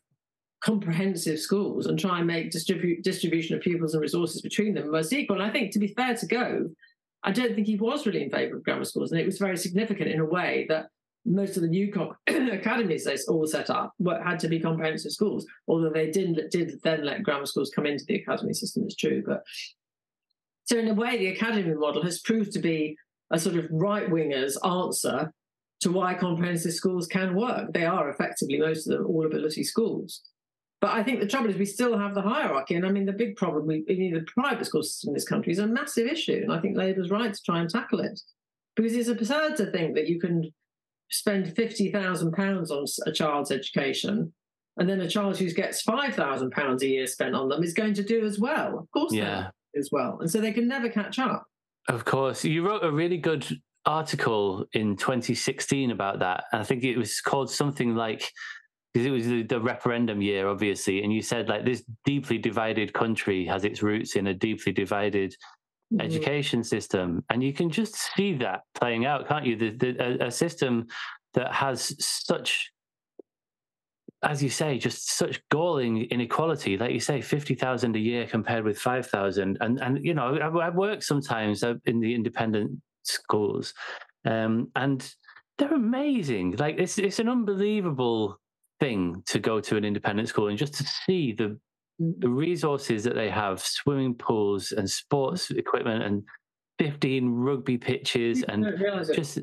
comprehensive 0.62 1.38
schools 1.38 1.86
and 1.86 1.98
try 1.98 2.18
and 2.18 2.26
make 2.26 2.50
distribution 2.50 3.54
of 3.54 3.62
pupils 3.62 3.94
and 3.94 4.00
resources 4.00 4.40
between 4.40 4.74
them 4.74 4.90
most 4.90 5.12
equal. 5.12 5.40
And 5.40 5.44
I 5.44 5.52
think, 5.52 5.72
to 5.72 5.78
be 5.78 5.88
fair 5.88 6.14
to 6.16 6.26
Gove, 6.26 6.66
I 7.24 7.32
don't 7.32 7.54
think 7.54 7.66
he 7.66 7.76
was 7.76 8.06
really 8.06 8.22
in 8.22 8.30
favour 8.30 8.56
of 8.56 8.64
grammar 8.64 8.84
schools, 8.84 9.10
and 9.10 9.20
it 9.20 9.26
was 9.26 9.38
very 9.38 9.56
significant 9.56 10.10
in 10.10 10.20
a 10.20 10.24
way 10.24 10.66
that 10.68 10.86
most 11.24 11.56
of 11.56 11.62
the 11.62 11.68
new 11.68 11.90
academies 12.26 13.04
they 13.04 13.16
all 13.28 13.46
set 13.46 13.70
up 13.70 13.94
were, 13.98 14.22
had 14.22 14.38
to 14.40 14.48
be 14.48 14.60
comprehensive 14.60 15.12
schools, 15.12 15.46
although 15.66 15.90
they 15.90 16.10
didn't 16.10 16.50
did 16.50 16.78
then 16.82 17.04
let 17.04 17.22
grammar 17.22 17.46
schools 17.46 17.72
come 17.74 17.86
into 17.86 18.04
the 18.06 18.16
academy 18.16 18.52
system. 18.52 18.84
It's 18.84 18.94
true, 18.94 19.22
but 19.26 19.42
so 20.64 20.78
in 20.78 20.88
a 20.88 20.94
way, 20.94 21.18
the 21.18 21.28
academy 21.28 21.74
model 21.74 22.02
has 22.02 22.20
proved 22.20 22.52
to 22.52 22.58
be 22.58 22.96
a 23.30 23.38
sort 23.38 23.56
of 23.56 23.66
right 23.70 24.08
wingers 24.08 24.56
answer 24.66 25.32
to 25.80 25.92
why 25.92 26.14
comprehensive 26.14 26.72
schools 26.72 27.06
can 27.06 27.34
work. 27.34 27.72
They 27.72 27.84
are 27.84 28.08
effectively 28.08 28.58
most 28.58 28.86
of 28.86 28.96
them 28.96 29.06
all 29.06 29.26
ability 29.26 29.64
schools. 29.64 30.22
But 30.84 30.92
I 30.92 31.02
think 31.02 31.20
the 31.20 31.26
trouble 31.26 31.48
is 31.48 31.56
we 31.56 31.64
still 31.64 31.96
have 31.96 32.14
the 32.14 32.20
hierarchy. 32.20 32.74
And 32.74 32.84
I 32.84 32.90
mean, 32.90 33.06
the 33.06 33.12
big 33.14 33.36
problem 33.36 33.66
we, 33.66 33.86
in 33.88 34.12
the 34.12 34.20
private 34.26 34.66
school 34.66 34.82
system 34.82 35.08
in 35.08 35.14
this 35.14 35.26
country 35.26 35.50
is 35.50 35.58
a 35.58 35.66
massive 35.66 36.06
issue. 36.06 36.40
And 36.42 36.52
I 36.52 36.60
think 36.60 36.76
Labour's 36.76 37.10
right 37.10 37.32
to 37.32 37.42
try 37.42 37.60
and 37.60 37.70
tackle 37.70 38.00
it. 38.00 38.20
Because 38.76 38.92
it's 38.92 39.08
absurd 39.08 39.56
to 39.56 39.70
think 39.70 39.94
that 39.94 40.08
you 40.08 40.20
can 40.20 40.52
spend 41.10 41.46
£50,000 41.46 42.70
on 42.70 42.84
a 43.06 43.12
child's 43.12 43.50
education 43.50 44.34
and 44.76 44.86
then 44.86 45.00
a 45.00 45.08
child 45.08 45.38
who 45.38 45.50
gets 45.52 45.82
£5,000 45.84 46.82
a 46.82 46.86
year 46.86 47.06
spent 47.06 47.34
on 47.34 47.48
them 47.48 47.62
is 47.62 47.72
going 47.72 47.94
to 47.94 48.04
do 48.04 48.22
as 48.26 48.38
well. 48.38 48.78
Of 48.80 48.90
course, 48.90 49.14
yeah. 49.14 49.48
as 49.78 49.88
well. 49.90 50.18
And 50.20 50.30
so 50.30 50.38
they 50.38 50.52
can 50.52 50.68
never 50.68 50.90
catch 50.90 51.18
up. 51.18 51.46
Of 51.88 52.04
course. 52.04 52.44
You 52.44 52.68
wrote 52.68 52.84
a 52.84 52.92
really 52.92 53.16
good 53.16 53.46
article 53.86 54.66
in 54.74 54.98
2016 54.98 55.92
about 55.92 56.18
that. 56.18 56.44
And 56.52 56.60
I 56.60 56.64
think 56.66 56.84
it 56.84 56.98
was 56.98 57.22
called 57.22 57.50
something 57.50 57.94
like 57.94 58.30
because 58.94 59.06
it 59.06 59.10
was 59.10 59.26
the, 59.26 59.42
the, 59.42 59.60
referendum 59.60 60.22
year, 60.22 60.48
obviously, 60.48 61.02
and 61.02 61.12
you 61.12 61.20
said 61.20 61.48
like 61.48 61.64
this 61.64 61.82
deeply 62.04 62.38
divided 62.38 62.92
country 62.92 63.44
has 63.44 63.64
its 63.64 63.82
roots 63.82 64.14
in 64.14 64.28
a 64.28 64.34
deeply 64.34 64.72
divided 64.72 65.32
mm-hmm. 65.92 66.00
education 66.00 66.62
system, 66.62 67.24
and 67.28 67.42
you 67.42 67.52
can 67.52 67.68
just 67.68 67.96
see 68.14 68.34
that 68.34 68.60
playing 68.74 69.04
out, 69.04 69.26
can't 69.26 69.44
you? 69.44 69.56
The, 69.56 69.70
the, 69.70 70.22
a, 70.22 70.26
a 70.28 70.30
system 70.30 70.86
that 71.34 71.52
has 71.52 71.96
such 71.98 72.70
as 74.22 74.42
you 74.42 74.48
say, 74.48 74.78
just 74.78 75.10
such 75.10 75.40
galling 75.50 76.04
inequality. 76.04 76.78
Like 76.78 76.92
you 76.92 77.00
say, 77.00 77.20
fifty 77.20 77.54
thousand 77.54 77.96
a 77.96 77.98
year 77.98 78.26
compared 78.26 78.64
with 78.64 78.78
five 78.78 79.06
thousand, 79.06 79.58
and 79.60 79.80
and 79.80 80.04
you 80.04 80.14
know, 80.14 80.36
I, 80.36 80.66
I 80.66 80.70
work 80.70 81.02
sometimes 81.02 81.62
in 81.84 82.00
the 82.00 82.14
independent 82.14 82.80
schools, 83.02 83.74
um, 84.24 84.70
and 84.76 85.14
they're 85.58 85.74
amazing. 85.74 86.56
Like 86.56 86.76
it's 86.78 86.98
it's 86.98 87.18
an 87.18 87.28
unbelievable 87.28 88.38
thing 88.84 89.22
to 89.26 89.38
go 89.38 89.60
to 89.60 89.76
an 89.76 89.84
independent 89.84 90.28
school 90.28 90.48
and 90.48 90.58
just 90.58 90.74
to 90.74 90.84
see 90.84 91.32
the 91.32 91.58
mm. 92.00 92.14
the 92.18 92.28
resources 92.28 93.02
that 93.04 93.14
they 93.14 93.30
have 93.30 93.60
swimming 93.60 94.14
pools 94.14 94.72
and 94.72 94.88
sports 94.88 95.50
equipment 95.50 96.02
and 96.04 96.22
15 96.78 97.30
rugby 97.30 97.78
pitches 97.78 98.42
and 98.42 98.66
just 99.14 99.38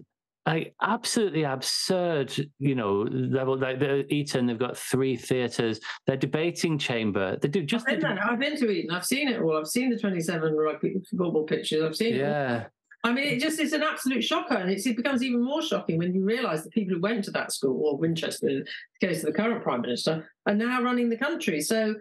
like 0.46 0.76
absolutely 0.82 1.44
absurd 1.44 2.34
you 2.60 2.76
know 2.76 3.02
level 3.12 3.58
like 3.58 3.80
the 3.80 4.12
eton 4.14 4.46
they've 4.46 4.60
got 4.60 4.76
three 4.78 5.16
theaters 5.16 5.80
their 6.08 6.18
debating 6.18 6.78
chamber 6.78 7.38
they 7.42 7.48
do 7.48 7.64
just 7.64 7.88
I've 7.88 8.02
been, 8.02 8.18
I've 8.18 8.39
been 8.39 8.58
to 8.58 8.70
eton 8.70 8.92
i've 8.96 9.06
seen 9.06 9.28
it 9.28 9.42
all 9.42 9.58
i've 9.58 9.68
seen 9.68 9.89
the 9.89 9.98
27 9.98 10.54
rugby 10.56 10.96
football 11.10 11.44
pitches 11.44 11.84
i've 11.84 11.96
seen 11.96 12.16
yeah 12.16 12.66
I 13.04 13.12
mean, 13.12 13.26
it 13.26 13.39
just 13.39 13.60
is 13.60 13.74
an 13.74 13.82
absolute 13.82 14.24
shocker, 14.24 14.56
and 14.56 14.70
it 14.70 14.95
becomes 14.95 15.24
even 15.24 15.43
more 15.43 15.62
shocking 15.62 15.97
when 15.97 16.14
you 16.14 16.24
realise 16.24 16.62
the 16.62 16.70
people 16.70 16.95
who 16.95 17.02
went 17.02 17.24
to 17.26 17.32
that 17.32 17.52
school, 17.52 17.82
or 17.84 17.97
Winchester, 17.97 18.47
in 18.47 18.66
the 18.99 19.08
case 19.08 19.24
of 19.24 19.28
the 19.28 19.38
current 19.38 19.64
prime 19.64 19.82
minister, 19.82 20.30
are 20.45 20.54
now 20.54 20.82
running 20.82 21.10
the 21.10 21.18
country. 21.18 21.62
So, 21.62 21.95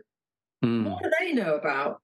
mm. 0.62 0.84
what 0.84 1.03
do 1.03 1.11
they 1.18 1.32
know 1.32 1.55
about 1.55 2.03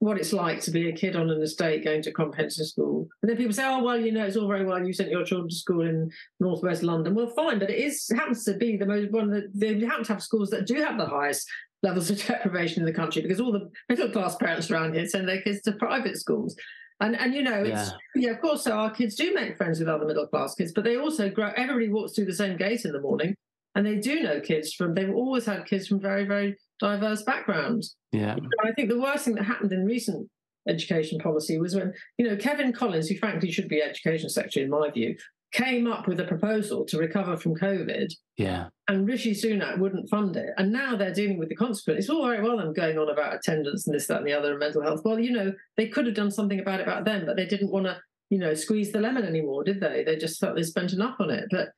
what 0.00 0.18
it's 0.18 0.32
like 0.32 0.60
to 0.60 0.70
be 0.70 0.88
a 0.88 0.92
kid 0.92 1.16
on 1.16 1.30
an 1.30 1.42
estate 1.42 1.84
going 1.84 2.02
to 2.02 2.12
comprehensive 2.12 2.66
school? 2.66 3.08
And 3.22 3.28
then 3.28 3.36
people 3.36 3.52
say, 3.52 3.64
"Oh, 3.66 3.82
well, 3.82 4.00
you 4.00 4.12
know, 4.12 4.24
it's 4.24 4.36
all 4.36 4.46
very 4.46 4.64
well. 4.64 4.86
You 4.86 4.92
sent 4.92 5.10
your 5.10 5.24
children 5.24 5.48
to 5.48 5.56
school 5.56 5.80
in 5.80 6.08
northwest 6.38 6.84
London. 6.84 7.16
Well, 7.16 7.32
fine, 7.34 7.58
but 7.58 7.70
it 7.70 7.78
is 7.78 8.08
happens 8.14 8.44
to 8.44 8.54
be 8.54 8.76
the 8.76 8.86
most 8.86 9.10
one 9.10 9.24
of 9.24 9.30
the 9.30 9.50
they 9.52 9.84
happen 9.84 10.04
to 10.04 10.12
have 10.12 10.22
schools 10.22 10.50
that 10.50 10.66
do 10.68 10.76
have 10.76 10.96
the 10.96 11.06
highest 11.06 11.48
levels 11.82 12.08
of 12.08 12.18
deprivation 12.26 12.82
in 12.82 12.86
the 12.86 12.92
country 12.92 13.20
because 13.20 13.40
all 13.40 13.52
the 13.52 13.68
middle 13.88 14.10
class 14.10 14.36
parents 14.36 14.70
around 14.70 14.94
here 14.94 15.06
send 15.08 15.28
their 15.28 15.42
kids 15.42 15.60
to 15.62 15.72
private 15.72 16.16
schools. 16.16 16.56
And 17.00 17.16
and 17.16 17.34
you 17.34 17.42
know, 17.42 17.62
it's 17.62 17.90
yeah. 17.90 17.90
yeah, 18.16 18.30
of 18.30 18.40
course, 18.40 18.64
so 18.64 18.72
our 18.72 18.90
kids 18.90 19.14
do 19.14 19.32
make 19.32 19.56
friends 19.56 19.78
with 19.78 19.88
other 19.88 20.06
middle 20.06 20.26
class 20.26 20.54
kids, 20.54 20.72
but 20.72 20.84
they 20.84 20.96
also 20.96 21.30
grow 21.30 21.52
everybody 21.56 21.88
walks 21.88 22.14
through 22.14 22.26
the 22.26 22.34
same 22.34 22.56
gate 22.56 22.84
in 22.84 22.92
the 22.92 23.00
morning 23.00 23.36
and 23.74 23.86
they 23.86 23.96
do 23.96 24.22
know 24.22 24.40
kids 24.40 24.72
from 24.72 24.94
they've 24.94 25.14
always 25.14 25.46
had 25.46 25.64
kids 25.64 25.86
from 25.86 26.00
very, 26.00 26.24
very 26.24 26.56
diverse 26.80 27.22
backgrounds. 27.22 27.94
Yeah. 28.12 28.36
I 28.64 28.72
think 28.72 28.88
the 28.88 28.98
worst 28.98 29.24
thing 29.24 29.36
that 29.36 29.44
happened 29.44 29.72
in 29.72 29.84
recent 29.84 30.28
education 30.68 31.18
policy 31.20 31.58
was 31.58 31.76
when, 31.76 31.92
you 32.18 32.28
know, 32.28 32.36
Kevan 32.36 32.72
Collins, 32.72 33.08
who 33.08 33.16
frankly 33.16 33.52
should 33.52 33.68
be 33.68 33.80
education 33.80 34.28
secretary 34.28 34.64
in 34.64 34.70
my 34.70 34.90
view, 34.90 35.16
came 35.52 35.86
up 35.86 36.06
with 36.06 36.20
a 36.20 36.24
proposal 36.24 36.84
to 36.84 36.98
recover 36.98 37.36
from 37.36 37.54
COVID. 37.54 38.12
Yeah. 38.36 38.68
And 38.88 39.06
Rishi 39.06 39.32
Sunak 39.32 39.78
wouldn't 39.78 40.10
fund 40.10 40.36
it. 40.36 40.50
And 40.58 40.72
now 40.72 40.96
they're 40.96 41.14
dealing 41.14 41.38
with 41.38 41.48
the 41.48 41.56
consequence. 41.56 42.00
It's 42.00 42.10
all 42.10 42.26
very 42.26 42.42
well 42.42 42.58
them 42.58 42.72
going 42.72 42.98
on 42.98 43.08
about 43.08 43.34
attendance 43.34 43.86
and 43.86 43.94
this, 43.94 44.06
that, 44.06 44.18
and 44.18 44.26
the 44.26 44.32
other 44.32 44.50
and 44.50 44.58
mental 44.58 44.82
health. 44.82 45.02
Well, 45.04 45.18
you 45.18 45.32
know, 45.32 45.52
they 45.76 45.88
could 45.88 46.06
have 46.06 46.14
done 46.14 46.30
something 46.30 46.60
about 46.60 46.80
it 46.80 46.86
back 46.86 47.04
then, 47.04 47.24
but 47.24 47.36
they 47.36 47.46
didn't 47.46 47.70
want 47.70 47.86
to, 47.86 47.98
you 48.30 48.38
know, 48.38 48.54
squeeze 48.54 48.92
the 48.92 49.00
lemon 49.00 49.24
anymore, 49.24 49.64
did 49.64 49.80
they? 49.80 50.04
They 50.04 50.16
just 50.16 50.38
felt 50.38 50.54
they 50.54 50.62
spent 50.62 50.92
enough 50.92 51.16
on 51.18 51.30
it. 51.30 51.46
But 51.50 51.70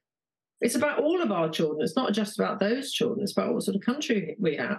it's 0.60 0.74
about 0.74 1.00
all 1.00 1.22
of 1.22 1.30
our 1.30 1.48
children. 1.48 1.82
It's 1.82 1.96
not 1.96 2.12
just 2.12 2.38
about 2.38 2.58
those 2.58 2.92
children. 2.92 3.22
It's 3.22 3.32
about 3.32 3.54
what 3.54 3.62
sort 3.62 3.76
of 3.76 3.82
country 3.82 4.36
we 4.38 4.56
have. 4.56 4.78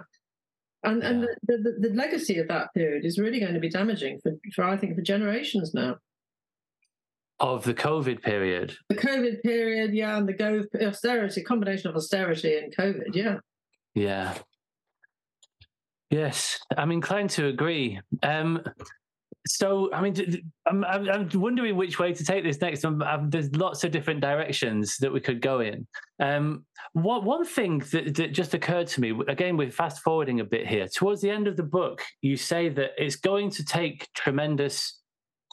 And 0.84 1.02
yeah. 1.02 1.08
and 1.08 1.22
the, 1.22 1.56
the, 1.58 1.88
the 1.88 1.94
legacy 1.94 2.38
of 2.38 2.48
that 2.48 2.74
period 2.74 3.04
is 3.04 3.18
really 3.18 3.40
going 3.40 3.54
to 3.54 3.60
be 3.60 3.70
damaging 3.70 4.20
for, 4.22 4.32
for 4.54 4.64
I 4.64 4.76
think 4.76 4.96
for 4.96 5.02
generations 5.02 5.72
now 5.72 5.96
of 7.42 7.64
the 7.64 7.74
COVID 7.74 8.22
period. 8.22 8.74
The 8.88 8.94
COVID 8.94 9.42
period, 9.42 9.92
yeah, 9.92 10.16
and 10.16 10.28
the 10.28 10.32
go 10.32 10.62
austerity, 10.80 11.42
combination 11.42 11.90
of 11.90 11.96
austerity 11.96 12.56
and 12.56 12.74
COVID, 12.74 13.14
yeah. 13.14 13.38
Yeah. 13.94 14.38
Yes, 16.08 16.60
I'm 16.76 16.92
inclined 16.92 17.30
to 17.30 17.46
agree. 17.46 18.00
Um, 18.22 18.62
so, 19.44 19.92
I 19.92 20.00
mean, 20.00 20.14
I'm, 20.66 20.84
I'm 20.84 21.28
wondering 21.34 21.74
which 21.74 21.98
way 21.98 22.12
to 22.12 22.24
take 22.24 22.44
this 22.44 22.60
next. 22.60 22.84
I'm, 22.84 23.02
I'm, 23.02 23.28
there's 23.28 23.52
lots 23.56 23.82
of 23.82 23.90
different 23.90 24.20
directions 24.20 24.98
that 24.98 25.12
we 25.12 25.18
could 25.18 25.40
go 25.40 25.60
in. 25.60 25.86
Um, 26.20 26.64
what, 26.92 27.24
one 27.24 27.44
thing 27.44 27.80
that, 27.90 28.14
that 28.14 28.34
just 28.34 28.54
occurred 28.54 28.86
to 28.88 29.00
me, 29.00 29.20
again, 29.26 29.56
we're 29.56 29.70
fast 29.70 30.00
forwarding 30.02 30.38
a 30.38 30.44
bit 30.44 30.68
here. 30.68 30.86
Towards 30.86 31.22
the 31.22 31.30
end 31.30 31.48
of 31.48 31.56
the 31.56 31.64
book, 31.64 32.02
you 32.20 32.36
say 32.36 32.68
that 32.68 32.90
it's 32.98 33.16
going 33.16 33.50
to 33.50 33.64
take 33.64 34.06
tremendous 34.14 35.00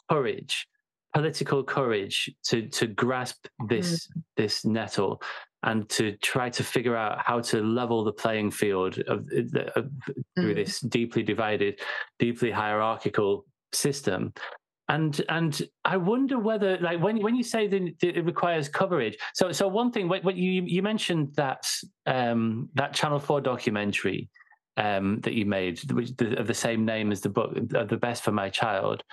courage 0.08 0.68
political 1.14 1.64
courage 1.64 2.30
to 2.44 2.68
to 2.68 2.86
grasp 2.86 3.46
this 3.68 4.06
mm. 4.06 4.22
this 4.36 4.64
nettle 4.64 5.20
and 5.62 5.88
to 5.90 6.16
try 6.18 6.48
to 6.48 6.64
figure 6.64 6.96
out 6.96 7.18
how 7.18 7.40
to 7.40 7.62
level 7.62 8.02
the 8.02 8.12
playing 8.12 8.50
field 8.50 8.98
of, 9.00 9.28
of 9.76 9.90
through 10.36 10.54
mm. 10.54 10.54
this 10.54 10.80
deeply 10.80 11.22
divided, 11.22 11.78
deeply 12.18 12.50
hierarchical 12.50 13.44
system. 13.72 14.32
And 14.88 15.20
and 15.28 15.60
I 15.84 15.98
wonder 15.98 16.38
whether 16.38 16.78
like 16.78 17.00
when 17.00 17.22
when 17.22 17.36
you 17.36 17.44
say 17.44 17.68
that 17.68 17.94
it 18.02 18.24
requires 18.24 18.68
coverage. 18.68 19.16
So 19.34 19.52
so 19.52 19.68
one 19.68 19.92
thing 19.92 20.08
what, 20.08 20.24
what 20.24 20.36
you 20.36 20.62
you 20.66 20.82
mentioned 20.82 21.34
that 21.36 21.64
um, 22.06 22.70
that 22.74 22.92
Channel 22.92 23.20
Four 23.20 23.40
documentary 23.40 24.28
um, 24.76 25.20
that 25.20 25.34
you 25.34 25.46
made, 25.46 25.78
which 25.92 26.16
the, 26.16 26.38
of 26.38 26.46
the 26.46 26.54
same 26.54 26.84
name 26.84 27.12
as 27.12 27.20
the 27.20 27.28
book, 27.28 27.52
the 27.54 27.98
best 28.00 28.22
for 28.24 28.32
my 28.32 28.48
child. 28.48 29.04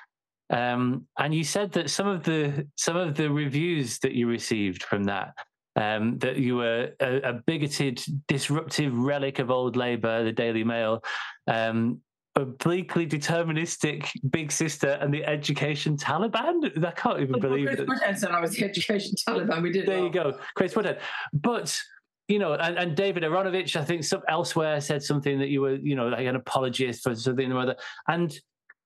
Um, 0.50 1.08
and 1.20 1.34
you 1.34 1.44
said 1.44 1.72
that 1.74 1.90
some 1.90 2.08
of 2.08 2.24
the 2.24 2.68
some 2.76 2.96
of 2.96 3.16
the 3.16 3.30
reviews 3.30 4.00
that 4.00 4.14
you 4.14 4.28
received 4.28 4.84
from 4.84 5.04
that 5.06 5.34
um, 5.78 6.18
that 6.20 6.38
you 6.38 6.56
were 6.56 6.92
a, 7.00 7.18
a, 7.22 7.34
bigoted, 7.34 8.04
disruptive 8.28 8.98
relic 8.98 9.38
of 9.40 9.52
old 9.52 9.76
Labour, 9.76 10.24
the 10.24 10.32
Daily 10.32 10.64
Mail, 10.64 11.04
um, 11.46 12.02
obliquely 12.36 13.06
deterministic 13.06 14.10
big 14.32 14.52
sister, 14.52 14.98
and 15.02 15.14
the 15.14 15.24
education 15.24 15.96
Taliban. 15.96 16.84
I 16.84 16.92
can't 16.92 17.20
even 17.20 17.40
believe 17.40 17.68
it. 17.68 17.88
Chris 17.88 18.22
said 18.22 18.32
I 18.32 18.42
was 18.42 18.52
the 18.52 18.66
education 18.66 19.14
Taliban. 19.28 19.62
We 19.62 19.72
did. 19.72 19.86
There 19.86 20.00
you 20.00 20.10
go, 20.10 20.40
Chris 20.56 20.76
Woodhead. 20.76 21.00
But 21.32 21.80
you 22.28 22.40
know, 22.40 22.54
and, 22.54 22.78
and 22.78 22.96
David 22.96 23.24
Aaronovitch, 23.24 23.76
I 23.76 23.86
think 23.86 24.04
some 24.04 24.22
elsewhere 24.28 24.82
said 24.82 25.04
something 25.04 25.40
that 25.40 25.50
you 25.50 25.62
were, 25.62 25.76
you 25.76 25.96
know, 25.96 26.10
like 26.10 26.26
an 26.26 26.36
apologist 26.36 27.04
for 27.04 27.16
something 27.16 27.52
or 27.52 27.60
other. 27.60 27.76
And 28.08 28.38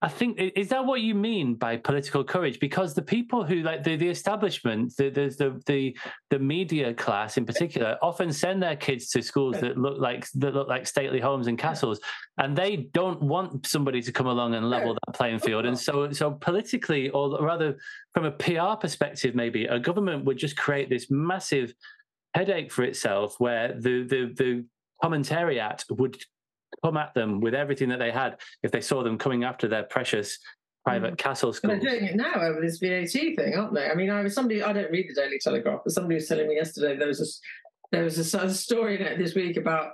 I 0.02 0.08
think 0.08 0.36
is 0.38 0.68
that 0.70 0.84
what 0.84 1.00
you 1.00 1.14
mean 1.14 1.54
by 1.54 1.76
political 1.76 2.24
courage? 2.24 2.58
Because 2.58 2.92
the 2.92 3.02
people 3.02 3.44
who 3.44 3.62
like 3.62 3.84
the, 3.84 3.94
the 3.94 4.08
establishment, 4.08 4.96
the, 4.96 5.10
the 5.10 5.62
the 5.66 5.96
the 6.30 6.38
media 6.40 6.92
class 6.92 7.36
in 7.36 7.46
particular, 7.46 7.96
often 8.02 8.32
send 8.32 8.60
their 8.60 8.74
kids 8.74 9.10
to 9.10 9.22
schools 9.22 9.60
that 9.60 9.78
look 9.78 10.00
like 10.00 10.28
that 10.32 10.54
look 10.54 10.66
like 10.66 10.88
stately 10.88 11.20
homes 11.20 11.46
and 11.46 11.56
castles, 11.56 12.00
and 12.38 12.56
they 12.56 12.88
don't 12.92 13.22
want 13.22 13.64
somebody 13.64 14.02
to 14.02 14.10
come 14.10 14.26
along 14.26 14.56
and 14.56 14.68
level 14.68 14.94
that 14.94 15.14
playing 15.14 15.38
field. 15.38 15.66
And 15.66 15.78
so, 15.78 16.10
so 16.10 16.32
politically, 16.32 17.08
or 17.10 17.40
rather 17.40 17.78
from 18.12 18.24
a 18.24 18.32
PR 18.32 18.74
perspective, 18.80 19.36
maybe 19.36 19.66
a 19.66 19.78
government 19.78 20.24
would 20.24 20.36
just 20.36 20.56
create 20.56 20.90
this 20.90 21.12
massive 21.12 21.74
headache 22.34 22.72
for 22.72 22.82
itself, 22.82 23.36
where 23.38 23.68
the 23.78 24.02
the 24.02 24.32
the 24.34 24.64
commentariat 25.00 25.84
would 25.90 26.16
come 26.84 26.96
at 26.96 27.14
them 27.14 27.40
with 27.40 27.54
everything 27.54 27.88
that 27.90 27.98
they 27.98 28.10
had 28.10 28.38
if 28.62 28.70
they 28.70 28.80
saw 28.80 29.02
them 29.02 29.18
coming 29.18 29.44
after 29.44 29.68
their 29.68 29.84
precious 29.84 30.38
private 30.84 31.14
mm. 31.14 31.18
castle 31.18 31.52
schools. 31.52 31.80
They're 31.80 31.98
doing 31.98 32.04
it 32.04 32.16
now 32.16 32.34
over 32.34 32.60
this 32.60 32.78
VAT 32.78 33.12
thing, 33.12 33.54
aren't 33.56 33.74
they? 33.74 33.88
I 33.88 33.94
mean, 33.94 34.10
I 34.10 34.22
was 34.22 34.34
somebody. 34.34 34.62
I 34.62 34.72
don't 34.72 34.90
read 34.90 35.06
the 35.08 35.20
Daily 35.20 35.38
Telegraph, 35.40 35.80
but 35.84 35.92
somebody 35.92 36.16
was 36.16 36.28
telling 36.28 36.48
me 36.48 36.56
yesterday 36.56 36.96
there 36.96 37.08
was 37.08 37.20
a 37.20 37.26
there 37.92 38.04
was 38.04 38.34
a, 38.34 38.38
a 38.38 38.50
story 38.50 39.00
in 39.00 39.06
it 39.06 39.18
this 39.18 39.34
week 39.34 39.56
about 39.56 39.92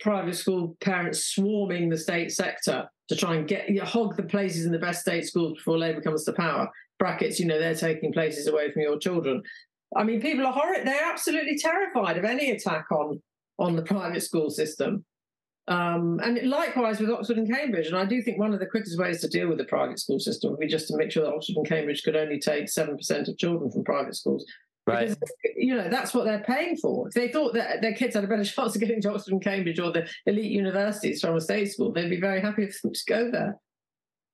private 0.00 0.36
school 0.36 0.76
parents 0.80 1.24
swarming 1.24 1.88
the 1.88 1.96
state 1.96 2.32
sector 2.32 2.88
to 3.08 3.16
try 3.16 3.36
and 3.36 3.48
get 3.48 3.68
you 3.68 3.76
know, 3.76 3.84
hog 3.84 4.16
the 4.16 4.22
places 4.22 4.66
in 4.66 4.72
the 4.72 4.78
best 4.78 5.02
state 5.02 5.26
schools 5.26 5.54
before 5.54 5.78
Labour 5.78 6.00
comes 6.00 6.24
to 6.24 6.32
power. 6.32 6.68
Brackets, 6.98 7.38
you 7.38 7.46
know, 7.46 7.58
they're 7.58 7.74
taking 7.74 8.12
places 8.12 8.46
away 8.46 8.72
from 8.72 8.82
your 8.82 8.98
children. 8.98 9.42
I 9.94 10.02
mean, 10.02 10.20
people 10.20 10.46
are 10.46 10.52
horrid. 10.52 10.86
They're 10.86 11.10
absolutely 11.10 11.58
terrified 11.58 12.18
of 12.18 12.24
any 12.24 12.50
attack 12.50 12.90
on 12.90 13.22
on 13.58 13.76
the 13.76 13.82
private 13.82 14.22
school 14.22 14.50
system. 14.50 15.04
Um, 15.68 16.20
and 16.22 16.48
likewise 16.48 17.00
with 17.00 17.10
Oxford 17.10 17.38
and 17.38 17.52
Cambridge. 17.52 17.88
And 17.88 17.96
I 17.96 18.04
do 18.04 18.22
think 18.22 18.38
one 18.38 18.54
of 18.54 18.60
the 18.60 18.66
quickest 18.66 18.98
ways 18.98 19.20
to 19.20 19.28
deal 19.28 19.48
with 19.48 19.58
the 19.58 19.64
private 19.64 19.98
school 19.98 20.20
system 20.20 20.50
would 20.50 20.60
be 20.60 20.68
just 20.68 20.88
to 20.88 20.96
make 20.96 21.10
sure 21.10 21.24
that 21.24 21.34
Oxford 21.34 21.56
and 21.56 21.68
Cambridge 21.68 22.02
could 22.04 22.16
only 22.16 22.38
take 22.38 22.66
7% 22.66 23.28
of 23.28 23.38
children 23.38 23.70
from 23.70 23.84
private 23.84 24.14
schools. 24.14 24.46
Right. 24.86 25.08
Because, 25.08 25.32
you 25.56 25.74
know, 25.74 25.88
that's 25.88 26.14
what 26.14 26.24
they're 26.24 26.44
paying 26.44 26.76
for. 26.76 27.08
If 27.08 27.14
they 27.14 27.28
thought 27.28 27.54
that 27.54 27.82
their 27.82 27.94
kids 27.94 28.14
had 28.14 28.22
a 28.22 28.28
better 28.28 28.44
chance 28.44 28.76
of 28.76 28.80
getting 28.80 29.00
to 29.02 29.12
Oxford 29.12 29.32
and 29.32 29.42
Cambridge 29.42 29.80
or 29.80 29.90
the 29.90 30.08
elite 30.26 30.52
universities 30.52 31.20
from 31.20 31.34
a 31.34 31.40
state 31.40 31.72
school, 31.72 31.92
they'd 31.92 32.08
be 32.08 32.20
very 32.20 32.40
happy 32.40 32.66
for 32.70 32.88
them 32.88 32.94
to 32.94 33.04
go 33.08 33.30
there. 33.30 33.58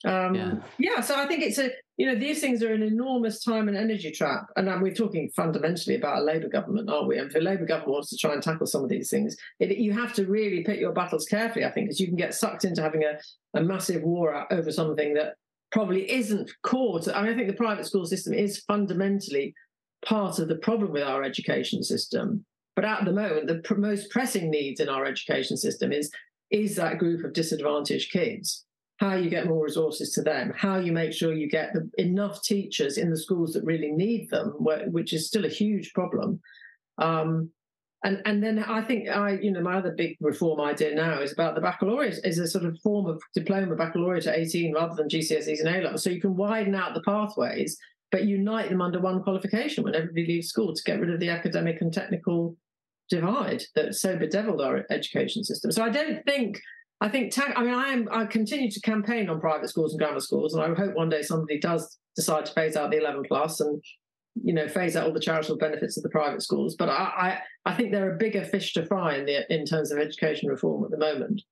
Um, 0.04 0.34
yeah. 0.34 0.54
yeah, 0.78 1.00
so 1.00 1.16
I 1.16 1.26
think 1.26 1.42
it's 1.42 1.58
a 1.58 1.70
you 1.96 2.06
know 2.06 2.18
these 2.18 2.40
things 2.40 2.62
are 2.62 2.72
an 2.72 2.82
enormous 2.82 3.44
time 3.44 3.68
and 3.68 3.76
energy 3.76 4.10
trap, 4.10 4.46
and 4.56 4.68
um, 4.68 4.80
we're 4.80 4.94
talking 4.94 5.30
fundamentally 5.36 5.96
about 5.96 6.18
a 6.18 6.22
Labour 6.22 6.48
government, 6.48 6.90
aren't 6.90 7.08
we? 7.08 7.18
And 7.18 7.30
if 7.30 7.36
a 7.36 7.38
Labour 7.38 7.66
government 7.66 7.92
wants 7.92 8.10
to 8.10 8.16
try 8.16 8.32
and 8.32 8.42
tackle 8.42 8.66
some 8.66 8.82
of 8.82 8.88
these 8.88 9.10
things, 9.10 9.36
it, 9.60 9.76
you 9.76 9.92
have 9.92 10.12
to 10.14 10.26
really 10.26 10.64
pick 10.64 10.80
your 10.80 10.92
battles 10.92 11.26
carefully. 11.26 11.64
I 11.64 11.70
think, 11.70 11.86
because 11.86 12.00
you 12.00 12.08
can 12.08 12.16
get 12.16 12.34
sucked 12.34 12.64
into 12.64 12.82
having 12.82 13.04
a, 13.04 13.18
a 13.58 13.62
massive 13.62 14.02
war 14.02 14.52
over 14.52 14.72
something 14.72 15.14
that 15.14 15.34
probably 15.70 16.10
isn't 16.10 16.50
core 16.62 16.98
to. 17.00 17.16
I 17.16 17.22
mean, 17.22 17.32
I 17.32 17.36
think 17.36 17.48
the 17.48 17.54
private 17.54 17.86
school 17.86 18.06
system 18.06 18.34
is 18.34 18.60
fundamentally 18.60 19.54
part 20.04 20.38
of 20.38 20.48
the 20.48 20.56
problem 20.56 20.90
with 20.92 21.02
our 21.02 21.22
education 21.22 21.82
system. 21.84 22.44
But 22.74 22.84
at 22.84 23.04
the 23.04 23.12
moment, 23.12 23.46
the 23.46 23.58
pr- 23.58 23.74
most 23.74 24.10
pressing 24.10 24.50
needs 24.50 24.80
in 24.80 24.88
our 24.88 25.04
education 25.04 25.56
system 25.56 25.92
is 25.92 26.10
is 26.50 26.76
that 26.76 26.98
group 26.98 27.24
of 27.24 27.32
disadvantaged 27.32 28.12
kids 28.12 28.66
how 29.02 29.16
you 29.16 29.28
get 29.28 29.48
more 29.48 29.64
resources 29.64 30.12
to 30.12 30.22
them, 30.22 30.52
how 30.56 30.76
you 30.78 30.92
make 30.92 31.12
sure 31.12 31.34
you 31.34 31.48
get 31.48 31.72
the, 31.72 31.90
enough 31.98 32.40
teachers 32.40 32.98
in 32.98 33.10
the 33.10 33.16
schools 33.16 33.52
that 33.52 33.64
really 33.64 33.90
need 33.90 34.30
them, 34.30 34.54
which 34.58 35.12
is 35.12 35.26
still 35.26 35.44
a 35.44 35.48
huge 35.48 35.92
problem. 35.92 36.40
Um, 36.98 37.50
and 38.04 38.22
and 38.24 38.42
then 38.42 38.60
I 38.60 38.80
think 38.80 39.08
I, 39.08 39.32
you 39.42 39.50
know, 39.50 39.60
my 39.60 39.74
other 39.74 39.92
big 39.92 40.16
reform 40.20 40.60
idea 40.60 40.94
now 40.94 41.20
is 41.20 41.32
about 41.32 41.56
the 41.56 41.60
baccalaureate 41.60 42.20
is 42.24 42.38
a 42.38 42.46
sort 42.46 42.64
of 42.64 42.78
form 42.80 43.06
of 43.06 43.20
diploma 43.34 43.74
baccalaureate 43.74 44.26
at 44.26 44.38
18 44.38 44.74
rather 44.74 44.94
than 44.94 45.08
GCSEs 45.08 45.58
and 45.58 45.68
A 45.68 45.82
levels. 45.82 46.04
So 46.04 46.10
you 46.10 46.20
can 46.20 46.36
widen 46.36 46.76
out 46.76 46.94
the 46.94 47.02
pathways, 47.02 47.76
but 48.12 48.24
unite 48.24 48.70
them 48.70 48.80
under 48.80 49.00
one 49.00 49.22
qualification 49.24 49.82
when 49.82 49.96
everybody 49.96 50.26
leaves 50.26 50.48
school 50.48 50.74
to 50.74 50.82
get 50.84 51.00
rid 51.00 51.10
of 51.10 51.18
the 51.18 51.28
academic 51.28 51.80
and 51.80 51.92
technical 51.92 52.56
divide 53.08 53.64
that 53.74 53.96
so 53.96 54.16
bedeviled 54.16 54.60
our 54.60 54.84
education 54.90 55.42
system. 55.42 55.72
So 55.72 55.82
I 55.82 55.90
don't 55.90 56.24
think 56.24 56.60
I 57.02 57.08
think, 57.08 57.36
I 57.36 57.64
mean, 57.64 57.74
I 57.74 57.88
am, 57.88 58.08
I 58.12 58.26
continue 58.26 58.70
to 58.70 58.80
campaign 58.80 59.28
on 59.28 59.40
private 59.40 59.68
schools 59.68 59.92
and 59.92 59.98
grammar 59.98 60.20
schools, 60.20 60.54
and 60.54 60.62
I 60.62 60.72
hope 60.72 60.94
one 60.94 61.08
day 61.08 61.22
somebody 61.22 61.58
does 61.58 61.98
decide 62.14 62.46
to 62.46 62.52
phase 62.52 62.76
out 62.76 62.92
the 62.92 62.98
11 62.98 63.24
plus 63.26 63.58
and, 63.58 63.82
you 64.40 64.54
know, 64.54 64.68
phase 64.68 64.94
out 64.94 65.06
all 65.06 65.12
the 65.12 65.18
charitable 65.18 65.58
benefits 65.58 65.96
of 65.96 66.04
the 66.04 66.10
private 66.10 66.42
schools. 66.42 66.76
But 66.76 66.90
I, 66.90 66.92
I, 67.64 67.70
I 67.72 67.74
think 67.74 67.90
there 67.90 68.08
are 68.08 68.14
a 68.14 68.18
bigger 68.18 68.44
fish 68.44 68.72
to 68.74 68.86
fry 68.86 69.16
in 69.16 69.26
the 69.26 69.52
in 69.52 69.66
terms 69.66 69.90
of 69.90 69.98
education 69.98 70.48
reform 70.48 70.84
at 70.84 70.92
the 70.92 70.96
moment. 70.96 71.42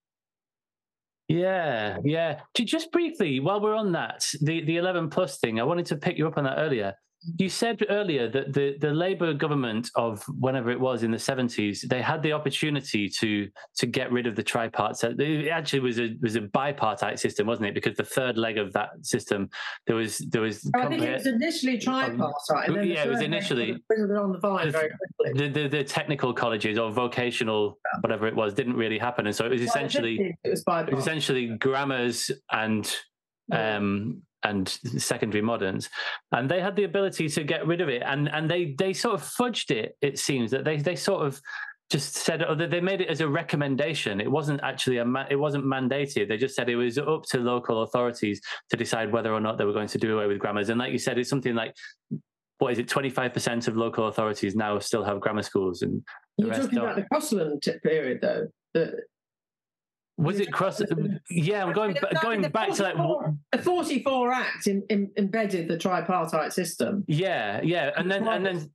Yeah, 1.26 1.98
yeah. 2.05 2.40
Just 2.55 2.92
briefly, 2.92 3.40
while 3.40 3.61
we're 3.61 3.74
on 3.74 3.90
that, 3.92 4.24
the 4.40 4.64
the 4.64 4.76
11 4.76 5.11
plus 5.11 5.38
thing, 5.38 5.59
I 5.59 5.64
wanted 5.64 5.86
to 5.86 5.96
pick 5.96 6.16
you 6.16 6.28
up 6.28 6.38
on 6.38 6.44
that 6.44 6.59
earlier. 6.59 6.94
You 7.37 7.51
said 7.51 7.85
earlier 7.91 8.29
that 8.31 8.55
the, 8.55 8.77
the 8.81 8.93
Labour 8.93 9.35
government 9.35 9.91
of 9.95 10.25
whenever 10.39 10.71
it 10.71 10.81
was 10.81 11.03
in 11.03 11.11
the 11.11 11.18
70s, 11.18 11.87
they 11.87 12.01
had 12.01 12.23
the 12.23 12.33
opportunity 12.33 13.11
to 13.11 13.49
to 13.77 13.87
get 13.87 14.11
rid 14.11 14.27
of 14.27 14.37
the 14.37 14.43
tripartite. 14.43 15.18
It 15.21 15.49
actually 15.49 15.81
was 15.81 15.99
a 15.99 16.16
was 16.23 16.37
a 16.37 16.41
bipartite 16.41 17.18
system, 17.18 17.47
wasn't 17.47 17.68
it? 17.68 17.75
Because 17.75 17.97
the 17.97 18.05
third 18.05 18.39
leg 18.39 18.57
of 18.57 18.73
that 18.73 18.91
system, 19.03 19.51
there 19.87 19.97
was 19.97 20.18
there 20.18 20.41
was. 20.41 20.71
I 20.75 20.87
think 20.87 21.03
it 21.03 21.12
was 21.12 21.27
initially 21.27 21.79
tripartite. 21.79 22.68
And 22.68 22.77
then 22.77 22.87
yeah, 22.87 23.05
it 23.05 23.11
was 23.11 23.21
initially 23.21 23.73
on 23.91 24.33
the 24.33 24.39
vine 24.39 24.73
very 24.73 24.91
quickly. 25.18 25.49
The, 25.49 25.62
the, 25.62 25.68
the 25.68 25.85
technical 25.85 26.33
colleges 26.33 26.79
or 26.79 26.91
vocational 26.91 27.79
whatever 28.01 28.29
it 28.29 28.35
was 28.35 28.55
didn't 28.55 28.77
really 28.77 28.99
happen, 28.99 29.27
and 29.27 29.37
so 29.37 29.45
it 29.45 29.51
was 29.51 29.61
essentially 29.61 30.37
it 30.43 30.51
was, 30.51 30.64
it 30.66 30.95
was 30.95 31.05
essentially 31.05 31.49
grammars 31.59 32.31
and 32.51 32.97
um 33.53 34.23
and 34.45 34.68
secondary 34.99 35.43
moderns 35.43 35.88
and 36.32 36.51
they 36.51 36.61
had 36.61 36.76
the 36.76 36.84
ability 36.84 37.28
to 37.28 37.45
get 37.45 37.66
rid 37.66 37.80
of 37.80 37.88
it 37.88 38.03
and 38.05 38.28
and 38.28 38.51
they 38.51 38.74
they 38.78 38.93
sort 38.93 39.14
of 39.14 39.22
fudged 39.22 39.70
it 39.70 39.97
it 40.01 40.18
seems 40.18 40.51
that 40.51 40.64
they 40.64 40.76
they 40.76 40.97
sort 40.97 41.26
of 41.26 41.41
just 41.91 42.14
said 42.14 42.43
oh, 42.45 42.55
they 42.55 42.80
made 42.80 43.01
it 43.01 43.09
as 43.09 43.20
a 43.20 43.28
recommendation. 43.28 44.20
It 44.20 44.30
wasn't 44.30 44.61
actually 44.62 44.99
a 44.99 45.26
it 45.28 45.34
wasn't 45.34 45.64
mandated. 45.64 46.28
They 46.28 46.36
just 46.36 46.55
said 46.55 46.68
it 46.68 46.76
was 46.76 46.99
up 46.99 47.24
to 47.30 47.38
local 47.38 47.82
authorities 47.82 48.41
to 48.70 48.76
decide 48.76 49.12
whether 49.12 49.34
or 49.34 49.41
not 49.41 49.59
they 49.59 49.64
were 49.64 49.72
going 49.72 49.88
to 49.88 49.99
do 49.99 50.16
away 50.16 50.28
with 50.28 50.38
grammars. 50.38 50.68
And 50.68 50.78
like 50.78 50.93
you 50.93 50.99
said 50.99 51.18
it's 51.18 51.28
something 51.28 51.55
like 51.55 51.74
what 52.59 52.72
is 52.72 52.78
it 52.78 52.88
25% 52.88 53.68
of 53.68 53.76
local 53.76 54.07
authorities 54.07 54.55
now 54.55 54.78
still 54.78 55.03
have 55.03 55.18
grammar 55.18 55.43
schools 55.43 55.82
and 55.82 56.03
you're 56.36 56.53
talking 56.53 56.78
about 56.78 56.97
the 56.97 57.07
Crosland 57.12 57.66
period 57.82 58.20
though 58.20 58.47
the 58.74 59.01
was 60.21 60.41
it 60.41 60.53
cross? 60.53 60.83
Yeah, 61.31 61.64
I'm 61.64 61.73
going 61.73 61.97
going 62.23 62.43
back 62.43 62.73
to 62.75 62.83
that. 62.83 62.97
the 63.53 63.59
44 63.59 64.33
Act 64.33 64.66
in, 64.66 64.83
in, 64.91 65.11
embedded 65.16 65.68
the 65.68 65.79
tripartite 65.79 66.53
system. 66.53 67.05
Yeah, 67.09 67.61
yeah, 67.62 67.91
and 67.97 68.11
then 68.11 68.29
and 68.29 68.45
then 68.45 68.71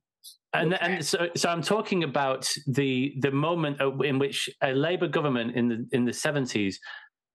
and 0.52 0.74
and 0.82 1.04
so 1.04 1.28
so 1.36 1.48
I'm 1.48 1.62
talking 1.62 2.04
about 2.04 2.52
the 2.66 3.14
the 3.20 3.30
moment 3.30 3.80
in 4.04 4.18
which 4.18 4.50
a 4.62 4.72
Labour 4.72 5.08
government 5.08 5.56
in 5.56 5.68
the 5.68 5.86
in 5.92 6.04
the 6.04 6.12
70s 6.12 6.76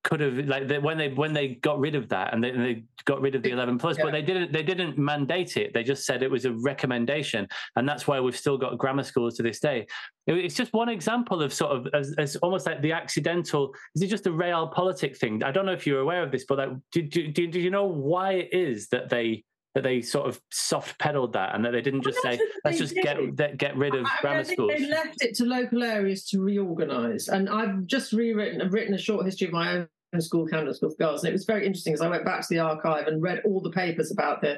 could 0.04 0.20
have 0.20 0.34
like 0.48 0.68
they, 0.68 0.80
when 0.80 0.98
they 0.98 1.10
when 1.10 1.34
they 1.34 1.56
got 1.56 1.80
rid 1.80 1.96
of 1.96 2.10
that 2.10 2.34
and 2.34 2.44
they, 2.44 2.50
and 2.50 2.64
they 2.64 2.84
got 3.06 3.22
rid 3.22 3.36
of 3.36 3.44
the 3.44 3.52
11 3.52 3.78
plus 3.78 3.98
yeah. 3.98 4.06
but 4.06 4.12
they 4.12 4.22
didn't 4.22 4.52
they 4.52 4.64
didn't 4.64 4.98
mandate 4.98 5.58
it. 5.58 5.74
They 5.74 5.84
just 5.84 6.06
said 6.06 6.24
it 6.24 6.32
was 6.32 6.46
a 6.46 6.54
recommendation. 6.54 7.48
And 7.76 7.88
that's 7.88 8.08
why 8.08 8.20
we've 8.20 8.38
still 8.38 8.58
got 8.58 8.78
grammar 8.78 9.04
schools 9.04 9.36
to 9.38 9.44
this 9.44 9.60
day. 9.60 9.86
It, 10.26 10.38
it's 10.38 10.56
just 10.56 10.74
one 10.74 10.90
example 10.90 11.42
of 11.42 11.54
sort 11.54 11.72
of 11.72 11.88
as, 11.94 12.16
as, 12.18 12.36
almost 12.38 12.66
like 12.66 12.82
the 12.82 12.94
accidental 12.94 13.74
is 13.96 14.02
it 14.02 14.08
just 14.08 14.26
a 14.28 14.32
real 14.32 14.68
politic 14.68 15.18
thing? 15.18 15.44
I 15.44 15.52
don't 15.52 15.66
know 15.66 15.74
if 15.74 15.86
you're 15.86 16.02
aware 16.02 16.24
of 16.24 16.32
this 16.32 16.46
but 16.46 16.58
like 16.58 16.70
do, 16.92 17.02
do, 17.04 17.28
do, 17.28 17.48
do 17.48 17.60
you 17.60 17.70
know 17.70 17.86
why 17.86 18.34
it 18.34 18.50
is 18.54 18.88
that 18.90 19.10
they 19.10 19.44
that 19.74 19.84
they 19.84 20.02
sort 20.02 20.28
of 20.28 20.42
soft 20.52 21.00
pedaled 21.00 21.34
that 21.34 21.56
and 21.56 21.64
that 21.64 21.72
they 21.72 21.82
didn't 21.82 22.04
just 22.04 22.22
say 22.22 22.40
let's 22.66 22.78
just 22.78 22.96
get 22.96 23.18
get 23.58 23.76
rid 23.78 23.96
of 23.96 24.06
I, 24.06 24.22
grammar 24.22 24.40
I 24.40 24.44
schools. 24.44 24.72
they 24.76 24.88
left 24.88 25.24
it 25.24 25.36
to 25.36 25.46
local 25.46 25.84
areas 25.84 26.26
to 26.30 26.42
reorganize 26.42 27.28
and 27.30 27.50
i've 27.50 27.86
just 27.86 28.12
rewritten 28.12 28.62
i've 28.62 28.74
written 28.74 28.94
a 28.94 28.98
short 28.98 29.26
history 29.26 29.48
of 29.48 29.54
my 29.54 29.78
own 29.78 29.88
school 30.20 30.46
Camden 30.46 30.74
school 30.74 30.90
for 30.90 30.98
girls 30.98 31.24
and 31.24 31.30
it 31.30 31.34
was 31.34 31.46
very 31.46 31.66
interesting 31.66 31.94
because 31.94 32.06
i 32.06 32.10
went 32.10 32.26
back 32.26 32.42
to 32.42 32.48
the 32.50 32.60
archive 32.60 33.08
and 33.08 33.22
read 33.22 33.42
all 33.46 33.62
the 33.62 33.72
papers 33.72 34.12
about 34.12 34.42
the 34.42 34.58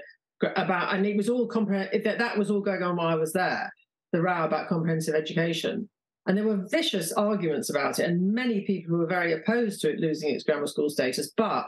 about 0.55 0.93
and 0.93 1.05
it 1.05 1.15
was 1.15 1.29
all 1.29 1.47
comprehend 1.47 1.89
that, 2.03 2.17
that 2.17 2.37
was 2.37 2.49
all 2.49 2.61
going 2.61 2.83
on 2.83 2.95
while 2.95 3.07
i 3.07 3.15
was 3.15 3.33
there 3.33 3.71
the 4.13 4.21
row 4.21 4.45
about 4.45 4.69
comprehensive 4.69 5.15
education. 5.15 5.89
And 6.25 6.37
there 6.37 6.45
were 6.45 6.67
vicious 6.69 7.11
arguments 7.11 7.69
about 7.69 7.99
it 7.99 8.07
and 8.07 8.33
many 8.33 8.61
people 8.61 8.97
were 8.97 9.07
very 9.07 9.33
opposed 9.33 9.81
to 9.81 9.89
it 9.89 9.99
losing 9.99 10.29
its 10.29 10.45
grammar 10.45 10.67
school 10.67 10.89
status 10.89 11.33
but 11.35 11.67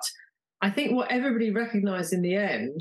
i 0.62 0.70
think 0.70 0.94
what 0.94 1.12
everybody 1.12 1.52
recognized 1.52 2.14
in 2.14 2.22
the 2.22 2.36
end 2.36 2.80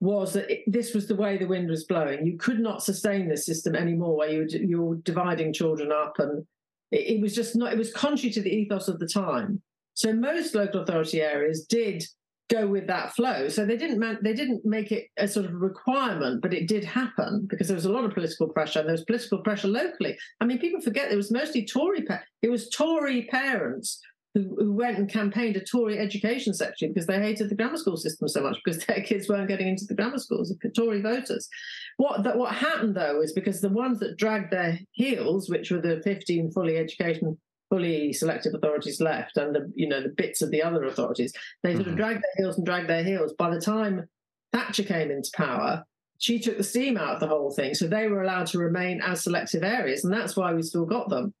was 0.00 0.34
that 0.34 0.50
it, 0.50 0.62
this 0.66 0.94
was 0.94 1.08
the 1.08 1.16
way 1.16 1.36
the 1.36 1.46
wind 1.46 1.68
was 1.68 1.84
blowing. 1.84 2.24
You 2.24 2.38
could 2.38 2.60
not 2.60 2.82
sustain 2.82 3.28
this 3.28 3.44
system 3.44 3.74
anymore, 3.74 4.16
where 4.16 4.30
you 4.30 4.46
you 4.50 4.82
were 4.82 4.96
dividing 4.96 5.52
children 5.52 5.90
up, 5.92 6.18
and 6.18 6.46
it, 6.90 7.16
it 7.16 7.20
was 7.20 7.34
just 7.34 7.56
not. 7.56 7.72
It 7.72 7.78
was 7.78 7.92
contrary 7.92 8.32
to 8.32 8.42
the 8.42 8.54
ethos 8.54 8.88
of 8.88 8.98
the 8.98 9.08
time. 9.08 9.62
So 9.94 10.12
most 10.12 10.54
local 10.54 10.82
authority 10.82 11.20
areas 11.20 11.64
did 11.64 12.04
go 12.48 12.66
with 12.66 12.86
that 12.86 13.14
flow. 13.14 13.48
So 13.48 13.64
they 13.66 13.76
didn't 13.76 13.98
man- 13.98 14.20
they 14.22 14.32
didn't 14.32 14.64
make 14.64 14.90
it 14.92 15.08
a 15.16 15.28
sort 15.28 15.46
of 15.46 15.54
requirement, 15.54 16.40
but 16.42 16.54
it 16.54 16.68
did 16.68 16.84
happen 16.84 17.46
because 17.48 17.68
there 17.68 17.74
was 17.74 17.84
a 17.84 17.92
lot 17.92 18.04
of 18.04 18.14
political 18.14 18.48
pressure 18.48 18.80
and 18.80 18.88
there 18.88 18.94
was 18.94 19.04
political 19.04 19.38
pressure 19.38 19.68
locally. 19.68 20.16
I 20.40 20.44
mean, 20.44 20.58
people 20.58 20.80
forget 20.80 21.12
it 21.12 21.16
was 21.16 21.30
mostly 21.30 21.66
Tory. 21.66 22.06
It 22.42 22.50
was 22.50 22.70
Tory 22.70 23.22
parents 23.30 24.00
who, 24.38 24.56
who 24.58 24.72
went 24.72 24.98
and 24.98 25.08
campaigned 25.08 25.56
a 25.56 25.64
Tory 25.64 25.98
education 25.98 26.54
section 26.54 26.92
because 26.92 27.06
they 27.06 27.20
hated 27.20 27.48
the 27.48 27.54
grammar 27.54 27.76
school 27.76 27.96
system 27.96 28.28
so 28.28 28.42
much 28.42 28.58
because 28.64 28.84
their 28.86 29.02
kids 29.02 29.28
weren't 29.28 29.48
getting 29.48 29.68
into 29.68 29.84
the 29.86 29.94
grammar 29.94 30.18
schools, 30.18 30.54
the 30.62 30.70
Tory 30.70 31.00
voters. 31.00 31.48
What 31.96 32.22
that 32.24 32.36
what 32.36 32.54
happened 32.54 32.94
though 32.94 33.20
is 33.20 33.32
because 33.32 33.60
the 33.60 33.68
ones 33.68 33.98
that 34.00 34.16
dragged 34.16 34.52
their 34.52 34.78
heels, 34.92 35.48
which 35.50 35.70
were 35.70 35.80
the 35.80 36.00
15 36.04 36.52
fully 36.52 36.76
education 36.76 37.36
fully 37.70 38.14
selective 38.14 38.54
authorities 38.54 38.98
left 38.98 39.36
and 39.36 39.54
the 39.54 39.70
you 39.74 39.86
know 39.86 40.02
the 40.02 40.14
bits 40.16 40.40
of 40.40 40.50
the 40.50 40.62
other 40.62 40.84
authorities, 40.84 41.32
they 41.62 41.72
sort 41.72 41.82
mm-hmm. 41.82 41.90
of 41.90 41.96
dragged 41.96 42.22
their 42.22 42.44
heels 42.44 42.56
and 42.56 42.66
dragged 42.66 42.88
their 42.88 43.04
heels. 43.04 43.34
By 43.38 43.50
the 43.50 43.60
time 43.60 44.04
Thatcher 44.52 44.84
came 44.84 45.10
into 45.10 45.30
power, 45.34 45.84
she 46.18 46.38
took 46.38 46.56
the 46.56 46.64
steam 46.64 46.96
out 46.96 47.14
of 47.14 47.20
the 47.20 47.28
whole 47.28 47.50
thing. 47.50 47.74
So 47.74 47.86
they 47.86 48.08
were 48.08 48.22
allowed 48.22 48.46
to 48.48 48.58
remain 48.58 49.00
as 49.00 49.22
selective 49.22 49.62
areas, 49.62 50.04
and 50.04 50.12
that's 50.12 50.36
why 50.36 50.52
we 50.52 50.62
still 50.62 50.86
got 50.86 51.08
them. 51.08 51.34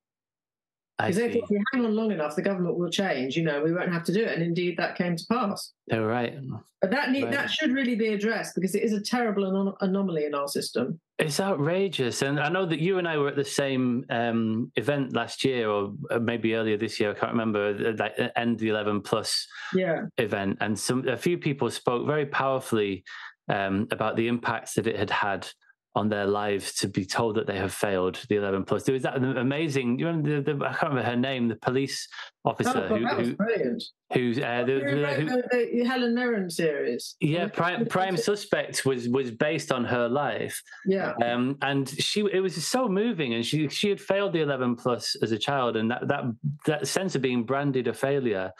Because 0.98 1.18
if 1.18 1.48
we 1.48 1.62
hang 1.72 1.84
on 1.84 1.94
long 1.94 2.10
enough, 2.10 2.34
the 2.34 2.42
government 2.42 2.76
will 2.76 2.90
change. 2.90 3.36
You 3.36 3.44
know, 3.44 3.62
we 3.62 3.72
won't 3.72 3.92
have 3.92 4.02
to 4.04 4.12
do 4.12 4.24
it, 4.24 4.32
and 4.32 4.42
indeed, 4.42 4.76
that 4.78 4.96
came 4.96 5.14
to 5.14 5.24
pass. 5.30 5.72
They're 5.86 6.04
right. 6.04 6.36
But 6.80 6.90
that 6.90 7.10
need, 7.10 7.24
right. 7.24 7.32
that 7.32 7.50
should 7.50 7.72
really 7.72 7.94
be 7.94 8.08
addressed 8.08 8.56
because 8.56 8.74
it 8.74 8.82
is 8.82 8.92
a 8.92 9.00
terrible 9.00 9.44
anom- 9.44 9.76
anomaly 9.80 10.24
in 10.24 10.34
our 10.34 10.48
system. 10.48 10.98
It's 11.18 11.38
outrageous, 11.38 12.22
and 12.22 12.40
I 12.40 12.48
know 12.48 12.66
that 12.66 12.80
you 12.80 12.98
and 12.98 13.06
I 13.06 13.16
were 13.16 13.28
at 13.28 13.36
the 13.36 13.44
same 13.44 14.06
um, 14.10 14.72
event 14.74 15.12
last 15.12 15.44
year, 15.44 15.70
or 15.70 15.92
maybe 16.20 16.54
earlier 16.56 16.76
this 16.76 16.98
year. 16.98 17.12
I 17.12 17.14
can't 17.14 17.32
remember. 17.32 17.92
That 17.92 18.18
uh, 18.18 18.28
end 18.34 18.58
the 18.58 18.68
eleven 18.68 19.00
plus 19.00 19.46
yeah. 19.74 20.06
event, 20.18 20.58
and 20.60 20.78
some 20.78 21.06
a 21.06 21.16
few 21.16 21.38
people 21.38 21.70
spoke 21.70 22.06
very 22.06 22.26
powerfully 22.26 23.04
um, 23.48 23.86
about 23.92 24.16
the 24.16 24.26
impacts 24.26 24.74
that 24.74 24.88
it 24.88 24.96
had 24.96 25.10
had 25.10 25.48
on 25.98 26.08
their 26.08 26.26
lives 26.26 26.72
to 26.74 26.86
be 26.86 27.04
told 27.04 27.34
that 27.34 27.46
they 27.46 27.58
have 27.58 27.74
failed 27.74 28.20
the 28.28 28.36
11 28.36 28.64
plus. 28.64 28.84
There 28.84 28.92
was 28.92 29.02
that 29.02 29.16
amazing, 29.16 29.98
you 29.98 30.06
remember 30.06 30.40
the, 30.40 30.54
the, 30.54 30.64
I 30.64 30.72
can't 30.72 30.90
remember 30.90 31.10
her 31.10 31.16
name, 31.16 31.48
the 31.48 31.56
police 31.56 32.08
officer 32.44 32.86
oh, 32.88 32.96
who, 32.96 33.06
who, 33.06 33.34
brilliant. 33.34 33.82
Who's 34.14 34.38
uh, 34.38 34.62
the, 34.64 34.74
the, 34.74 35.68
the, 35.74 35.84
Helen 35.84 36.14
Mirren 36.14 36.48
series. 36.50 37.16
Yeah, 37.20 37.48
Prime, 37.48 37.84
Prime 37.86 38.16
Suspect 38.16 38.86
was 38.86 39.08
was 39.08 39.30
based 39.30 39.70
on 39.70 39.84
her 39.84 40.08
life. 40.08 40.62
Yeah, 40.86 41.12
um, 41.22 41.58
and 41.60 41.86
she 41.88 42.20
it 42.32 42.40
was 42.40 42.66
so 42.66 42.88
moving, 42.88 43.34
and 43.34 43.44
she 43.44 43.68
she 43.68 43.90
had 43.90 44.00
failed 44.00 44.32
the 44.32 44.40
11 44.40 44.76
plus 44.76 45.14
as 45.20 45.32
a 45.32 45.38
child, 45.38 45.76
and 45.76 45.90
that 45.90 46.08
that 46.08 46.24
that 46.64 46.88
sense 46.88 47.16
of 47.16 47.22
being 47.22 47.44
branded 47.44 47.86
a 47.86 47.92
failure 47.92 48.52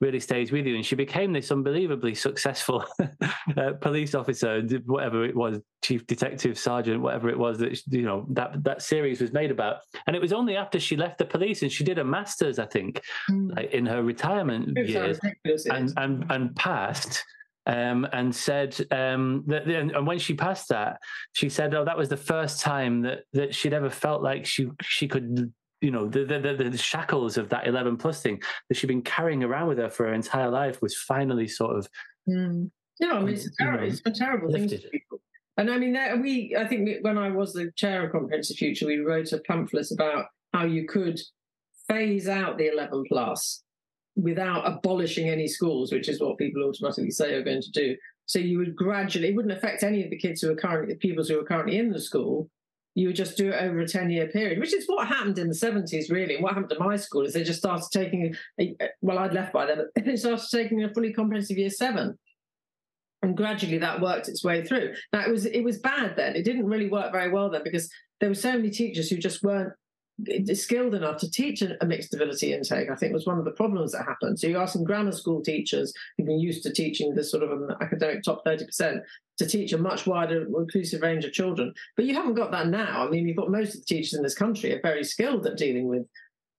really 0.00 0.20
stays 0.20 0.52
with 0.52 0.66
you. 0.66 0.76
And 0.76 0.84
she 0.84 0.94
became 0.94 1.32
this 1.32 1.50
unbelievably 1.50 2.14
successful 2.14 2.84
uh, 3.56 3.72
police 3.80 4.14
officer, 4.14 4.60
whatever 4.84 5.24
it 5.24 5.34
was, 5.34 5.58
chief 5.82 6.06
detective 6.06 6.58
sergeant, 6.58 7.00
whatever 7.00 7.28
it 7.28 7.38
was 7.38 7.58
that 7.58 7.80
you 7.86 8.02
know 8.02 8.26
that 8.30 8.62
that 8.64 8.82
series 8.82 9.20
was 9.20 9.32
made 9.32 9.50
about. 9.50 9.78
And 10.06 10.14
it 10.14 10.22
was 10.22 10.32
only 10.32 10.56
after 10.56 10.78
she 10.78 10.96
left 10.96 11.18
the 11.18 11.24
police 11.24 11.62
and 11.62 11.72
she 11.72 11.84
did 11.84 11.98
a 11.98 12.04
master's, 12.04 12.58
I 12.58 12.66
think, 12.66 13.00
mm. 13.30 13.54
like 13.56 13.72
in 13.72 13.86
her 13.86 14.02
retirement 14.02 14.76
years, 14.76 15.18
and, 15.66 15.92
and 15.96 16.26
and 16.30 16.56
passed. 16.56 17.24
Um, 17.68 18.06
and 18.12 18.32
said 18.32 18.76
um, 18.92 19.42
that, 19.48 19.66
and 19.66 20.06
when 20.06 20.20
she 20.20 20.34
passed 20.34 20.68
that, 20.68 21.00
she 21.32 21.48
said, 21.48 21.74
"Oh, 21.74 21.84
that 21.84 21.98
was 21.98 22.08
the 22.08 22.16
first 22.16 22.60
time 22.60 23.02
that 23.02 23.24
that 23.32 23.56
she'd 23.56 23.72
ever 23.72 23.90
felt 23.90 24.22
like 24.22 24.46
she 24.46 24.70
she 24.82 25.08
could 25.08 25.52
you 25.86 25.92
know 25.92 26.08
the, 26.08 26.24
the 26.24 26.68
the, 26.68 26.76
shackles 26.76 27.36
of 27.36 27.48
that 27.50 27.68
11 27.68 27.96
plus 27.96 28.20
thing 28.20 28.42
that 28.68 28.76
she'd 28.76 28.88
been 28.88 29.02
carrying 29.02 29.44
around 29.44 29.68
with 29.68 29.78
her 29.78 29.88
for 29.88 30.06
her 30.06 30.14
entire 30.14 30.50
life 30.50 30.82
was 30.82 30.96
finally 30.96 31.46
sort 31.46 31.76
of 31.76 31.88
mm. 32.28 32.68
no 32.98 33.10
I 33.12 33.20
mean, 33.20 33.34
it's, 33.34 33.46
a 33.46 33.50
terrible, 33.56 33.86
know, 33.86 33.92
it's 33.92 34.02
a 34.04 34.10
terrible 34.10 34.52
thing 34.52 34.68
to 34.68 34.78
people. 34.78 35.20
And 35.56 35.70
I 35.70 35.78
mean 35.78 35.92
that 35.92 36.20
we 36.20 36.56
I 36.58 36.66
think 36.66 36.88
when 37.02 37.16
I 37.16 37.30
was 37.30 37.52
the 37.52 37.70
chair 37.76 38.04
of 38.04 38.10
Comprehensive 38.10 38.56
Future 38.56 38.88
we 38.88 38.98
wrote 38.98 39.30
a 39.32 39.38
pamphlet 39.38 39.92
about 39.92 40.26
how 40.52 40.64
you 40.64 40.88
could 40.88 41.20
phase 41.86 42.26
out 42.26 42.58
the 42.58 42.72
11 42.72 43.04
plus 43.06 43.62
without 44.16 44.66
abolishing 44.66 45.28
any 45.28 45.46
schools 45.46 45.92
which 45.92 46.08
is 46.08 46.20
what 46.20 46.36
people 46.36 46.64
automatically 46.64 47.12
say 47.12 47.32
are 47.34 47.44
going 47.44 47.62
to 47.62 47.70
do. 47.70 47.96
So 48.26 48.40
you 48.40 48.58
would 48.58 48.74
gradually 48.74 49.28
it 49.28 49.36
wouldn't 49.36 49.56
affect 49.56 49.84
any 49.84 50.02
of 50.02 50.10
the 50.10 50.18
kids 50.18 50.40
who 50.40 50.50
are 50.50 50.56
currently 50.56 50.94
the 50.94 50.98
pupils 50.98 51.28
who 51.28 51.38
are 51.38 51.44
currently 51.44 51.78
in 51.78 51.92
the 51.92 52.00
school 52.00 52.50
you 52.96 53.08
would 53.08 53.16
just 53.16 53.36
do 53.36 53.50
it 53.50 53.62
over 53.62 53.80
a 53.80 53.86
10 53.86 54.08
year 54.10 54.26
period, 54.26 54.58
which 54.58 54.72
is 54.72 54.86
what 54.86 55.06
happened 55.06 55.38
in 55.38 55.48
the 55.48 55.54
70s, 55.54 56.10
really. 56.10 56.38
What 56.38 56.54
happened 56.54 56.70
to 56.70 56.78
my 56.78 56.96
school 56.96 57.26
is 57.26 57.34
they 57.34 57.44
just 57.44 57.58
started 57.58 57.86
taking, 57.92 58.34
a, 58.58 58.74
well, 59.02 59.18
I'd 59.18 59.34
left 59.34 59.52
by 59.52 59.66
then, 59.66 59.82
but 59.94 60.04
they 60.06 60.16
started 60.16 60.46
taking 60.50 60.82
a 60.82 60.92
fully 60.92 61.12
comprehensive 61.12 61.58
year 61.58 61.68
seven. 61.68 62.18
And 63.22 63.36
gradually 63.36 63.78
that 63.78 64.00
worked 64.00 64.28
its 64.28 64.42
way 64.42 64.64
through. 64.64 64.94
Now 65.12 65.20
it 65.26 65.30
was 65.30 65.46
it 65.46 65.62
was 65.62 65.78
bad 65.78 66.16
then. 66.16 66.36
It 66.36 66.44
didn't 66.44 66.66
really 66.66 66.88
work 66.88 67.12
very 67.12 67.30
well 67.30 67.50
then 67.50 67.62
because 67.64 67.90
there 68.20 68.28
were 68.28 68.34
so 68.34 68.52
many 68.52 68.70
teachers 68.70 69.10
who 69.10 69.16
just 69.16 69.42
weren't 69.42 69.72
skilled 70.54 70.94
enough 70.94 71.18
to 71.18 71.30
teach 71.30 71.62
a 71.62 71.84
mixed 71.84 72.14
ability 72.14 72.52
intake, 72.52 72.90
I 72.90 72.94
think 72.94 73.12
was 73.12 73.26
one 73.26 73.38
of 73.38 73.44
the 73.44 73.50
problems 73.50 73.92
that 73.92 74.04
happened. 74.04 74.38
So 74.38 74.46
you 74.46 74.58
ask 74.58 74.72
some 74.72 74.84
grammar 74.84 75.12
school 75.12 75.42
teachers 75.42 75.92
who've 76.16 76.26
been 76.26 76.40
used 76.40 76.62
to 76.62 76.72
teaching 76.72 77.14
the 77.14 77.22
sort 77.22 77.42
of 77.42 77.50
an 77.50 77.68
academic 77.80 78.22
top 78.22 78.44
30% 78.46 79.00
to 79.38 79.46
teach 79.46 79.72
a 79.72 79.78
much 79.78 80.06
wider 80.06 80.46
inclusive 80.58 81.02
range 81.02 81.24
of 81.24 81.32
children. 81.32 81.74
But 81.96 82.06
you 82.06 82.14
haven't 82.14 82.34
got 82.34 82.50
that 82.52 82.68
now. 82.68 83.06
I 83.06 83.10
mean, 83.10 83.28
you've 83.28 83.36
got 83.36 83.50
most 83.50 83.74
of 83.74 83.80
the 83.80 83.86
teachers 83.86 84.14
in 84.14 84.22
this 84.22 84.34
country 84.34 84.72
are 84.74 84.80
very 84.80 85.04
skilled 85.04 85.46
at 85.46 85.58
dealing 85.58 85.88
with, 85.88 86.06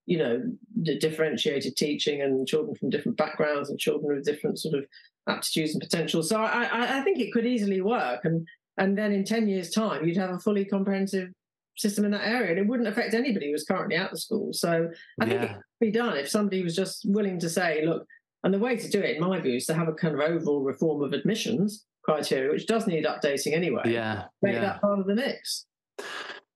you 0.05 0.19
know, 0.19 0.43
the 0.79 0.99
differentiated 0.99 1.75
teaching 1.75 2.21
and 2.21 2.47
children 2.47 2.75
from 2.75 2.91
different 2.91 3.17
backgrounds 3.17 3.69
and 3.69 3.79
children 3.79 4.15
with 4.15 4.25
different 4.25 4.59
sort 4.59 4.75
of 4.75 4.85
aptitudes 5.27 5.73
and 5.73 5.81
potentials. 5.81 6.29
So 6.29 6.39
I, 6.39 6.99
I 6.99 7.01
think 7.01 7.19
it 7.19 7.33
could 7.33 7.45
easily 7.45 7.81
work. 7.81 8.23
And 8.23 8.47
and 8.77 8.95
then 8.95 9.11
in 9.11 9.23
10 9.23 9.47
years' 9.47 9.71
time, 9.71 10.05
you'd 10.05 10.17
have 10.17 10.29
a 10.29 10.37
fully 10.37 10.63
comprehensive 10.63 11.29
system 11.77 12.05
in 12.05 12.11
that 12.11 12.27
area, 12.27 12.51
and 12.51 12.59
it 12.59 12.67
wouldn't 12.67 12.89
affect 12.89 13.13
anybody 13.13 13.51
who's 13.51 13.63
currently 13.63 13.95
at 13.95 14.11
the 14.11 14.17
school. 14.17 14.49
So 14.53 14.89
I 15.21 15.25
think 15.25 15.41
yeah. 15.41 15.45
it 15.45 15.53
could 15.53 15.63
be 15.79 15.91
done 15.91 16.17
if 16.17 16.29
somebody 16.29 16.63
was 16.63 16.75
just 16.75 17.05
willing 17.05 17.39
to 17.39 17.49
say, 17.49 17.85
look, 17.85 18.05
and 18.43 18.53
the 18.53 18.59
way 18.59 18.75
to 18.77 18.89
do 18.89 18.99
it, 18.99 19.17
in 19.17 19.21
my 19.21 19.39
view, 19.39 19.55
is 19.55 19.65
to 19.67 19.73
have 19.73 19.87
a 19.87 19.93
kind 19.93 20.13
of 20.13 20.21
overall 20.21 20.63
reform 20.63 21.03
of 21.03 21.13
admissions 21.13 21.85
criteria, 22.03 22.51
which 22.51 22.67
does 22.67 22.87
need 22.87 23.05
updating 23.05 23.53
anyway. 23.53 23.83
Yeah, 23.85 24.25
make 24.41 24.53
yeah. 24.53 24.61
that 24.61 24.81
part 24.81 24.99
of 24.99 25.05
the 25.05 25.15
mix. 25.15 25.65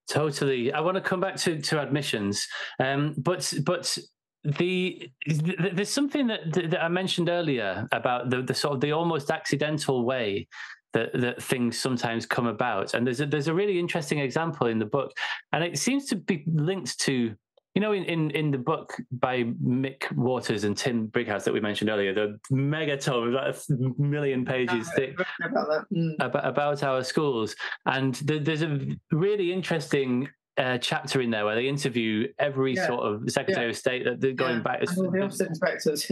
Totally. 0.10 0.73
I 0.73 0.81
want 0.81 0.95
to 0.95 1.02
come 1.02 1.19
back 1.19 1.35
to 1.38 1.60
to 1.60 1.81
admissions, 1.81 2.48
um, 2.80 3.15
but 3.18 3.53
but 3.65 3.98
the 4.43 5.10
there's 5.27 5.89
something 5.89 6.27
that, 6.27 6.52
that 6.53 6.84
I 6.84 6.88
mentioned 6.88 7.30
earlier 7.30 7.88
about 7.91 8.30
the, 8.30 8.41
the 8.41 8.53
sort 8.53 8.73
of 8.73 8.81
the 8.81 8.91
almost 8.91 9.30
accidental 9.30 10.03
way 10.03 10.48
that 10.93 11.11
that 11.13 11.41
things 11.41 11.80
sometimes 11.80 12.26
come 12.26 12.47
about. 12.47 12.93
And 12.93 13.05
there's 13.05 13.22
a, 13.22 13.26
there's 13.26 13.47
a 13.47 13.53
really 13.53 13.80
interesting 13.80 14.19
example 14.19 14.68
in 14.68 14.80
the 14.80 14.85
book, 14.85 15.11
and 15.51 15.63
it 15.63 15.77
seems 15.77 16.05
to 16.07 16.15
be 16.15 16.43
linked 16.47 16.99
to 17.01 17.35
you 17.73 17.81
know, 17.81 17.93
in, 17.93 18.03
in, 18.03 18.31
in 18.31 18.51
the 18.51 18.57
book 18.57 18.97
by 19.11 19.43
Mick 19.43 20.11
Waters 20.11 20.65
and 20.65 20.77
Tim 20.77 21.07
Brighouse 21.07 21.45
that 21.45 21.53
we 21.53 21.61
mentioned 21.61 21.89
earlier, 21.89 22.13
the 22.13 22.38
mega 22.49 22.97
tome, 22.97 23.30
about 23.30 23.55
a 23.69 24.01
million 24.01 24.43
pages 24.43 24.89
thick 24.93 25.18
about, 25.41 25.85
mm. 25.89 26.13
about, 26.19 26.45
about, 26.45 26.84
our 26.84 27.01
schools. 27.01 27.55
And 27.85 28.15
there's 28.15 28.61
a 28.61 28.77
really 29.11 29.53
interesting 29.53 30.27
uh, 30.57 30.80
chapter 30.80 31.22
in 31.22 31.31
there 31.31 31.45
where 31.45 31.55
they 31.55 31.68
interview 31.68 32.27
every 32.39 32.76
yeah. 32.76 32.88
sort 32.88 33.03
of 33.03 33.31
Secretary 33.31 33.68
yeah. 33.68 33.69
of 33.69 33.77
State 33.77 34.03
that 34.03 34.19
they're 34.19 34.34
going 34.34 34.61
back. 34.61 34.84
All 34.97 35.09
the 35.09 35.22
officer 35.22 35.45
inspectors. 35.45 36.11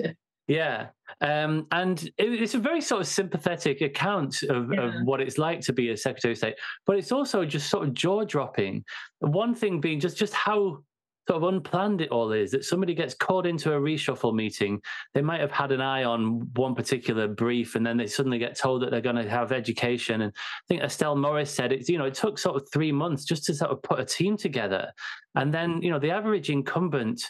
Yeah. 0.49 0.87
Um, 1.21 1.67
and 1.71 2.03
it, 2.17 2.41
it's 2.41 2.55
a 2.55 2.59
very 2.59 2.81
sort 2.81 3.01
of 3.01 3.07
sympathetic 3.07 3.81
account 3.81 4.41
of, 4.49 4.73
yeah. 4.73 4.99
of, 4.99 5.05
what 5.05 5.21
it's 5.21 5.37
like 5.37 5.61
to 5.61 5.73
be 5.73 5.91
a 5.91 5.97
Secretary 5.97 6.31
of 6.31 6.39
State, 6.39 6.55
but 6.87 6.97
it's 6.97 7.11
also 7.11 7.45
just 7.45 7.69
sort 7.69 7.87
of 7.87 7.93
jaw 7.93 8.23
dropping. 8.23 8.83
One 9.19 9.53
thing 9.53 9.79
being 9.79 9.99
just, 9.99 10.17
just 10.17 10.33
how 10.33 10.83
sort 11.29 11.43
of 11.43 11.53
unplanned 11.53 12.01
it 12.01 12.09
all 12.09 12.31
is 12.31 12.49
that 12.49 12.65
somebody 12.65 12.95
gets 12.95 13.13
called 13.13 13.45
into 13.45 13.71
a 13.73 13.79
reshuffle 13.79 14.33
meeting. 14.33 14.81
They 15.13 15.21
might 15.21 15.39
have 15.39 15.51
had 15.51 15.71
an 15.71 15.81
eye 15.81 16.03
on 16.03 16.49
one 16.55 16.73
particular 16.73 17.27
brief 17.27 17.75
and 17.75 17.85
then 17.85 17.97
they 17.97 18.07
suddenly 18.07 18.39
get 18.39 18.57
told 18.57 18.81
that 18.81 18.89
they're 18.89 19.01
going 19.01 19.17
to 19.17 19.29
have 19.29 19.51
education. 19.51 20.21
And 20.21 20.33
I 20.35 20.65
think 20.67 20.81
Estelle 20.81 21.15
Morris 21.15 21.53
said 21.53 21.71
it's, 21.71 21.89
you 21.89 21.99
know, 21.99 22.05
it 22.05 22.15
took 22.15 22.39
sort 22.39 22.55
of 22.55 22.67
three 22.73 22.91
months 22.91 23.23
just 23.23 23.43
to 23.45 23.53
sort 23.53 23.69
of 23.69 23.83
put 23.83 23.99
a 23.99 24.05
team 24.05 24.35
together. 24.35 24.91
And 25.35 25.53
then, 25.53 25.79
you 25.83 25.91
know, 25.91 25.99
the 25.99 26.09
average 26.09 26.49
incumbent 26.49 27.23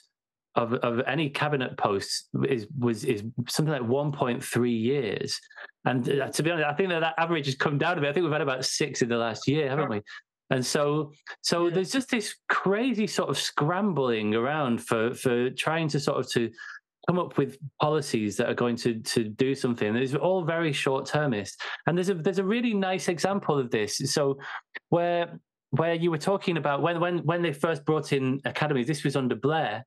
of, 0.55 0.73
of 0.75 1.01
any 1.07 1.29
cabinet 1.29 1.77
posts 1.77 2.27
is 2.43 2.67
was 2.77 3.05
is 3.05 3.23
something 3.47 3.73
like 3.73 3.81
1.3 3.81 4.81
years. 4.81 5.39
And 5.85 6.07
uh, 6.09 6.29
to 6.29 6.43
be 6.43 6.51
honest, 6.51 6.67
I 6.67 6.73
think 6.73 6.89
that 6.89 6.99
that 6.99 7.15
average 7.17 7.45
has 7.45 7.55
come 7.55 7.77
down 7.77 7.97
a 7.97 8.01
bit. 8.01 8.09
I 8.09 8.13
think 8.13 8.23
we've 8.23 8.33
had 8.33 8.41
about 8.41 8.65
six 8.65 9.01
in 9.01 9.09
the 9.09 9.17
last 9.17 9.47
year, 9.47 9.69
haven't 9.69 9.89
we? 9.89 10.01
And 10.49 10.65
so, 10.65 11.11
so 11.41 11.67
yeah. 11.67 11.75
there's 11.75 11.91
just 11.91 12.09
this 12.09 12.35
crazy 12.49 13.07
sort 13.07 13.29
of 13.29 13.37
scrambling 13.37 14.35
around 14.35 14.81
for 14.81 15.13
for 15.13 15.49
trying 15.51 15.87
to 15.89 15.99
sort 15.99 16.19
of 16.19 16.29
to 16.31 16.49
come 17.07 17.19
up 17.19 17.37
with 17.37 17.57
policies 17.81 18.37
that 18.37 18.49
are 18.49 18.55
going 18.55 18.75
to 18.77 18.99
to 18.99 19.23
do 19.23 19.55
something. 19.55 19.95
It's 19.95 20.15
all 20.15 20.43
very 20.43 20.73
short 20.73 21.05
termist. 21.05 21.61
And 21.85 21.97
there's 21.97 22.09
a 22.09 22.15
there's 22.15 22.39
a 22.39 22.43
really 22.43 22.73
nice 22.73 23.07
example 23.07 23.57
of 23.57 23.71
this. 23.71 23.97
So 24.11 24.39
where 24.89 25.39
where 25.71 25.93
you 25.93 26.11
were 26.11 26.17
talking 26.17 26.57
about 26.57 26.81
when 26.81 26.99
when 26.99 27.19
when 27.19 27.41
they 27.41 27.53
first 27.53 27.85
brought 27.85 28.11
in 28.11 28.41
academies, 28.45 28.87
this 28.87 29.03
was 29.03 29.15
under 29.15 29.35
Blair, 29.35 29.85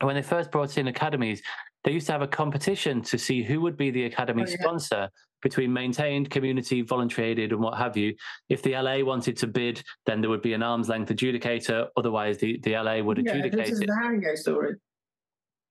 when 0.00 0.14
they 0.14 0.22
first 0.22 0.50
brought 0.50 0.78
in 0.78 0.88
academies, 0.88 1.42
they 1.84 1.92
used 1.92 2.06
to 2.06 2.12
have 2.12 2.22
a 2.22 2.28
competition 2.28 3.02
to 3.02 3.18
see 3.18 3.42
who 3.42 3.60
would 3.60 3.76
be 3.76 3.90
the 3.90 4.04
academy 4.04 4.42
oh, 4.46 4.50
yeah. 4.50 4.56
sponsor 4.60 5.10
between 5.42 5.72
maintained, 5.72 6.30
community, 6.30 6.82
voluntary 6.82 7.28
aided, 7.28 7.52
and 7.52 7.60
what 7.60 7.78
have 7.78 7.96
you. 7.96 8.14
If 8.48 8.62
the 8.62 8.72
LA 8.72 8.98
wanted 9.04 9.36
to 9.38 9.46
bid, 9.46 9.82
then 10.06 10.20
there 10.20 10.30
would 10.30 10.42
be 10.42 10.52
an 10.52 10.62
arm's 10.62 10.88
length 10.88 11.12
adjudicator. 11.12 11.88
Otherwise, 11.96 12.38
the, 12.38 12.58
the 12.64 12.72
LA 12.72 13.00
would 13.00 13.24
yeah, 13.24 13.32
adjudicate 13.32 13.58
this 13.58 13.70
is 13.70 13.80
it. 13.80 13.86
the 13.86 13.92
Haringey 13.92 14.36
story. 14.36 14.74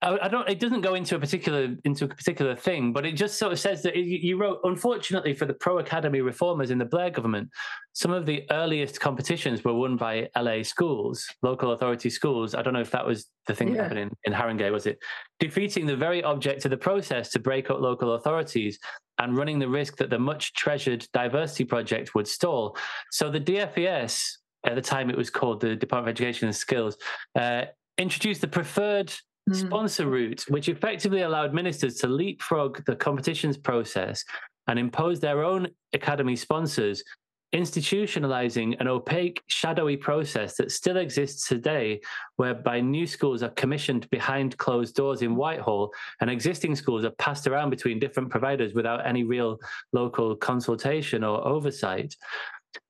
I 0.00 0.28
don't. 0.28 0.48
It 0.48 0.60
doesn't 0.60 0.82
go 0.82 0.94
into 0.94 1.16
a 1.16 1.18
particular 1.18 1.74
into 1.84 2.04
a 2.04 2.08
particular 2.08 2.54
thing, 2.54 2.92
but 2.92 3.04
it 3.04 3.12
just 3.12 3.36
sort 3.36 3.52
of 3.52 3.58
says 3.58 3.82
that 3.82 3.96
you 3.96 4.36
wrote. 4.36 4.60
Unfortunately 4.62 5.34
for 5.34 5.44
the 5.44 5.54
pro 5.54 5.78
academy 5.78 6.20
reformers 6.20 6.70
in 6.70 6.78
the 6.78 6.84
Blair 6.84 7.10
government, 7.10 7.50
some 7.94 8.12
of 8.12 8.24
the 8.24 8.44
earliest 8.52 9.00
competitions 9.00 9.64
were 9.64 9.74
won 9.74 9.96
by 9.96 10.28
LA 10.36 10.62
schools, 10.62 11.26
local 11.42 11.72
authority 11.72 12.10
schools. 12.10 12.54
I 12.54 12.62
don't 12.62 12.74
know 12.74 12.80
if 12.80 12.92
that 12.92 13.04
was 13.04 13.28
the 13.48 13.54
thing 13.56 13.68
yeah. 13.68 13.74
that 13.74 13.82
happened 13.82 14.14
in, 14.24 14.32
in 14.32 14.38
Haringey, 14.38 14.70
was 14.70 14.86
it? 14.86 15.00
Defeating 15.40 15.86
the 15.86 15.96
very 15.96 16.22
object 16.22 16.64
of 16.64 16.70
the 16.70 16.76
process 16.76 17.30
to 17.30 17.40
break 17.40 17.68
up 17.68 17.80
local 17.80 18.14
authorities 18.14 18.78
and 19.18 19.36
running 19.36 19.58
the 19.58 19.68
risk 19.68 19.96
that 19.96 20.10
the 20.10 20.18
much 20.18 20.52
treasured 20.54 21.08
diversity 21.12 21.64
project 21.64 22.14
would 22.14 22.28
stall. 22.28 22.76
So 23.10 23.30
the 23.30 23.40
DFES, 23.40 24.36
at 24.64 24.76
the 24.76 24.82
time 24.82 25.10
it 25.10 25.16
was 25.16 25.28
called 25.28 25.60
the 25.60 25.74
Department 25.74 26.10
of 26.10 26.20
Education 26.20 26.46
and 26.46 26.56
Skills, 26.56 26.96
uh, 27.34 27.64
introduced 27.98 28.42
the 28.42 28.48
preferred 28.48 29.12
Hmm. 29.48 29.54
sponsor 29.54 30.06
route, 30.06 30.44
which 30.48 30.68
effectively 30.68 31.22
allowed 31.22 31.54
ministers 31.54 31.94
to 31.96 32.06
leapfrog 32.08 32.84
the 32.84 32.96
competitions 32.96 33.56
process 33.56 34.24
and 34.66 34.78
impose 34.78 35.20
their 35.20 35.42
own 35.42 35.68
academy 35.94 36.36
sponsors, 36.36 37.02
institutionalizing 37.54 38.78
an 38.78 38.88
opaque, 38.88 39.42
shadowy 39.46 39.96
process 39.96 40.56
that 40.56 40.70
still 40.70 40.98
exists 40.98 41.48
today, 41.48 41.98
whereby 42.36 42.78
new 42.80 43.06
schools 43.06 43.42
are 43.42 43.48
commissioned 43.50 44.08
behind 44.10 44.58
closed 44.58 44.94
doors 44.94 45.22
in 45.22 45.34
Whitehall 45.34 45.90
and 46.20 46.28
existing 46.28 46.76
schools 46.76 47.04
are 47.04 47.10
passed 47.12 47.46
around 47.46 47.70
between 47.70 47.98
different 47.98 48.28
providers 48.28 48.74
without 48.74 49.06
any 49.06 49.24
real 49.24 49.58
local 49.94 50.36
consultation 50.36 51.24
or 51.24 51.46
oversight 51.46 52.14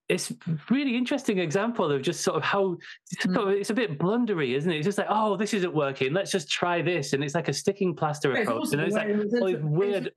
it's 0.09 0.33
really 0.71 0.97
interesting 0.97 1.39
example 1.39 1.91
of 1.93 2.03
just 2.03 2.23
sort 2.23 2.37
of 2.37 2.43
how 2.43 2.79
mm. 3.27 3.59
it's 3.59 3.71
a 3.71 3.75
bit 3.75 3.99
blundery, 3.99 4.55
isn't 4.55 4.71
it? 4.71 4.77
It's 4.77 4.87
just 4.87 4.99
like, 4.99 5.09
oh, 5.11 5.37
this 5.37 5.53
isn't 5.55 5.75
working. 5.75 6.13
Let's 6.15 6.31
just 6.31 6.51
try 6.51 6.81
this, 6.83 7.13
and 7.13 7.23
it's 7.23 7.35
like 7.35 7.49
a 7.49 7.53
sticking 7.53 7.95
plaster 7.95 8.33
yeah, 8.33 8.41
approach. 8.41 8.73
And 8.73 8.83
it's 8.83 8.95
like 9.35 9.59
weird, 9.61 10.11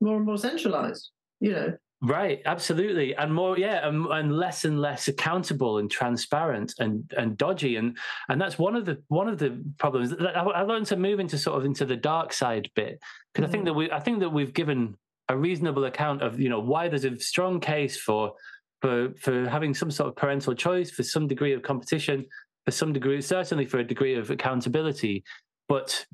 more 0.00 0.16
and 0.16 0.26
more 0.26 0.38
centralized. 0.38 1.10
You 1.40 1.52
know. 1.52 1.76
Right, 2.04 2.42
absolutely, 2.46 3.14
and 3.14 3.32
more, 3.32 3.56
yeah, 3.56 3.86
and, 3.86 4.06
and, 4.06 4.36
less 4.36 4.64
and 4.64 4.80
less 4.80 5.06
accountable 5.06 5.78
and 5.78 5.88
transparent 5.88 6.74
and 6.80 7.10
and 7.16 7.38
dodgy, 7.38 7.76
and 7.76 7.96
and 8.28 8.40
that's 8.40 8.58
one 8.58 8.74
of 8.74 8.84
the 8.84 9.00
one 9.06 9.28
of 9.28 9.38
the 9.38 9.62
problems. 9.78 10.12
I, 10.12 10.42
I 10.42 10.62
learned 10.62 10.86
to 10.86 10.96
move 10.96 11.20
into 11.20 11.38
sort 11.38 11.58
of 11.58 11.64
into 11.64 11.84
the 11.84 11.96
dark 11.96 12.32
side 12.32 12.68
bit 12.74 13.00
because 13.32 13.46
mm. 13.46 13.48
I 13.48 13.52
think 13.52 13.62
mm. 13.62 13.66
that 13.66 13.74
we 13.74 13.90
I 13.92 14.00
think 14.00 14.18
that 14.18 14.30
we've 14.30 14.52
given 14.52 14.96
a 15.28 15.36
reasonable 15.36 15.84
account 15.84 16.22
of 16.22 16.40
you 16.40 16.48
know 16.48 16.58
why 16.58 16.88
there's 16.88 17.04
a 17.04 17.18
strong 17.20 17.60
case 17.60 17.96
for 17.96 18.34
for 18.82 19.14
for 19.18 19.48
having 19.48 19.72
some 19.72 19.90
sort 19.90 20.08
of 20.08 20.16
parental 20.16 20.54
choice, 20.54 20.90
for 20.90 21.04
some 21.04 21.26
degree 21.26 21.54
of 21.54 21.62
competition, 21.62 22.26
for 22.64 22.72
some 22.72 22.92
degree, 22.92 23.22
certainly 23.22 23.64
for 23.64 23.78
a 23.78 23.84
degree 23.84 24.16
of 24.16 24.30
accountability. 24.30 25.24
But 25.68 26.04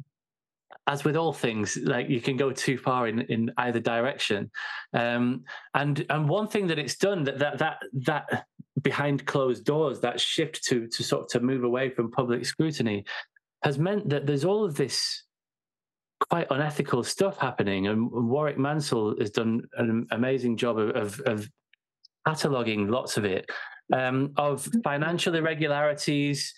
as 0.86 1.02
with 1.04 1.16
all 1.16 1.32
things, 1.32 1.76
like 1.82 2.08
you 2.08 2.20
can 2.20 2.36
go 2.36 2.52
too 2.52 2.78
far 2.78 3.08
in, 3.08 3.22
in 3.22 3.50
either 3.56 3.80
direction. 3.80 4.50
Um, 4.92 5.44
and 5.74 6.04
and 6.10 6.28
one 6.28 6.46
thing 6.46 6.66
that 6.68 6.78
it's 6.78 6.96
done 6.96 7.24
that 7.24 7.38
that 7.38 7.58
that 7.58 7.78
that 7.94 8.44
behind 8.82 9.26
closed 9.26 9.64
doors, 9.64 10.00
that 10.00 10.20
shift 10.20 10.62
to 10.64 10.86
to 10.88 11.02
sort 11.02 11.22
of 11.22 11.28
to 11.30 11.40
move 11.40 11.64
away 11.64 11.90
from 11.90 12.10
public 12.10 12.44
scrutiny, 12.44 13.04
has 13.62 13.78
meant 13.78 14.10
that 14.10 14.26
there's 14.26 14.44
all 14.44 14.64
of 14.64 14.76
this 14.76 15.24
quite 16.30 16.46
unethical 16.50 17.02
stuff 17.02 17.38
happening. 17.38 17.86
And 17.86 18.10
Warwick 18.10 18.58
Mansell 18.58 19.14
has 19.18 19.30
done 19.30 19.62
an 19.76 20.06
amazing 20.10 20.56
job 20.56 20.78
of, 20.78 20.90
of, 20.90 21.20
of 21.20 21.48
cataloging 22.26 22.90
lots 22.90 23.16
of 23.16 23.24
it 23.24 23.50
um, 23.92 24.32
of 24.36 24.68
financial 24.84 25.34
irregularities, 25.34 26.54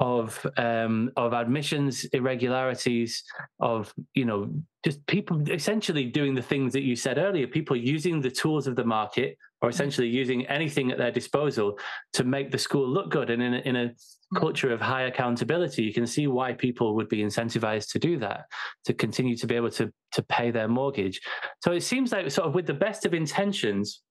of 0.00 0.44
um, 0.56 1.10
of 1.16 1.32
admissions 1.32 2.04
irregularities, 2.06 3.22
of 3.60 3.92
you 4.14 4.24
know 4.24 4.50
just 4.84 5.04
people 5.06 5.40
essentially 5.50 6.04
doing 6.04 6.34
the 6.34 6.42
things 6.42 6.72
that 6.72 6.82
you 6.82 6.96
said 6.96 7.18
earlier. 7.18 7.46
People 7.46 7.76
using 7.76 8.20
the 8.20 8.30
tools 8.30 8.66
of 8.66 8.76
the 8.76 8.84
market, 8.84 9.38
or 9.62 9.68
essentially 9.68 10.08
using 10.08 10.46
anything 10.46 10.90
at 10.90 10.98
their 10.98 11.12
disposal 11.12 11.78
to 12.12 12.24
make 12.24 12.50
the 12.50 12.58
school 12.58 12.86
look 12.86 13.10
good. 13.10 13.30
And 13.30 13.42
in 13.42 13.54
a, 13.54 13.58
in 13.58 13.76
a 13.76 13.94
culture 14.38 14.72
of 14.72 14.80
high 14.80 15.02
accountability, 15.02 15.84
you 15.84 15.94
can 15.94 16.06
see 16.06 16.26
why 16.26 16.52
people 16.52 16.96
would 16.96 17.08
be 17.08 17.22
incentivized 17.22 17.92
to 17.92 17.98
do 17.98 18.18
that, 18.18 18.46
to 18.84 18.92
continue 18.92 19.36
to 19.36 19.46
be 19.46 19.54
able 19.54 19.70
to 19.70 19.92
to 20.12 20.22
pay 20.24 20.50
their 20.50 20.68
mortgage. 20.68 21.20
So 21.62 21.72
it 21.72 21.82
seems 21.82 22.12
like 22.12 22.30
sort 22.30 22.48
of 22.48 22.54
with 22.54 22.66
the 22.66 22.74
best 22.74 23.06
of 23.06 23.14
intentions, 23.14 24.02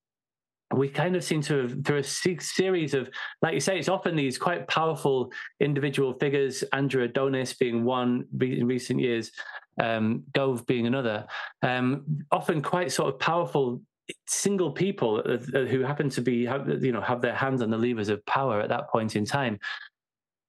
we 0.72 0.88
kind 0.88 1.14
of 1.14 1.22
seem 1.22 1.42
to 1.42 1.62
have 1.62 1.84
through 1.84 1.98
a 1.98 2.02
series 2.02 2.94
of 2.94 3.08
like 3.42 3.54
you 3.54 3.60
say 3.60 3.78
it's 3.78 3.88
often 3.88 4.16
these 4.16 4.38
quite 4.38 4.66
powerful 4.66 5.30
individual 5.60 6.14
figures 6.14 6.62
andrew 6.72 7.04
adonis 7.04 7.52
being 7.52 7.84
one 7.84 8.24
in 8.40 8.66
recent 8.66 8.98
years 8.98 9.30
um, 9.80 10.22
gove 10.32 10.66
being 10.66 10.86
another 10.86 11.26
um, 11.62 12.04
often 12.30 12.62
quite 12.62 12.90
sort 12.90 13.12
of 13.12 13.20
powerful 13.20 13.80
single 14.26 14.70
people 14.70 15.22
uh, 15.24 15.58
uh, 15.58 15.64
who 15.64 15.80
happen 15.80 16.08
to 16.08 16.20
be 16.20 16.48
you 16.80 16.92
know 16.92 17.00
have 17.00 17.20
their 17.20 17.34
hands 17.34 17.62
on 17.62 17.70
the 17.70 17.78
levers 17.78 18.08
of 18.08 18.24
power 18.26 18.60
at 18.60 18.68
that 18.68 18.88
point 18.90 19.16
in 19.16 19.24
time 19.24 19.58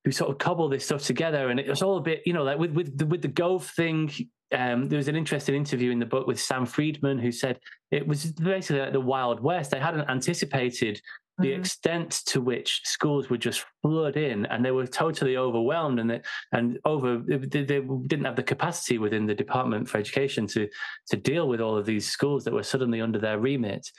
who 0.05 0.11
sort 0.11 0.29
of 0.29 0.37
cobble 0.37 0.69
this 0.69 0.85
stuff 0.85 1.03
together. 1.03 1.49
And 1.49 1.59
it 1.59 1.67
was 1.67 1.81
all 1.81 1.97
a 1.97 2.01
bit 2.01 2.21
you 2.25 2.33
know 2.33 2.43
like 2.43 2.59
with 2.59 2.71
with 2.71 2.97
the, 2.97 3.05
with 3.05 3.21
the 3.21 3.27
gove 3.27 3.65
thing 3.65 4.11
um, 4.55 4.87
there 4.87 4.97
was 4.97 5.07
an 5.07 5.15
interesting 5.15 5.55
interview 5.55 5.91
in 5.91 5.99
the 5.99 6.05
book 6.05 6.27
with 6.27 6.39
Sam 6.39 6.65
Freedman 6.65 7.19
who 7.19 7.31
said 7.31 7.59
it 7.91 8.07
was 8.07 8.31
basically 8.31 8.81
like 8.81 8.93
the 8.93 9.01
Wild 9.01 9.41
West. 9.41 9.71
They 9.71 9.79
hadn't 9.79 10.09
anticipated 10.09 11.01
the 11.37 11.49
mm-hmm. 11.49 11.59
extent 11.59 12.11
to 12.27 12.39
which 12.39 12.81
schools 12.85 13.29
would 13.29 13.41
just 13.41 13.65
flood 13.81 14.15
in, 14.15 14.45
and 14.45 14.63
they 14.63 14.71
were 14.71 14.87
totally 14.87 15.35
overwhelmed, 15.35 15.99
and 15.99 16.09
they, 16.09 16.21
and 16.53 16.79
over 16.85 17.17
they, 17.17 17.63
they, 17.63 17.81
didn't 17.81 18.23
have 18.23 18.37
the 18.37 18.43
capacity 18.43 18.97
within 18.97 19.25
the 19.25 19.35
Department 19.35 19.89
for 19.89 19.97
Education 19.97 20.47
to 20.47 20.69
to 21.07 21.17
deal 21.17 21.49
with 21.49 21.59
all 21.59 21.77
of 21.77 21.85
these 21.85 22.07
schools 22.07 22.45
that 22.45 22.53
were 22.53 22.63
suddenly 22.63 23.01
under 23.01 23.19
their 23.19 23.39
remit. 23.39 23.91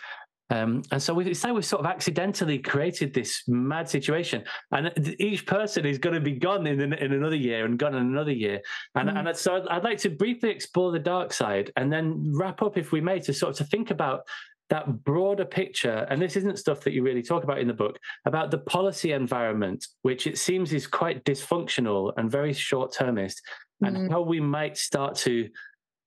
Um, 0.51 0.83
and 0.93 1.03
so 1.03 1.13
we 1.13 1.35
say 1.35 1.51
we've 1.51 1.65
sort 1.65 1.81
of 1.85 1.87
accidentally 1.87 2.59
created 2.59 3.13
this 3.13 3.43
mad 3.49 3.89
situation, 3.89 4.45
and 4.71 4.93
each 5.19 5.45
person 5.47 5.85
is 5.85 5.99
going 5.99 6.15
to 6.15 6.21
be 6.21 6.33
gone 6.33 6.67
in, 6.67 6.81
in 6.81 7.13
another 7.13 7.37
year 7.37 7.65
and 7.65 7.79
gone 7.79 7.95
in 7.95 8.03
another 8.03 8.33
year. 8.33 8.61
And, 8.95 9.11
mm. 9.11 9.27
and 9.27 9.37
so 9.37 9.57
I'd, 9.57 9.69
I'd 9.69 9.85
like 9.85 9.99
to 9.99 10.11
briefly 10.11 10.51
explore 10.51 10.93
the 10.93 10.99
dark 11.01 11.33
side 11.33 11.73
and 11.77 11.93
then 11.93 12.33
wrap 12.35 12.63
up, 12.63 12.79
if 12.79 12.93
we 12.93 13.01
may, 13.01 13.19
to 13.21 13.33
sort 13.33 13.53
of 13.53 13.57
to 13.59 13.65
think 13.65 13.91
about 13.91 14.21
that 14.69 15.05
broader 15.05 15.45
picture, 15.45 16.07
and 16.11 16.21
this 16.21 16.37
isn't 16.37 16.59
stuff 16.59 16.81
that 16.81 16.93
you 16.93 17.03
really 17.03 17.23
talk 17.23 17.45
about 17.45 17.59
in 17.59 17.69
the 17.69 17.75
book, 17.75 17.99
about 18.25 18.51
the 18.51 18.59
policy 18.59 19.13
environment, 19.13 19.87
which 20.03 20.27
it 20.27 20.39
seems 20.39 20.73
is 20.73 20.87
quite 20.87 21.25
dysfunctional 21.25 22.13
and 22.17 22.31
very 22.31 22.53
short 22.53 22.93
termist, 22.93 23.41
mm. 23.83 23.89
and 23.89 24.11
how 24.11 24.21
we 24.21 24.41
might 24.41 24.77
start 24.77 25.15
to 25.17 25.49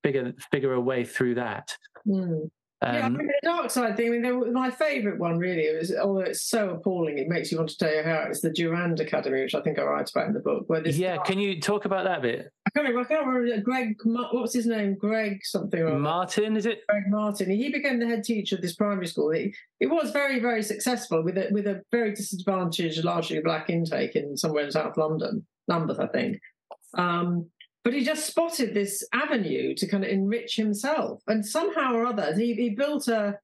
figure 0.03 0.33
figure 0.51 0.73
a 0.73 0.79
way 0.79 1.03
through 1.03 1.35
that. 1.35 1.75
Mm. 2.07 2.49
Um, 2.81 2.95
yeah, 2.95 3.06
I 3.06 3.10
mean, 3.10 3.27
the 3.27 3.34
dark 3.43 3.72
side 3.72 3.97
thing. 3.97 4.07
I 4.07 4.31
mean, 4.31 4.53
my 4.53 4.72
favourite 4.72 5.19
one 5.19 5.38
really 5.38 5.68
was 5.76 5.93
although 5.93 6.22
it's 6.22 6.43
so 6.43 6.69
appalling, 6.69 7.18
it 7.18 7.27
makes 7.27 7.51
you 7.51 7.57
want 7.57 7.69
to 7.72 7.77
tell 7.77 7.93
you 7.93 8.03
how 8.03 8.26
it's 8.30 8.39
the 8.39 8.51
Durand 8.51 9.01
Academy, 9.01 9.41
which 9.41 9.53
I 9.53 9.61
think 9.61 9.77
I 9.77 9.84
write 9.84 10.10
about 10.10 10.27
in 10.27 10.34
the 10.34 10.39
book. 10.39 10.64
Where 10.68 10.80
this 10.80 10.97
yeah, 10.97 11.15
dark, 11.15 11.27
can 11.27 11.39
you 11.39 11.60
talk 11.60 11.84
about 11.84 12.06
that 12.06 12.19
a 12.19 12.22
bit? 12.22 12.53
I 12.65 12.69
can't 12.69 12.88
remember. 12.88 13.01
I 13.01 13.14
can't 13.14 13.27
remember. 13.27 13.61
Greg, 13.61 13.97
what's 14.06 14.53
his 14.53 14.65
name? 14.65 14.95
Greg 14.95 15.39
something. 15.43 15.81
Or 15.81 15.99
Martin, 15.99 16.56
is 16.56 16.65
it? 16.65 16.88
Greg 16.88 17.03
Martin. 17.10 17.49
He 17.49 17.69
became 17.69 17.99
the 17.99 18.07
head 18.07 18.23
teacher 18.23 18.56
of 18.56 18.61
this 18.61 18.76
primary 18.76 19.07
school. 19.07 19.31
It, 19.31 19.51
it 19.81 19.88
was 19.88 20.11
very, 20.11 20.39
very 20.39 20.64
successful 20.64 21.22
with 21.22 21.38
a 21.38 21.49
with 21.51 21.68
a 21.68 21.81
very 21.91 22.14
disadvantaged, 22.14 23.03
largely 23.03 23.41
black 23.41 23.69
intake 23.69 24.15
in 24.15 24.38
somewhere 24.38 24.64
in 24.64 24.72
South 24.72 24.95
London, 24.95 25.45
Lambeth, 25.68 25.99
I 25.99 26.07
think. 26.07 26.39
Um, 26.97 27.49
but 27.84 27.93
he 27.93 28.03
just 28.03 28.26
spotted 28.26 28.73
this 28.73 29.07
avenue 29.14 29.73
to 29.76 29.88
kind 29.88 30.03
of 30.03 30.10
enrich 30.10 30.56
himself. 30.56 31.22
And 31.27 31.45
somehow 31.45 31.93
or 31.93 32.06
other, 32.06 32.35
he, 32.35 32.53
he 32.53 32.69
built 32.69 33.07
a 33.07 33.39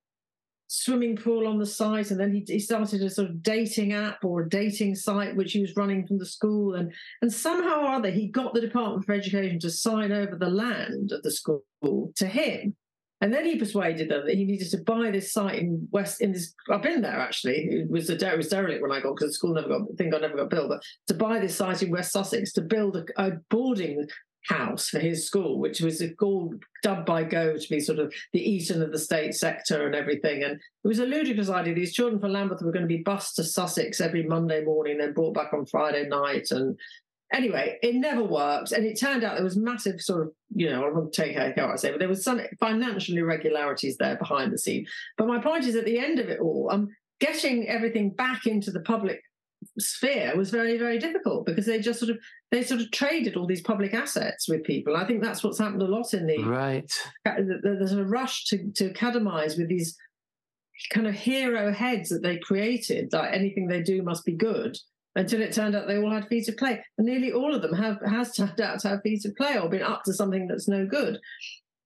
swimming 0.68 1.16
pool 1.16 1.48
on 1.48 1.60
the 1.60 1.66
site 1.66 2.12
and 2.12 2.20
then 2.20 2.34
he, 2.34 2.44
he 2.48 2.60
started 2.60 3.02
a 3.02 3.10
sort 3.10 3.30
of 3.30 3.44
dating 3.44 3.94
app 3.94 4.26
or 4.26 4.42
a 4.42 4.50
dating 4.50 4.96
site 4.96 5.36
which 5.36 5.54
he 5.54 5.62
was 5.62 5.76
running 5.76 6.08
from 6.08 6.18
the 6.18 6.26
school 6.26 6.74
and 6.74 6.92
and 7.22 7.32
somehow 7.32 7.82
or 7.82 7.92
other 7.92 8.10
he 8.10 8.28
got 8.28 8.52
the 8.56 8.62
department 8.62 9.06
for 9.06 9.14
education 9.14 9.60
to 9.60 9.70
sign 9.70 10.12
over 10.12 10.36
the 10.36 10.50
land 10.50 11.12
of 11.12 11.22
the 11.22 11.30
school 11.30 11.64
to 12.16 12.26
him 12.26 12.76
and 13.26 13.34
then 13.34 13.44
he 13.44 13.58
persuaded 13.58 14.10
them 14.10 14.28
that 14.28 14.36
he 14.36 14.46
needed 14.46 14.70
to 14.70 14.78
buy 14.78 15.10
this 15.10 15.34
site 15.34 15.58
in 15.58 15.88
West 15.90 16.22
in 16.22 16.32
this. 16.32 16.54
I've 16.70 16.84
been 16.84 17.02
there 17.02 17.20
actually. 17.20 17.56
It 17.72 17.90
was 17.90 18.08
a 18.08 18.14
it 18.14 18.38
was 18.38 18.50
derelict 18.50 18.84
when 18.84 18.92
I 18.92 19.00
got 19.00 19.16
because 19.16 19.32
the 19.32 19.34
school 19.34 19.56
never 19.56 19.68
got. 19.68 19.82
I 19.82 19.96
think 19.98 20.14
I 20.14 20.20
never 20.20 20.38
got 20.38 20.52
built. 20.52 20.70
But 20.70 20.84
to 21.08 21.16
buy 21.16 21.40
this 21.40 21.56
site 21.56 21.82
in 21.82 21.90
West 21.90 22.12
Sussex 22.12 22.54
to 22.54 22.62
build 22.62 22.98
a, 22.98 23.06
a 23.18 23.32
boarding 23.50 24.08
house 24.44 24.90
for 24.90 25.00
his 25.00 25.26
school, 25.26 25.58
which 25.58 25.82
was 25.82 26.00
a 26.02 26.12
school 26.12 26.54
dubbed 26.84 27.08
by 27.08 27.24
Gove 27.24 27.60
to 27.60 27.68
be 27.68 27.80
sort 27.80 27.98
of 27.98 28.14
the 28.32 28.48
Eton 28.48 28.84
of 28.84 28.92
the 28.92 29.00
state 29.00 29.34
sector 29.34 29.88
and 29.88 29.96
everything. 29.96 30.44
And 30.44 30.54
it 30.54 30.88
was 30.88 31.00
a 31.00 31.06
ludicrous 31.08 31.50
idea. 31.50 31.74
These 31.74 31.96
children 31.96 32.22
from 32.22 32.32
Lambeth 32.32 32.62
were 32.62 32.72
going 32.72 32.88
to 32.88 32.88
be 32.88 33.02
bused 33.04 33.38
to 33.38 33.44
Sussex 33.44 34.00
every 34.00 34.22
Monday 34.22 34.64
morning, 34.64 35.00
then 35.00 35.14
brought 35.14 35.34
back 35.34 35.52
on 35.52 35.66
Friday 35.66 36.08
night. 36.08 36.52
And 36.52 36.78
anyway, 37.34 37.78
it 37.82 37.96
never 37.96 38.24
worked. 38.24 38.72
And 38.72 38.86
it 38.86 39.00
turned 39.00 39.24
out 39.24 39.36
there 39.36 39.44
was 39.44 39.58
massive 39.58 40.02
sort 40.02 40.22
of, 40.24 40.34
you 40.54 40.70
know, 40.70 40.86
I 40.86 40.90
won't 40.90 41.14
take 41.14 41.36
how 41.36 41.72
I 41.72 41.76
say, 41.76 41.92
but 41.92 42.00
there 42.00 42.10
was 42.10 42.24
some 42.24 42.42
financial 42.60 43.18
irregularities 43.18 43.98
there 43.98 44.18
behind 44.18 44.52
the 44.52 44.58
scene. 44.58 44.86
But 45.18 45.28
my 45.28 45.40
point 45.40 45.66
is 45.66 45.76
at 45.76 45.86
the 45.86 46.00
end 46.00 46.20
of 46.20 46.30
it 46.30 46.40
all, 46.40 46.70
um, 46.72 46.90
getting 47.20 47.68
everything 47.68 48.12
back 48.12 48.46
into 48.46 48.72
the 48.72 48.82
public 48.82 49.22
sphere 49.80 50.36
was 50.36 50.52
very 50.52 50.78
very 50.78 51.00
difficult 51.00 51.46
because 51.46 51.66
they 51.66 51.80
just 51.80 52.00
sort 52.00 52.12
of 52.12 52.18
they 52.52 52.62
sort 52.62 52.82
of 52.82 52.92
traded 52.92 53.36
all 53.36 53.48
these 53.48 53.62
public 53.62 53.96
assets 53.96 54.48
with 54.48 54.64
people 54.64 54.96
i 54.96 55.06
think 55.06 55.24
that's 55.24 55.44
what's 55.44 55.58
happened 55.58 55.82
a 55.82 55.88
lot 55.88 56.14
in 56.14 56.28
the 56.28 56.44
right 56.44 56.92
there's 57.26 57.94
a 57.94 58.04
rush 58.04 58.46
to 58.46 58.70
to 58.76 58.94
academize 58.94 59.58
with 59.58 59.68
these 59.68 59.98
kind 60.92 61.08
of 61.08 61.16
hero 61.16 61.72
heads 61.72 62.10
that 62.10 62.22
they 62.22 62.38
created 62.38 63.12
like 63.12 63.34
anything 63.34 63.68
they 63.68 63.82
do 63.82 64.04
must 64.04 64.24
be 64.24 64.34
good 64.34 64.78
until 65.16 65.42
it 65.42 65.54
turned 65.54 65.76
out 65.76 65.88
they 65.88 65.98
all 65.98 66.12
had 66.12 66.28
feet 66.28 66.48
of 66.50 66.58
clay 66.58 66.84
and 66.98 67.08
nearly 67.08 67.32
all 67.32 67.54
of 67.54 67.62
them 67.62 67.74
have 67.74 68.00
has 68.06 68.36
turned 68.36 68.60
out 68.60 68.80
to 68.80 68.90
have 68.90 69.02
feet 69.02 69.26
of 69.26 69.36
clay 69.36 69.58
or 69.58 69.70
been 69.70 69.82
up 69.82 70.04
to 70.04 70.14
something 70.14 70.48
that's 70.48 70.68
no 70.68 70.86
good 70.86 71.20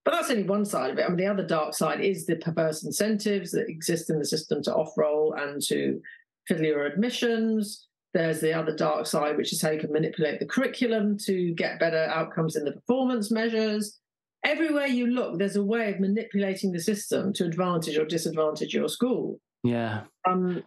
but 0.09 0.11
that's 0.11 0.31
only 0.31 0.43
one 0.43 0.65
side 0.65 0.89
of 0.89 0.97
it. 0.97 1.05
I 1.05 1.07
mean, 1.09 1.17
the 1.17 1.27
other 1.27 1.45
dark 1.45 1.75
side 1.75 2.01
is 2.01 2.25
the 2.25 2.37
perverse 2.37 2.83
incentives 2.83 3.51
that 3.51 3.69
exist 3.69 4.09
in 4.09 4.17
the 4.17 4.25
system 4.25 4.63
to 4.63 4.73
off 4.73 4.97
roll 4.97 5.33
and 5.33 5.61
to 5.67 6.01
fiddle 6.47 6.65
your 6.65 6.85
admissions. 6.85 7.85
There's 8.15 8.41
the 8.41 8.53
other 8.53 8.75
dark 8.75 9.05
side, 9.05 9.37
which 9.37 9.53
is 9.53 9.61
how 9.61 9.69
you 9.69 9.79
can 9.79 9.91
manipulate 9.93 10.39
the 10.39 10.47
curriculum 10.47 11.17
to 11.25 11.53
get 11.53 11.79
better 11.79 12.05
outcomes 12.05 12.55
in 12.55 12.65
the 12.65 12.71
performance 12.71 13.29
measures. 13.29 13.99
Everywhere 14.43 14.87
you 14.87 15.07
look, 15.07 15.37
there's 15.37 15.57
a 15.57 15.63
way 15.63 15.91
of 15.91 15.99
manipulating 15.99 16.71
the 16.71 16.79
system 16.79 17.31
to 17.33 17.45
advantage 17.45 17.97
or 17.97 18.05
disadvantage 18.05 18.73
your 18.73 18.89
school. 18.89 19.39
Yeah. 19.63 20.05
Um, 20.27 20.63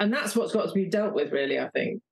and 0.00 0.12
that's 0.12 0.34
what's 0.34 0.52
got 0.52 0.68
to 0.68 0.74
be 0.74 0.86
dealt 0.86 1.14
with, 1.14 1.32
really, 1.32 1.58
I 1.58 1.68
think. 1.70 2.02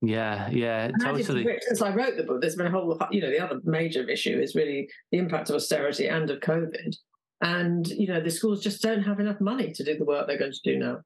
Yeah, 0.00 0.48
yeah, 0.50 0.84
and 0.84 0.94
totally. 1.00 1.44
Since 1.62 1.82
I 1.82 1.92
wrote 1.92 2.16
the 2.16 2.22
book, 2.22 2.40
there's 2.40 2.54
been 2.54 2.66
a 2.66 2.70
whole, 2.70 2.98
you 3.10 3.20
know, 3.20 3.30
the 3.30 3.40
other 3.40 3.60
major 3.64 4.08
issue 4.08 4.38
is 4.38 4.54
really 4.54 4.88
the 5.10 5.18
impact 5.18 5.50
of 5.50 5.56
austerity 5.56 6.08
and 6.08 6.30
of 6.30 6.40
COVID. 6.40 6.96
And, 7.40 7.86
you 7.88 8.06
know, 8.06 8.20
the 8.20 8.30
schools 8.30 8.62
just 8.62 8.82
don't 8.82 9.02
have 9.02 9.20
enough 9.20 9.40
money 9.40 9.72
to 9.72 9.84
do 9.84 9.96
the 9.96 10.04
work 10.04 10.26
they're 10.26 10.38
going 10.38 10.52
to 10.52 10.60
do 10.64 10.78
now. 10.78 10.98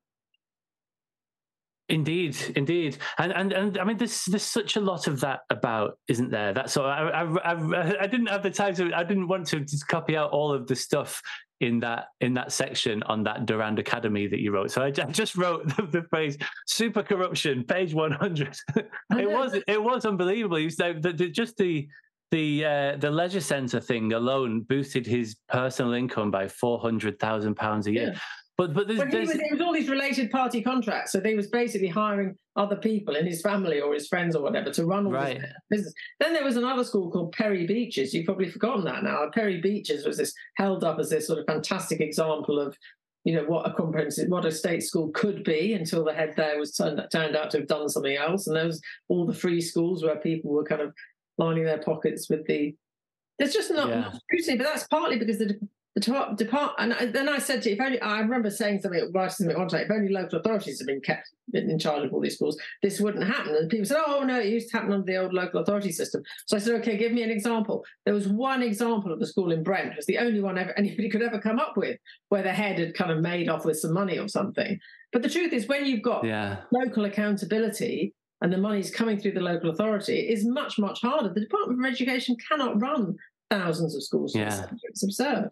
Indeed, 1.89 2.39
indeed, 2.57 2.97
and 3.19 3.33
and 3.33 3.53
and 3.53 3.77
I 3.77 3.85
mean, 3.85 3.99
there's 3.99 4.25
there's 4.25 4.43
such 4.43 4.77
a 4.77 4.81
lot 4.81 5.09
of 5.09 5.21
that 5.21 5.41
about, 5.51 5.99
isn't 6.09 6.31
there? 6.31 6.55
That's 6.55 6.73
so 6.73 6.87
I 6.87 7.23
I, 7.23 7.53
I, 7.53 8.03
I 8.03 8.07
didn't 8.07 8.29
have 8.29 8.43
the 8.43 8.51
time 8.51 8.75
to 8.77 8.95
I 8.95 9.05
didn't 9.05 9.29
want 9.29 9.49
to 9.49 9.61
just 9.61 9.87
copy 9.89 10.17
out 10.17 10.31
all 10.31 10.55
of 10.55 10.67
the 10.67 10.77
stuff 10.77 11.21
in 11.63 11.79
that 11.81 12.09
in 12.21 12.35
that 12.35 12.53
section 12.53 13.03
on 13.05 13.23
that 13.23 13.47
Durand 13.47 13.79
Academy 13.79 14.27
that 14.27 14.41
you 14.41 14.53
wrote. 14.53 14.71
So 14.71 14.83
I, 14.83 14.91
just 15.11 15.37
wrote 15.37 15.67
the, 15.77 15.87
the, 15.87 16.03
phrase 16.11 16.37
"super 16.67 17.03
corruption," 17.03 17.65
page 17.65 17.95
one 17.95 18.13
hundred. 18.13 18.57
it 18.77 19.31
was 19.31 19.57
it 19.67 19.83
was 19.83 20.05
unbelievable. 20.05 20.59
You 20.59 20.71
said 20.71 21.03
that 21.03 21.15
just 21.33 21.57
the 21.57 21.89
the 22.31 22.65
uh, 22.65 22.97
the 22.97 23.11
leisure 23.11 23.41
centre 23.41 23.81
thing 23.81 24.13
alone 24.13 24.63
boosted 24.63 25.07
his 25.07 25.37
personal 25.49 25.93
income 25.93 26.31
by 26.31 26.49
four 26.49 26.81
hundred 26.81 27.19
thousand 27.19 27.55
pounds 27.55 27.87
a 27.87 27.93
year. 27.93 28.13
Yeah. 28.13 28.19
But 28.63 28.75
but 28.75 28.87
there's, 28.87 29.01
well, 29.01 29.09
there's... 29.11 29.29
Was, 29.29 29.37
it 29.37 29.51
was 29.51 29.61
all 29.61 29.73
these 29.73 29.89
related 29.89 30.31
party 30.31 30.63
contracts, 30.63 31.11
so 31.11 31.19
they 31.19 31.35
was 31.35 31.49
basically 31.49 31.89
hiring 31.89 32.37
other 32.55 32.77
people 32.77 33.17
in 33.17 33.27
his 33.27 33.43
family 33.43 33.81
or 33.81 33.93
his 33.93 34.07
friends 34.07 34.37
or 34.37 34.43
whatever 34.43 34.71
to 34.71 34.85
run 34.85 35.07
all 35.07 35.13
right. 35.13 35.41
this 35.41 35.51
business. 35.69 35.95
Then 36.21 36.33
there 36.33 36.45
was 36.45 36.57
another 36.57 36.85
school 36.85 37.11
called 37.11 37.33
Perry 37.33 37.67
Beeches. 37.67 38.15
You've 38.15 38.27
probably 38.27 38.49
forgotten 38.49 38.85
that 38.85 39.03
now. 39.03 39.29
Perry 39.35 39.61
Beeches 39.61 40.07
was 40.07 40.17
this 40.17 40.33
held 40.57 40.85
up 40.85 41.01
as 41.01 41.11
this 41.11 41.27
sort 41.27 41.41
of 41.41 41.47
fantastic 41.47 42.01
example 42.01 42.61
of 42.61 42.77
you 43.25 43.35
know 43.35 43.45
what 43.45 43.69
a 43.69 43.73
comprehensive 43.75 44.29
what 44.29 44.45
a 44.45 44.53
state 44.53 44.83
school 44.83 45.11
could 45.11 45.45
be 45.45 45.75
until 45.75 46.05
the 46.05 46.13
head 46.13 46.35
there 46.37 46.59
was 46.59 46.73
turned 46.75 47.01
turned 47.13 47.37
out 47.37 47.51
to 47.51 47.59
have 47.59 47.69
done 47.69 47.89
something 47.89 48.17
else 48.17 48.49
and 48.49 48.57
there 48.57 48.67
was 48.67 48.83
all 49.09 49.25
the 49.25 49.33
free 49.33 49.61
schools 49.61 50.03
where 50.03 50.17
people 50.17 50.51
were 50.51 50.65
kind 50.65 50.81
of 50.81 50.93
lining 51.39 51.63
their 51.63 51.79
pockets 51.79 52.29
with 52.29 52.45
the 52.49 52.75
there's 53.39 53.53
just 53.53 53.71
not 53.71 53.89
yeah. 53.89 54.11
scrutiny 54.13 54.57
but 54.59 54.65
that's 54.65 54.89
partly 54.89 55.21
because 55.21 55.39
the 55.39 55.57
the 55.95 56.01
top 56.01 56.39
depart, 56.39 56.75
and 56.79 56.93
then 57.15 57.29
I 57.29 57.39
said 57.39 57.61
to 57.63 57.69
you, 57.69 57.75
if 57.75 57.81
only 57.83 58.01
I 58.01 58.21
remember 58.21 58.49
saying 58.49 58.81
something, 58.81 59.11
writing 59.13 59.31
something 59.31 59.59
one 59.59 59.69
time. 59.69 59.83
If 59.83 59.91
only 59.91 60.11
local 60.11 60.39
authorities 60.39 60.79
had 60.79 60.87
been 60.87 61.03
kept 61.03 61.29
in 61.53 61.79
charge 61.79 62.05
of 62.07 62.15
all 62.15 62.21
these 62.21 62.37
schools, 62.37 62.59
this 62.83 62.99
wouldn't 62.99 63.27
happen. 63.27 63.55
And 63.55 63.69
people 63.69 63.85
said, 63.85 63.99
"Oh 64.07 64.25
no, 64.25 64.41
it 64.41 64.47
used 64.47 64.71
to 64.71 64.77
happen 64.79 64.93
under 64.93 65.05
the 65.05 65.19
old 65.19 65.35
local 65.35 65.61
authority 65.61 65.93
system." 65.93 66.23
So 66.47 66.57
I 66.57 66.61
said, 66.61 66.81
"Okay, 66.81 66.97
give 66.97 67.13
me 67.13 67.23
an 67.23 67.31
example." 67.31 67.85
There 68.07 68.15
was 68.15 68.27
one 68.27 68.63
example 68.63 69.13
of 69.13 69.21
a 69.21 69.27
school 69.27 69.53
in 69.53 69.63
Brent. 69.63 69.91
It 69.93 69.97
was 69.97 70.07
the 70.07 70.17
only 70.19 70.41
one 70.41 70.57
ever 70.57 70.73
anybody 70.79 71.11
could 71.11 71.21
ever 71.23 71.39
come 71.39 71.59
up 71.59 71.77
with 71.77 71.99
where 72.31 72.43
the 72.43 72.53
head 72.53 72.79
had 72.79 72.95
kind 72.95 73.11
of 73.11 73.21
made 73.21 73.51
off 73.51 73.67
with 73.67 73.79
some 73.79 73.93
money 73.93 74.19
or 74.19 74.29
something. 74.29 74.79
But 75.13 75.23
the 75.23 75.29
truth 75.29 75.53
is, 75.53 75.69
when 75.69 75.85
you've 75.85 76.01
got 76.03 76.25
Yeah. 76.25 76.63
local 76.73 77.05
accountability 77.05 78.15
and 78.41 78.51
the 78.51 78.57
money's 78.57 78.91
coming 78.91 79.19
through 79.19 79.33
the 79.33 79.41
local 79.41 79.69
authority, 79.69 80.21
it 80.21 80.33
is 80.39 80.47
much 80.47 80.79
much 80.79 81.03
harder. 81.03 81.29
The 81.35 81.41
Department 81.43 81.85
of 81.85 81.93
Education 81.93 82.35
cannot 82.49 82.81
run 82.81 83.17
thousands 83.51 83.95
of 83.95 84.03
schools. 84.03 84.35
Yeah. 84.35 84.65
It's 84.85 85.03
absurd. 85.03 85.51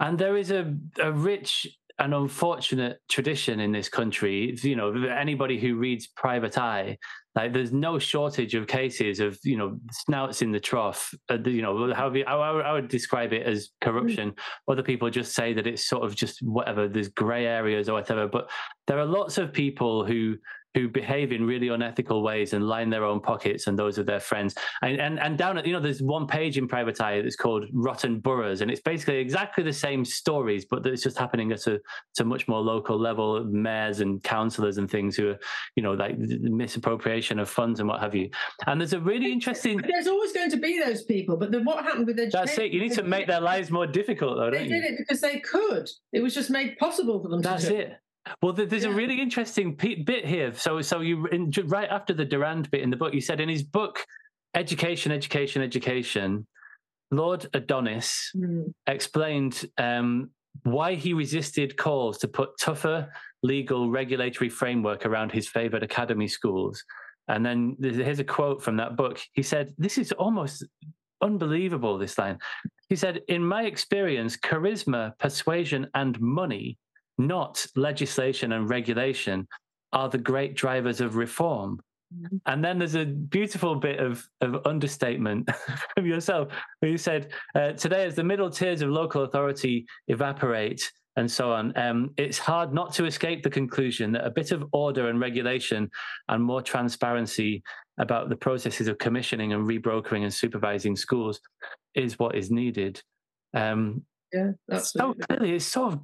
And 0.00 0.18
there 0.18 0.36
is 0.36 0.50
a, 0.50 0.74
a 1.00 1.12
rich 1.12 1.66
and 2.00 2.12
unfortunate 2.12 2.98
tradition 3.08 3.60
in 3.60 3.70
this 3.70 3.88
country. 3.88 4.50
It's, 4.50 4.64
You 4.64 4.74
know, 4.76 4.92
anybody 5.04 5.60
who 5.60 5.76
reads 5.76 6.08
Private 6.08 6.58
Eye, 6.58 6.98
like 7.36 7.52
there's 7.52 7.72
no 7.72 7.98
shortage 7.98 8.54
of 8.54 8.66
cases 8.66 9.20
of 9.20 9.38
you 9.44 9.56
know 9.56 9.78
snouts 9.92 10.42
in 10.42 10.50
the 10.52 10.60
trough. 10.60 11.12
Uh, 11.30 11.38
you 11.44 11.62
know, 11.62 11.92
however 11.94 12.18
you- 12.18 12.24
I, 12.26 12.34
I 12.34 12.50
would- 12.52 12.64
I 12.64 12.72
would 12.72 12.88
describe 12.88 13.32
it 13.32 13.46
as 13.46 13.70
corruption. 13.80 14.34
Other 14.68 14.82
people 14.82 15.08
just 15.10 15.34
say 15.34 15.52
that 15.54 15.66
it's 15.66 15.86
sort 15.86 16.04
of 16.04 16.14
just 16.16 16.42
whatever. 16.42 16.88
There's 16.88 17.08
grey 17.08 17.46
areas 17.46 17.88
or 17.88 17.94
whatever. 17.94 18.26
But 18.28 18.50
there 18.86 18.98
are 18.98 19.06
lots 19.06 19.38
of 19.38 19.52
people 19.52 20.04
who 20.04 20.36
who 20.74 20.88
behave 20.88 21.32
in 21.32 21.46
really 21.46 21.68
unethical 21.68 22.22
ways 22.22 22.52
and 22.52 22.66
line 22.66 22.90
their 22.90 23.04
own 23.04 23.20
pockets 23.20 23.66
and 23.66 23.78
those 23.78 23.98
of 23.98 24.06
their 24.06 24.20
friends. 24.20 24.54
And 24.82 25.00
and, 25.00 25.20
and 25.20 25.38
down 25.38 25.58
at 25.58 25.66
you 25.66 25.72
know, 25.72 25.80
there's 25.80 26.02
one 26.02 26.26
page 26.26 26.58
in 26.58 26.68
Private 26.68 27.00
Eye 27.00 27.22
that's 27.22 27.36
called 27.36 27.64
Rotten 27.72 28.20
Boroughs, 28.20 28.60
and 28.60 28.70
it's 28.70 28.80
basically 28.80 29.16
exactly 29.18 29.64
the 29.64 29.72
same 29.72 30.04
stories, 30.04 30.64
but 30.64 30.86
it's 30.86 31.02
just 31.02 31.18
happening 31.18 31.52
at 31.52 31.66
a, 31.66 31.80
a 32.20 32.24
much 32.24 32.48
more 32.48 32.60
local 32.60 32.98
level. 32.98 33.44
Mayors 33.44 34.00
and 34.00 34.22
councillors 34.22 34.78
and 34.78 34.90
things 34.90 35.16
who 35.16 35.30
are, 35.30 35.38
you 35.76 35.82
know, 35.82 35.92
like 35.92 36.18
misappropriation 36.18 37.38
of 37.38 37.48
funds 37.48 37.80
and 37.80 37.88
what 37.88 38.00
have 38.00 38.14
you. 38.14 38.30
And 38.66 38.80
there's 38.80 38.92
a 38.92 39.00
really 39.00 39.32
interesting. 39.32 39.76
But 39.78 39.90
there's 39.90 40.06
always 40.06 40.32
going 40.32 40.50
to 40.50 40.56
be 40.56 40.80
those 40.80 41.04
people. 41.04 41.36
But 41.36 41.52
then 41.52 41.64
what 41.64 41.84
happened 41.84 42.06
with 42.06 42.18
education? 42.18 42.46
That's 42.46 42.58
it. 42.58 42.72
You 42.72 42.80
need 42.80 42.92
to 42.92 43.02
make 43.02 43.26
their 43.26 43.40
lives 43.40 43.70
more 43.70 43.86
difficult, 43.86 44.36
though, 44.36 44.50
They 44.50 44.58
don't 44.58 44.68
you? 44.68 44.70
They 44.70 44.80
did 44.80 44.90
you? 44.90 44.94
it 44.94 44.98
because 44.98 45.20
they 45.20 45.40
could. 45.40 45.88
It 46.12 46.22
was 46.22 46.34
just 46.34 46.50
made 46.50 46.76
possible 46.78 47.22
for 47.22 47.28
them 47.28 47.42
to 47.42 47.48
That's 47.48 47.68
do 47.68 47.76
it. 47.76 47.98
Well, 48.42 48.52
there- 48.52 48.66
there's 48.66 48.84
a 48.84 48.90
really 48.90 49.20
interesting 49.20 49.74
bit 49.74 50.24
here. 50.26 50.54
So, 50.54 50.80
so 50.80 51.00
you 51.00 51.26
in, 51.28 51.50
right 51.66 51.88
after 51.88 52.12
the 52.14 52.24
Durand 52.24 52.70
bit 52.70 52.82
in 52.82 52.90
the 52.90 52.96
book, 52.96 53.14
you 53.14 53.20
said 53.20 53.40
in 53.40 53.48
his 53.48 53.62
book, 53.62 54.06
"Education, 54.54 55.12
Education, 55.12 55.62
Education," 55.62 56.46
Lord 57.10 57.46
Adonis 57.54 58.30
Mm. 58.36 58.72
explained 58.86 59.66
um, 59.78 60.30
why 60.62 60.94
he 60.94 61.12
resisted 61.12 61.76
calls 61.76 62.18
to 62.18 62.28
put 62.28 62.58
tougher 62.58 63.12
legal 63.42 63.90
regulatory 63.90 64.48
framework 64.48 65.04
around 65.04 65.32
his 65.32 65.48
favoured 65.48 65.82
academy 65.82 66.28
schools. 66.28 66.82
And 67.28 67.44
then 67.44 67.76
there's- 67.78 67.96
here's 67.96 68.18
a 68.20 68.24
quote 68.24 68.62
from 68.62 68.76
that 68.76 68.96
book. 68.96 69.20
He 69.32 69.42
said, 69.42 69.74
"This 69.76 69.98
is 69.98 70.12
almost 70.12 70.64
unbelievable." 71.20 71.98
This 71.98 72.16
line. 72.18 72.38
He 72.88 72.96
said, 72.96 73.22
"In 73.28 73.44
my 73.46 73.64
experience, 73.64 74.36
charisma, 74.36 75.18
persuasion, 75.18 75.88
and 75.94 76.18
money." 76.20 76.78
Not 77.18 77.64
legislation 77.76 78.52
and 78.52 78.68
regulation, 78.68 79.46
are 79.92 80.08
the 80.08 80.18
great 80.18 80.54
drivers 80.56 81.00
of 81.00 81.16
reform. 81.16 81.80
Mhm. 82.14 82.40
And 82.46 82.64
then 82.64 82.78
there's 82.78 82.94
a 82.96 83.06
beautiful 83.06 83.76
bit 83.76 83.98
of, 84.00 84.26
of 84.40 84.66
understatement 84.66 85.48
from 85.94 86.06
yourself, 86.06 86.48
where 86.80 86.90
you 86.90 86.98
said, 86.98 87.32
uh, 87.54 87.72
Today, 87.72 88.04
as 88.04 88.14
the 88.14 88.24
middle 88.24 88.50
tiers 88.50 88.82
of 88.82 88.90
local 88.90 89.22
authority 89.24 89.86
evaporate 90.08 90.90
and 91.16 91.30
so 91.30 91.52
on, 91.52 91.72
um, 91.76 92.10
it's 92.16 92.38
hard 92.38 92.72
not 92.74 92.92
to 92.94 93.04
escape 93.06 93.42
the 93.44 93.50
conclusion 93.50 94.12
that 94.12 94.26
a 94.26 94.30
bit 94.30 94.50
of 94.50 94.64
order 94.72 95.08
and 95.08 95.20
regulation 95.20 95.88
and 96.28 96.42
more 96.42 96.60
transparency 96.60 97.62
about 97.98 98.28
the 98.28 98.36
processes 98.36 98.88
of 98.88 98.98
commissioning 98.98 99.52
and 99.52 99.64
rebrokering 99.66 100.22
and 100.24 100.34
supervising 100.34 100.96
schools 100.96 101.40
is 101.94 102.18
what 102.18 102.34
is 102.34 102.50
needed. 102.50 103.00
Um, 103.54 104.02
Yeah, 104.32 104.50
so 104.70 104.74
absolutely. 104.76 105.24
clearly, 105.26 105.54
it's 105.54 105.64
sort 105.66 105.92
of 105.94 106.00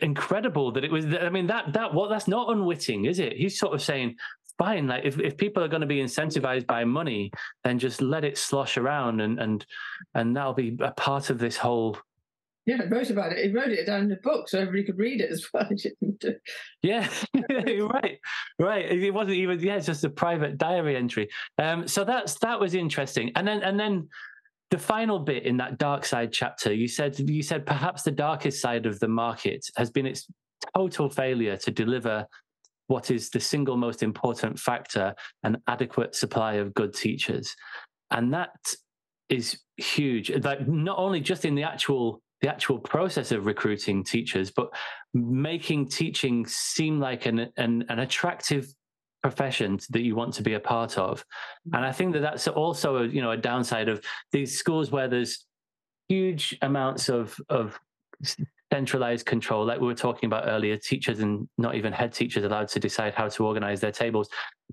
incredible 0.00 0.72
that 0.72 0.84
it 0.84 0.90
was. 0.90 1.06
I 1.06 1.30
mean, 1.30 1.46
that 1.46 1.72
that 1.72 1.94
what 1.94 2.10
that's 2.10 2.28
not 2.28 2.50
unwitting, 2.50 3.06
is 3.06 3.18
it? 3.18 3.34
He's 3.34 3.58
sort 3.58 3.74
of 3.74 3.82
saying, 3.82 4.16
fine, 4.58 4.86
like 4.86 5.04
if, 5.04 5.18
if 5.18 5.36
people 5.36 5.62
are 5.62 5.68
going 5.68 5.80
to 5.80 5.86
be 5.86 6.00
incentivized 6.00 6.66
by 6.66 6.84
money, 6.84 7.30
then 7.64 7.78
just 7.78 8.00
let 8.00 8.24
it 8.24 8.38
slosh 8.38 8.76
around, 8.76 9.20
and 9.20 9.38
and 9.38 9.66
and 10.14 10.36
that'll 10.36 10.54
be 10.54 10.76
a 10.80 10.92
part 10.92 11.30
of 11.30 11.38
this 11.38 11.56
whole. 11.56 11.96
Yeah, 12.64 12.76
he 12.76 12.88
wrote 12.88 13.10
about 13.10 13.32
it. 13.32 13.44
He 13.44 13.50
wrote 13.50 13.72
it 13.72 13.86
down 13.86 14.02
in 14.02 14.08
the 14.08 14.20
book 14.22 14.48
so 14.48 14.60
everybody 14.60 14.84
could 14.84 14.98
read 14.98 15.20
it 15.20 15.30
as 15.30 15.46
well. 15.52 15.68
Yeah, 16.82 17.08
right, 17.50 18.18
right. 18.58 18.84
It 18.90 19.14
wasn't 19.14 19.36
even. 19.36 19.60
Yeah, 19.60 19.76
it's 19.76 19.86
just 19.86 20.04
a 20.04 20.10
private 20.10 20.58
diary 20.58 20.96
entry. 20.96 21.28
Um, 21.58 21.86
so 21.86 22.04
that's 22.04 22.38
that 22.40 22.60
was 22.60 22.74
interesting, 22.74 23.32
and 23.36 23.46
then 23.46 23.62
and 23.62 23.78
then. 23.78 24.08
The 24.72 24.78
final 24.78 25.18
bit 25.18 25.42
in 25.42 25.58
that 25.58 25.76
dark 25.76 26.06
side 26.06 26.32
chapter, 26.32 26.72
you 26.72 26.88
said 26.88 27.18
you 27.28 27.42
said 27.42 27.66
perhaps 27.66 28.04
the 28.04 28.10
darkest 28.10 28.58
side 28.62 28.86
of 28.86 28.98
the 29.00 29.06
market 29.06 29.66
has 29.76 29.90
been 29.90 30.06
its 30.06 30.26
total 30.74 31.10
failure 31.10 31.58
to 31.58 31.70
deliver 31.70 32.26
what 32.86 33.10
is 33.10 33.28
the 33.28 33.38
single 33.38 33.76
most 33.76 34.02
important 34.02 34.58
factor 34.58 35.14
an 35.42 35.58
adequate 35.66 36.14
supply 36.14 36.54
of 36.54 36.72
good 36.72 36.94
teachers. 36.94 37.54
And 38.10 38.32
that 38.32 38.56
is 39.28 39.60
huge. 39.76 40.30
Like 40.42 40.66
not 40.66 40.96
only 40.98 41.20
just 41.20 41.44
in 41.44 41.54
the 41.54 41.64
actual 41.64 42.22
the 42.40 42.48
actual 42.48 42.78
process 42.78 43.30
of 43.30 43.44
recruiting 43.44 44.02
teachers 44.02 44.50
but 44.50 44.70
making 45.12 45.88
teaching 45.88 46.46
seem 46.46 46.98
like 46.98 47.26
an 47.26 47.50
an, 47.58 47.84
an 47.90 47.98
attractive 47.98 48.72
profession 49.22 49.78
that 49.90 50.02
you 50.02 50.14
want 50.14 50.34
to 50.34 50.42
be 50.42 50.54
a 50.54 50.60
part 50.60 50.98
of. 50.98 51.20
Mm-hmm. 51.20 51.76
And 51.76 51.86
i 51.86 51.92
think 51.92 52.12
that 52.14 52.20
that's 52.20 52.48
also 52.48 52.96
a, 52.98 53.06
you 53.06 53.22
know 53.22 53.30
a 53.30 53.36
downside 53.36 53.88
of 53.88 54.04
these 54.32 54.58
schools 54.58 54.90
where 54.90 55.08
there's 55.08 55.46
huge 56.08 56.56
amounts 56.62 57.08
of 57.08 57.38
of 57.48 57.78
centralized 58.72 59.26
control. 59.26 59.66
Like 59.66 59.80
we 59.80 59.86
were 59.86 59.94
talking 59.94 60.26
about 60.26 60.48
earlier 60.48 60.78
teachers 60.78 61.20
and 61.20 61.46
not 61.58 61.74
even 61.74 61.92
head 61.92 62.12
teachers 62.14 62.42
allowed 62.42 62.68
to 62.68 62.80
decide 62.80 63.12
how 63.12 63.28
to 63.28 63.46
organize 63.46 63.80
their 63.82 63.92
tables. 63.92 64.30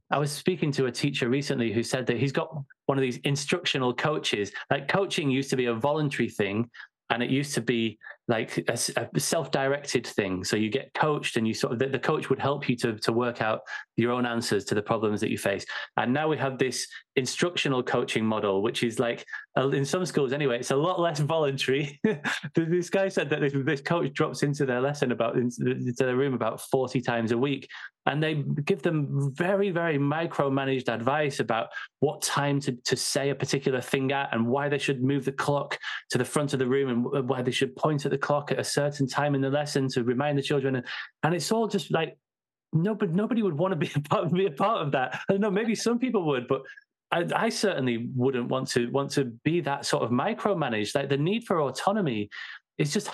I 0.10 0.18
was 0.18 0.32
speaking 0.32 0.72
to 0.74 0.86
a 0.86 0.92
teacher 0.92 1.28
recently 1.28 1.74
who 1.74 1.84
said 1.84 2.06
that 2.08 2.18
he's 2.18 2.32
got 2.32 2.50
one 2.86 2.98
of 2.98 3.02
these 3.02 3.18
instructional 3.26 3.94
coaches. 3.94 4.54
Like 4.72 4.88
coaching 4.88 5.30
used 5.30 5.50
to 5.50 5.58
be 5.58 5.66
a 5.66 5.74
voluntary 5.74 6.30
thing 6.30 6.70
and 7.10 7.22
it 7.22 7.30
used 7.30 7.54
to 7.56 7.62
be 7.62 8.00
like 8.30 8.64
a 8.70 9.20
self-directed 9.20 10.06
thing. 10.06 10.44
So 10.44 10.56
you 10.56 10.70
get 10.70 10.94
coached 10.94 11.36
and 11.36 11.48
you 11.48 11.54
sort 11.56 11.74
of 11.74 11.80
the, 11.80 11.88
the 11.88 11.98
coach 11.98 12.30
would 12.30 12.40
help 12.40 12.70
you 12.70 12.76
to, 12.78 12.94
to 13.00 13.12
work 13.12 13.42
out 13.42 13.62
your 13.98 14.12
own 14.12 14.28
answers 14.28 14.64
to 14.66 14.76
the 14.76 14.84
problems 14.84 15.20
that 15.22 15.32
you 15.32 15.38
face. 15.40 15.66
And 15.98 16.14
now 16.14 16.28
we 16.28 16.38
have 16.38 16.60
this 16.60 16.88
instructional 17.20 17.84
coaching 17.84 18.26
model 18.26 18.62
which 18.62 18.82
is 18.82 18.98
like 18.98 19.26
in 19.58 19.86
some 19.86 20.06
schools 20.06 20.34
anyway 20.34 20.58
it's 20.58 20.72
a 20.72 20.76
lot 20.76 21.00
less 21.00 21.20
voluntary. 21.20 22.00
This 22.56 22.90
guy 22.90 23.10
said 23.10 23.30
that 23.30 23.42
this, 23.42 23.54
this 23.54 23.82
coach 23.82 24.14
drops 24.14 24.44
into 24.44 24.66
their 24.66 24.82
lesson 24.82 25.12
about 25.12 25.36
into 25.36 25.94
their 25.98 26.16
room 26.16 26.34
about 26.34 26.62
40 26.62 27.02
times 27.02 27.32
a 27.32 27.38
week 27.38 27.68
and 28.06 28.24
they 28.24 28.36
give 28.66 28.82
them 28.82 29.32
very 29.36 29.70
very 29.70 29.98
micromanaged 29.98 30.88
advice 30.88 31.40
about 31.40 31.70
what 32.00 32.22
time 32.22 32.60
to, 32.62 32.72
to 32.86 32.96
say 32.96 33.30
a 33.30 33.36
particular 33.36 33.82
thing 33.82 34.12
at 34.12 34.34
and 34.34 34.48
why 34.48 34.70
they 34.70 34.78
should 34.78 35.04
move 35.04 35.26
the 35.26 35.32
clock 35.32 35.78
to 36.10 36.18
the 36.18 36.26
front 36.26 36.54
of 36.54 36.60
the 36.60 36.68
room 36.68 36.90
and 36.90 37.06
wh- 37.06 37.30
why 37.30 37.42
they 37.42 37.52
should 37.52 37.76
point 37.76 38.06
at 38.06 38.12
the 38.12 38.18
clock 38.18 38.52
at 38.52 38.60
a 38.60 38.64
certain 38.64 39.08
time 39.08 39.36
in 39.36 39.42
the 39.42 39.50
lesson 39.50 39.88
to 39.90 40.04
remind 40.04 40.38
the 40.38 40.42
children 40.42 40.78
and, 40.78 40.86
and 41.24 41.36
it's 41.36 41.52
all 41.52 41.68
just 41.68 41.92
like 41.92 42.18
nobody 42.74 43.12
nobody 43.12 43.42
would 43.42 43.58
want 43.58 43.72
to 43.72 43.76
be 43.76 43.92
a 43.96 44.00
part, 44.00 44.32
be 44.32 44.46
a 44.46 44.52
part 44.52 44.82
of 44.86 44.92
that. 44.92 45.20
I 45.30 45.34
don't 45.34 45.42
know 45.42 45.52
maybe 45.52 45.76
some 45.76 46.00
people 46.00 46.26
would 46.28 46.48
but 46.48 46.62
I, 47.12 47.26
I 47.36 47.50
certainly 47.50 48.10
wouldn't 48.16 48.50
want 48.50 48.68
to 48.70 48.90
want 48.92 49.12
to 49.12 49.26
be 49.44 49.62
that 49.62 49.86
sort 49.86 50.04
of 50.04 50.12
micromanaged. 50.12 50.96
Like 50.96 51.10
the 51.10 51.18
need 51.18 51.46
for 51.46 51.62
autonomy 51.62 52.30
is 52.78 52.94
just 52.94 53.10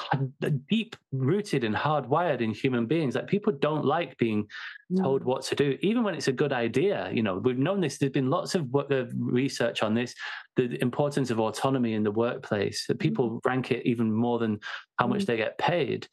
deep 0.70 0.96
rooted 1.12 1.64
and 1.64 1.74
hardwired 1.76 2.40
in 2.42 2.52
human 2.52 2.86
beings. 2.86 3.16
Like 3.16 3.26
people 3.26 3.52
don't 3.52 3.84
like 3.84 4.16
being 4.18 4.48
told 4.96 5.24
what 5.24 5.42
to 5.44 5.56
do, 5.56 5.76
even 5.82 6.04
when 6.04 6.14
it's 6.14 6.28
a 6.28 6.32
good 6.34 6.54
idea. 6.54 7.10
You 7.12 7.24
know, 7.24 7.38
we've 7.40 7.58
known 7.58 7.82
this. 7.82 7.98
There's 7.98 8.12
been 8.12 8.30
lots 8.30 8.54
of 8.54 8.74
uh, 8.76 9.06
research 9.18 9.82
on 9.82 9.96
this, 9.96 10.14
the 10.56 10.80
importance 10.84 11.32
of 11.32 11.40
autonomy 11.40 11.94
in 11.94 12.04
the 12.04 12.12
workplace. 12.12 12.86
That 12.88 13.00
people 13.00 13.40
rank 13.44 13.72
it 13.72 13.88
even 13.88 14.12
more 14.14 14.38
than 14.38 14.60
how 15.00 15.08
much 15.08 15.22
Mm. 15.22 15.26
they 15.26 15.38
get 15.38 15.58
paid. 15.58 16.08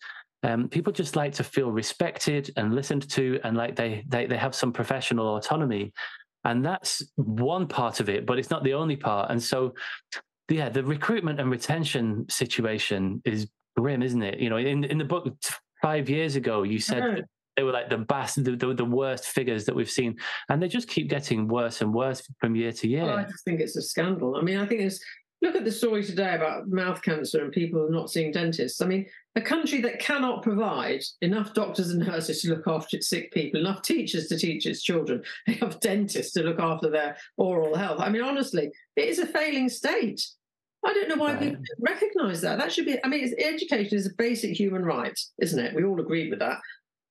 Um, 0.45 0.69
people 0.69 0.93
just 0.93 1.15
like 1.15 1.35
to 1.35 1.45
feel 1.45 1.71
respected 1.71 2.51
and 2.57 2.75
listened 2.75 3.09
to, 3.11 3.39
and 3.45 3.55
like 3.57 3.77
they 3.77 4.03
they 4.09 4.27
they 4.27 4.39
have 4.39 4.55
some 4.55 4.73
professional 4.73 5.37
autonomy, 5.37 5.93
and 6.45 6.65
that's 6.65 7.03
one 7.17 7.67
part 7.67 8.01
of 8.01 8.09
it, 8.09 8.27
but 8.27 8.39
it's 8.39 8.51
not 8.51 8.65
the 8.65 8.75
only 8.75 8.97
part. 8.97 9.31
And 9.31 9.43
so, 9.43 9.75
yeah, 10.49 10.69
the 10.69 10.85
recruitment 10.85 11.41
and 11.41 11.51
retention 11.51 12.27
situation 12.29 13.23
is 13.25 13.49
grim, 13.77 14.03
isn't 14.03 14.23
it? 14.23 14.39
You 14.39 14.51
know, 14.51 14.57
in 14.57 14.85
in 14.85 14.99
the 14.99 15.05
book 15.05 15.29
five 15.81 16.09
years 16.09 16.37
ago, 16.37 16.63
you 16.63 16.79
said 16.79 17.03
mm-hmm. 17.03 17.17
that 17.17 17.25
they 17.57 17.63
were 17.63 17.73
like 17.73 17.91
the 17.91 17.99
best, 17.99 18.43
the, 18.43 18.57
the, 18.57 18.75
the 18.75 18.85
worst 18.85 19.27
figures 19.27 19.67
that 19.67 19.75
we've 19.75 19.91
seen, 19.91 20.17
and 20.49 20.63
they 20.63 20.69
just 20.69 20.89
keep 20.89 21.09
getting 21.09 21.49
worse 21.49 21.81
and 21.81 21.93
worse 21.93 22.23
from 22.41 22.57
year 22.57 22.73
to 22.73 22.87
oh, 22.87 22.91
year. 22.91 23.05
Well, 23.05 23.19
I 23.19 23.25
just 23.25 23.45
think 23.45 23.61
it's 23.61 23.77
a 23.77 23.83
scandal. 23.83 24.37
I 24.37 24.43
mean, 24.43 24.59
I 24.59 24.67
think 24.67 24.81
it's 24.81 25.01
look 25.43 25.57
at 25.57 25.65
the 25.65 25.73
story 25.73 26.05
today 26.05 26.35
about 26.35 26.69
mouth 26.69 27.03
cancer 27.03 27.43
and 27.43 27.53
people 27.53 27.89
not 27.91 28.11
seeing 28.11 28.33
dentists. 28.33 28.81
I 28.81 28.87
mean, 28.87 29.07
a 29.35 29.41
country 29.41 29.81
that 29.81 29.99
cannot 29.99 30.43
provide 30.43 31.03
enough 31.23 31.55
doctors 31.55 31.91
and 31.91 32.07
nurses 32.07 32.43
to 32.43 32.51
look 32.51 32.67
after 32.67 32.97
its 32.97 33.09
sick 33.09 33.33
people, 33.33 33.61
enough 33.61 33.83
teachers 33.83 34.29
to 34.29 34.39
teach 34.39 34.67
its 34.67 34.83
children, 34.83 35.23
enough 35.47 35.81
dentists 35.81 36.33
to 36.35 36.43
look 36.43 36.61
after 36.61 36.91
their 36.91 37.17
oral 37.37 37.77
health. 37.77 38.01
I 38.01 38.11
mean, 38.11 38.23
honestly, 38.23 38.71
it 38.97 39.09
is 39.09 39.19
a 39.19 39.27
failing 39.27 39.69
state. 39.69 40.27
I 40.85 40.93
don't 40.93 41.09
know 41.09 41.17
why 41.17 41.33
right. 41.33 41.41
people 41.41 41.63
recognise 41.81 42.41
that. 42.41 42.59
That 42.59 42.73
should 42.73 42.87
be. 42.87 42.99
I 43.05 43.09
mean, 43.09 43.33
education 43.39 43.97
is 43.97 44.07
a 44.07 44.15
basic 44.19 44.59
human 44.59 44.85
right, 44.85 45.19
isn't 45.41 45.59
it? 45.59 45.75
We 45.75 45.85
all 45.85 46.01
agree 46.01 46.29
with 46.29 46.41
that. 46.41 46.59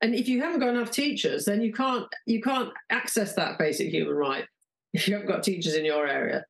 And 0.02 0.14
if 0.14 0.28
you 0.28 0.42
haven't 0.42 0.60
got 0.60 0.70
enough 0.70 0.92
teachers, 0.92 1.46
then 1.46 1.62
you 1.62 1.72
can't 1.72 2.06
you 2.26 2.42
can't 2.42 2.70
access 2.90 3.34
that 3.36 3.58
basic 3.58 3.90
human 3.90 4.16
right 4.16 4.46
if 4.94 5.08
you 5.08 5.14
haven't 5.14 5.30
got 5.30 5.44
teachers 5.44 5.76
in 5.76 5.86
your 5.86 6.06
area. 6.06 6.44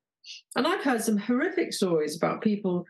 And 0.55 0.65
I've 0.65 0.83
heard 0.83 1.03
some 1.03 1.17
horrific 1.17 1.73
stories 1.73 2.15
about 2.15 2.41
people 2.41 2.85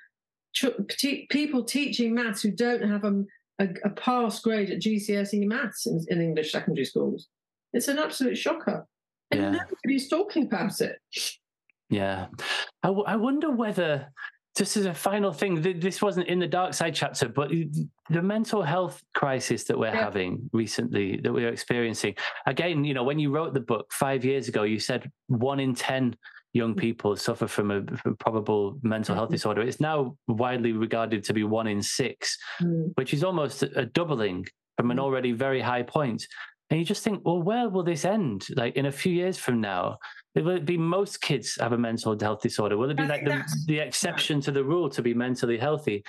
people 1.29 1.63
teaching 1.63 2.13
maths 2.13 2.41
who 2.41 2.51
don't 2.51 2.83
have 2.83 3.03
a, 3.03 3.23
a, 3.59 3.67
a 3.85 3.89
pass 3.91 4.39
grade 4.39 4.69
at 4.69 4.81
GCSE 4.81 5.45
maths 5.45 5.85
in, 5.85 6.03
in, 6.09 6.21
English 6.21 6.51
secondary 6.51 6.85
schools. 6.85 7.27
It's 7.73 7.87
an 7.87 7.99
absolute 7.99 8.37
shocker. 8.37 8.85
And 9.31 9.41
yeah. 9.41 9.51
nobody's 9.51 10.09
talking 10.09 10.43
about 10.43 10.81
it. 10.81 10.99
Yeah. 11.89 12.27
I, 12.83 12.87
w- 12.87 13.05
I 13.05 13.15
wonder 13.15 13.51
whether, 13.51 14.11
just 14.57 14.75
as 14.75 14.85
a 14.85 14.93
final 14.93 15.31
thing, 15.31 15.61
th- 15.61 15.81
this 15.81 16.01
wasn't 16.01 16.27
in 16.27 16.39
the 16.39 16.47
dark 16.47 16.73
side 16.73 16.95
chapter, 16.95 17.29
but 17.29 17.49
the 18.09 18.21
mental 18.21 18.61
health 18.61 19.01
crisis 19.13 19.63
that 19.65 19.77
we're 19.77 19.93
yeah. 19.93 20.03
having 20.03 20.49
recently, 20.51 21.17
that 21.23 21.31
we're 21.31 21.49
experiencing. 21.49 22.15
Again, 22.45 22.83
you 22.83 22.93
know, 22.93 23.03
when 23.03 23.19
you 23.19 23.31
wrote 23.31 23.53
the 23.53 23.61
book 23.61 23.91
five 23.93 24.25
years 24.25 24.49
ago, 24.49 24.63
you 24.63 24.79
said 24.79 25.09
one 25.27 25.59
in 25.59 25.75
10 25.75 26.15
young 26.53 26.75
people 26.75 27.15
suffer 27.15 27.47
from 27.47 27.71
a, 27.71 27.81
probable 28.19 28.77
mental 28.81 29.15
health 29.15 29.27
mm-hmm. 29.27 29.35
disorder. 29.35 29.61
It's 29.61 29.79
now 29.79 30.17
widely 30.27 30.73
regarded 30.73 31.23
to 31.25 31.33
be 31.33 31.43
one 31.43 31.67
in 31.67 31.81
six, 31.81 32.37
mm. 32.61 32.91
which 32.95 33.13
is 33.13 33.23
almost 33.23 33.63
a 33.63 33.85
doubling 33.85 34.45
from 34.77 34.91
an 34.91 34.97
mm. 34.97 35.01
already 35.01 35.31
very 35.31 35.61
high 35.61 35.83
point. 35.83 36.25
And 36.69 36.79
you 36.79 36.85
just 36.85 37.03
think, 37.03 37.21
well, 37.25 37.41
where 37.41 37.69
will 37.69 37.83
this 37.83 38.05
end? 38.05 38.47
Like 38.55 38.75
in 38.75 38.85
a 38.85 38.91
few 38.91 39.13
years 39.13 39.37
from 39.37 39.59
now, 39.59 39.97
will 40.35 40.51
it 40.51 40.65
be 40.65 40.77
most 40.77 41.21
kids 41.21 41.57
have 41.59 41.73
a 41.73 41.77
mental 41.77 42.17
health 42.19 42.41
disorder? 42.41 42.77
Will 42.77 42.89
it 42.89 42.97
be 42.97 43.03
I 43.03 43.07
like 43.07 43.25
the, 43.25 43.43
the 43.67 43.79
exception 43.79 44.39
to 44.41 44.51
the 44.51 44.63
rule 44.63 44.89
to 44.89 45.01
be 45.01 45.13
mentally 45.13 45.57
healthy? 45.57 46.03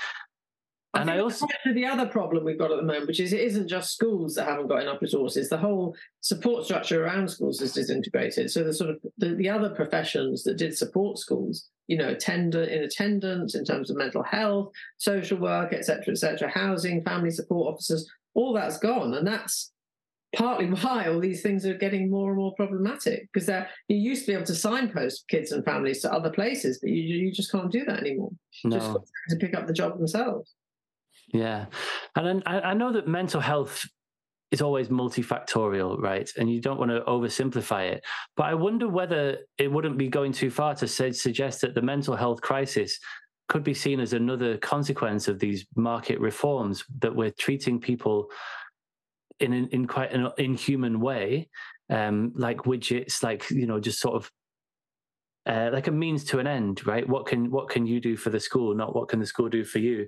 I 0.95 1.01
and 1.01 1.11
I 1.11 1.19
also 1.21 1.47
the 1.65 1.87
other 1.87 2.07
problem 2.07 2.45
we've 2.45 2.59
got 2.59 2.71
at 2.71 2.77
the 2.77 2.83
moment, 2.83 3.07
which 3.07 3.21
is 3.21 3.33
it 3.33 3.41
isn't 3.41 3.69
just 3.69 3.93
schools 3.93 4.35
that 4.35 4.47
haven't 4.47 4.69
got 4.69 4.83
enough 4.83 5.01
resources. 5.01 5.49
The 5.49 5.57
whole 5.57 5.97
support 6.21 6.65
structure 6.65 7.05
around 7.05 7.29
schools 7.29 7.63
is 7.63 7.73
disintegrated. 7.73 8.51
So 8.51 8.63
the 8.63 8.75
sort 8.75 8.91
of 8.91 8.99
the, 9.17 9.35
the 9.35 9.49
other 9.49 9.71
professions 9.71 10.43
that 10.45 10.59
did 10.59 10.77
support 10.77 11.19
schools, 11.19 11.69
you 11.87 11.97
know, 11.97 12.11
attendant 12.11 12.71
in 12.71 12.83
attendance 12.83 13.55
in 13.55 13.65
terms 13.65 13.91
of 13.91 13.97
mental 13.97 14.23
health, 14.23 14.71
social 14.99 15.39
work, 15.39 15.73
etc., 15.73 16.13
etc., 16.13 16.51
housing, 16.51 17.03
family 17.03 17.31
support 17.31 17.73
officers, 17.73 18.09
all 18.35 18.53
that's 18.53 18.79
gone, 18.79 19.15
and 19.15 19.27
that's 19.27 19.73
partly 20.37 20.67
why 20.83 21.09
all 21.09 21.21
these 21.21 21.43
things 21.43 21.65
are 21.65 21.75
getting 21.75 22.11
more 22.11 22.31
and 22.31 22.39
more 22.39 22.55
problematic 22.55 23.29
because 23.33 23.49
you 23.89 23.97
used 23.97 24.23
to 24.23 24.33
be 24.33 24.35
able 24.35 24.45
to 24.45 24.55
signpost 24.55 25.27
kids 25.29 25.53
and 25.53 25.65
families 25.65 26.03
to 26.03 26.13
other 26.13 26.31
places, 26.31 26.79
but 26.81 26.91
you, 26.91 27.03
you 27.03 27.33
just 27.33 27.51
can't 27.51 27.73
do 27.73 27.85
that 27.87 28.01
anymore. 28.01 28.31
No. 28.65 28.79
Just 28.79 28.99
to 29.31 29.37
pick 29.37 29.55
up 29.55 29.67
the 29.67 29.73
job 29.73 29.97
themselves. 29.97 30.53
Yeah. 31.33 31.67
And 32.15 32.43
I, 32.47 32.61
I 32.61 32.75
know 32.75 32.93
that 32.93 33.09
mental 33.09 33.41
health 33.41 33.87
is 34.51 34.61
always 34.61 34.89
multifactorial, 34.89 35.99
right? 35.99 36.31
And 36.37 36.51
you 36.51 36.61
don't 36.61 36.79
want 36.79 36.91
to 36.91 37.01
oversimplify 37.01 37.91
it. 37.91 38.05
But 38.37 38.45
I 38.45 38.55
wonder 38.55 38.87
whether 38.87 39.39
it 39.57 39.73
wouldn't 39.73 39.97
be 39.97 40.09
going 40.09 40.33
too 40.33 40.51
far 40.51 40.75
to 40.75 40.87
say, 40.87 41.11
suggest 41.13 41.63
that 41.63 41.75
the 41.75 41.81
mental 41.81 42.15
health 42.15 42.43
crisis 42.43 42.99
could 43.49 43.65
be 43.65 43.75
seen 43.75 43.99
as 43.99 44.13
another 44.13 44.59
consequence 44.59 45.27
of 45.27 45.39
these 45.39 45.67
market 45.75 46.21
reforms 46.21 46.85
that 47.01 47.15
we're 47.15 47.31
treating 47.31 47.81
people 47.81 48.29
in 49.41 49.53
in 49.69 49.87
quite 49.87 50.13
an 50.13 50.31
inhuman 50.39 51.01
way, 51.01 51.49
um, 51.91 52.33
like 52.37 52.59
widgets, 52.59 53.23
like 53.23 53.51
you 53.51 53.67
know, 53.67 53.81
just 53.81 54.01
sort 54.01 54.15
of 54.15 54.31
uh, 55.47 55.71
like 55.73 55.89
a 55.89 55.91
means 55.91 56.25
to 56.25 56.39
an 56.39 56.47
end, 56.47 56.87
right? 56.87 57.09
What 57.09 57.27
can 57.27 57.51
what 57.51 57.69
can 57.69 57.87
you 57.87 58.01
do 58.01 58.17
for 58.17 58.31
the 58.31 58.39
school, 58.39 58.75
not 58.75 58.95
what 58.95 59.09
can 59.09 59.19
the 59.19 59.27
school 59.27 59.49
do 59.49 59.65
for 59.65 59.79
you? 59.79 60.07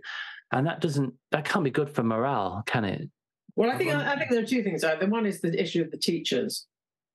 And 0.53 0.67
that 0.67 0.81
doesn't 0.81 1.15
that 1.31 1.45
can't 1.45 1.65
be 1.65 1.71
good 1.71 1.91
for 1.91 2.03
morale, 2.03 2.63
can 2.67 2.85
it? 2.85 3.09
Well, 3.57 3.71
I 3.71 3.79
think 3.79 3.93
I 3.93 4.17
think 4.17 4.31
there 4.31 4.43
are 4.43 4.47
two 4.47 4.63
things. 4.63 4.83
The 4.83 5.07
one 5.09 5.27
is 5.27 5.41
the 5.41 5.61
issue 5.61 5.83
of 5.83 5.91
the 5.91 5.99
teachers 5.99 6.67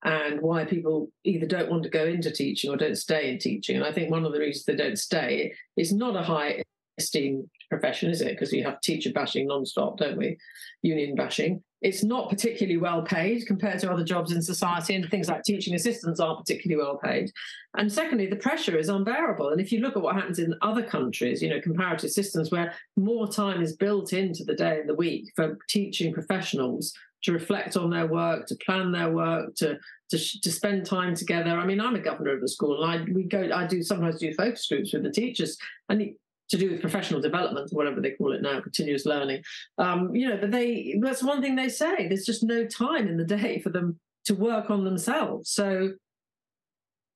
and 0.03 0.41
why 0.41 0.63
people 0.63 1.11
either 1.25 1.45
don't 1.45 1.69
want 1.69 1.83
to 1.83 1.89
go 1.89 2.05
into 2.05 2.31
teaching 2.31 2.71
or 2.71 2.77
don't 2.77 2.95
stay 2.95 3.29
in 3.29 3.37
teaching. 3.37 3.75
And 3.75 3.85
I 3.85 3.91
think 3.91 4.09
one 4.09 4.25
of 4.25 4.31
the 4.31 4.39
reasons 4.39 4.65
they 4.65 4.75
don't 4.75 4.97
stay 4.97 5.53
is 5.75 5.91
not 5.91 6.15
a 6.15 6.23
high 6.23 6.63
esteem 6.97 7.49
profession, 7.69 8.09
is 8.09 8.21
it? 8.21 8.29
Because 8.29 8.51
we 8.51 8.61
have 8.61 8.79
teacher 8.79 9.11
bashing 9.11 9.47
non-stop, 9.47 9.97
don't 9.97 10.17
we? 10.17 10.37
Union 10.81 11.15
bashing 11.15 11.61
it's 11.81 12.03
not 12.03 12.29
particularly 12.29 12.77
well 12.77 13.01
paid 13.01 13.45
compared 13.47 13.79
to 13.79 13.91
other 13.91 14.03
jobs 14.03 14.31
in 14.31 14.41
society, 14.41 14.95
and 14.95 15.09
things 15.09 15.29
like 15.29 15.43
teaching 15.43 15.75
assistants 15.75 16.19
aren't 16.19 16.39
particularly 16.39 16.83
well 16.83 16.97
paid. 16.97 17.31
And 17.77 17.91
secondly, 17.91 18.27
the 18.27 18.35
pressure 18.35 18.77
is 18.77 18.89
unbearable. 18.89 19.49
And 19.49 19.61
if 19.61 19.71
you 19.71 19.79
look 19.79 19.95
at 19.95 20.01
what 20.01 20.15
happens 20.15 20.39
in 20.39 20.55
other 20.61 20.83
countries, 20.83 21.41
you 21.41 21.49
know, 21.49 21.61
comparative 21.61 22.11
systems 22.11 22.51
where 22.51 22.73
more 22.97 23.27
time 23.27 23.61
is 23.61 23.75
built 23.75 24.11
into 24.13 24.43
the 24.43 24.55
day 24.55 24.79
and 24.79 24.89
the 24.89 24.95
week 24.95 25.31
for 25.35 25.57
teaching 25.69 26.13
professionals 26.13 26.93
to 27.23 27.33
reflect 27.33 27.77
on 27.77 27.89
their 27.89 28.07
work, 28.07 28.45
to 28.47 28.55
plan 28.65 28.91
their 28.91 29.11
work, 29.11 29.55
to 29.55 29.77
to, 30.09 30.17
to 30.41 30.51
spend 30.51 30.87
time 30.87 31.13
together. 31.13 31.51
I 31.51 31.65
mean, 31.65 31.79
I'm 31.79 31.95
a 31.95 31.99
governor 31.99 32.33
of 32.33 32.41
the 32.41 32.47
school, 32.47 32.83
and 32.83 32.91
I 32.91 33.05
we 33.13 33.23
go. 33.23 33.49
I 33.53 33.67
do 33.67 33.83
sometimes 33.83 34.19
do 34.19 34.33
focus 34.33 34.67
groups 34.67 34.93
with 34.93 35.03
the 35.03 35.11
teachers, 35.11 35.57
and 35.87 36.01
to 36.49 36.57
do 36.57 36.71
with 36.71 36.81
professional 36.81 37.21
development, 37.21 37.71
or 37.71 37.77
whatever 37.77 38.01
they 38.01 38.11
call 38.11 38.33
it 38.33 38.41
now, 38.41 38.59
continuous 38.61 39.05
learning. 39.05 39.43
Um, 39.77 40.15
you 40.15 40.27
know, 40.27 40.37
that 40.37 40.51
they 40.51 40.95
that's 41.01 41.23
one 41.23 41.41
thing 41.41 41.55
they 41.55 41.69
say. 41.69 42.07
There's 42.07 42.25
just 42.25 42.43
no 42.43 42.65
time 42.65 43.07
in 43.07 43.17
the 43.17 43.25
day 43.25 43.59
for 43.59 43.69
them 43.69 43.99
to 44.25 44.35
work 44.35 44.69
on 44.69 44.83
themselves. 44.83 45.49
So, 45.51 45.93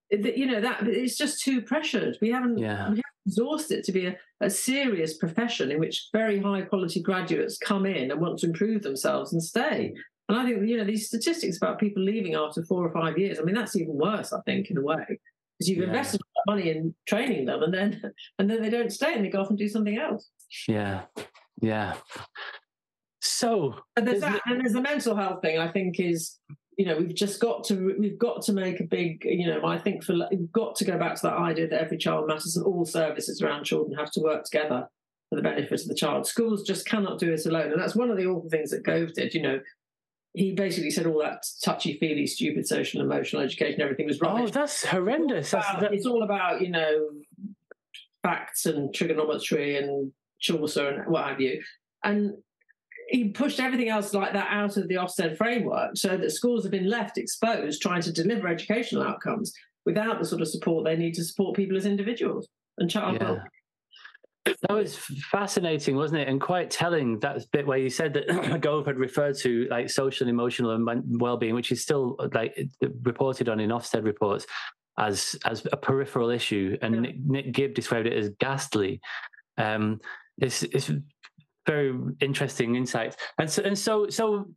you 0.09 0.45
know, 0.45 0.61
that 0.61 0.87
it's 0.87 1.17
just 1.17 1.41
too 1.41 1.61
pressured. 1.61 2.17
We 2.21 2.29
haven't, 2.29 2.57
yeah. 2.57 2.89
we 2.89 3.01
haven't 3.01 3.03
exhausted 3.25 3.83
to 3.83 3.91
be 3.91 4.05
a, 4.05 4.17
a 4.41 4.49
serious 4.49 5.17
profession 5.17 5.71
in 5.71 5.79
which 5.79 6.09
very 6.13 6.39
high 6.39 6.61
quality 6.61 7.01
graduates 7.01 7.57
come 7.57 7.85
in 7.85 8.11
and 8.11 8.21
want 8.21 8.39
to 8.39 8.47
improve 8.47 8.83
themselves 8.83 9.33
and 9.33 9.43
stay. 9.43 9.93
And 10.29 10.37
I 10.39 10.45
think, 10.45 10.67
you 10.67 10.77
know, 10.77 10.85
these 10.85 11.07
statistics 11.07 11.57
about 11.57 11.79
people 11.79 12.01
leaving 12.03 12.35
after 12.35 12.63
four 12.63 12.85
or 12.85 12.91
five 12.91 13.17
years, 13.17 13.39
I 13.39 13.43
mean, 13.43 13.55
that's 13.55 13.75
even 13.75 13.95
worse, 13.95 14.31
I 14.31 14.39
think, 14.41 14.69
in 14.69 14.77
a 14.77 14.81
way, 14.81 15.05
because 15.07 15.69
you've 15.69 15.79
yeah. 15.79 15.87
invested 15.87 16.21
money 16.47 16.69
in 16.69 16.93
training 17.07 17.45
them, 17.45 17.63
and 17.63 17.73
then 17.73 18.01
and 18.39 18.49
then 18.49 18.61
they 18.61 18.69
don't 18.69 18.91
stay 18.91 19.13
and 19.13 19.25
they 19.25 19.29
go 19.29 19.41
off 19.41 19.49
and 19.49 19.57
do 19.57 19.67
something 19.67 19.97
else. 19.97 20.29
Yeah, 20.67 21.03
yeah. 21.61 21.95
So 23.21 23.75
and 23.95 24.07
there's 24.07 24.21
that, 24.21 24.41
and 24.45 24.61
there's 24.61 24.73
the 24.73 24.81
mental 24.81 25.15
health 25.15 25.41
thing. 25.41 25.57
I 25.57 25.69
think 25.69 25.99
is 25.99 26.39
you 26.77 26.85
know 26.85 26.97
we've 26.97 27.15
just 27.15 27.39
got 27.39 27.63
to 27.65 27.95
we've 27.99 28.19
got 28.19 28.41
to 28.43 28.53
make 28.53 28.79
a 28.79 28.83
big 28.83 29.23
you 29.23 29.47
know 29.47 29.65
I 29.65 29.77
think 29.77 30.03
for 30.03 30.15
we've 30.31 30.51
got 30.51 30.75
to 30.77 30.85
go 30.85 30.97
back 30.97 31.15
to 31.15 31.21
that 31.23 31.37
idea 31.37 31.67
that 31.69 31.81
every 31.81 31.97
child 31.97 32.27
matters 32.27 32.57
and 32.57 32.65
all 32.65 32.85
services 32.85 33.41
around 33.41 33.63
children 33.63 33.97
have 33.97 34.11
to 34.11 34.21
work 34.21 34.45
together 34.45 34.87
for 35.29 35.35
the 35.35 35.41
benefit 35.41 35.81
of 35.81 35.87
the 35.87 35.95
child. 35.95 36.27
Schools 36.27 36.63
just 36.63 36.85
cannot 36.85 37.19
do 37.19 37.31
it 37.31 37.45
alone, 37.45 37.71
and 37.71 37.81
that's 37.81 37.95
one 37.95 38.11
of 38.11 38.17
the 38.17 38.25
awful 38.25 38.49
things 38.49 38.69
that 38.71 38.83
Gove 38.83 39.13
did. 39.13 39.33
You 39.33 39.41
know, 39.41 39.59
he 40.33 40.53
basically 40.53 40.89
said 40.89 41.05
all 41.05 41.19
that 41.19 41.45
touchy 41.63 41.97
feely, 41.99 42.25
stupid 42.25 42.67
social 42.67 43.01
and 43.01 43.11
emotional 43.11 43.41
education, 43.41 43.81
everything 43.81 44.07
was 44.07 44.19
wrong. 44.19 44.41
Oh, 44.41 44.47
that's 44.47 44.83
horrendous. 44.85 45.53
It's 45.53 45.53
all, 45.53 45.77
about, 45.77 45.93
it's 45.93 46.05
all 46.05 46.23
about, 46.23 46.61
you 46.61 46.69
know, 46.69 47.09
facts 48.23 48.65
and 48.65 48.93
trigonometry 48.93 49.77
and 49.77 50.11
Chaucer 50.39 50.89
and 50.89 51.11
what 51.11 51.27
have 51.27 51.39
you. 51.39 51.61
And 52.03 52.33
he 53.09 53.29
pushed 53.29 53.59
everything 53.59 53.89
else 53.89 54.13
like 54.13 54.33
that 54.33 54.47
out 54.49 54.77
of 54.77 54.87
the 54.87 54.95
Ofsted 54.95 55.37
framework 55.37 55.97
so 55.97 56.17
that 56.17 56.31
schools 56.31 56.63
have 56.63 56.71
been 56.71 56.89
left 56.89 57.17
exposed 57.17 57.81
trying 57.81 58.01
to 58.01 58.11
deliver 58.11 58.47
educational 58.47 59.03
outcomes 59.03 59.53
without 59.85 60.19
the 60.19 60.25
sort 60.25 60.41
of 60.41 60.47
support 60.47 60.85
they 60.85 60.95
need 60.95 61.13
to 61.13 61.23
support 61.23 61.55
people 61.55 61.77
as 61.77 61.85
individuals 61.85 62.47
and 62.77 62.89
child 62.89 63.17
yeah. 63.19 63.35
That 64.45 64.71
was 64.71 64.97
fascinating, 65.31 65.95
wasn't 65.95 66.21
it? 66.21 66.27
And 66.27 66.39
quite 66.39 66.69
telling 66.69 67.19
that 67.19 67.49
bit 67.51 67.65
where 67.65 67.77
you 67.77 67.89
said 67.89 68.13
that 68.13 68.59
Gove 68.61 68.85
had 68.85 68.97
referred 68.97 69.37
to 69.39 69.67
like 69.69 69.89
social, 69.89 70.27
emotional, 70.27 70.71
and 70.71 71.21
well-being, 71.21 71.55
which 71.55 71.71
is 71.71 71.81
still 71.81 72.17
like 72.33 72.57
reported 73.03 73.47
on 73.49 73.59
in 73.59 73.69
Ofsted 73.69 74.03
reports 74.03 74.45
as 74.97 75.35
as 75.45 75.65
a 75.71 75.77
peripheral 75.77 76.29
issue, 76.29 76.77
and 76.81 76.95
yeah. 76.95 77.01
Nick, 77.01 77.15
Nick, 77.25 77.51
Gibb 77.51 77.73
described 77.73 78.07
it 78.07 78.13
as 78.13 78.29
ghastly. 78.39 78.99
Um, 79.57 79.99
it's 80.37 80.63
it's 80.63 80.91
very 81.65 81.97
interesting 82.19 82.75
insight, 82.75 83.15
and 83.37 83.49
so 83.49 83.63
and 83.63 83.77
so 83.77 84.09
so 84.09 84.47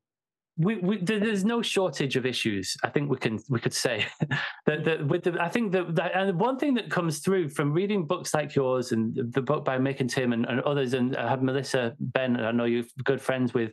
we, 0.59 0.77
we, 0.77 0.97
there's 0.99 1.45
no 1.45 1.61
shortage 1.61 2.16
of 2.16 2.24
issues. 2.24 2.77
I 2.83 2.89
think 2.89 3.11
we 3.11 3.19
can 3.19 3.41
we 3.49 3.61
could 3.61 3.74
say 3.74 4.07
that, 4.66 4.85
that 4.85 5.07
with 5.07 5.24
the 5.24 5.37
I 5.41 5.49
think 5.49 5.73
that, 5.73 5.95
that, 5.97 6.12
and 6.15 6.39
one 6.39 6.59
thing 6.59 6.74
that 6.74 6.91
comes 6.91 7.19
through 7.19 7.51
from 7.51 7.73
reading 7.73 8.07
books 8.07 8.33
like 8.33 8.55
yours 8.55 8.93
and 8.93 9.15
the 9.33 9.43
book 9.43 9.65
by 9.65 9.78
Mick 9.78 10.01
and 10.01 10.09
Tim 10.09 10.33
and, 10.33 10.47
and 10.47 10.61
others, 10.62 10.95
and 10.95 11.16
I 11.16 11.28
have 11.28 11.43
Melissa 11.43 11.95
Benn, 12.01 12.41
I 12.41 12.53
know 12.53 12.65
you're 12.65 12.85
good 13.05 13.20
friends 13.20 13.53
with 13.53 13.73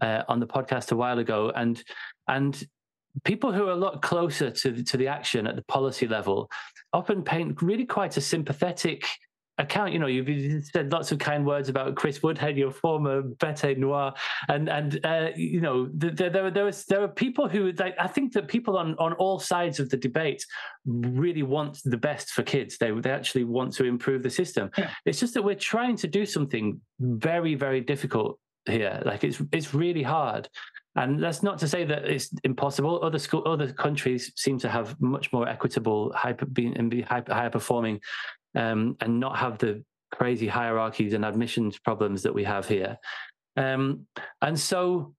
uh, 0.00 0.22
on 0.28 0.40
the 0.40 0.46
podcast 0.46 0.90
a 0.92 0.96
while 0.96 1.18
ago, 1.18 1.52
and 1.54 1.82
and 2.26 2.66
people 3.24 3.52
who 3.52 3.68
are 3.68 3.72
a 3.72 3.76
lot 3.76 4.02
closer 4.02 4.50
to 4.50 4.82
to 4.82 4.96
the 4.96 5.06
action 5.06 5.46
at 5.46 5.54
the 5.54 5.62
policy 5.62 6.08
level 6.08 6.50
often 6.92 7.22
paint 7.22 7.62
really 7.62 7.84
quite 7.84 8.16
a 8.16 8.20
sympathetic 8.20 9.04
account. 9.58 9.92
You 9.92 9.98
know, 9.98 10.06
you've 10.06 10.64
said 10.64 10.92
lots 10.92 11.12
of 11.12 11.18
kind 11.18 11.46
words 11.46 11.68
about 11.68 11.94
Chris 11.94 12.22
Woodhead, 12.22 12.56
your 12.56 12.70
former 12.70 13.22
bête 13.22 13.76
noire, 13.78 14.14
and 14.48 14.68
and 14.68 15.04
uh, 15.04 15.28
you 15.36 15.60
know 15.60 15.88
there 15.92 16.30
there 16.30 16.50
there, 16.50 16.64
was, 16.64 16.84
there 16.84 17.02
are 17.02 17.08
people 17.08 17.48
who 17.48 17.72
like, 17.72 17.94
I 17.98 18.06
think 18.06 18.32
that 18.34 18.48
people 18.48 18.76
on 18.76 18.94
on 18.98 19.12
all 19.14 19.38
sides 19.38 19.80
of 19.80 19.90
the 19.90 19.96
debate 19.96 20.44
really 20.86 21.42
want 21.42 21.80
the 21.84 21.96
best 21.96 22.30
for 22.30 22.42
kids. 22.42 22.78
They 22.78 22.90
they 22.90 23.10
actually 23.10 23.44
want 23.44 23.72
to 23.74 23.84
improve 23.84 24.22
the 24.22 24.30
system. 24.30 24.70
Yeah. 24.76 24.90
It's 25.04 25.20
just 25.20 25.34
that 25.34 25.42
we're 25.42 25.54
trying 25.54 25.96
to 25.96 26.08
do 26.08 26.26
something 26.26 26.80
very 27.00 27.54
very 27.54 27.80
difficult 27.80 28.38
here. 28.66 29.02
Like 29.04 29.24
it's 29.24 29.40
it's 29.52 29.74
really 29.74 30.02
hard. 30.02 30.48
And 30.96 31.22
that's 31.22 31.42
not 31.42 31.58
to 31.58 31.68
say 31.68 31.84
that 31.84 32.06
it's 32.06 32.30
impossible. 32.42 33.04
Other 33.04 33.18
school, 33.18 33.42
other 33.44 33.70
countries 33.70 34.32
seem 34.34 34.58
to 34.60 34.68
have 34.70 34.98
much 34.98 35.30
more 35.30 35.46
equitable, 35.46 36.10
hyper, 36.14 36.46
being, 36.46 36.74
and 36.78 36.90
be 36.90 37.02
hyper, 37.02 37.34
higher 37.34 37.50
performing 37.50 38.00
um, 38.56 38.96
and 39.00 39.20
not 39.20 39.36
have 39.38 39.58
the 39.58 39.84
crazy 40.10 40.48
hierarchies 40.48 41.12
and 41.12 41.24
admissions 41.24 41.78
problems 41.78 42.22
that 42.22 42.34
we 42.34 42.42
have 42.42 42.66
here. 42.66 42.98
Um, 43.56 44.06
and 44.42 44.58
so 44.58 45.14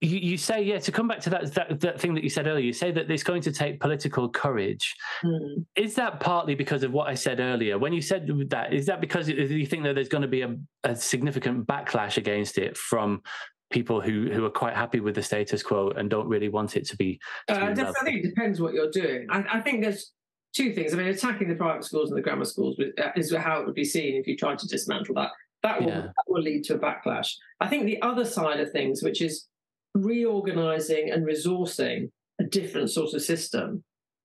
you, 0.00 0.18
you, 0.18 0.36
say, 0.36 0.62
yeah, 0.62 0.78
to 0.78 0.92
come 0.92 1.08
back 1.08 1.20
to 1.20 1.30
that, 1.30 1.54
that, 1.54 1.80
that 1.80 2.00
thing 2.00 2.14
that 2.14 2.22
you 2.22 2.30
said 2.30 2.46
earlier, 2.46 2.64
you 2.64 2.72
say 2.72 2.92
that 2.92 3.10
it's 3.10 3.24
going 3.24 3.42
to 3.42 3.52
take 3.52 3.80
political 3.80 4.28
courage. 4.28 4.94
Mm. 5.24 5.64
Is 5.74 5.94
that 5.96 6.20
partly 6.20 6.54
because 6.54 6.84
of 6.84 6.92
what 6.92 7.08
I 7.08 7.14
said 7.14 7.40
earlier? 7.40 7.78
When 7.78 7.92
you 7.92 8.00
said 8.00 8.28
that, 8.50 8.72
is 8.72 8.86
that 8.86 9.00
because 9.00 9.28
you 9.28 9.66
think 9.66 9.82
that 9.84 9.96
there's 9.96 10.08
going 10.08 10.22
to 10.22 10.28
be 10.28 10.42
a, 10.42 10.56
a 10.84 10.94
significant 10.94 11.66
backlash 11.66 12.16
against 12.16 12.58
it 12.58 12.76
from 12.76 13.22
people 13.70 14.00
who 14.00 14.30
who 14.32 14.44
are 14.46 14.50
quite 14.50 14.74
happy 14.74 14.98
with 15.00 15.14
the 15.14 15.22
status 15.22 15.62
quo 15.62 15.90
and 15.90 16.08
don't 16.08 16.26
really 16.26 16.48
want 16.48 16.76
it 16.76 16.86
to 16.86 16.96
be. 16.96 17.20
To 17.48 17.54
uh, 17.54 17.70
I 17.70 17.74
think 18.04 18.24
it 18.24 18.28
depends 18.28 18.60
what 18.60 18.74
you're 18.74 18.90
doing. 18.90 19.26
I, 19.30 19.44
I, 19.52 19.60
think 19.60 19.82
there's 19.82 20.12
two 20.54 20.72
things. 20.72 20.92
I 20.92 20.96
mean, 20.96 21.08
attacking 21.08 21.48
the 21.48 21.54
private 21.54 21.84
schools 21.84 22.10
and 22.10 22.18
the 22.18 22.22
grammar 22.22 22.44
schools 22.44 22.78
uh, 22.80 23.10
is 23.16 23.34
how 23.34 23.60
it 23.60 23.66
would 23.66 23.74
be 23.74 23.84
seen 23.84 24.16
if 24.16 24.26
you 24.26 24.36
tried 24.36 24.58
to 24.60 24.68
dismantle 24.68 25.14
that. 25.16 25.30
That 25.62 25.80
will, 25.80 25.88
yeah. 25.88 26.00
that 26.02 26.14
will 26.28 26.42
lead 26.42 26.64
to 26.64 26.74
a 26.74 26.78
backlash. 26.78 27.34
I 27.60 27.66
think 27.68 27.84
the 27.84 28.00
other 28.02 28.24
side 28.24 28.60
of 28.60 28.70
things, 28.70 29.02
which 29.02 29.20
is 29.20 29.48
reorganizing 29.94 31.10
and 31.10 31.26
resourcing 31.26 32.10
a 32.40 32.44
different 32.44 32.90
sort 32.90 33.14
of 33.14 33.22
system, 33.22 33.82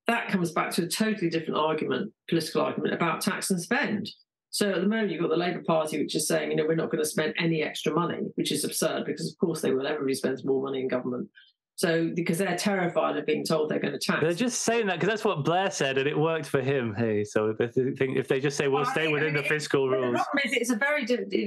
that 0.08 0.28
comes 0.28 0.52
back 0.52 0.72
to 0.72 0.84
a 0.84 0.88
totally 0.88 1.30
different 1.30 1.58
argument, 1.58 2.12
political 2.30 2.62
argument 2.62 2.94
about 2.94 3.22
tax 3.22 3.50
and 3.50 3.62
spend. 3.62 4.10
So 4.50 4.70
at 4.70 4.82
the 4.82 4.88
moment, 4.88 5.10
you've 5.10 5.22
got 5.22 5.32
the 5.32 5.38
Labour 5.38 5.64
Party, 5.66 6.00
which 6.00 6.14
is 6.14 6.28
saying, 6.28 6.52
you 6.52 6.58
know, 6.58 6.66
we're 6.68 6.76
not 6.76 6.92
going 6.92 7.04
to 7.04 7.10
spend 7.10 7.34
any 7.40 7.64
extra 7.64 7.92
money, 7.92 8.20
which 8.36 8.52
is 8.52 8.64
absurd 8.64 9.06
because, 9.06 9.32
of 9.32 9.38
course, 9.40 9.62
they 9.62 9.72
will. 9.72 9.88
Everybody 9.88 10.14
spends 10.14 10.46
more 10.46 10.62
money 10.62 10.82
in 10.82 10.88
government. 10.88 11.28
So 11.76 12.12
because 12.14 12.38
they're 12.38 12.56
terrified 12.56 13.18
of 13.18 13.26
being 13.26 13.44
told 13.44 13.70
they're 13.70 13.80
going 13.80 13.94
to 13.94 14.00
tax. 14.00 14.22
They're 14.22 14.34
just 14.34 14.62
saying 14.62 14.88
that 14.88 15.00
because 15.00 15.10
that's 15.10 15.26
what 15.26 15.44
Blair 15.44 15.72
said, 15.72 15.98
and 15.98 16.08
it 16.08 16.18
worked 16.18 16.46
for 16.46 16.62
him. 16.62 16.94
Hey, 16.96 17.24
so 17.24 17.56
if 17.60 18.28
they 18.28 18.40
just 18.40 18.58
say 18.58 18.68
we'll, 18.68 18.84
well 18.84 18.92
stay 18.92 19.08
within 19.08 19.34
the 19.34 19.44
fiscal 19.44 19.90
rules. 19.90 20.14
The 20.14 20.24
problem 20.24 20.42
is, 20.46 20.54
it's 20.54 20.70
a 20.70 20.76
very 20.76 21.06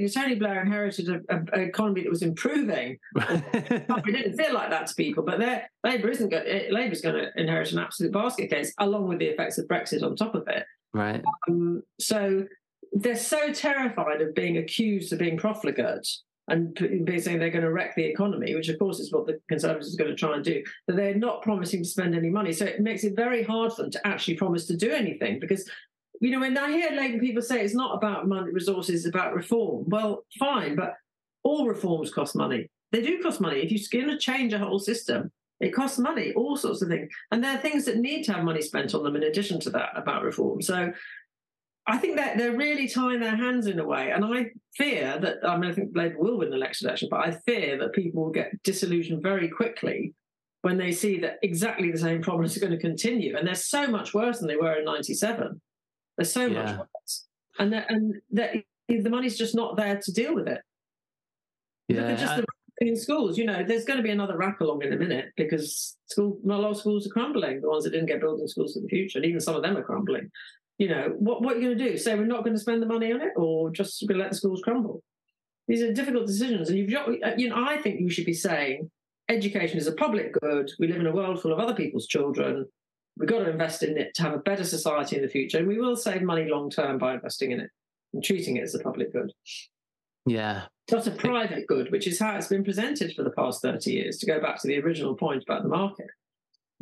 Tony 0.09 0.35
Blair 0.35 0.61
inherited 0.61 1.07
an 1.29 1.47
economy 1.53 2.03
that 2.03 2.09
was 2.09 2.23
improving. 2.23 2.97
it 3.15 4.05
didn't 4.05 4.37
feel 4.37 4.53
like 4.53 4.69
that 4.69 4.87
to 4.87 4.95
people, 4.95 5.23
but 5.23 5.39
their 5.39 5.69
Labour 5.83 6.09
isn't 6.09 6.29
going. 6.29 6.45
Eh, 6.45 6.67
Labour's 6.71 7.01
going 7.01 7.15
to 7.15 7.31
inherit 7.39 7.71
an 7.71 7.79
absolute 7.79 8.11
basket 8.11 8.49
case, 8.49 8.73
along 8.79 9.07
with 9.07 9.19
the 9.19 9.27
effects 9.27 9.57
of 9.57 9.67
Brexit 9.67 10.03
on 10.03 10.15
top 10.15 10.35
of 10.35 10.47
it. 10.47 10.65
Right. 10.93 11.23
Um, 11.47 11.83
so 11.99 12.45
they're 12.93 13.15
so 13.15 13.53
terrified 13.53 14.21
of 14.21 14.33
being 14.33 14.57
accused 14.57 15.13
of 15.13 15.19
being 15.19 15.37
profligate 15.37 16.07
and 16.47 16.73
being 16.73 17.19
saying 17.19 17.39
they're 17.39 17.49
going 17.49 17.63
to 17.63 17.71
wreck 17.71 17.95
the 17.95 18.05
economy, 18.05 18.55
which 18.55 18.69
of 18.69 18.79
course 18.79 18.99
is 18.99 19.11
what 19.11 19.25
the 19.25 19.39
Conservatives 19.49 19.93
are 19.93 20.03
going 20.03 20.11
to 20.11 20.15
try 20.15 20.35
and 20.35 20.43
do, 20.43 20.63
that 20.87 20.95
they're 20.95 21.15
not 21.15 21.41
promising 21.41 21.83
to 21.83 21.89
spend 21.89 22.15
any 22.15 22.29
money. 22.29 22.53
So 22.53 22.65
it 22.65 22.81
makes 22.81 23.03
it 23.03 23.15
very 23.15 23.43
hard 23.43 23.73
for 23.73 23.83
them 23.83 23.91
to 23.91 24.07
actually 24.07 24.35
promise 24.35 24.65
to 24.67 24.77
do 24.77 24.91
anything 24.91 25.39
because. 25.39 25.69
You 26.19 26.31
know, 26.31 26.39
when 26.39 26.57
I 26.57 26.71
hear 26.71 26.89
Labour 26.89 27.19
people 27.19 27.43
say 27.43 27.63
it's 27.63 27.75
not 27.75 27.95
about 27.95 28.27
money 28.27 28.51
resources, 28.51 29.05
it's 29.05 29.13
about 29.13 29.35
reform. 29.35 29.83
Well, 29.87 30.25
fine, 30.39 30.75
but 30.75 30.95
all 31.43 31.67
reforms 31.67 32.11
cost 32.11 32.35
money. 32.35 32.71
They 32.91 33.03
do 33.03 33.21
cost 33.21 33.39
money. 33.39 33.59
If 33.59 33.71
you're 33.71 34.01
going 34.01 34.11
to 34.11 34.17
change 34.17 34.51
a 34.51 34.57
whole 34.57 34.79
system, 34.79 35.31
it 35.59 35.73
costs 35.73 35.97
money, 35.97 36.33
all 36.33 36.57
sorts 36.57 36.81
of 36.81 36.89
things. 36.89 37.09
And 37.31 37.43
there 37.43 37.55
are 37.55 37.61
things 37.61 37.85
that 37.85 37.97
need 37.97 38.23
to 38.23 38.33
have 38.33 38.43
money 38.43 38.61
spent 38.61 38.93
on 38.93 39.03
them 39.03 39.15
in 39.15 39.23
addition 39.23 39.59
to 39.61 39.69
that 39.71 39.89
about 39.95 40.23
reform. 40.23 40.61
So 40.61 40.91
I 41.89 41.97
think 41.97 42.17
that 42.17 42.37
they're 42.37 42.57
really 42.57 42.89
tying 42.89 43.21
their 43.21 43.35
hands 43.35 43.67
in 43.67 43.79
a 43.79 43.85
way. 43.85 44.11
And 44.11 44.25
I 44.25 44.51
fear 44.75 45.17
that, 45.21 45.37
I 45.47 45.57
mean, 45.57 45.71
I 45.71 45.73
think 45.73 45.91
Labour 45.95 46.17
will 46.19 46.37
win 46.37 46.49
the 46.49 46.57
next 46.57 46.83
election, 46.83 47.07
but 47.09 47.21
I 47.21 47.31
fear 47.45 47.77
that 47.77 47.93
people 47.93 48.25
will 48.25 48.31
get 48.31 48.61
disillusioned 48.63 49.23
very 49.23 49.47
quickly 49.47 50.13
when 50.63 50.77
they 50.77 50.91
see 50.91 51.17
that 51.19 51.37
exactly 51.43 51.89
the 51.89 51.97
same 51.97 52.21
problems 52.21 52.57
are 52.57 52.59
going 52.59 52.73
to 52.73 52.77
continue. 52.77 53.37
And 53.37 53.47
they're 53.47 53.55
so 53.55 53.87
much 53.87 54.13
worse 54.13 54.39
than 54.39 54.49
they 54.49 54.57
were 54.57 54.73
in 54.73 54.83
97. 54.83 55.61
They're 56.17 56.25
so 56.25 56.47
yeah. 56.47 56.63
much 56.63 56.77
worse. 56.77 57.25
And, 57.57 57.71
that, 57.71 57.89
and 57.89 58.15
that 58.31 58.55
the 58.89 59.09
money's 59.09 59.37
just 59.37 59.55
not 59.55 59.77
there 59.77 59.97
to 59.97 60.11
deal 60.11 60.35
with 60.35 60.49
it. 60.49 60.59
Yeah. 61.87 62.15
just 62.15 62.33
I... 62.33 62.43
in 62.79 62.97
schools, 62.97 63.37
you 63.37 63.45
know, 63.45 63.63
there's 63.65 63.85
going 63.85 63.97
to 63.97 64.03
be 64.03 64.11
another 64.11 64.35
wrap 64.35 64.59
along 64.59 64.83
in 64.83 64.91
a 64.91 64.97
minute 64.97 65.27
because 65.37 65.95
school, 66.07 66.37
a 66.43 66.47
lot 66.49 66.71
of 66.71 66.77
schools 66.77 67.07
are 67.07 67.11
crumbling. 67.11 67.61
The 67.61 67.69
ones 67.69 67.85
that 67.85 67.91
didn't 67.91 68.07
get 68.07 68.19
building 68.19 68.47
schools 68.49 68.73
for 68.73 68.81
the 68.81 68.89
future, 68.89 69.19
and 69.19 69.25
even 69.25 69.39
some 69.39 69.55
of 69.55 69.63
them 69.63 69.77
are 69.77 69.83
crumbling 69.83 70.29
you 70.77 70.87
know, 70.87 71.13
what, 71.17 71.41
what 71.41 71.55
are 71.55 71.59
you 71.59 71.67
going 71.67 71.77
to 71.77 71.89
do? 71.91 71.97
Say 71.97 72.15
we're 72.15 72.25
not 72.25 72.43
going 72.43 72.55
to 72.55 72.61
spend 72.61 72.81
the 72.81 72.87
money 72.87 73.11
on 73.11 73.21
it 73.21 73.33
or 73.35 73.71
just 73.71 74.05
going 74.07 74.19
to 74.19 74.23
let 74.23 74.31
the 74.31 74.37
schools 74.37 74.61
crumble? 74.63 75.01
These 75.67 75.81
are 75.81 75.91
difficult 75.91 76.27
decisions. 76.27 76.69
And 76.69 76.77
you've 76.77 76.91
got, 76.91 77.09
uh, 77.09 77.35
you 77.35 77.49
know, 77.49 77.55
I 77.57 77.77
think 77.77 77.99
you 77.99 78.09
should 78.09 78.25
be 78.25 78.33
saying 78.33 78.89
education 79.27 79.77
is 79.77 79.87
a 79.87 79.93
public 79.93 80.33
good. 80.39 80.71
We 80.79 80.87
live 80.87 81.01
in 81.01 81.07
a 81.07 81.11
world 81.11 81.41
full 81.41 81.51
of 81.51 81.59
other 81.59 81.73
people's 81.73 82.07
children. 82.07 82.65
We've 83.17 83.27
got 83.27 83.39
to 83.39 83.49
invest 83.49 83.81
in 83.83 83.97
it 83.97 84.13
to 84.15 84.23
have 84.23 84.33
a 84.33 84.39
better 84.39 84.63
society 84.63 85.15
in 85.15 85.23
the 85.23 85.27
future. 85.27 85.57
And 85.57 85.67
we 85.67 85.79
will 85.79 85.95
save 85.95 86.21
money 86.21 86.47
long 86.47 86.69
term 86.69 86.99
by 86.99 87.15
investing 87.15 87.51
in 87.51 87.59
it 87.59 87.69
and 88.13 88.23
treating 88.23 88.57
it 88.57 88.63
as 88.63 88.75
a 88.75 88.79
public 88.79 89.11
good. 89.11 89.31
Yeah. 90.27 90.63
Not 90.91 91.07
a 91.07 91.11
private 91.11 91.67
good, 91.67 91.91
which 91.91 92.07
is 92.07 92.19
how 92.19 92.35
it's 92.35 92.47
been 92.47 92.63
presented 92.63 93.13
for 93.15 93.23
the 93.23 93.31
past 93.31 93.61
30 93.61 93.91
years, 93.91 94.17
to 94.19 94.25
go 94.25 94.39
back 94.39 94.61
to 94.61 94.67
the 94.67 94.79
original 94.79 95.15
point 95.15 95.43
about 95.43 95.63
the 95.63 95.69
market 95.69 96.07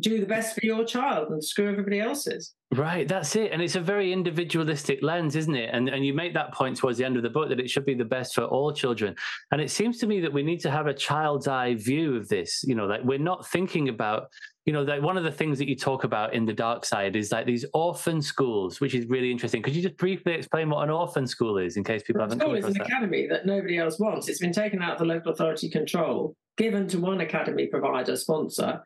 do 0.01 0.19
the 0.19 0.26
best 0.26 0.59
for 0.59 0.65
your 0.65 0.84
child 0.84 1.30
and 1.30 1.43
screw 1.43 1.69
everybody 1.69 1.99
else's. 1.99 2.53
Right, 2.73 3.07
that's 3.07 3.35
it. 3.38 3.53
And 3.53 3.61
it's 3.61 3.76
a 3.76 3.81
very 3.81 4.11
individualistic 4.11 5.01
lens, 5.01 5.35
isn't 5.35 5.55
it? 5.55 5.69
And 5.72 5.88
and 5.88 6.05
you 6.05 6.13
make 6.13 6.34
that 6.34 6.53
point 6.53 6.77
towards 6.77 6.97
the 6.97 7.05
end 7.05 7.15
of 7.15 7.23
the 7.23 7.30
book 7.30 7.47
that 7.49 7.59
it 7.59 7.69
should 7.69 7.85
be 7.85 7.93
the 7.93 8.03
best 8.03 8.35
for 8.35 8.43
all 8.43 8.73
children. 8.73 9.15
And 9.51 9.61
it 9.61 9.72
seems 9.72 9.99
to 9.99 10.07
me 10.07 10.19
that 10.19 10.34
we 10.34 10.43
need 10.43 10.59
to 10.61 10.72
have 10.72 10.88
a 10.88 10.93
child's 10.93 11.47
eye 11.47 11.76
view 11.76 12.15
of 12.15 12.27
this. 12.27 12.63
You 12.67 12.76
know, 12.76 12.85
like 12.85 13.03
we're 13.03 13.19
not 13.19 13.47
thinking 13.47 13.88
about, 13.88 14.27
you 14.65 14.73
know, 14.73 14.81
like 14.81 15.01
one 15.01 15.17
of 15.17 15.23
the 15.23 15.31
things 15.31 15.57
that 15.59 15.69
you 15.69 15.76
talk 15.77 16.03
about 16.03 16.34
in 16.34 16.45
the 16.45 16.53
dark 16.53 16.84
side 16.84 17.15
is 17.15 17.31
like 17.31 17.45
these 17.45 17.63
orphan 17.73 18.22
schools, 18.22 18.81
which 18.81 18.93
is 18.93 19.05
really 19.05 19.31
interesting. 19.31 19.61
Could 19.61 19.76
you 19.76 19.84
just 19.84 19.95
briefly 19.95 20.34
explain 20.34 20.69
what 20.69 20.84
an 20.84 20.89
orphan 20.89 21.27
school 21.27 21.57
is 21.57 21.77
in 21.77 21.85
case 21.85 22.03
people 22.03 22.22
haven't 22.22 22.39
school 22.39 22.55
is 22.55 22.65
an 22.65 22.73
that? 22.73 22.88
academy 22.88 23.27
that 23.27 23.45
nobody 23.45 23.77
else 23.77 23.97
wants. 23.99 24.27
It's 24.27 24.39
been 24.39 24.51
taken 24.51 24.81
out 24.81 24.93
of 24.93 24.99
the 24.99 25.05
local 25.05 25.31
authority 25.31 25.69
control, 25.69 26.35
given 26.57 26.88
to 26.89 26.99
one 26.99 27.22
academy 27.22 27.67
provider, 27.67 28.17
sponsor, 28.17 28.81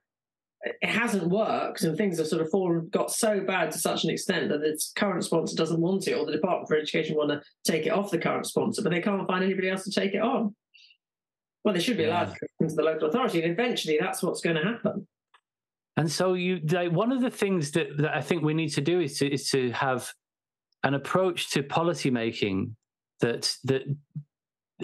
it 0.61 0.89
hasn't 0.89 1.29
worked 1.29 1.83
and 1.83 1.97
things 1.97 2.17
have 2.17 2.27
sort 2.27 2.41
of 2.41 2.49
fallen 2.49 2.89
got 2.89 3.11
so 3.11 3.39
bad 3.39 3.71
to 3.71 3.79
such 3.79 4.03
an 4.03 4.09
extent 4.09 4.49
that 4.49 4.61
its 4.61 4.91
current 4.95 5.23
sponsor 5.23 5.55
doesn't 5.55 5.79
want 5.79 6.07
it 6.07 6.13
or 6.13 6.25
the 6.25 6.31
department 6.31 6.67
for 6.67 6.75
education 6.75 7.15
want 7.15 7.29
to 7.29 7.41
take 7.65 7.85
it 7.85 7.91
off 7.91 8.11
the 8.11 8.17
current 8.17 8.45
sponsor 8.45 8.81
but 8.81 8.91
they 8.91 9.01
can't 9.01 9.27
find 9.27 9.43
anybody 9.43 9.69
else 9.69 9.83
to 9.83 9.91
take 9.91 10.13
it 10.13 10.21
on 10.21 10.53
well 11.63 11.73
they 11.73 11.79
should 11.79 11.97
be 11.97 12.03
allowed 12.03 12.27
yeah. 12.29 12.33
to 12.33 12.47
come 12.59 12.67
to 12.67 12.75
the 12.75 12.83
local 12.83 13.07
authority 13.07 13.41
and 13.41 13.51
eventually 13.51 13.97
that's 13.99 14.21
what's 14.21 14.41
going 14.41 14.55
to 14.55 14.63
happen 14.63 15.07
and 15.95 16.11
so 16.11 16.33
you 16.33 16.59
like 16.71 16.91
one 16.91 17.11
of 17.11 17.21
the 17.21 17.31
things 17.31 17.71
that, 17.71 17.97
that 17.97 18.13
i 18.15 18.21
think 18.21 18.43
we 18.43 18.53
need 18.53 18.69
to 18.69 18.81
do 18.81 18.99
is 18.99 19.17
to 19.17 19.31
is 19.31 19.49
to 19.49 19.71
have 19.71 20.11
an 20.83 20.93
approach 20.93 21.51
to 21.51 21.63
policy 21.63 22.09
making 22.09 22.75
that 23.21 23.55
that 23.63 23.83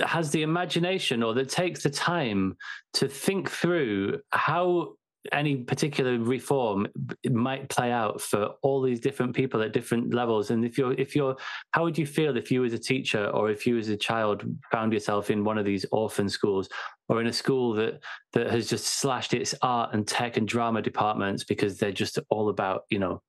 has 0.05 0.31
the 0.31 0.41
imagination 0.41 1.23
or 1.23 1.33
that 1.33 1.49
takes 1.49 1.83
the 1.83 1.89
time 1.89 2.55
to 2.93 3.07
think 3.07 3.49
through 3.49 4.19
how 4.31 4.93
any 5.31 5.57
particular 5.57 6.17
reform 6.19 6.87
might 7.29 7.69
play 7.69 7.91
out 7.91 8.21
for 8.21 8.51
all 8.61 8.81
these 8.81 8.99
different 8.99 9.35
people 9.35 9.61
at 9.61 9.73
different 9.73 10.13
levels. 10.13 10.51
And 10.51 10.65
if 10.65 10.77
you're 10.77 10.93
if 10.93 11.15
you're 11.15 11.35
how 11.71 11.83
would 11.83 11.97
you 11.97 12.05
feel 12.05 12.37
if 12.37 12.51
you 12.51 12.63
as 12.65 12.73
a 12.73 12.79
teacher 12.79 13.27
or 13.27 13.49
if 13.49 13.65
you 13.65 13.77
as 13.77 13.89
a 13.89 13.97
child 13.97 14.43
found 14.71 14.93
yourself 14.93 15.29
in 15.29 15.43
one 15.43 15.57
of 15.57 15.65
these 15.65 15.85
orphan 15.91 16.29
schools 16.29 16.69
or 17.09 17.21
in 17.21 17.27
a 17.27 17.33
school 17.33 17.73
that 17.73 17.99
that 18.33 18.49
has 18.49 18.69
just 18.69 18.85
slashed 18.85 19.33
its 19.33 19.55
art 19.61 19.93
and 19.93 20.07
tech 20.07 20.37
and 20.37 20.47
drama 20.47 20.81
departments 20.81 21.43
because 21.43 21.77
they're 21.77 21.91
just 21.91 22.19
all 22.29 22.49
about 22.49 22.83
you 22.89 22.99
know 22.99 23.21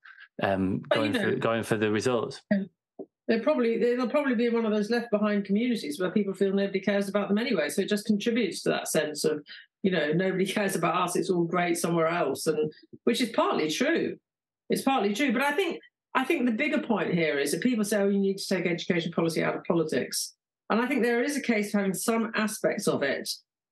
um, 0.43 0.81
going 0.89 1.13
you 1.13 1.19
know, 1.19 1.31
for 1.31 1.35
going 1.37 1.63
for 1.63 1.77
the 1.77 1.91
results 1.91 2.41
they're 3.27 3.41
probably 3.41 3.77
they'll 3.77 4.09
probably 4.09 4.35
be 4.35 4.49
one 4.49 4.65
of 4.65 4.71
those 4.71 4.89
left 4.89 5.11
behind 5.11 5.45
communities 5.45 5.99
where 5.99 6.11
people 6.11 6.33
feel 6.33 6.53
nobody 6.53 6.79
cares 6.79 7.09
about 7.09 7.27
them 7.27 7.37
anyway. 7.37 7.69
So 7.69 7.81
it 7.81 7.89
just 7.89 8.05
contributes 8.05 8.61
to 8.63 8.69
that 8.69 8.87
sense 8.87 9.25
of 9.25 9.43
you 9.83 9.91
know 9.91 10.11
nobody 10.13 10.45
cares 10.51 10.75
about 10.75 10.95
us. 10.95 11.15
It's 11.15 11.29
all 11.29 11.43
great 11.43 11.77
somewhere 11.77 12.07
else. 12.07 12.47
And 12.47 12.71
which 13.03 13.21
is 13.21 13.29
partly 13.29 13.69
true. 13.69 14.17
It's 14.69 14.81
partly 14.81 15.13
true. 15.13 15.33
But 15.33 15.43
i 15.43 15.51
think 15.51 15.79
i 16.15 16.23
think 16.23 16.45
the 16.45 16.51
bigger 16.51 16.81
point 16.81 17.13
here 17.13 17.37
is 17.37 17.51
that 17.51 17.61
people 17.61 17.83
say 17.83 17.97
oh 17.97 18.09
you 18.09 18.19
need 18.19 18.37
to 18.37 18.47
take 18.47 18.65
education 18.65 19.11
policy 19.11 19.43
out 19.43 19.55
of 19.55 19.63
politics. 19.65 20.33
And 20.69 20.81
i 20.81 20.87
think 20.87 21.03
there 21.03 21.23
is 21.23 21.35
a 21.35 21.41
case 21.41 21.71
for 21.71 21.79
having 21.79 21.93
some 21.93 22.31
aspects 22.35 22.87
of 22.87 23.03
it 23.03 23.29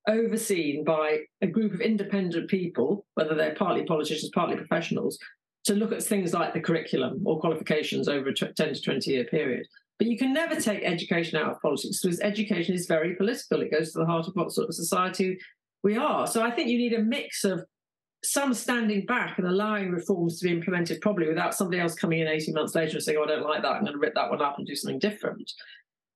overseen 0.08 0.84
by 0.84 1.20
a 1.42 1.48
group 1.48 1.74
of 1.74 1.82
independent 1.82 2.48
people 2.48 3.08
whether 3.16 3.34
they're 3.34 3.56
partly 3.56 3.84
politicians 3.86 4.30
partly 4.36 4.56
professionals 4.56 5.18
to 5.66 5.74
look 5.74 5.92
at 5.92 6.02
things 6.02 6.34
like 6.34 6.54
the 6.54 6.60
curriculum 6.60 7.22
or 7.26 7.40
qualifications 7.40 8.08
over 8.08 8.30
a 8.30 8.34
10 8.34 8.54
to 8.56 8.82
20 8.82 9.12
year 9.12 9.26
period 9.26 9.66
But 9.98 10.08
you 10.08 10.18
can 10.18 10.34
never 10.34 10.56
take 10.60 10.84
education 10.84 11.40
out 11.40 11.52
of 11.52 11.62
politics 11.62 12.02
because 12.02 12.20
education 12.22 12.76
is 12.76 12.86
very 12.86 13.16
political. 13.16 13.62
It 13.62 13.72
goes 13.72 13.92
to 13.94 14.00
the 14.00 14.06
heart 14.06 14.28
of 14.28 14.36
what 14.36 14.52
sort 14.52 14.70
of 14.70 14.76
society 14.76 15.40
we 15.84 15.98
are. 15.98 16.28
So 16.28 16.44
I 16.44 16.52
think 16.52 16.70
you 16.70 16.78
need 16.78 16.94
a 16.94 17.02
mix 17.02 17.44
of 17.44 17.64
some 18.24 18.54
standing 18.54 19.06
back 19.06 19.38
and 19.38 19.48
allowing 19.48 19.92
reforms 19.92 20.40
to 20.40 20.46
be 20.46 20.52
implemented 20.52 21.00
probably 21.02 21.28
without 21.28 21.54
somebody 21.54 21.80
else 21.80 21.94
coming 21.96 22.20
in 22.20 22.28
18 22.28 22.54
months 22.54 22.76
later 22.76 22.96
and 22.96 23.04
saying, 23.04 23.18
oh, 23.20 23.24
I 23.24 23.28
don't 23.28 23.44
like 23.44 23.62
that, 23.62 23.74
I'm 23.74 23.82
going 23.82 23.94
to 23.94 24.00
rip 24.00 24.16
that 24.16 24.30
one 24.30 24.42
up 24.42 24.58
and 24.58 24.66
do 24.66 24.76
something 24.76 25.00
different. 25.00 25.52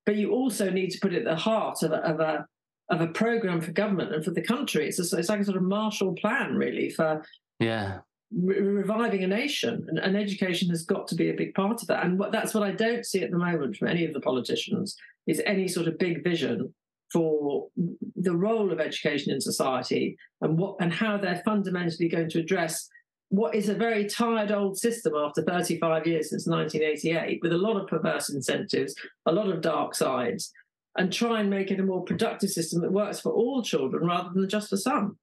But 0.05 0.15
you 0.15 0.31
also 0.31 0.71
need 0.71 0.89
to 0.89 0.99
put 0.99 1.13
it 1.13 1.19
at 1.19 1.25
the 1.25 1.35
heart 1.35 1.83
of 1.83 1.91
a, 1.91 1.97
of 1.97 2.19
a, 2.19 2.45
of 2.89 3.01
a 3.01 3.07
program 3.07 3.61
for 3.61 3.71
government 3.71 4.13
and 4.13 4.25
for 4.25 4.31
the 4.31 4.41
country. 4.41 4.87
It's, 4.87 4.99
a, 4.99 5.17
it's 5.17 5.29
like 5.29 5.41
a 5.41 5.45
sort 5.45 5.57
of 5.57 5.63
Marshall 5.63 6.15
Plan, 6.15 6.55
really, 6.55 6.89
for 6.89 7.23
yeah 7.59 7.99
re- 8.35 8.59
reviving 8.59 9.23
a 9.23 9.27
nation. 9.27 9.85
And, 9.87 9.99
and, 9.99 10.17
education 10.17 10.69
has 10.69 10.83
got 10.83 11.07
to 11.07 11.15
be 11.15 11.29
a 11.29 11.35
big 11.35 11.53
part 11.53 11.81
of 11.81 11.87
that. 11.87 12.03
And 12.05 12.19
what, 12.19 12.31
that's 12.31 12.53
what 12.53 12.63
I 12.63 12.71
don't 12.71 13.05
see 13.05 13.23
at 13.23 13.31
the 13.31 13.37
moment 13.37 13.75
from 13.75 13.87
any 13.87 14.05
of 14.05 14.13
the 14.13 14.21
politicians 14.21 14.95
is 15.27 15.41
any 15.45 15.67
sort 15.67 15.87
of 15.87 15.97
big 15.97 16.23
vision 16.23 16.73
for 17.11 17.67
the 18.15 18.35
role 18.35 18.71
of 18.71 18.79
education 18.79 19.33
in 19.33 19.41
society 19.41 20.17
and 20.41 20.57
what 20.57 20.75
and 20.79 20.93
how 20.93 21.17
they're 21.17 21.41
fundamentally 21.43 22.07
going 22.07 22.29
to 22.29 22.39
address 22.39 22.87
what 23.29 23.55
is 23.55 23.69
a 23.69 23.73
very 23.73 24.05
tired 24.05 24.51
old 24.51 24.77
system 24.77 25.13
after 25.15 25.41
35 25.43 26.05
years 26.05 26.29
since 26.29 26.47
1988 26.47 27.39
with 27.41 27.51
a 27.51 27.57
lot 27.57 27.77
of 27.77 27.87
perverse 27.87 28.29
incentives 28.29 28.93
a 29.25 29.31
lot 29.31 29.49
of 29.49 29.61
dark 29.61 29.95
sides 29.95 30.51
and 30.97 31.11
try 31.11 31.39
and 31.39 31.49
make 31.49 31.71
it 31.71 31.79
a 31.79 31.83
more 31.83 32.03
productive 32.03 32.49
system 32.49 32.81
that 32.81 32.91
works 32.91 33.19
for 33.19 33.31
all 33.31 33.63
children 33.63 34.05
rather 34.05 34.29
than 34.33 34.47
just 34.47 34.69
for 34.69 34.77
some 34.77 35.17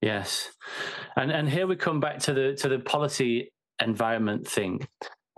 yes 0.00 0.50
and 1.16 1.30
and 1.30 1.48
here 1.48 1.66
we 1.66 1.76
come 1.76 2.00
back 2.00 2.18
to 2.18 2.32
the 2.32 2.54
to 2.54 2.68
the 2.68 2.78
policy 2.78 3.50
environment 3.80 4.46
thing 4.46 4.86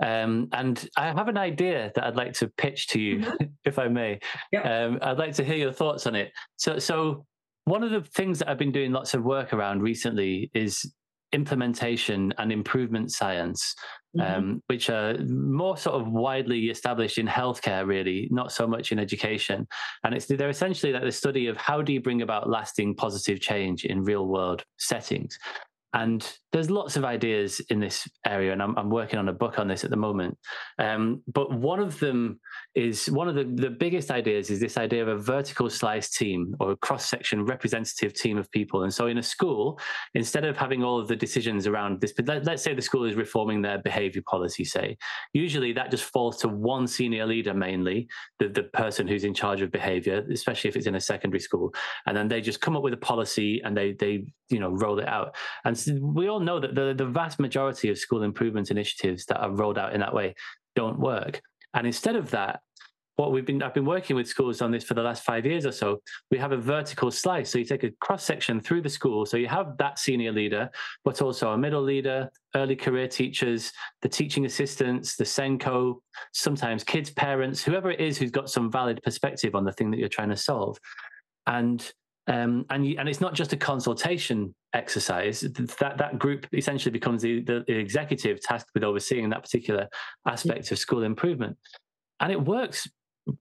um, 0.03 0.49
and 0.53 0.89
I 0.97 1.09
have 1.09 1.29
an 1.29 1.37
idea 1.37 1.93
that 1.95 2.05
I'd 2.05 2.17
like 2.17 2.33
to 2.35 2.49
pitch 2.49 2.89
to 2.89 3.01
you, 3.01 3.19
mm-hmm. 3.19 3.45
if 3.65 3.79
I 3.79 3.89
may. 3.89 4.19
Yeah. 4.51 4.85
Um, 4.85 4.99
I'd 5.03 5.19
like 5.19 5.35
to 5.35 5.45
hear 5.45 5.57
your 5.57 5.73
thoughts 5.73 6.07
on 6.07 6.15
it. 6.15 6.33
So, 6.57 6.79
so 6.79 7.27
one 7.65 7.83
of 7.83 7.91
the 7.91 8.01
things 8.01 8.39
that 8.39 8.49
I've 8.49 8.59
been 8.59 8.73
doing 8.73 8.93
lots 8.93 9.13
of 9.15 9.23
work 9.23 9.53
around 9.53 9.83
recently 9.83 10.51
is 10.55 10.91
implementation 11.33 12.33
and 12.39 12.53
improvement 12.53 13.13
science, 13.13 13.75
mm-hmm. 14.17 14.39
um, 14.39 14.63
which 14.67 14.91
are 14.91 15.17
more 15.19 15.77
sort 15.77 16.01
of 16.01 16.09
widely 16.09 16.71
established 16.71 17.19
in 17.19 17.27
healthcare, 17.27 17.87
really, 17.87 18.29
not 18.31 18.53
so 18.53 18.67
much 18.67 18.93
in 18.93 18.99
education. 18.99 19.67
And 20.05 20.15
it's 20.15 20.27
they're 20.27 20.49
essentially 20.49 20.93
like 20.93 21.05
the 21.05 21.13
study 21.13 21.47
of 21.47 21.57
how 21.57 21.83
do 21.83 21.93
you 21.93 22.01
bring 22.01 22.23
about 22.23 22.49
lasting 22.49 22.95
positive 22.97 23.41
change 23.41 23.85
in 23.85 24.03
real 24.03 24.27
world 24.27 24.65
settings. 24.79 25.39
And 25.93 26.27
there's 26.53 26.71
lots 26.71 26.97
of 26.97 27.05
ideas 27.05 27.61
in 27.69 27.81
this 27.81 28.09
area, 28.25 28.53
and 28.53 28.63
I'm, 28.63 28.77
I'm 28.79 28.91
working 28.91 29.19
on 29.19 29.29
a 29.29 29.33
book 29.33 29.59
on 29.59 29.67
this 29.67 29.85
at 29.85 29.91
the 29.91 29.97
moment. 29.97 30.39
Um, 30.79 31.23
but 31.33 31.53
one 31.53 31.81
of 31.81 31.99
them 31.99 32.39
is 32.75 33.11
one 33.11 33.29
of 33.29 33.35
the, 33.35 33.45
the 33.45 33.71
biggest 33.71 34.11
ideas 34.11 34.51
is 34.51 34.61
this 34.61 34.77
idea 34.77 35.03
of 35.03 35.09
a 35.09 35.17
vertical 35.17 35.69
slice 35.69 36.11
team 36.11 36.55
or 36.61 36.73
a 36.73 36.77
cross 36.77 37.07
section 37.07 37.45
representative 37.45 38.15
team 38.15 38.39
of 38.39 38.51
people. 38.53 38.85
And 38.85 38.95
so 38.95 39.09
in 39.09 39.19
a 39.19 39.23
school, 39.23 39.81
instead 40.15 40.45
of 40.45 40.57
having 40.57 40.85
all 40.85 41.01
of 41.01 41.09
the 41.09 41.17
decisions 41.17 41.67
around 41.67 42.01
this, 42.01 42.13
but 42.13 42.29
let, 42.29 42.49
us 42.49 42.63
say 42.63 42.75
the 42.75 42.83
school 42.83 43.05
is 43.05 43.17
reforming 43.17 43.63
their 43.63 43.79
behavior 43.79 44.23
policy, 44.29 44.65
say, 44.65 44.97
usually 45.33 45.73
that 45.73 45.91
just 45.91 46.05
falls 46.05 46.37
to 46.39 46.49
one 46.49 46.87
senior 46.87 47.27
leader 47.27 47.55
mainly, 47.55 48.09
the, 48.39 48.49
the 48.49 48.65
person 48.65 49.09
who's 49.09 49.25
in 49.25 49.35
charge 49.35 49.61
of 49.61 49.73
behavior, 49.73 50.25
especially 50.33 50.69
if 50.69 50.77
it's 50.77 50.87
in 50.87 50.95
a 50.95 51.01
secondary 51.01 51.41
school. 51.41 51.75
And 52.07 52.17
then 52.17 52.29
they 52.29 52.41
just 52.41 52.61
come 52.61 52.77
up 52.77 52.83
with 52.85 52.95
a 52.95 52.99
policy 52.99 53.61
and 53.65 53.77
they, 53.77 53.93
they 53.93 54.25
you 54.51 54.59
know, 54.59 54.71
roll 54.71 54.99
it 54.99 55.09
out. 55.09 55.35
And 55.65 55.77
so 55.85 55.99
we 56.01 56.29
all 56.29 56.41
know 56.41 56.61
that 56.61 56.75
the, 56.75 56.95
the 56.97 57.07
vast 57.07 57.39
majority 57.39 57.91
of 57.91 57.99
school 57.99 58.23
improvement 58.23 58.71
initiatives 58.71 59.27
that 59.27 59.41
are 59.41 59.51
rolled 59.51 59.79
out 59.79 59.95
in 59.95 60.01
that 60.01 60.15
way 60.15 60.35
don't 60.77 60.99
work. 60.99 61.41
And 61.75 61.87
instead 61.87 62.17
of 62.17 62.31
that, 62.31 62.61
what 63.21 63.33
we've 63.33 63.45
been 63.45 63.63
I've 63.63 63.75
been 63.75 63.85
working 63.85 64.17
with 64.17 64.27
schools 64.27 64.63
on 64.63 64.71
this 64.71 64.83
for 64.83 64.95
the 64.95 65.03
last 65.03 65.25
five 65.25 65.45
years 65.45 65.67
or 65.67 65.73
so. 65.73 66.01
We 66.31 66.39
have 66.39 66.53
a 66.53 66.57
vertical 66.57 67.11
slice. 67.11 67.51
So 67.51 67.59
you 67.59 67.67
take 67.67 67.85
a 67.85 67.91
cross 68.01 68.25
section 68.25 68.61
through 68.61 68.81
the 68.81 68.89
school. 68.89 69.27
So 69.27 69.37
you 69.37 69.47
have 69.47 69.77
that 69.77 69.99
senior 69.99 70.33
leader, 70.33 70.71
but 71.05 71.21
also 71.21 71.51
a 71.51 71.59
middle 71.59 71.83
leader, 71.83 72.31
early 72.57 72.77
career 72.77 73.09
teachers, 73.09 73.73
the 74.01 74.09
teaching 74.09 74.47
assistants, 74.47 75.17
the 75.17 75.25
SENCo, 75.25 75.97
sometimes 76.33 76.83
kids' 76.83 77.11
parents, 77.11 77.63
whoever 77.63 77.91
it 77.91 78.01
is 78.01 78.17
who's 78.17 78.31
got 78.31 78.49
some 78.49 78.73
valid 78.73 79.03
perspective 79.03 79.55
on 79.55 79.65
the 79.65 79.73
thing 79.73 79.91
that 79.91 79.99
you're 79.99 80.09
trying 80.09 80.31
to 80.31 80.37
solve. 80.37 80.79
And 81.47 81.93
um, 82.27 82.67
and 82.71 82.87
you, 82.87 82.97
and 82.99 83.09
it's 83.09 83.21
not 83.21 83.35
just 83.35 83.53
a 83.53 83.57
consultation 83.57 84.55
exercise. 84.73 85.41
That 85.41 85.99
that 85.99 86.19
group 86.19 86.47
essentially 86.53 86.93
becomes 86.93 87.23
the, 87.23 87.41
the 87.41 87.65
executive 87.69 88.41
tasked 88.41 88.71
with 88.75 88.85
overseeing 88.85 89.29
that 89.31 89.43
particular 89.43 89.89
aspect 90.27 90.71
of 90.71 90.79
school 90.79 91.03
improvement, 91.03 91.57
and 92.21 92.31
it 92.31 92.41
works 92.41 92.89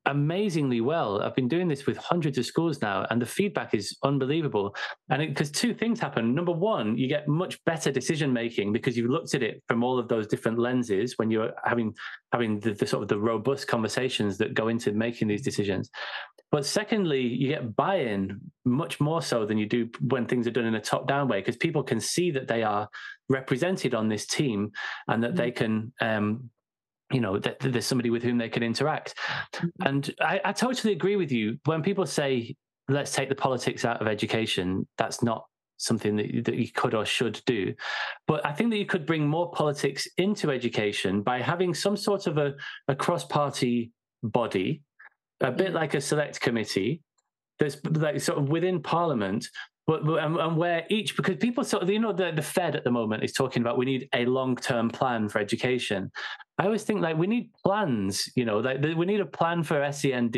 amazingly 0.06 0.82
well. 0.82 1.22
I've 1.22 1.36
been 1.36 1.48
doing 1.48 1.68
this 1.68 1.86
with 1.86 1.98
hundreds 1.98 2.38
of 2.38 2.46
schools 2.46 2.82
now, 2.82 3.06
and 3.10 3.22
the 3.22 3.26
feedback 3.26 3.74
is 3.74 3.98
unbelievable. 4.04 4.76
And 5.10 5.28
because 5.28 5.52
two 5.52 5.74
things 5.74 6.00
happen. 6.00 6.36
Number 6.36 6.52
one, 6.52 6.98
you 6.98 7.08
get 7.08 7.28
much 7.28 7.64
better 7.66 7.92
decision 7.92 8.34
making 8.34 8.74
because 8.74 8.98
you've 8.98 9.10
looked 9.10 9.36
at 9.36 9.44
it 9.44 9.64
from 9.68 9.84
all 9.84 10.00
of 10.00 10.08
those 10.08 10.28
different 10.28 10.60
lenses 10.60 11.14
when 11.18 11.32
you're 11.32 11.54
having 11.64 11.94
having 12.32 12.60
the, 12.60 12.74
the 12.74 12.88
sort 12.88 13.04
of 13.04 13.10
the 13.10 13.20
robust 13.20 13.68
conversations 13.68 14.38
that 14.38 14.54
go 14.54 14.68
into 14.68 14.92
making 14.92 15.28
these 15.28 15.42
decisions. 15.42 15.90
But 16.52 16.66
secondly, 16.66 17.22
you 17.22 17.50
get 17.50 17.76
buy-in 17.76 18.42
much 18.66 19.00
more 19.00 19.22
so 19.22 19.46
than 19.46 19.58
you 19.58 19.68
do 19.68 19.90
when 20.02 20.26
things 20.26 20.48
are 20.48 20.52
done 20.52 20.66
in 20.66 20.76
a 20.76 20.82
top-down 20.82 21.28
way 21.28 21.42
because 21.42 21.58
people 21.58 21.84
can 21.84 22.00
see 22.00 22.32
that 22.32 22.48
they 22.48 22.64
are 22.64 22.90
represented 23.30 23.94
on 23.94 24.10
this 24.10 24.26
team 24.26 24.72
and 25.08 25.24
that 25.24 25.30
mm-hmm. 25.30 25.38
they 25.38 25.52
can 25.52 25.94
um, 26.02 26.50
you 27.12 27.20
know 27.20 27.40
that 27.40 27.60
there's 27.60 27.86
somebody 27.86 28.10
with 28.10 28.24
whom 28.24 28.38
they 28.38 28.50
can 28.50 28.64
interact 28.64 29.16
mm-hmm. 29.56 29.68
and 29.86 30.14
I, 30.22 30.42
I, 30.46 30.54
totally 30.54 30.94
agree 30.94 31.16
with 31.16 31.32
you 31.32 31.58
when 31.66 31.82
people 31.82 32.06
say 32.06 32.56
let's 32.88 33.14
take 33.14 33.30
the 33.30 33.36
politics 33.36 33.86
out 33.86 34.02
of 34.02 34.08
education 34.08 34.88
that's 34.98 35.24
not 35.24 35.46
something 35.78 36.16
that, 36.18 36.46
that 36.46 36.56
you 36.56 36.72
could 36.72 36.94
or 36.94 37.06
should 37.06 37.42
do 37.46 37.74
but 38.28 38.46
i 38.46 38.52
think 38.52 38.70
that 38.72 38.78
you 38.78 38.86
could 38.86 39.06
bring 39.06 39.28
more 39.28 39.52
politics 39.52 40.08
into 40.18 40.52
education 40.52 41.22
by 41.22 41.42
having 41.42 41.74
some 41.74 41.98
sort 41.98 42.28
of 42.28 42.38
a, 42.38 42.54
a 42.88 42.96
cross-party 42.96 43.92
body 44.24 44.82
a 45.42 45.52
bit 45.52 45.68
mm-hmm. 45.68 45.76
like 45.76 45.94
a 45.94 46.02
select 46.02 46.40
committee 46.40 47.02
That's 47.60 47.78
like 47.86 48.20
sort 48.20 48.40
of 48.40 48.50
within 48.50 48.82
parliament 48.82 49.48
but, 49.90 50.24
and, 50.24 50.38
and, 50.38 50.56
where 50.56 50.86
each 50.90 51.16
because 51.16 51.38
people 51.38 51.64
sort 51.64 51.82
of 51.82 51.90
you 51.90 52.00
know 52.00 52.14
the, 52.14 52.32
the 52.32 52.42
fed 52.42 52.76
at 52.76 52.84
the 52.84 52.92
moment 52.92 53.24
is 53.24 53.34
talking 53.34 53.62
about 53.62 53.78
we 53.78 53.86
need 53.86 54.08
a 54.14 54.26
long-term 54.26 54.90
plan 54.90 55.28
for 55.28 55.40
education 55.40 56.12
i 56.60 56.66
always 56.66 56.84
think 56.84 57.02
like 57.02 57.18
we 57.18 57.28
need 57.28 57.50
plans 57.66 58.30
you 58.36 58.46
know 58.46 58.60
like 58.60 58.82
we 58.82 59.06
need 59.06 59.20
a 59.20 59.26
plan 59.26 59.64
for 59.64 59.92
SEND 59.92 60.38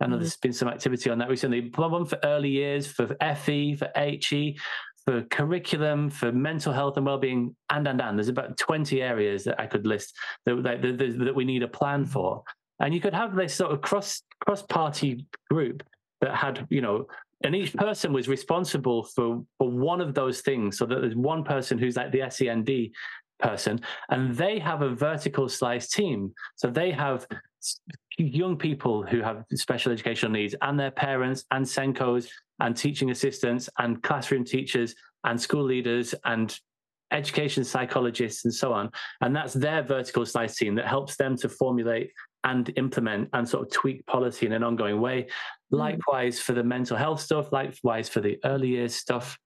I 0.00 0.06
know 0.06 0.12
mm-hmm. 0.12 0.20
there's 0.20 0.36
been 0.36 0.52
some 0.52 0.68
activity 0.68 1.10
on 1.10 1.18
that 1.18 1.28
recently. 1.28 1.72
One 1.74 2.06
for 2.06 2.20
early 2.22 2.50
years, 2.50 2.86
for 2.86 3.16
FE, 3.36 3.74
for 3.74 3.90
HE, 3.96 4.56
for 5.04 5.22
curriculum, 5.22 6.10
for 6.10 6.30
mental 6.30 6.72
health 6.72 6.96
and 6.96 7.06
well-being, 7.06 7.56
and 7.70 7.88
and 7.88 8.00
and. 8.00 8.18
There's 8.18 8.28
about 8.28 8.56
20 8.56 9.02
areas 9.02 9.44
that 9.44 9.60
I 9.60 9.66
could 9.66 9.86
list 9.86 10.14
that 10.46 10.62
that, 10.62 10.82
that, 10.82 11.18
that 11.18 11.34
we 11.34 11.44
need 11.44 11.62
a 11.62 11.68
plan 11.68 12.04
for. 12.04 12.42
And 12.80 12.94
you 12.94 13.00
could 13.00 13.14
have 13.14 13.34
this 13.34 13.54
sort 13.54 13.72
of 13.72 13.80
cross 13.80 14.22
cross 14.44 14.62
party 14.62 15.26
group 15.50 15.82
that 16.20 16.34
had 16.34 16.66
you 16.70 16.80
know 16.80 17.06
and 17.44 17.54
each 17.54 17.72
person 17.74 18.12
was 18.12 18.28
responsible 18.28 19.04
for 19.04 19.44
for 19.58 19.70
one 19.70 20.00
of 20.00 20.14
those 20.14 20.40
things. 20.40 20.78
So 20.78 20.86
that 20.86 21.00
there's 21.00 21.14
one 21.14 21.44
person 21.44 21.78
who's 21.78 21.96
like 21.96 22.12
the 22.12 22.28
SEND 22.28 22.90
person 23.38 23.80
and 24.10 24.34
they 24.34 24.58
have 24.58 24.82
a 24.82 24.94
vertical 24.94 25.48
slice 25.48 25.88
team. 25.88 26.32
So 26.56 26.68
they 26.68 26.90
have 26.90 27.26
young 28.18 28.56
people 28.56 29.04
who 29.04 29.20
have 29.20 29.44
special 29.54 29.92
educational 29.92 30.32
needs 30.32 30.54
and 30.62 30.78
their 30.78 30.90
parents 30.90 31.44
and 31.52 31.64
SENCos 31.64 32.28
and 32.60 32.76
teaching 32.76 33.10
assistants 33.10 33.68
and 33.78 34.02
classroom 34.02 34.44
teachers 34.44 34.94
and 35.24 35.40
school 35.40 35.62
leaders 35.62 36.14
and 36.24 36.58
education 37.12 37.64
psychologists 37.64 38.44
and 38.44 38.52
so 38.52 38.72
on. 38.72 38.90
And 39.20 39.34
that's 39.34 39.54
their 39.54 39.82
vertical 39.82 40.26
slice 40.26 40.56
team 40.56 40.74
that 40.74 40.86
helps 40.86 41.16
them 41.16 41.36
to 41.38 41.48
formulate 41.48 42.10
and 42.44 42.72
implement 42.76 43.28
and 43.32 43.48
sort 43.48 43.66
of 43.66 43.72
tweak 43.72 44.06
policy 44.06 44.46
in 44.46 44.52
an 44.52 44.62
ongoing 44.62 45.00
way. 45.00 45.26
Hmm. 45.70 45.76
Likewise 45.76 46.40
for 46.40 46.52
the 46.52 46.62
mental 46.62 46.96
health 46.96 47.20
stuff, 47.20 47.52
likewise 47.52 48.08
for 48.08 48.20
the 48.20 48.38
early 48.44 48.68
years 48.68 48.94
stuff. 48.94 49.38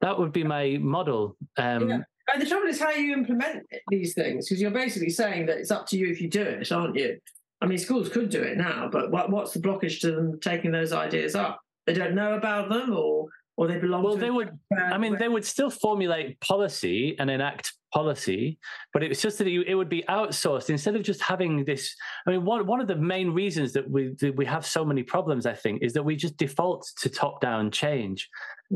That 0.00 0.18
would 0.18 0.32
be 0.32 0.44
my 0.44 0.78
model. 0.80 1.36
Um, 1.56 1.88
yeah. 1.88 1.98
And 2.32 2.40
the 2.40 2.46
trouble 2.46 2.68
is 2.68 2.80
how 2.80 2.90
you 2.90 3.12
implement 3.12 3.66
these 3.88 4.14
things, 4.14 4.48
because 4.48 4.62
you're 4.62 4.70
basically 4.70 5.10
saying 5.10 5.46
that 5.46 5.58
it's 5.58 5.70
up 5.70 5.86
to 5.88 5.98
you 5.98 6.08
if 6.08 6.20
you 6.20 6.28
do 6.28 6.42
it, 6.42 6.70
aren't 6.70 6.96
you? 6.96 7.18
I 7.60 7.66
mean, 7.66 7.76
schools 7.76 8.08
could 8.08 8.30
do 8.30 8.40
it 8.40 8.56
now, 8.56 8.88
but 8.90 9.10
what, 9.10 9.30
what's 9.30 9.52
the 9.52 9.60
blockage 9.60 10.00
to 10.00 10.12
them 10.12 10.40
taking 10.40 10.70
those 10.70 10.92
ideas 10.92 11.34
up? 11.34 11.60
They 11.86 11.92
don't 11.92 12.14
know 12.14 12.34
about 12.34 12.68
them, 12.70 12.94
or 12.94 13.26
or 13.56 13.66
they 13.66 13.78
belong 13.78 14.02
well 14.02 14.14
to. 14.14 14.20
they 14.20 14.30
would 14.30 14.58
i 14.76 14.96
mean 14.98 15.16
they 15.18 15.28
would 15.28 15.44
still 15.44 15.70
formulate 15.70 16.40
policy 16.40 17.16
and 17.18 17.30
enact 17.30 17.72
policy 17.92 18.58
but 18.92 19.02
it 19.02 19.08
was 19.08 19.20
just 19.20 19.38
that 19.38 19.48
it 19.48 19.74
would 19.74 19.88
be 19.88 20.04
outsourced 20.08 20.70
instead 20.70 20.94
of 20.94 21.02
just 21.02 21.20
having 21.20 21.64
this 21.64 21.94
i 22.26 22.30
mean 22.30 22.44
one, 22.44 22.64
one 22.66 22.80
of 22.80 22.86
the 22.86 22.94
main 22.94 23.30
reasons 23.32 23.72
that 23.72 23.88
we 23.90 24.14
that 24.20 24.34
we 24.36 24.46
have 24.46 24.64
so 24.64 24.84
many 24.84 25.02
problems 25.02 25.44
i 25.44 25.52
think 25.54 25.82
is 25.82 25.92
that 25.92 26.02
we 26.02 26.14
just 26.14 26.36
default 26.36 26.88
to 27.00 27.08
top 27.08 27.40
down 27.40 27.70
change. 27.70 28.28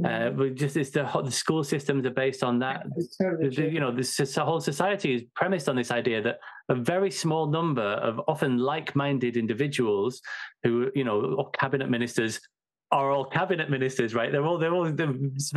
Uh, 0.05 0.31
we 0.37 0.51
just 0.51 0.77
it's 0.77 0.91
the, 0.91 1.09
the 1.25 1.31
school 1.31 1.63
systems 1.63 2.05
are 2.05 2.11
based 2.11 2.43
on 2.43 2.59
that. 2.59 2.85
Totally 3.23 3.49
the- 3.51 3.71
you 3.73 3.79
know 3.79 3.93
this, 3.95 4.17
this 4.17 4.35
whole 4.35 4.61
society 4.61 5.15
is 5.15 5.23
premised 5.37 5.69
on 5.69 5.77
this 5.77 5.93
idea 5.93 6.21
that 6.21 6.41
a 6.69 6.75
very 6.75 7.13
small 7.13 7.47
number 7.47 7.83
of 7.83 8.21
often 8.27 8.59
like-minded 8.59 9.37
individuals 9.37 10.21
who 10.65 10.91
you 10.97 11.05
know 11.05 11.37
or 11.39 11.51
cabinet 11.51 11.89
ministers 11.91 12.41
are 12.91 13.11
all 13.11 13.25
cabinet 13.25 13.71
ministers 13.71 14.15
right 14.15 14.31
they're 14.33 14.45
all 14.45 14.59
they're 14.59 14.75
all 14.75 14.91
they're, 14.91 15.15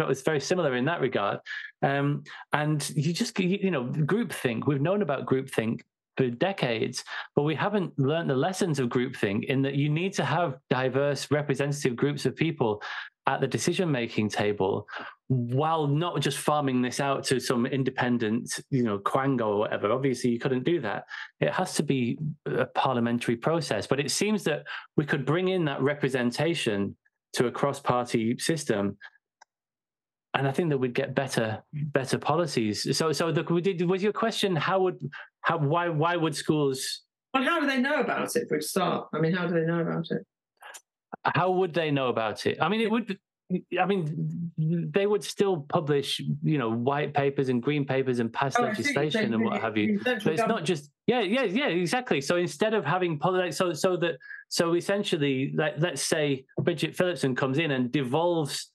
it's 0.10 0.22
very 0.22 0.40
similar 0.40 0.76
in 0.76 0.86
that 0.86 1.02
regard 1.02 1.40
um, 1.84 2.24
and 2.54 2.90
you 2.96 3.14
just 3.14 3.38
you, 3.40 3.60
you 3.62 3.72
know 3.72 3.86
groupthink 3.86 4.66
we've 4.66 4.82
known 4.82 5.02
about 5.02 5.26
groupthink 5.26 5.82
for 6.16 6.30
decades 6.30 7.04
but 7.36 7.44
we 7.44 7.54
haven't 7.54 7.98
learned 8.00 8.30
the 8.30 8.36
lessons 8.36 8.80
of 8.80 8.90
groupthink 8.90 9.46
in 9.46 9.62
that 9.62 9.76
you 9.76 9.90
need 9.90 10.14
to 10.14 10.26
have 10.26 10.58
diverse 10.70 11.30
representative 11.30 11.96
groups 11.96 12.26
of 12.26 12.36
people 12.36 12.82
at 13.28 13.42
the 13.42 13.48
decision 13.48 13.92
making 13.92 14.30
table 14.30 14.88
while 15.28 15.86
not 15.88 16.22
just 16.22 16.38
farming 16.38 16.82
this 16.82 17.02
out 17.02 17.24
to 17.26 17.40
some 17.40 17.66
independent, 17.66 18.62
you 18.70 18.84
know, 18.84 18.98
quango 18.98 19.48
or 19.48 19.58
whatever. 19.58 19.92
Obviously, 19.92 20.30
you 20.30 20.40
couldn't 20.40 20.64
do 20.64 20.80
that. 20.80 21.06
It 21.42 21.52
has 21.52 21.76
to 21.76 21.84
be 21.84 22.18
a 22.46 22.66
parliamentary 22.66 23.36
process. 23.36 23.86
But 23.86 24.00
it 24.00 24.10
seems 24.10 24.46
that 24.46 24.64
we 24.96 25.06
could 25.06 25.26
bring 25.26 25.50
in 25.50 25.66
that 25.66 25.82
representation 25.82 26.96
to 27.34 27.48
a 27.48 27.52
cross-party 27.52 28.38
system. 28.40 28.98
And 30.34 30.48
I 30.48 30.52
think 30.52 30.70
that 30.70 30.78
we'd 30.78 30.94
get 30.94 31.16
better, 31.16 31.64
better 31.74 32.18
policies. 32.18 32.98
So, 32.98 33.12
so 33.12 33.32
the, 33.32 33.44
was 33.88 34.04
your 34.04 34.14
question? 34.14 34.56
How 34.56 34.82
would, 34.82 35.00
how, 35.42 35.58
why, 35.58 35.90
why 35.90 36.16
would 36.16 36.36
schools? 36.36 37.02
Well, 37.34 37.44
how 37.44 37.60
do 37.60 37.68
they 37.68 37.80
know 37.80 38.02
about 38.02 38.36
it 38.36 38.48
for 38.48 38.58
a 38.58 38.62
start? 38.62 39.08
I 39.14 39.20
mean, 39.20 39.34
how 39.34 39.48
do 39.48 39.54
they 39.54 39.66
know 39.66 39.80
about 39.80 40.06
it? 40.12 40.26
How 41.24 41.52
would 41.52 41.74
they 41.74 41.92
know 41.92 42.10
about 42.10 42.46
it? 42.46 42.58
I 42.62 42.70
mean, 42.70 42.82
it 42.82 42.92
would. 42.92 43.18
I 43.80 43.86
mean, 43.86 44.52
they 44.58 45.08
would 45.08 45.24
still 45.24 45.62
publish, 45.70 46.20
you 46.44 46.58
know, 46.58 46.70
white 46.70 47.14
papers 47.14 47.48
and 47.48 47.64
green 47.64 47.86
papers 47.86 48.20
and 48.20 48.32
pass 48.32 48.56
Oh, 48.60 48.64
legislation 48.64 49.34
and 49.34 49.44
what 49.44 49.62
have 49.62 49.78
you. 49.78 50.00
But 50.04 50.26
it's 50.28 50.46
not 50.48 50.66
just 50.66 50.92
yeah, 51.08 51.22
yeah, 51.22 51.44
yeah, 51.44 51.68
exactly. 51.68 52.20
So 52.20 52.36
instead 52.36 52.74
of 52.74 52.84
having 52.84 53.18
poli- 53.18 53.54
so 53.54 53.72
so 53.72 53.96
that 53.98 54.18
so 54.50 54.74
essentially, 54.76 55.54
let, 55.56 55.80
let's 55.80 56.02
say 56.02 56.44
Bridget 56.60 56.96
Phillipson 56.96 57.36
comes 57.36 57.58
in 57.58 57.72
and 57.72 57.90
devolves 57.90 58.72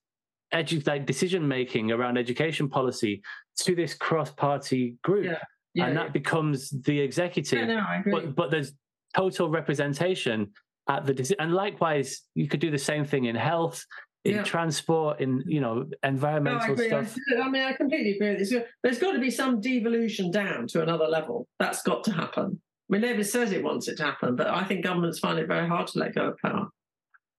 edu- 0.54 0.86
like 0.86 1.04
decision 1.04 1.46
making 1.46 1.92
around 1.92 2.16
education 2.16 2.68
policy 2.70 3.20
to 3.58 3.74
this 3.74 3.92
cross-party 3.94 4.96
group, 5.02 5.26
Yeah, 5.26 5.38
yeah, 5.74 5.84
and 5.84 5.94
yeah. 5.94 6.02
that 6.04 6.12
becomes 6.14 6.70
the 6.70 6.98
executive 6.98 7.68
Yeah, 7.68 8.00
no, 8.06 8.10
but 8.10 8.34
but 8.34 8.50
there's 8.50 8.72
total 9.14 9.50
representation 9.50 10.50
at 10.88 11.04
the 11.04 11.36
and 11.38 11.52
likewise 11.52 12.22
you 12.34 12.48
could 12.48 12.60
do 12.60 12.70
the 12.70 12.78
same 12.78 13.04
thing 13.04 13.26
in 13.26 13.36
health 13.36 13.84
in 14.24 14.36
Yeah. 14.36 14.42
transport 14.44 15.20
in 15.20 15.42
you 15.46 15.60
know 15.60 15.74
No, 15.82 15.90
environmental 16.04 16.74
agree. 16.74 16.88
stuff 16.88 17.16
I, 17.42 17.48
mean, 17.48 17.62
I 17.62 17.72
completely 17.72 18.12
agree 18.12 18.30
with 18.30 18.38
this. 18.38 18.54
There's 18.82 18.98
got 18.98 19.12
to 19.12 19.18
be 19.18 19.30
some 19.30 19.60
devolution 19.60 20.30
down 20.30 20.66
to 20.68 20.82
another 20.82 21.06
level. 21.06 21.48
That's 21.58 21.82
got 21.82 22.04
to 22.04 22.12
happen. 22.12 22.60
I 22.90 22.92
mean, 22.92 23.02
Labour 23.02 23.24
says 23.24 23.52
it 23.52 23.62
wants 23.64 23.88
it 23.88 23.96
to 23.96 24.04
happen, 24.04 24.36
but 24.36 24.46
I 24.48 24.64
think 24.64 24.84
governments 24.84 25.18
find 25.18 25.38
it 25.38 25.48
very 25.48 25.66
hard 25.68 25.86
to 25.88 25.98
let 25.98 26.14
go 26.14 26.28
of 26.28 26.38
power 26.38 26.68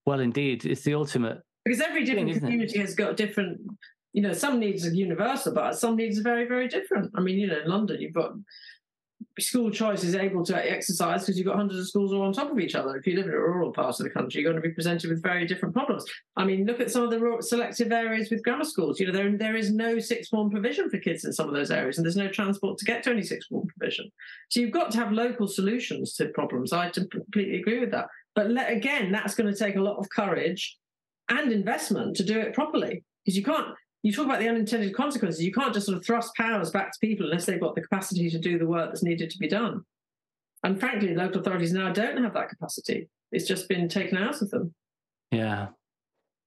well 0.05 0.19
indeed 0.19 0.65
it's 0.65 0.81
the 0.81 0.93
ultimate 0.93 1.41
because 1.63 1.79
every 1.79 2.03
different 2.03 2.29
isn't 2.29 2.41
community 2.41 2.77
has 2.79 2.93
got 2.93 3.15
different. 3.15 3.57
You 4.11 4.21
know, 4.21 4.33
some 4.33 4.59
needs 4.59 4.85
are 4.85 4.91
universal, 4.93 5.53
but 5.53 5.73
some 5.79 5.95
needs 5.95 6.19
are 6.19 6.23
very, 6.23 6.45
very 6.45 6.67
different. 6.67 7.09
I 7.15 7.21
mean, 7.21 7.39
you 7.39 7.47
know, 7.47 7.61
in 7.61 7.67
London, 7.67 7.99
you've 8.01 8.13
got 8.13 8.33
school 9.39 9.71
choice 9.71 10.03
is 10.03 10.15
able 10.15 10.43
to 10.45 10.71
exercise 10.71 11.21
because 11.21 11.37
you've 11.37 11.47
got 11.47 11.55
hundreds 11.55 11.79
of 11.79 11.87
schools 11.87 12.13
all 12.13 12.21
on 12.21 12.33
top 12.33 12.51
of 12.51 12.59
each 12.59 12.75
other. 12.75 12.95
If 12.95 13.05
you 13.07 13.15
live 13.15 13.27
in 13.27 13.33
a 13.33 13.39
rural 13.39 13.71
part 13.71 13.99
of 13.99 14.03
the 14.03 14.09
country, 14.09 14.41
you're 14.41 14.51
going 14.51 14.61
to 14.61 14.67
be 14.67 14.73
presented 14.73 15.09
with 15.09 15.21
very 15.21 15.45
different 15.45 15.73
problems. 15.73 16.05
I 16.35 16.45
mean, 16.45 16.65
look 16.65 16.79
at 16.79 16.91
some 16.91 17.03
of 17.03 17.11
the 17.11 17.37
selective 17.41 17.91
areas 17.91 18.29
with 18.29 18.43
grammar 18.43 18.63
schools. 18.63 18.99
You 18.99 19.07
know, 19.07 19.13
there 19.13 19.37
there 19.37 19.55
is 19.55 19.71
no 19.71 19.99
sixth 19.99 20.29
form 20.29 20.49
provision 20.49 20.89
for 20.89 20.97
kids 20.97 21.25
in 21.25 21.33
some 21.33 21.47
of 21.47 21.53
those 21.53 21.71
areas, 21.71 21.97
and 21.97 22.05
there's 22.05 22.15
no 22.15 22.29
transport 22.29 22.77
to 22.79 22.85
get 22.85 23.03
to 23.03 23.11
any 23.11 23.23
sixth 23.23 23.49
form 23.49 23.67
provision. 23.77 24.09
So 24.49 24.59
you've 24.59 24.71
got 24.71 24.91
to 24.91 24.97
have 24.97 25.11
local 25.11 25.47
solutions 25.47 26.13
to 26.15 26.27
problems. 26.29 26.73
I 26.73 26.89
completely 26.89 27.59
agree 27.59 27.79
with 27.79 27.91
that. 27.91 28.07
But 28.35 28.49
let, 28.49 28.71
again, 28.71 29.11
that's 29.11 29.35
going 29.35 29.51
to 29.51 29.57
take 29.57 29.75
a 29.75 29.81
lot 29.81 29.97
of 29.97 30.09
courage 30.09 30.77
and 31.29 31.51
investment 31.51 32.15
to 32.17 32.23
do 32.23 32.39
it 32.39 32.53
properly 32.53 33.03
because 33.23 33.37
you 33.37 33.43
can't 33.43 33.67
you 34.03 34.11
talk 34.11 34.25
about 34.25 34.39
the 34.39 34.49
unintended 34.49 34.93
consequences. 34.93 35.41
You 35.41 35.53
can't 35.53 35.73
just 35.73 35.85
sort 35.85 35.97
of 35.97 36.05
thrust 36.05 36.35
powers 36.35 36.69
back 36.69 36.91
to 36.91 36.99
people 36.99 37.25
unless 37.25 37.45
they've 37.45 37.59
got 37.59 37.73
the 37.73 37.81
capacity 37.81 38.29
to 38.29 38.37
do 38.37 38.59
the 38.59 38.67
work 38.67 38.89
that's 38.89 39.01
needed 39.01 39.29
to 39.29 39.37
be 39.37 39.47
done. 39.47 39.83
And 40.63 40.79
frankly, 40.79 41.15
local 41.15 41.41
authorities 41.41 41.73
now 41.73 41.91
don't 41.91 42.21
have 42.21 42.33
that 42.33 42.49
capacity. 42.49 43.09
It's 43.31 43.47
just 43.47 43.67
been 43.69 43.87
taken 43.87 44.17
out 44.17 44.41
of 44.41 44.49
them. 44.51 44.73
yeah 45.31 45.67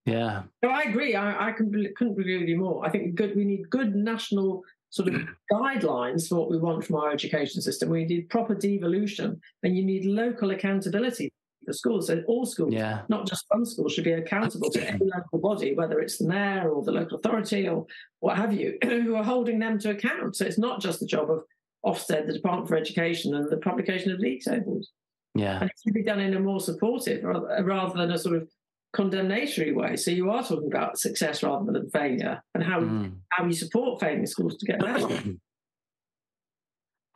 yeah 0.05 0.43
So 0.63 0.71
I 0.71 0.83
agree. 0.83 1.17
I, 1.17 1.49
I 1.49 1.53
couldn't 1.53 1.97
couldn't 1.97 2.19
agree 2.19 2.39
with 2.39 2.49
you 2.49 2.59
more. 2.59 2.87
I 2.87 2.91
think 2.91 3.15
good. 3.15 3.35
We 3.35 3.45
need 3.45 3.69
good 3.71 3.95
national 3.95 4.63
sort 4.91 5.09
of 5.09 5.23
guidelines 5.53 6.29
for 6.29 6.37
what 6.37 6.51
we 6.51 6.59
want 6.59 6.85
from 6.85 6.97
our 6.97 7.11
education 7.11 7.61
system. 7.61 7.89
We 7.89 8.05
need 8.05 8.29
proper 8.29 8.55
devolution, 8.55 9.41
and 9.63 9.77
you 9.77 9.85
need 9.85 10.05
local 10.05 10.51
accountability 10.51 11.33
for 11.67 11.73
schools. 11.75 12.07
So 12.07 12.23
all 12.27 12.47
schools, 12.47 12.73
yeah 12.73 13.03
not 13.09 13.27
just 13.27 13.45
some 13.53 13.65
schools, 13.65 13.93
should 13.93 14.05
be 14.05 14.13
accountable 14.13 14.71
to 14.71 14.89
any 14.89 15.05
local 15.05 15.39
body, 15.39 15.75
whether 15.75 16.01
it's 16.01 16.17
the 16.19 16.27
mayor 16.29 16.71
or 16.71 16.83
the 16.85 16.93
local 16.93 17.19
authority 17.19 17.69
or 17.69 17.87
what 18.21 18.37
have 18.37 18.53
you, 18.55 18.79
who 18.85 19.15
are 19.17 19.25
holding 19.25 19.59
them 19.59 19.79
to 19.81 19.91
account. 19.91 20.37
So 20.37 20.45
it's 20.47 20.59
not 20.59 20.81
just 20.81 21.01
the 21.01 21.07
job 21.07 21.31
of 21.31 21.41
Ofsted, 21.85 22.27
the 22.27 22.33
Department 22.33 22.69
for 22.69 22.77
Education, 22.77 23.35
and 23.35 23.49
the 23.51 23.59
publication 23.59 24.11
of 24.13 24.19
league 24.19 24.41
tables. 24.43 24.91
yeah 25.35 25.61
And 25.61 25.65
it 25.71 25.77
should 25.85 25.95
be 25.95 26.03
done 26.03 26.21
in 26.21 26.35
a 26.35 26.41
more 26.41 26.61
supportive 26.61 27.23
rather, 27.23 27.63
rather 27.65 27.97
than 27.99 28.11
a 28.11 28.19
sort 28.19 28.37
of 28.37 28.49
condemnatory 28.93 29.73
way. 29.73 29.95
So 29.97 30.11
you 30.11 30.31
are 30.31 30.43
talking 30.43 30.69
about 30.73 30.99
success 30.99 31.43
rather 31.43 31.71
than 31.71 31.91
failure 31.91 32.43
and 32.55 32.63
how, 32.65 32.81
Mm. 32.81 33.17
how 33.31 33.45
you 33.45 33.53
support 33.53 34.01
failing 34.01 34.27
schools 34.27 34.57
to 34.59 34.67
get 34.67 34.81
better. 34.81 35.09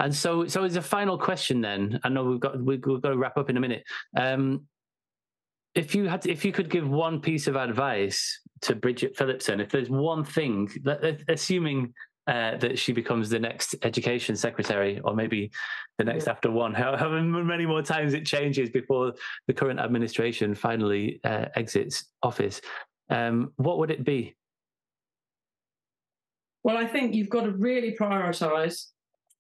and 0.01 0.15
so 0.15 0.47
so 0.47 0.65
as 0.65 0.77
a 0.77 0.83
final 0.83 1.17
question 1.17 1.61
then 1.61 2.01
i 2.05 2.09
know 2.09 2.25
we've 2.25 2.41
got 2.41 2.61
we've 2.63 2.81
got 2.81 3.01
to 3.03 3.17
wrap 3.17 3.37
up 3.37 3.51
in 3.51 3.57
a 3.57 3.61
minute 3.61 3.85
um 4.17 4.63
if 5.75 5.95
you 5.95 6.09
had 6.09 6.27
if 6.27 6.45
you 6.45 6.53
could 6.53 6.69
give 6.69 6.89
one 6.89 7.21
piece 7.21 7.47
of 7.47 7.55
advice 7.55 8.41
to 8.61 8.75
bridget 8.75 9.17
phillipson 9.17 9.61
if 9.61 9.71
there's 9.71 9.91
one 9.91 10.25
thing 10.25 10.69
that- 10.83 11.23
assuming 11.29 11.93
uh, 12.27 12.57
that 12.59 12.79
she 12.79 12.93
becomes 12.93 13.29
the 13.29 13.39
next 13.39 13.75
education 13.83 14.37
secretary, 14.37 15.01
or 15.01 15.17
maybe 15.17 15.51
the 15.99 16.05
next 16.05 16.29
after 16.29 16.49
one. 16.49 16.73
However 16.73 17.21
many 17.23 17.67
more 17.67 17.83
times 17.83 18.15
it 18.15 18.25
changes 18.25 18.71
before 18.71 19.15
the 19.49 19.53
current 19.53 19.81
administration 19.81 20.55
finally 20.55 21.19
uh, 21.25 21.47
exits 21.57 22.05
office, 22.23 22.61
um, 23.09 23.53
what 23.57 23.79
would 23.79 23.91
it 23.91 24.05
be? 24.05 24.37
Well, 26.63 26.77
I 26.77 26.87
think 26.87 27.15
you've 27.15 27.31
got 27.31 27.45
to 27.45 27.53
really 27.53 27.97
prioritize, 27.99 28.87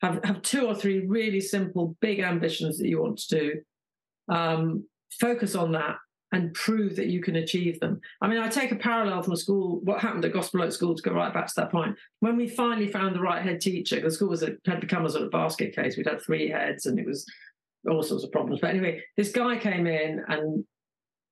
have, 0.02 0.24
have 0.24 0.42
two 0.42 0.66
or 0.66 0.74
three 0.74 1.06
really 1.06 1.40
simple, 1.40 1.96
big 2.00 2.20
ambitions 2.20 2.78
that 2.78 2.88
you 2.88 3.00
want 3.00 3.18
to 3.18 3.38
do. 3.38 4.34
Um, 4.34 4.84
focus 5.20 5.54
on 5.54 5.72
that 5.72 5.96
and 6.32 6.54
prove 6.54 6.94
that 6.96 7.08
you 7.08 7.20
can 7.20 7.36
achieve 7.36 7.80
them. 7.80 8.00
I 8.20 8.28
mean, 8.28 8.38
I 8.38 8.48
take 8.48 8.70
a 8.70 8.76
parallel 8.76 9.22
from 9.22 9.32
a 9.32 9.36
school, 9.36 9.80
what 9.82 10.00
happened 10.00 10.24
at 10.24 10.32
Gospel 10.32 10.62
Oak 10.62 10.72
School 10.72 10.94
to 10.94 11.02
go 11.02 11.12
right 11.12 11.34
back 11.34 11.46
to 11.48 11.52
that 11.56 11.72
point. 11.72 11.96
When 12.20 12.36
we 12.36 12.46
finally 12.46 12.86
found 12.86 13.16
the 13.16 13.20
right 13.20 13.42
head 13.42 13.60
teacher, 13.60 14.00
the 14.00 14.10
school 14.10 14.28
was 14.28 14.44
a, 14.44 14.52
had 14.64 14.80
become 14.80 15.04
a 15.04 15.10
sort 15.10 15.24
of 15.24 15.32
basket 15.32 15.74
case. 15.74 15.96
We'd 15.96 16.06
had 16.06 16.22
three 16.22 16.48
heads 16.48 16.86
and 16.86 16.98
it 16.98 17.06
was 17.06 17.26
all 17.90 18.02
sorts 18.02 18.22
of 18.22 18.30
problems. 18.30 18.60
But 18.60 18.70
anyway, 18.70 19.02
this 19.16 19.32
guy 19.32 19.58
came 19.58 19.86
in 19.86 20.22
and 20.28 20.64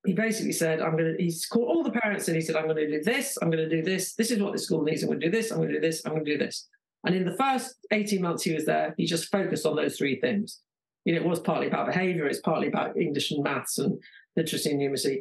he 0.04 0.14
basically 0.14 0.52
said, 0.52 0.80
I'm 0.80 0.96
going 0.96 1.16
to, 1.16 1.22
he's 1.22 1.46
called 1.46 1.68
all 1.68 1.84
the 1.84 1.90
parents 1.90 2.26
and 2.26 2.34
he 2.34 2.40
said, 2.40 2.56
I'm 2.56 2.64
going 2.64 2.76
to 2.76 2.88
do 2.88 3.02
this, 3.02 3.36
I'm 3.40 3.50
going 3.50 3.68
to 3.68 3.76
do 3.76 3.82
this, 3.82 4.14
this 4.14 4.30
is 4.30 4.40
what 4.40 4.52
the 4.52 4.58
school 4.58 4.82
needs, 4.82 5.02
I'm 5.02 5.10
going 5.10 5.20
to 5.20 5.26
do 5.26 5.36
this, 5.36 5.50
I'm 5.50 5.58
going 5.58 5.68
to 5.68 5.74
do 5.74 5.80
this, 5.80 6.02
I'm 6.04 6.12
going 6.12 6.24
to 6.24 6.32
do 6.32 6.38
this. 6.38 6.66
And 7.04 7.14
in 7.14 7.24
the 7.24 7.36
first 7.36 7.76
18 7.92 8.20
months 8.20 8.42
he 8.42 8.54
was 8.54 8.66
there, 8.66 8.94
he 8.96 9.06
just 9.06 9.30
focused 9.30 9.66
on 9.66 9.76
those 9.76 9.96
three 9.96 10.20
things. 10.20 10.60
You 11.04 11.14
know, 11.14 11.20
it 11.20 11.26
was 11.26 11.40
partly 11.40 11.66
about 11.68 11.86
behavior, 11.86 12.26
it's 12.26 12.40
partly 12.40 12.68
about 12.68 12.96
English 12.96 13.30
and 13.30 13.42
maths 13.42 13.78
and 13.78 14.02
literacy 14.36 14.70
and 14.70 14.80
numeracy. 14.80 15.20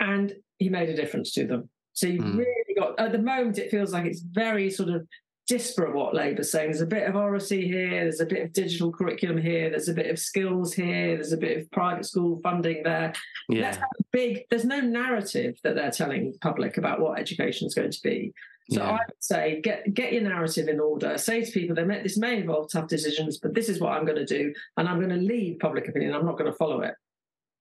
And 0.00 0.34
he 0.58 0.68
made 0.68 0.88
a 0.90 0.96
difference 0.96 1.32
to 1.32 1.46
them. 1.46 1.70
So 1.94 2.06
you've 2.06 2.24
Mm. 2.24 2.38
really 2.38 2.74
got, 2.76 2.98
at 3.00 3.12
the 3.12 3.18
moment, 3.18 3.58
it 3.58 3.70
feels 3.70 3.92
like 3.92 4.04
it's 4.04 4.20
very 4.20 4.70
sort 4.70 4.90
of 4.90 5.06
disparate 5.46 5.94
what 5.94 6.14
Labour's 6.14 6.50
saying. 6.50 6.70
There's 6.70 6.80
a 6.80 6.86
bit 6.86 7.06
of 7.06 7.16
oracy 7.16 7.66
here, 7.66 7.90
there's 8.04 8.20
a 8.20 8.26
bit 8.26 8.42
of 8.42 8.52
digital 8.52 8.90
curriculum 8.92 9.36
here, 9.38 9.70
there's 9.70 9.88
a 9.88 9.94
bit 9.94 10.10
of 10.10 10.18
skills 10.18 10.72
here, 10.72 11.16
there's 11.16 11.32
a 11.32 11.36
bit 11.36 11.58
of 11.58 11.70
private 11.70 12.06
school 12.06 12.40
funding 12.42 12.82
there. 12.82 13.12
Yeah, 13.48 13.76
big, 14.10 14.44
there's 14.50 14.64
no 14.64 14.80
narrative 14.80 15.58
that 15.62 15.74
they're 15.74 15.90
telling 15.90 16.32
the 16.32 16.38
public 16.38 16.78
about 16.78 17.00
what 17.00 17.18
education 17.18 17.66
is 17.66 17.74
going 17.74 17.90
to 17.90 18.02
be. 18.02 18.32
So 18.70 18.82
Yeah. 18.82 18.90
I 18.90 18.92
would 18.92 19.20
say 19.20 19.60
get 19.62 19.92
get 19.94 20.12
your 20.12 20.22
narrative 20.22 20.68
in 20.68 20.80
order. 20.80 21.18
Say 21.18 21.44
to 21.44 21.52
people, 21.52 21.76
they 21.76 21.84
this 22.02 22.16
may 22.16 22.38
involve 22.38 22.70
tough 22.70 22.88
decisions, 22.88 23.38
but 23.38 23.54
this 23.54 23.68
is 23.68 23.80
what 23.80 23.92
I'm 23.92 24.06
going 24.06 24.16
to 24.18 24.24
do, 24.24 24.52
and 24.76 24.88
I'm 24.88 24.98
going 24.98 25.10
to 25.10 25.16
lead 25.16 25.58
public 25.58 25.88
opinion. 25.88 26.14
I'm 26.14 26.26
not 26.26 26.38
going 26.38 26.50
to 26.50 26.56
follow 26.56 26.80
it 26.80 26.94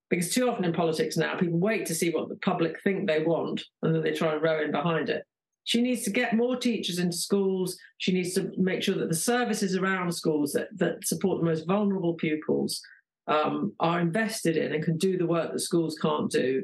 Because 0.10 0.34
too 0.34 0.50
often 0.50 0.66
in 0.66 0.74
politics 0.74 1.18
now, 1.18 1.36
people 1.38 1.60
wait 1.60 1.86
to 1.88 1.96
see 1.96 2.10
what 2.12 2.30
the 2.30 2.38
public 2.38 2.82
think 2.84 3.08
they 3.08 3.24
want 3.24 3.64
and 3.82 3.94
then 3.94 4.02
they 4.04 4.14
try 4.14 4.34
and 4.34 4.42
row 4.42 4.62
in 4.64 4.72
behind 4.72 5.10
it. 5.10 5.24
She 5.66 5.82
needs 5.82 6.04
to 6.04 6.12
get 6.12 6.36
more 6.36 6.58
teachers 6.58 7.00
into 7.00 7.16
schools. 7.18 7.78
She 7.98 8.12
needs 8.14 8.34
to 8.36 8.52
make 8.58 8.84
sure 8.84 8.96
that 8.96 9.10
the 9.10 9.16
services 9.16 9.76
around 9.76 10.14
schools 10.14 10.52
that, 10.54 10.68
that 10.78 11.06
support 11.08 11.40
the 11.40 11.46
most 11.46 11.66
vulnerable 11.68 12.16
pupils 12.16 12.82
um, 13.28 13.74
are 13.80 14.02
invested 14.02 14.58
in 14.58 14.74
and 14.74 14.84
can 14.84 14.98
do 14.98 15.18
the 15.18 15.26
work 15.26 15.52
that 15.54 15.60
schools 15.60 15.98
can't 16.02 16.30
do. 16.30 16.64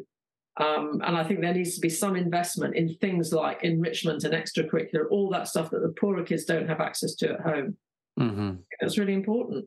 Um, 0.60 1.02
and 1.06 1.15
I 1.15 1.23
think 1.23 1.40
there 1.40 1.53
needs 1.53 1.76
to 1.76 1.81
be 1.81 1.90
some 1.90 2.18
investment 2.18 2.76
in 2.76 2.94
things 2.95 3.31
like 3.31 3.64
enrichment 3.64 4.26
and 4.26 4.34
extracurricular, 4.34 5.06
all 5.10 5.30
that 5.30 5.48
stuff 5.48 5.72
that 5.72 5.81
the 5.81 5.94
poorer 5.98 6.23
kids 6.23 6.44
don't 6.44 6.68
have 6.68 6.81
access 6.81 7.15
to 7.15 7.31
at 7.31 7.41
home. 7.41 7.77
Mm-hmm. 8.19 8.56
That's 8.81 8.98
really 8.98 9.14
important. 9.14 9.65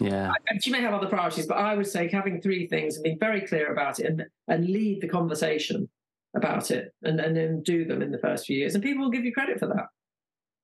Yeah. 0.00 0.32
And 0.48 0.62
she 0.62 0.70
may 0.70 0.80
have 0.80 0.94
other 0.94 1.06
priorities, 1.06 1.46
but 1.46 1.58
I 1.58 1.76
would 1.76 1.86
say 1.86 2.08
having 2.08 2.40
three 2.40 2.66
things 2.66 2.96
and 2.96 3.04
being 3.04 3.18
very 3.20 3.42
clear 3.42 3.72
about 3.72 4.00
it 4.00 4.06
and, 4.06 4.24
and 4.48 4.68
lead 4.68 5.00
the 5.00 5.08
conversation 5.08 5.88
about 6.34 6.72
it 6.72 6.92
and, 7.02 7.20
and 7.20 7.36
then 7.36 7.62
do 7.62 7.84
them 7.84 8.02
in 8.02 8.10
the 8.10 8.18
first 8.18 8.46
few 8.46 8.56
years. 8.56 8.74
And 8.74 8.82
people 8.82 9.04
will 9.04 9.10
give 9.10 9.24
you 9.24 9.32
credit 9.32 9.60
for 9.60 9.66
that. 9.66 9.86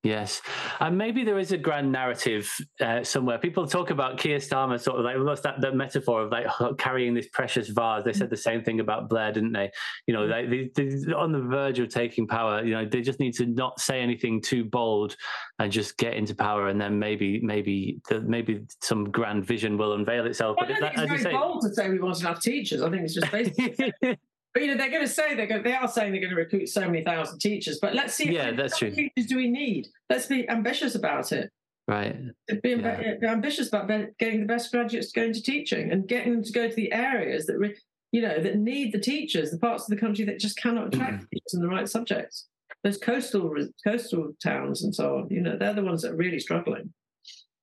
Yes, 0.04 0.40
and 0.78 0.96
maybe 0.96 1.24
there 1.24 1.40
is 1.40 1.50
a 1.50 1.58
grand 1.58 1.90
narrative 1.90 2.48
uh, 2.80 3.02
somewhere. 3.02 3.36
People 3.36 3.66
talk 3.66 3.90
about 3.90 4.16
Keir 4.16 4.38
Starmer, 4.38 4.80
sort 4.80 5.00
of 5.00 5.04
like 5.04 5.16
what's 5.18 5.40
that, 5.40 5.60
that 5.60 5.74
metaphor 5.74 6.22
of 6.22 6.30
like 6.30 6.46
carrying 6.78 7.14
this 7.14 7.26
precious 7.32 7.68
vase. 7.68 8.04
They 8.04 8.12
said 8.12 8.30
the 8.30 8.36
same 8.36 8.62
thing 8.62 8.78
about 8.78 9.08
Blair, 9.08 9.32
didn't 9.32 9.52
they? 9.52 9.72
You 10.06 10.14
know, 10.14 10.28
they, 10.28 10.70
they, 10.76 11.12
on 11.12 11.32
the 11.32 11.40
verge 11.40 11.80
of 11.80 11.88
taking 11.88 12.28
power. 12.28 12.64
You 12.64 12.74
know, 12.74 12.84
they 12.84 13.00
just 13.00 13.18
need 13.18 13.34
to 13.34 13.46
not 13.46 13.80
say 13.80 14.00
anything 14.00 14.40
too 14.40 14.64
bold 14.64 15.16
and 15.58 15.72
just 15.72 15.96
get 15.96 16.14
into 16.14 16.32
power, 16.32 16.68
and 16.68 16.80
then 16.80 17.00
maybe, 17.00 17.40
maybe, 17.42 18.00
the, 18.08 18.20
maybe 18.20 18.60
some 18.80 19.10
grand 19.10 19.46
vision 19.46 19.76
will 19.76 19.94
unveil 19.94 20.26
itself. 20.26 20.58
Well, 20.60 20.68
but 20.68 20.76
I 20.76 20.90
think 20.90 20.98
it's 20.98 21.08
very 21.08 21.22
say, 21.22 21.32
bold 21.32 21.62
to 21.62 21.74
say 21.74 21.88
we 21.88 21.98
want 21.98 22.20
enough 22.20 22.40
teachers. 22.40 22.82
I 22.82 22.90
think 22.90 23.02
it's 23.02 23.14
just 23.14 23.32
basically. 23.32 23.92
But 24.54 24.62
you 24.62 24.68
know, 24.68 24.76
they're 24.76 24.90
going 24.90 25.06
to 25.06 25.12
say 25.12 25.34
they're 25.34 25.46
going, 25.46 25.62
they 25.62 25.74
are 25.74 25.88
saying 25.88 26.12
they're 26.12 26.20
going 26.20 26.34
to 26.34 26.36
recruit 26.36 26.68
so 26.68 26.80
many 26.80 27.04
thousand 27.04 27.38
teachers. 27.38 27.78
But 27.80 27.94
let's 27.94 28.14
see. 28.14 28.32
Yeah, 28.32 28.52
that's 28.52 28.78
true. 28.78 28.90
Teachers 28.90 29.26
do 29.26 29.36
we 29.36 29.50
need? 29.50 29.88
Let's 30.08 30.26
be 30.26 30.48
ambitious 30.48 30.94
about 30.94 31.32
it. 31.32 31.50
Right. 31.86 32.16
Be, 32.62 32.70
yeah. 32.70 33.14
be 33.18 33.26
ambitious 33.26 33.68
about 33.68 33.88
getting 34.18 34.40
the 34.40 34.46
best 34.46 34.70
graduates 34.70 35.10
to 35.12 35.20
go 35.20 35.26
into 35.26 35.42
teaching 35.42 35.90
and 35.90 36.06
getting 36.06 36.32
them 36.32 36.42
to 36.44 36.52
go 36.52 36.68
to 36.68 36.74
the 36.74 36.92
areas 36.92 37.46
that 37.46 37.58
re, 37.58 37.74
you 38.12 38.20
know 38.20 38.42
that 38.42 38.56
need 38.56 38.92
the 38.92 39.00
teachers, 39.00 39.50
the 39.50 39.58
parts 39.58 39.84
of 39.84 39.88
the 39.88 39.96
country 39.96 40.26
that 40.26 40.38
just 40.38 40.58
cannot 40.58 40.88
attract 40.88 41.24
mm. 41.24 41.30
teachers 41.30 41.54
in 41.54 41.60
the 41.60 41.68
right 41.68 41.88
subjects. 41.88 42.46
Those 42.84 42.98
coastal 42.98 43.54
coastal 43.86 44.32
towns 44.42 44.84
and 44.84 44.94
so 44.94 45.16
on. 45.16 45.28
You 45.30 45.40
know, 45.40 45.56
they're 45.56 45.72
the 45.72 45.82
ones 45.82 46.02
that 46.02 46.12
are 46.12 46.16
really 46.16 46.40
struggling. 46.40 46.92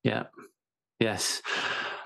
Yeah. 0.03 0.23
Yes. 0.99 1.43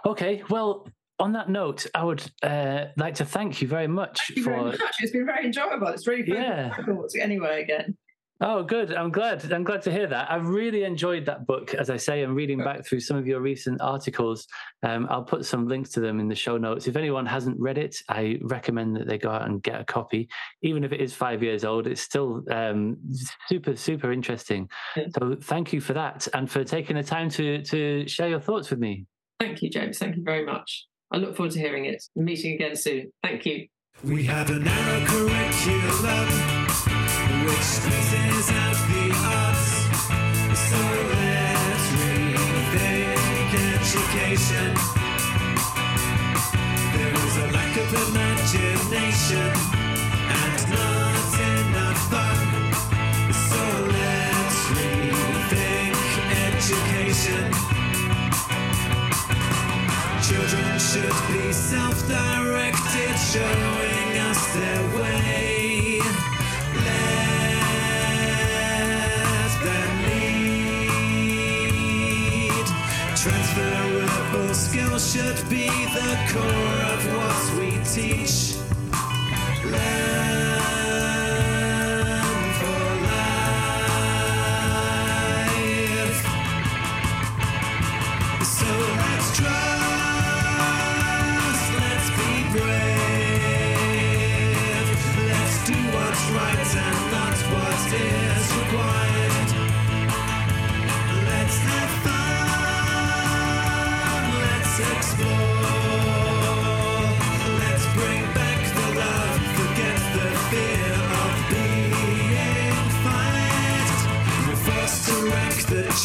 Okay. 0.06 0.44
Well, 0.50 0.88
on 1.20 1.34
that 1.34 1.50
note, 1.50 1.86
I 1.94 2.04
would 2.04 2.24
uh, 2.44 2.86
like 2.98 3.16
to 3.16 3.26
thank 3.26 3.62
you 3.62 3.68
very 3.68 3.88
much 3.88 4.20
thank 4.28 4.38
you 4.38 4.44
for. 4.44 4.50
Very 4.52 4.64
much. 4.64 4.96
It's 5.00 5.12
been 5.12 5.26
very 5.26 5.46
enjoyable. 5.46 5.88
It's 5.88 6.08
really 6.08 6.26
fun. 6.26 6.38
Yeah. 6.38 6.76
Anyway, 7.20 7.62
again. 7.62 7.98
Oh, 8.41 8.64
good. 8.64 8.94
I'm 8.94 9.12
glad. 9.12 9.52
I'm 9.52 9.66
glad 9.66 9.82
to 9.82 9.91
hear 9.91 10.08
that. 10.08 10.32
I've 10.32 10.48
really 10.48 10.86
enjoyed 10.86 11.26
that 11.26 11.46
book. 11.46 11.74
As 11.74 11.90
I 11.90 11.98
say, 11.98 12.24
I'm 12.24 12.34
reading 12.34 12.64
back 12.64 12.86
through 12.86 13.02
some 13.02 13.18
of 13.18 13.28
your 13.28 13.41
recent 13.41 13.82
articles. 13.82 14.48
Um, 14.82 15.08
I'll 15.10 15.26
put 15.26 15.44
some 15.44 15.68
links 15.68 15.90
to 15.91 16.00
them 16.00 16.22
in 16.22 16.30
the 16.30 16.36
show 16.36 16.58
notes. 16.58 16.88
If 16.88 16.96
anyone 16.96 17.26
hasn't 17.26 17.60
read 17.60 17.78
it, 17.78 17.98
I 18.08 18.40
recommend 18.44 18.96
that 18.96 19.08
they 19.08 19.18
go 19.18 19.30
out 19.30 19.46
and 19.46 19.62
get 19.62 19.82
a 19.82 19.84
copy. 19.84 20.30
Even 20.62 20.86
if 20.86 20.94
it 20.94 21.02
is 21.02 21.14
five 21.14 21.44
years 21.44 21.66
old, 21.66 21.86
it's 21.86 22.00
still 22.00 22.41
um, 22.50 22.96
super, 23.50 23.76
super 23.76 24.14
interesting. 24.14 24.70
So 24.96 25.36
thank 25.41 25.74
you 25.74 25.82
for 25.82 25.91
that 25.94 26.26
and 26.34 26.50
for 26.50 26.64
taking 26.64 26.96
the 26.96 27.04
time 27.04 27.30
to 27.32 27.62
to 27.64 28.08
share 28.08 28.30
your 28.30 28.40
thoughts 28.40 28.70
with 28.70 28.80
me. 28.80 29.06
Thank 29.41 29.62
you, 29.62 29.70
James. 29.70 29.98
Thank 29.98 30.16
you 30.16 30.24
very 30.24 30.46
much. 30.46 30.89
I 31.11 31.18
look 31.18 31.36
forward 31.36 31.53
to 31.53 31.60
hearing 31.60 31.86
it 31.86 32.03
meeting 32.15 32.53
again 32.53 32.76
soon. 32.76 33.11
Thank 33.23 33.45
you. 33.45 33.68
We 34.03 34.23
have 34.26 34.49
a 34.49 34.60
narrow 34.60 35.06
curriculum 35.07 36.27
which 37.45 37.65
squeezes 37.76 38.49
out 38.52 38.77
the 38.88 39.11
arts. 39.26 39.65
So 40.69 40.80
let's 41.10 41.86
rethink 41.98 43.53
education. 43.73 44.69
There 46.94 47.14
is 47.26 47.38
a 47.38 47.48
lack 47.57 47.73
of 47.76 47.90
imagination 48.10 49.52
and 50.38 50.57
not 50.69 51.34
enough 51.49 52.02
fun. 52.11 52.38
So 53.34 53.64
let's 53.98 54.60
rethink 54.77 55.98
education. 56.45 57.79
Children 60.30 60.78
should 60.78 61.20
be 61.34 61.52
self-directed, 61.52 63.18
showing 63.18 64.18
us 64.30 64.42
their 64.54 64.84
way. 65.02 66.00
Let 66.86 67.52
them 69.66 69.92
lead. 70.06 70.98
Transferable 73.18 74.54
skills 74.54 75.04
should 75.12 75.40
be 75.50 75.68
the 75.68 76.12
core 76.32 76.82
of 76.94 77.02
what 77.16 77.42
we 77.58 77.70
teach. 77.84 78.38
Let 79.66 80.29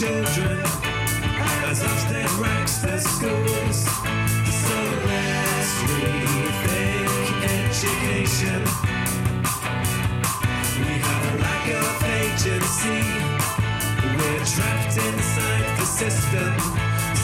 children 0.05 0.60
as 1.70 1.82
Ofsted 1.82 2.28
ranks 2.39 2.76
the 2.85 2.98
schools. 2.98 3.78
So 4.64 4.76
let's 5.09 5.72
rethink 5.97 7.20
education. 7.59 8.60
We 10.85 10.93
have 11.06 11.24
a 11.31 11.35
lack 11.44 11.66
of 11.82 11.94
agency. 12.20 13.02
We're 14.16 14.44
trapped 14.55 14.97
inside 15.09 15.66
the 15.78 15.86
system. 16.01 16.52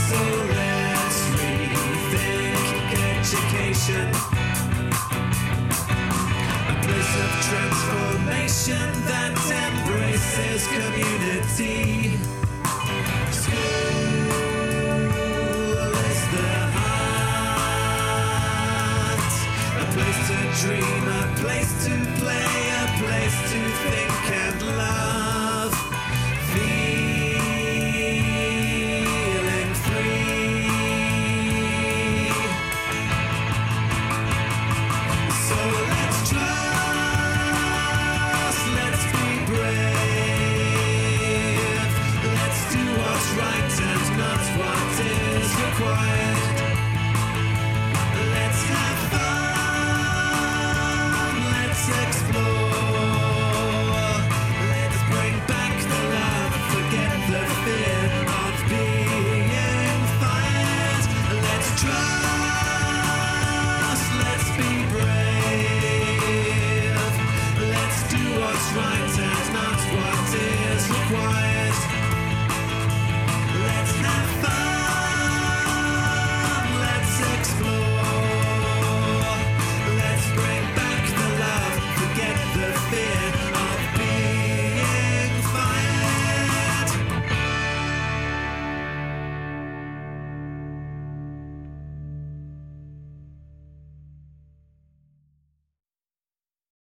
So 0.09 0.21
let's 0.57 1.19
rethink 1.37 2.89
education. 3.19 4.09
A 6.73 6.77
place 6.85 7.13
of 7.25 7.31
transformation 7.49 8.87
that 9.11 9.33
embraces 9.69 10.63
community. 10.77 12.40
dream, 20.61 21.09
a 21.09 21.33
place 21.37 21.73
to 21.87 21.91
play, 22.21 22.71
a 22.83 22.87
place 22.99 23.37
to 23.51 23.61
think. 23.89 24.50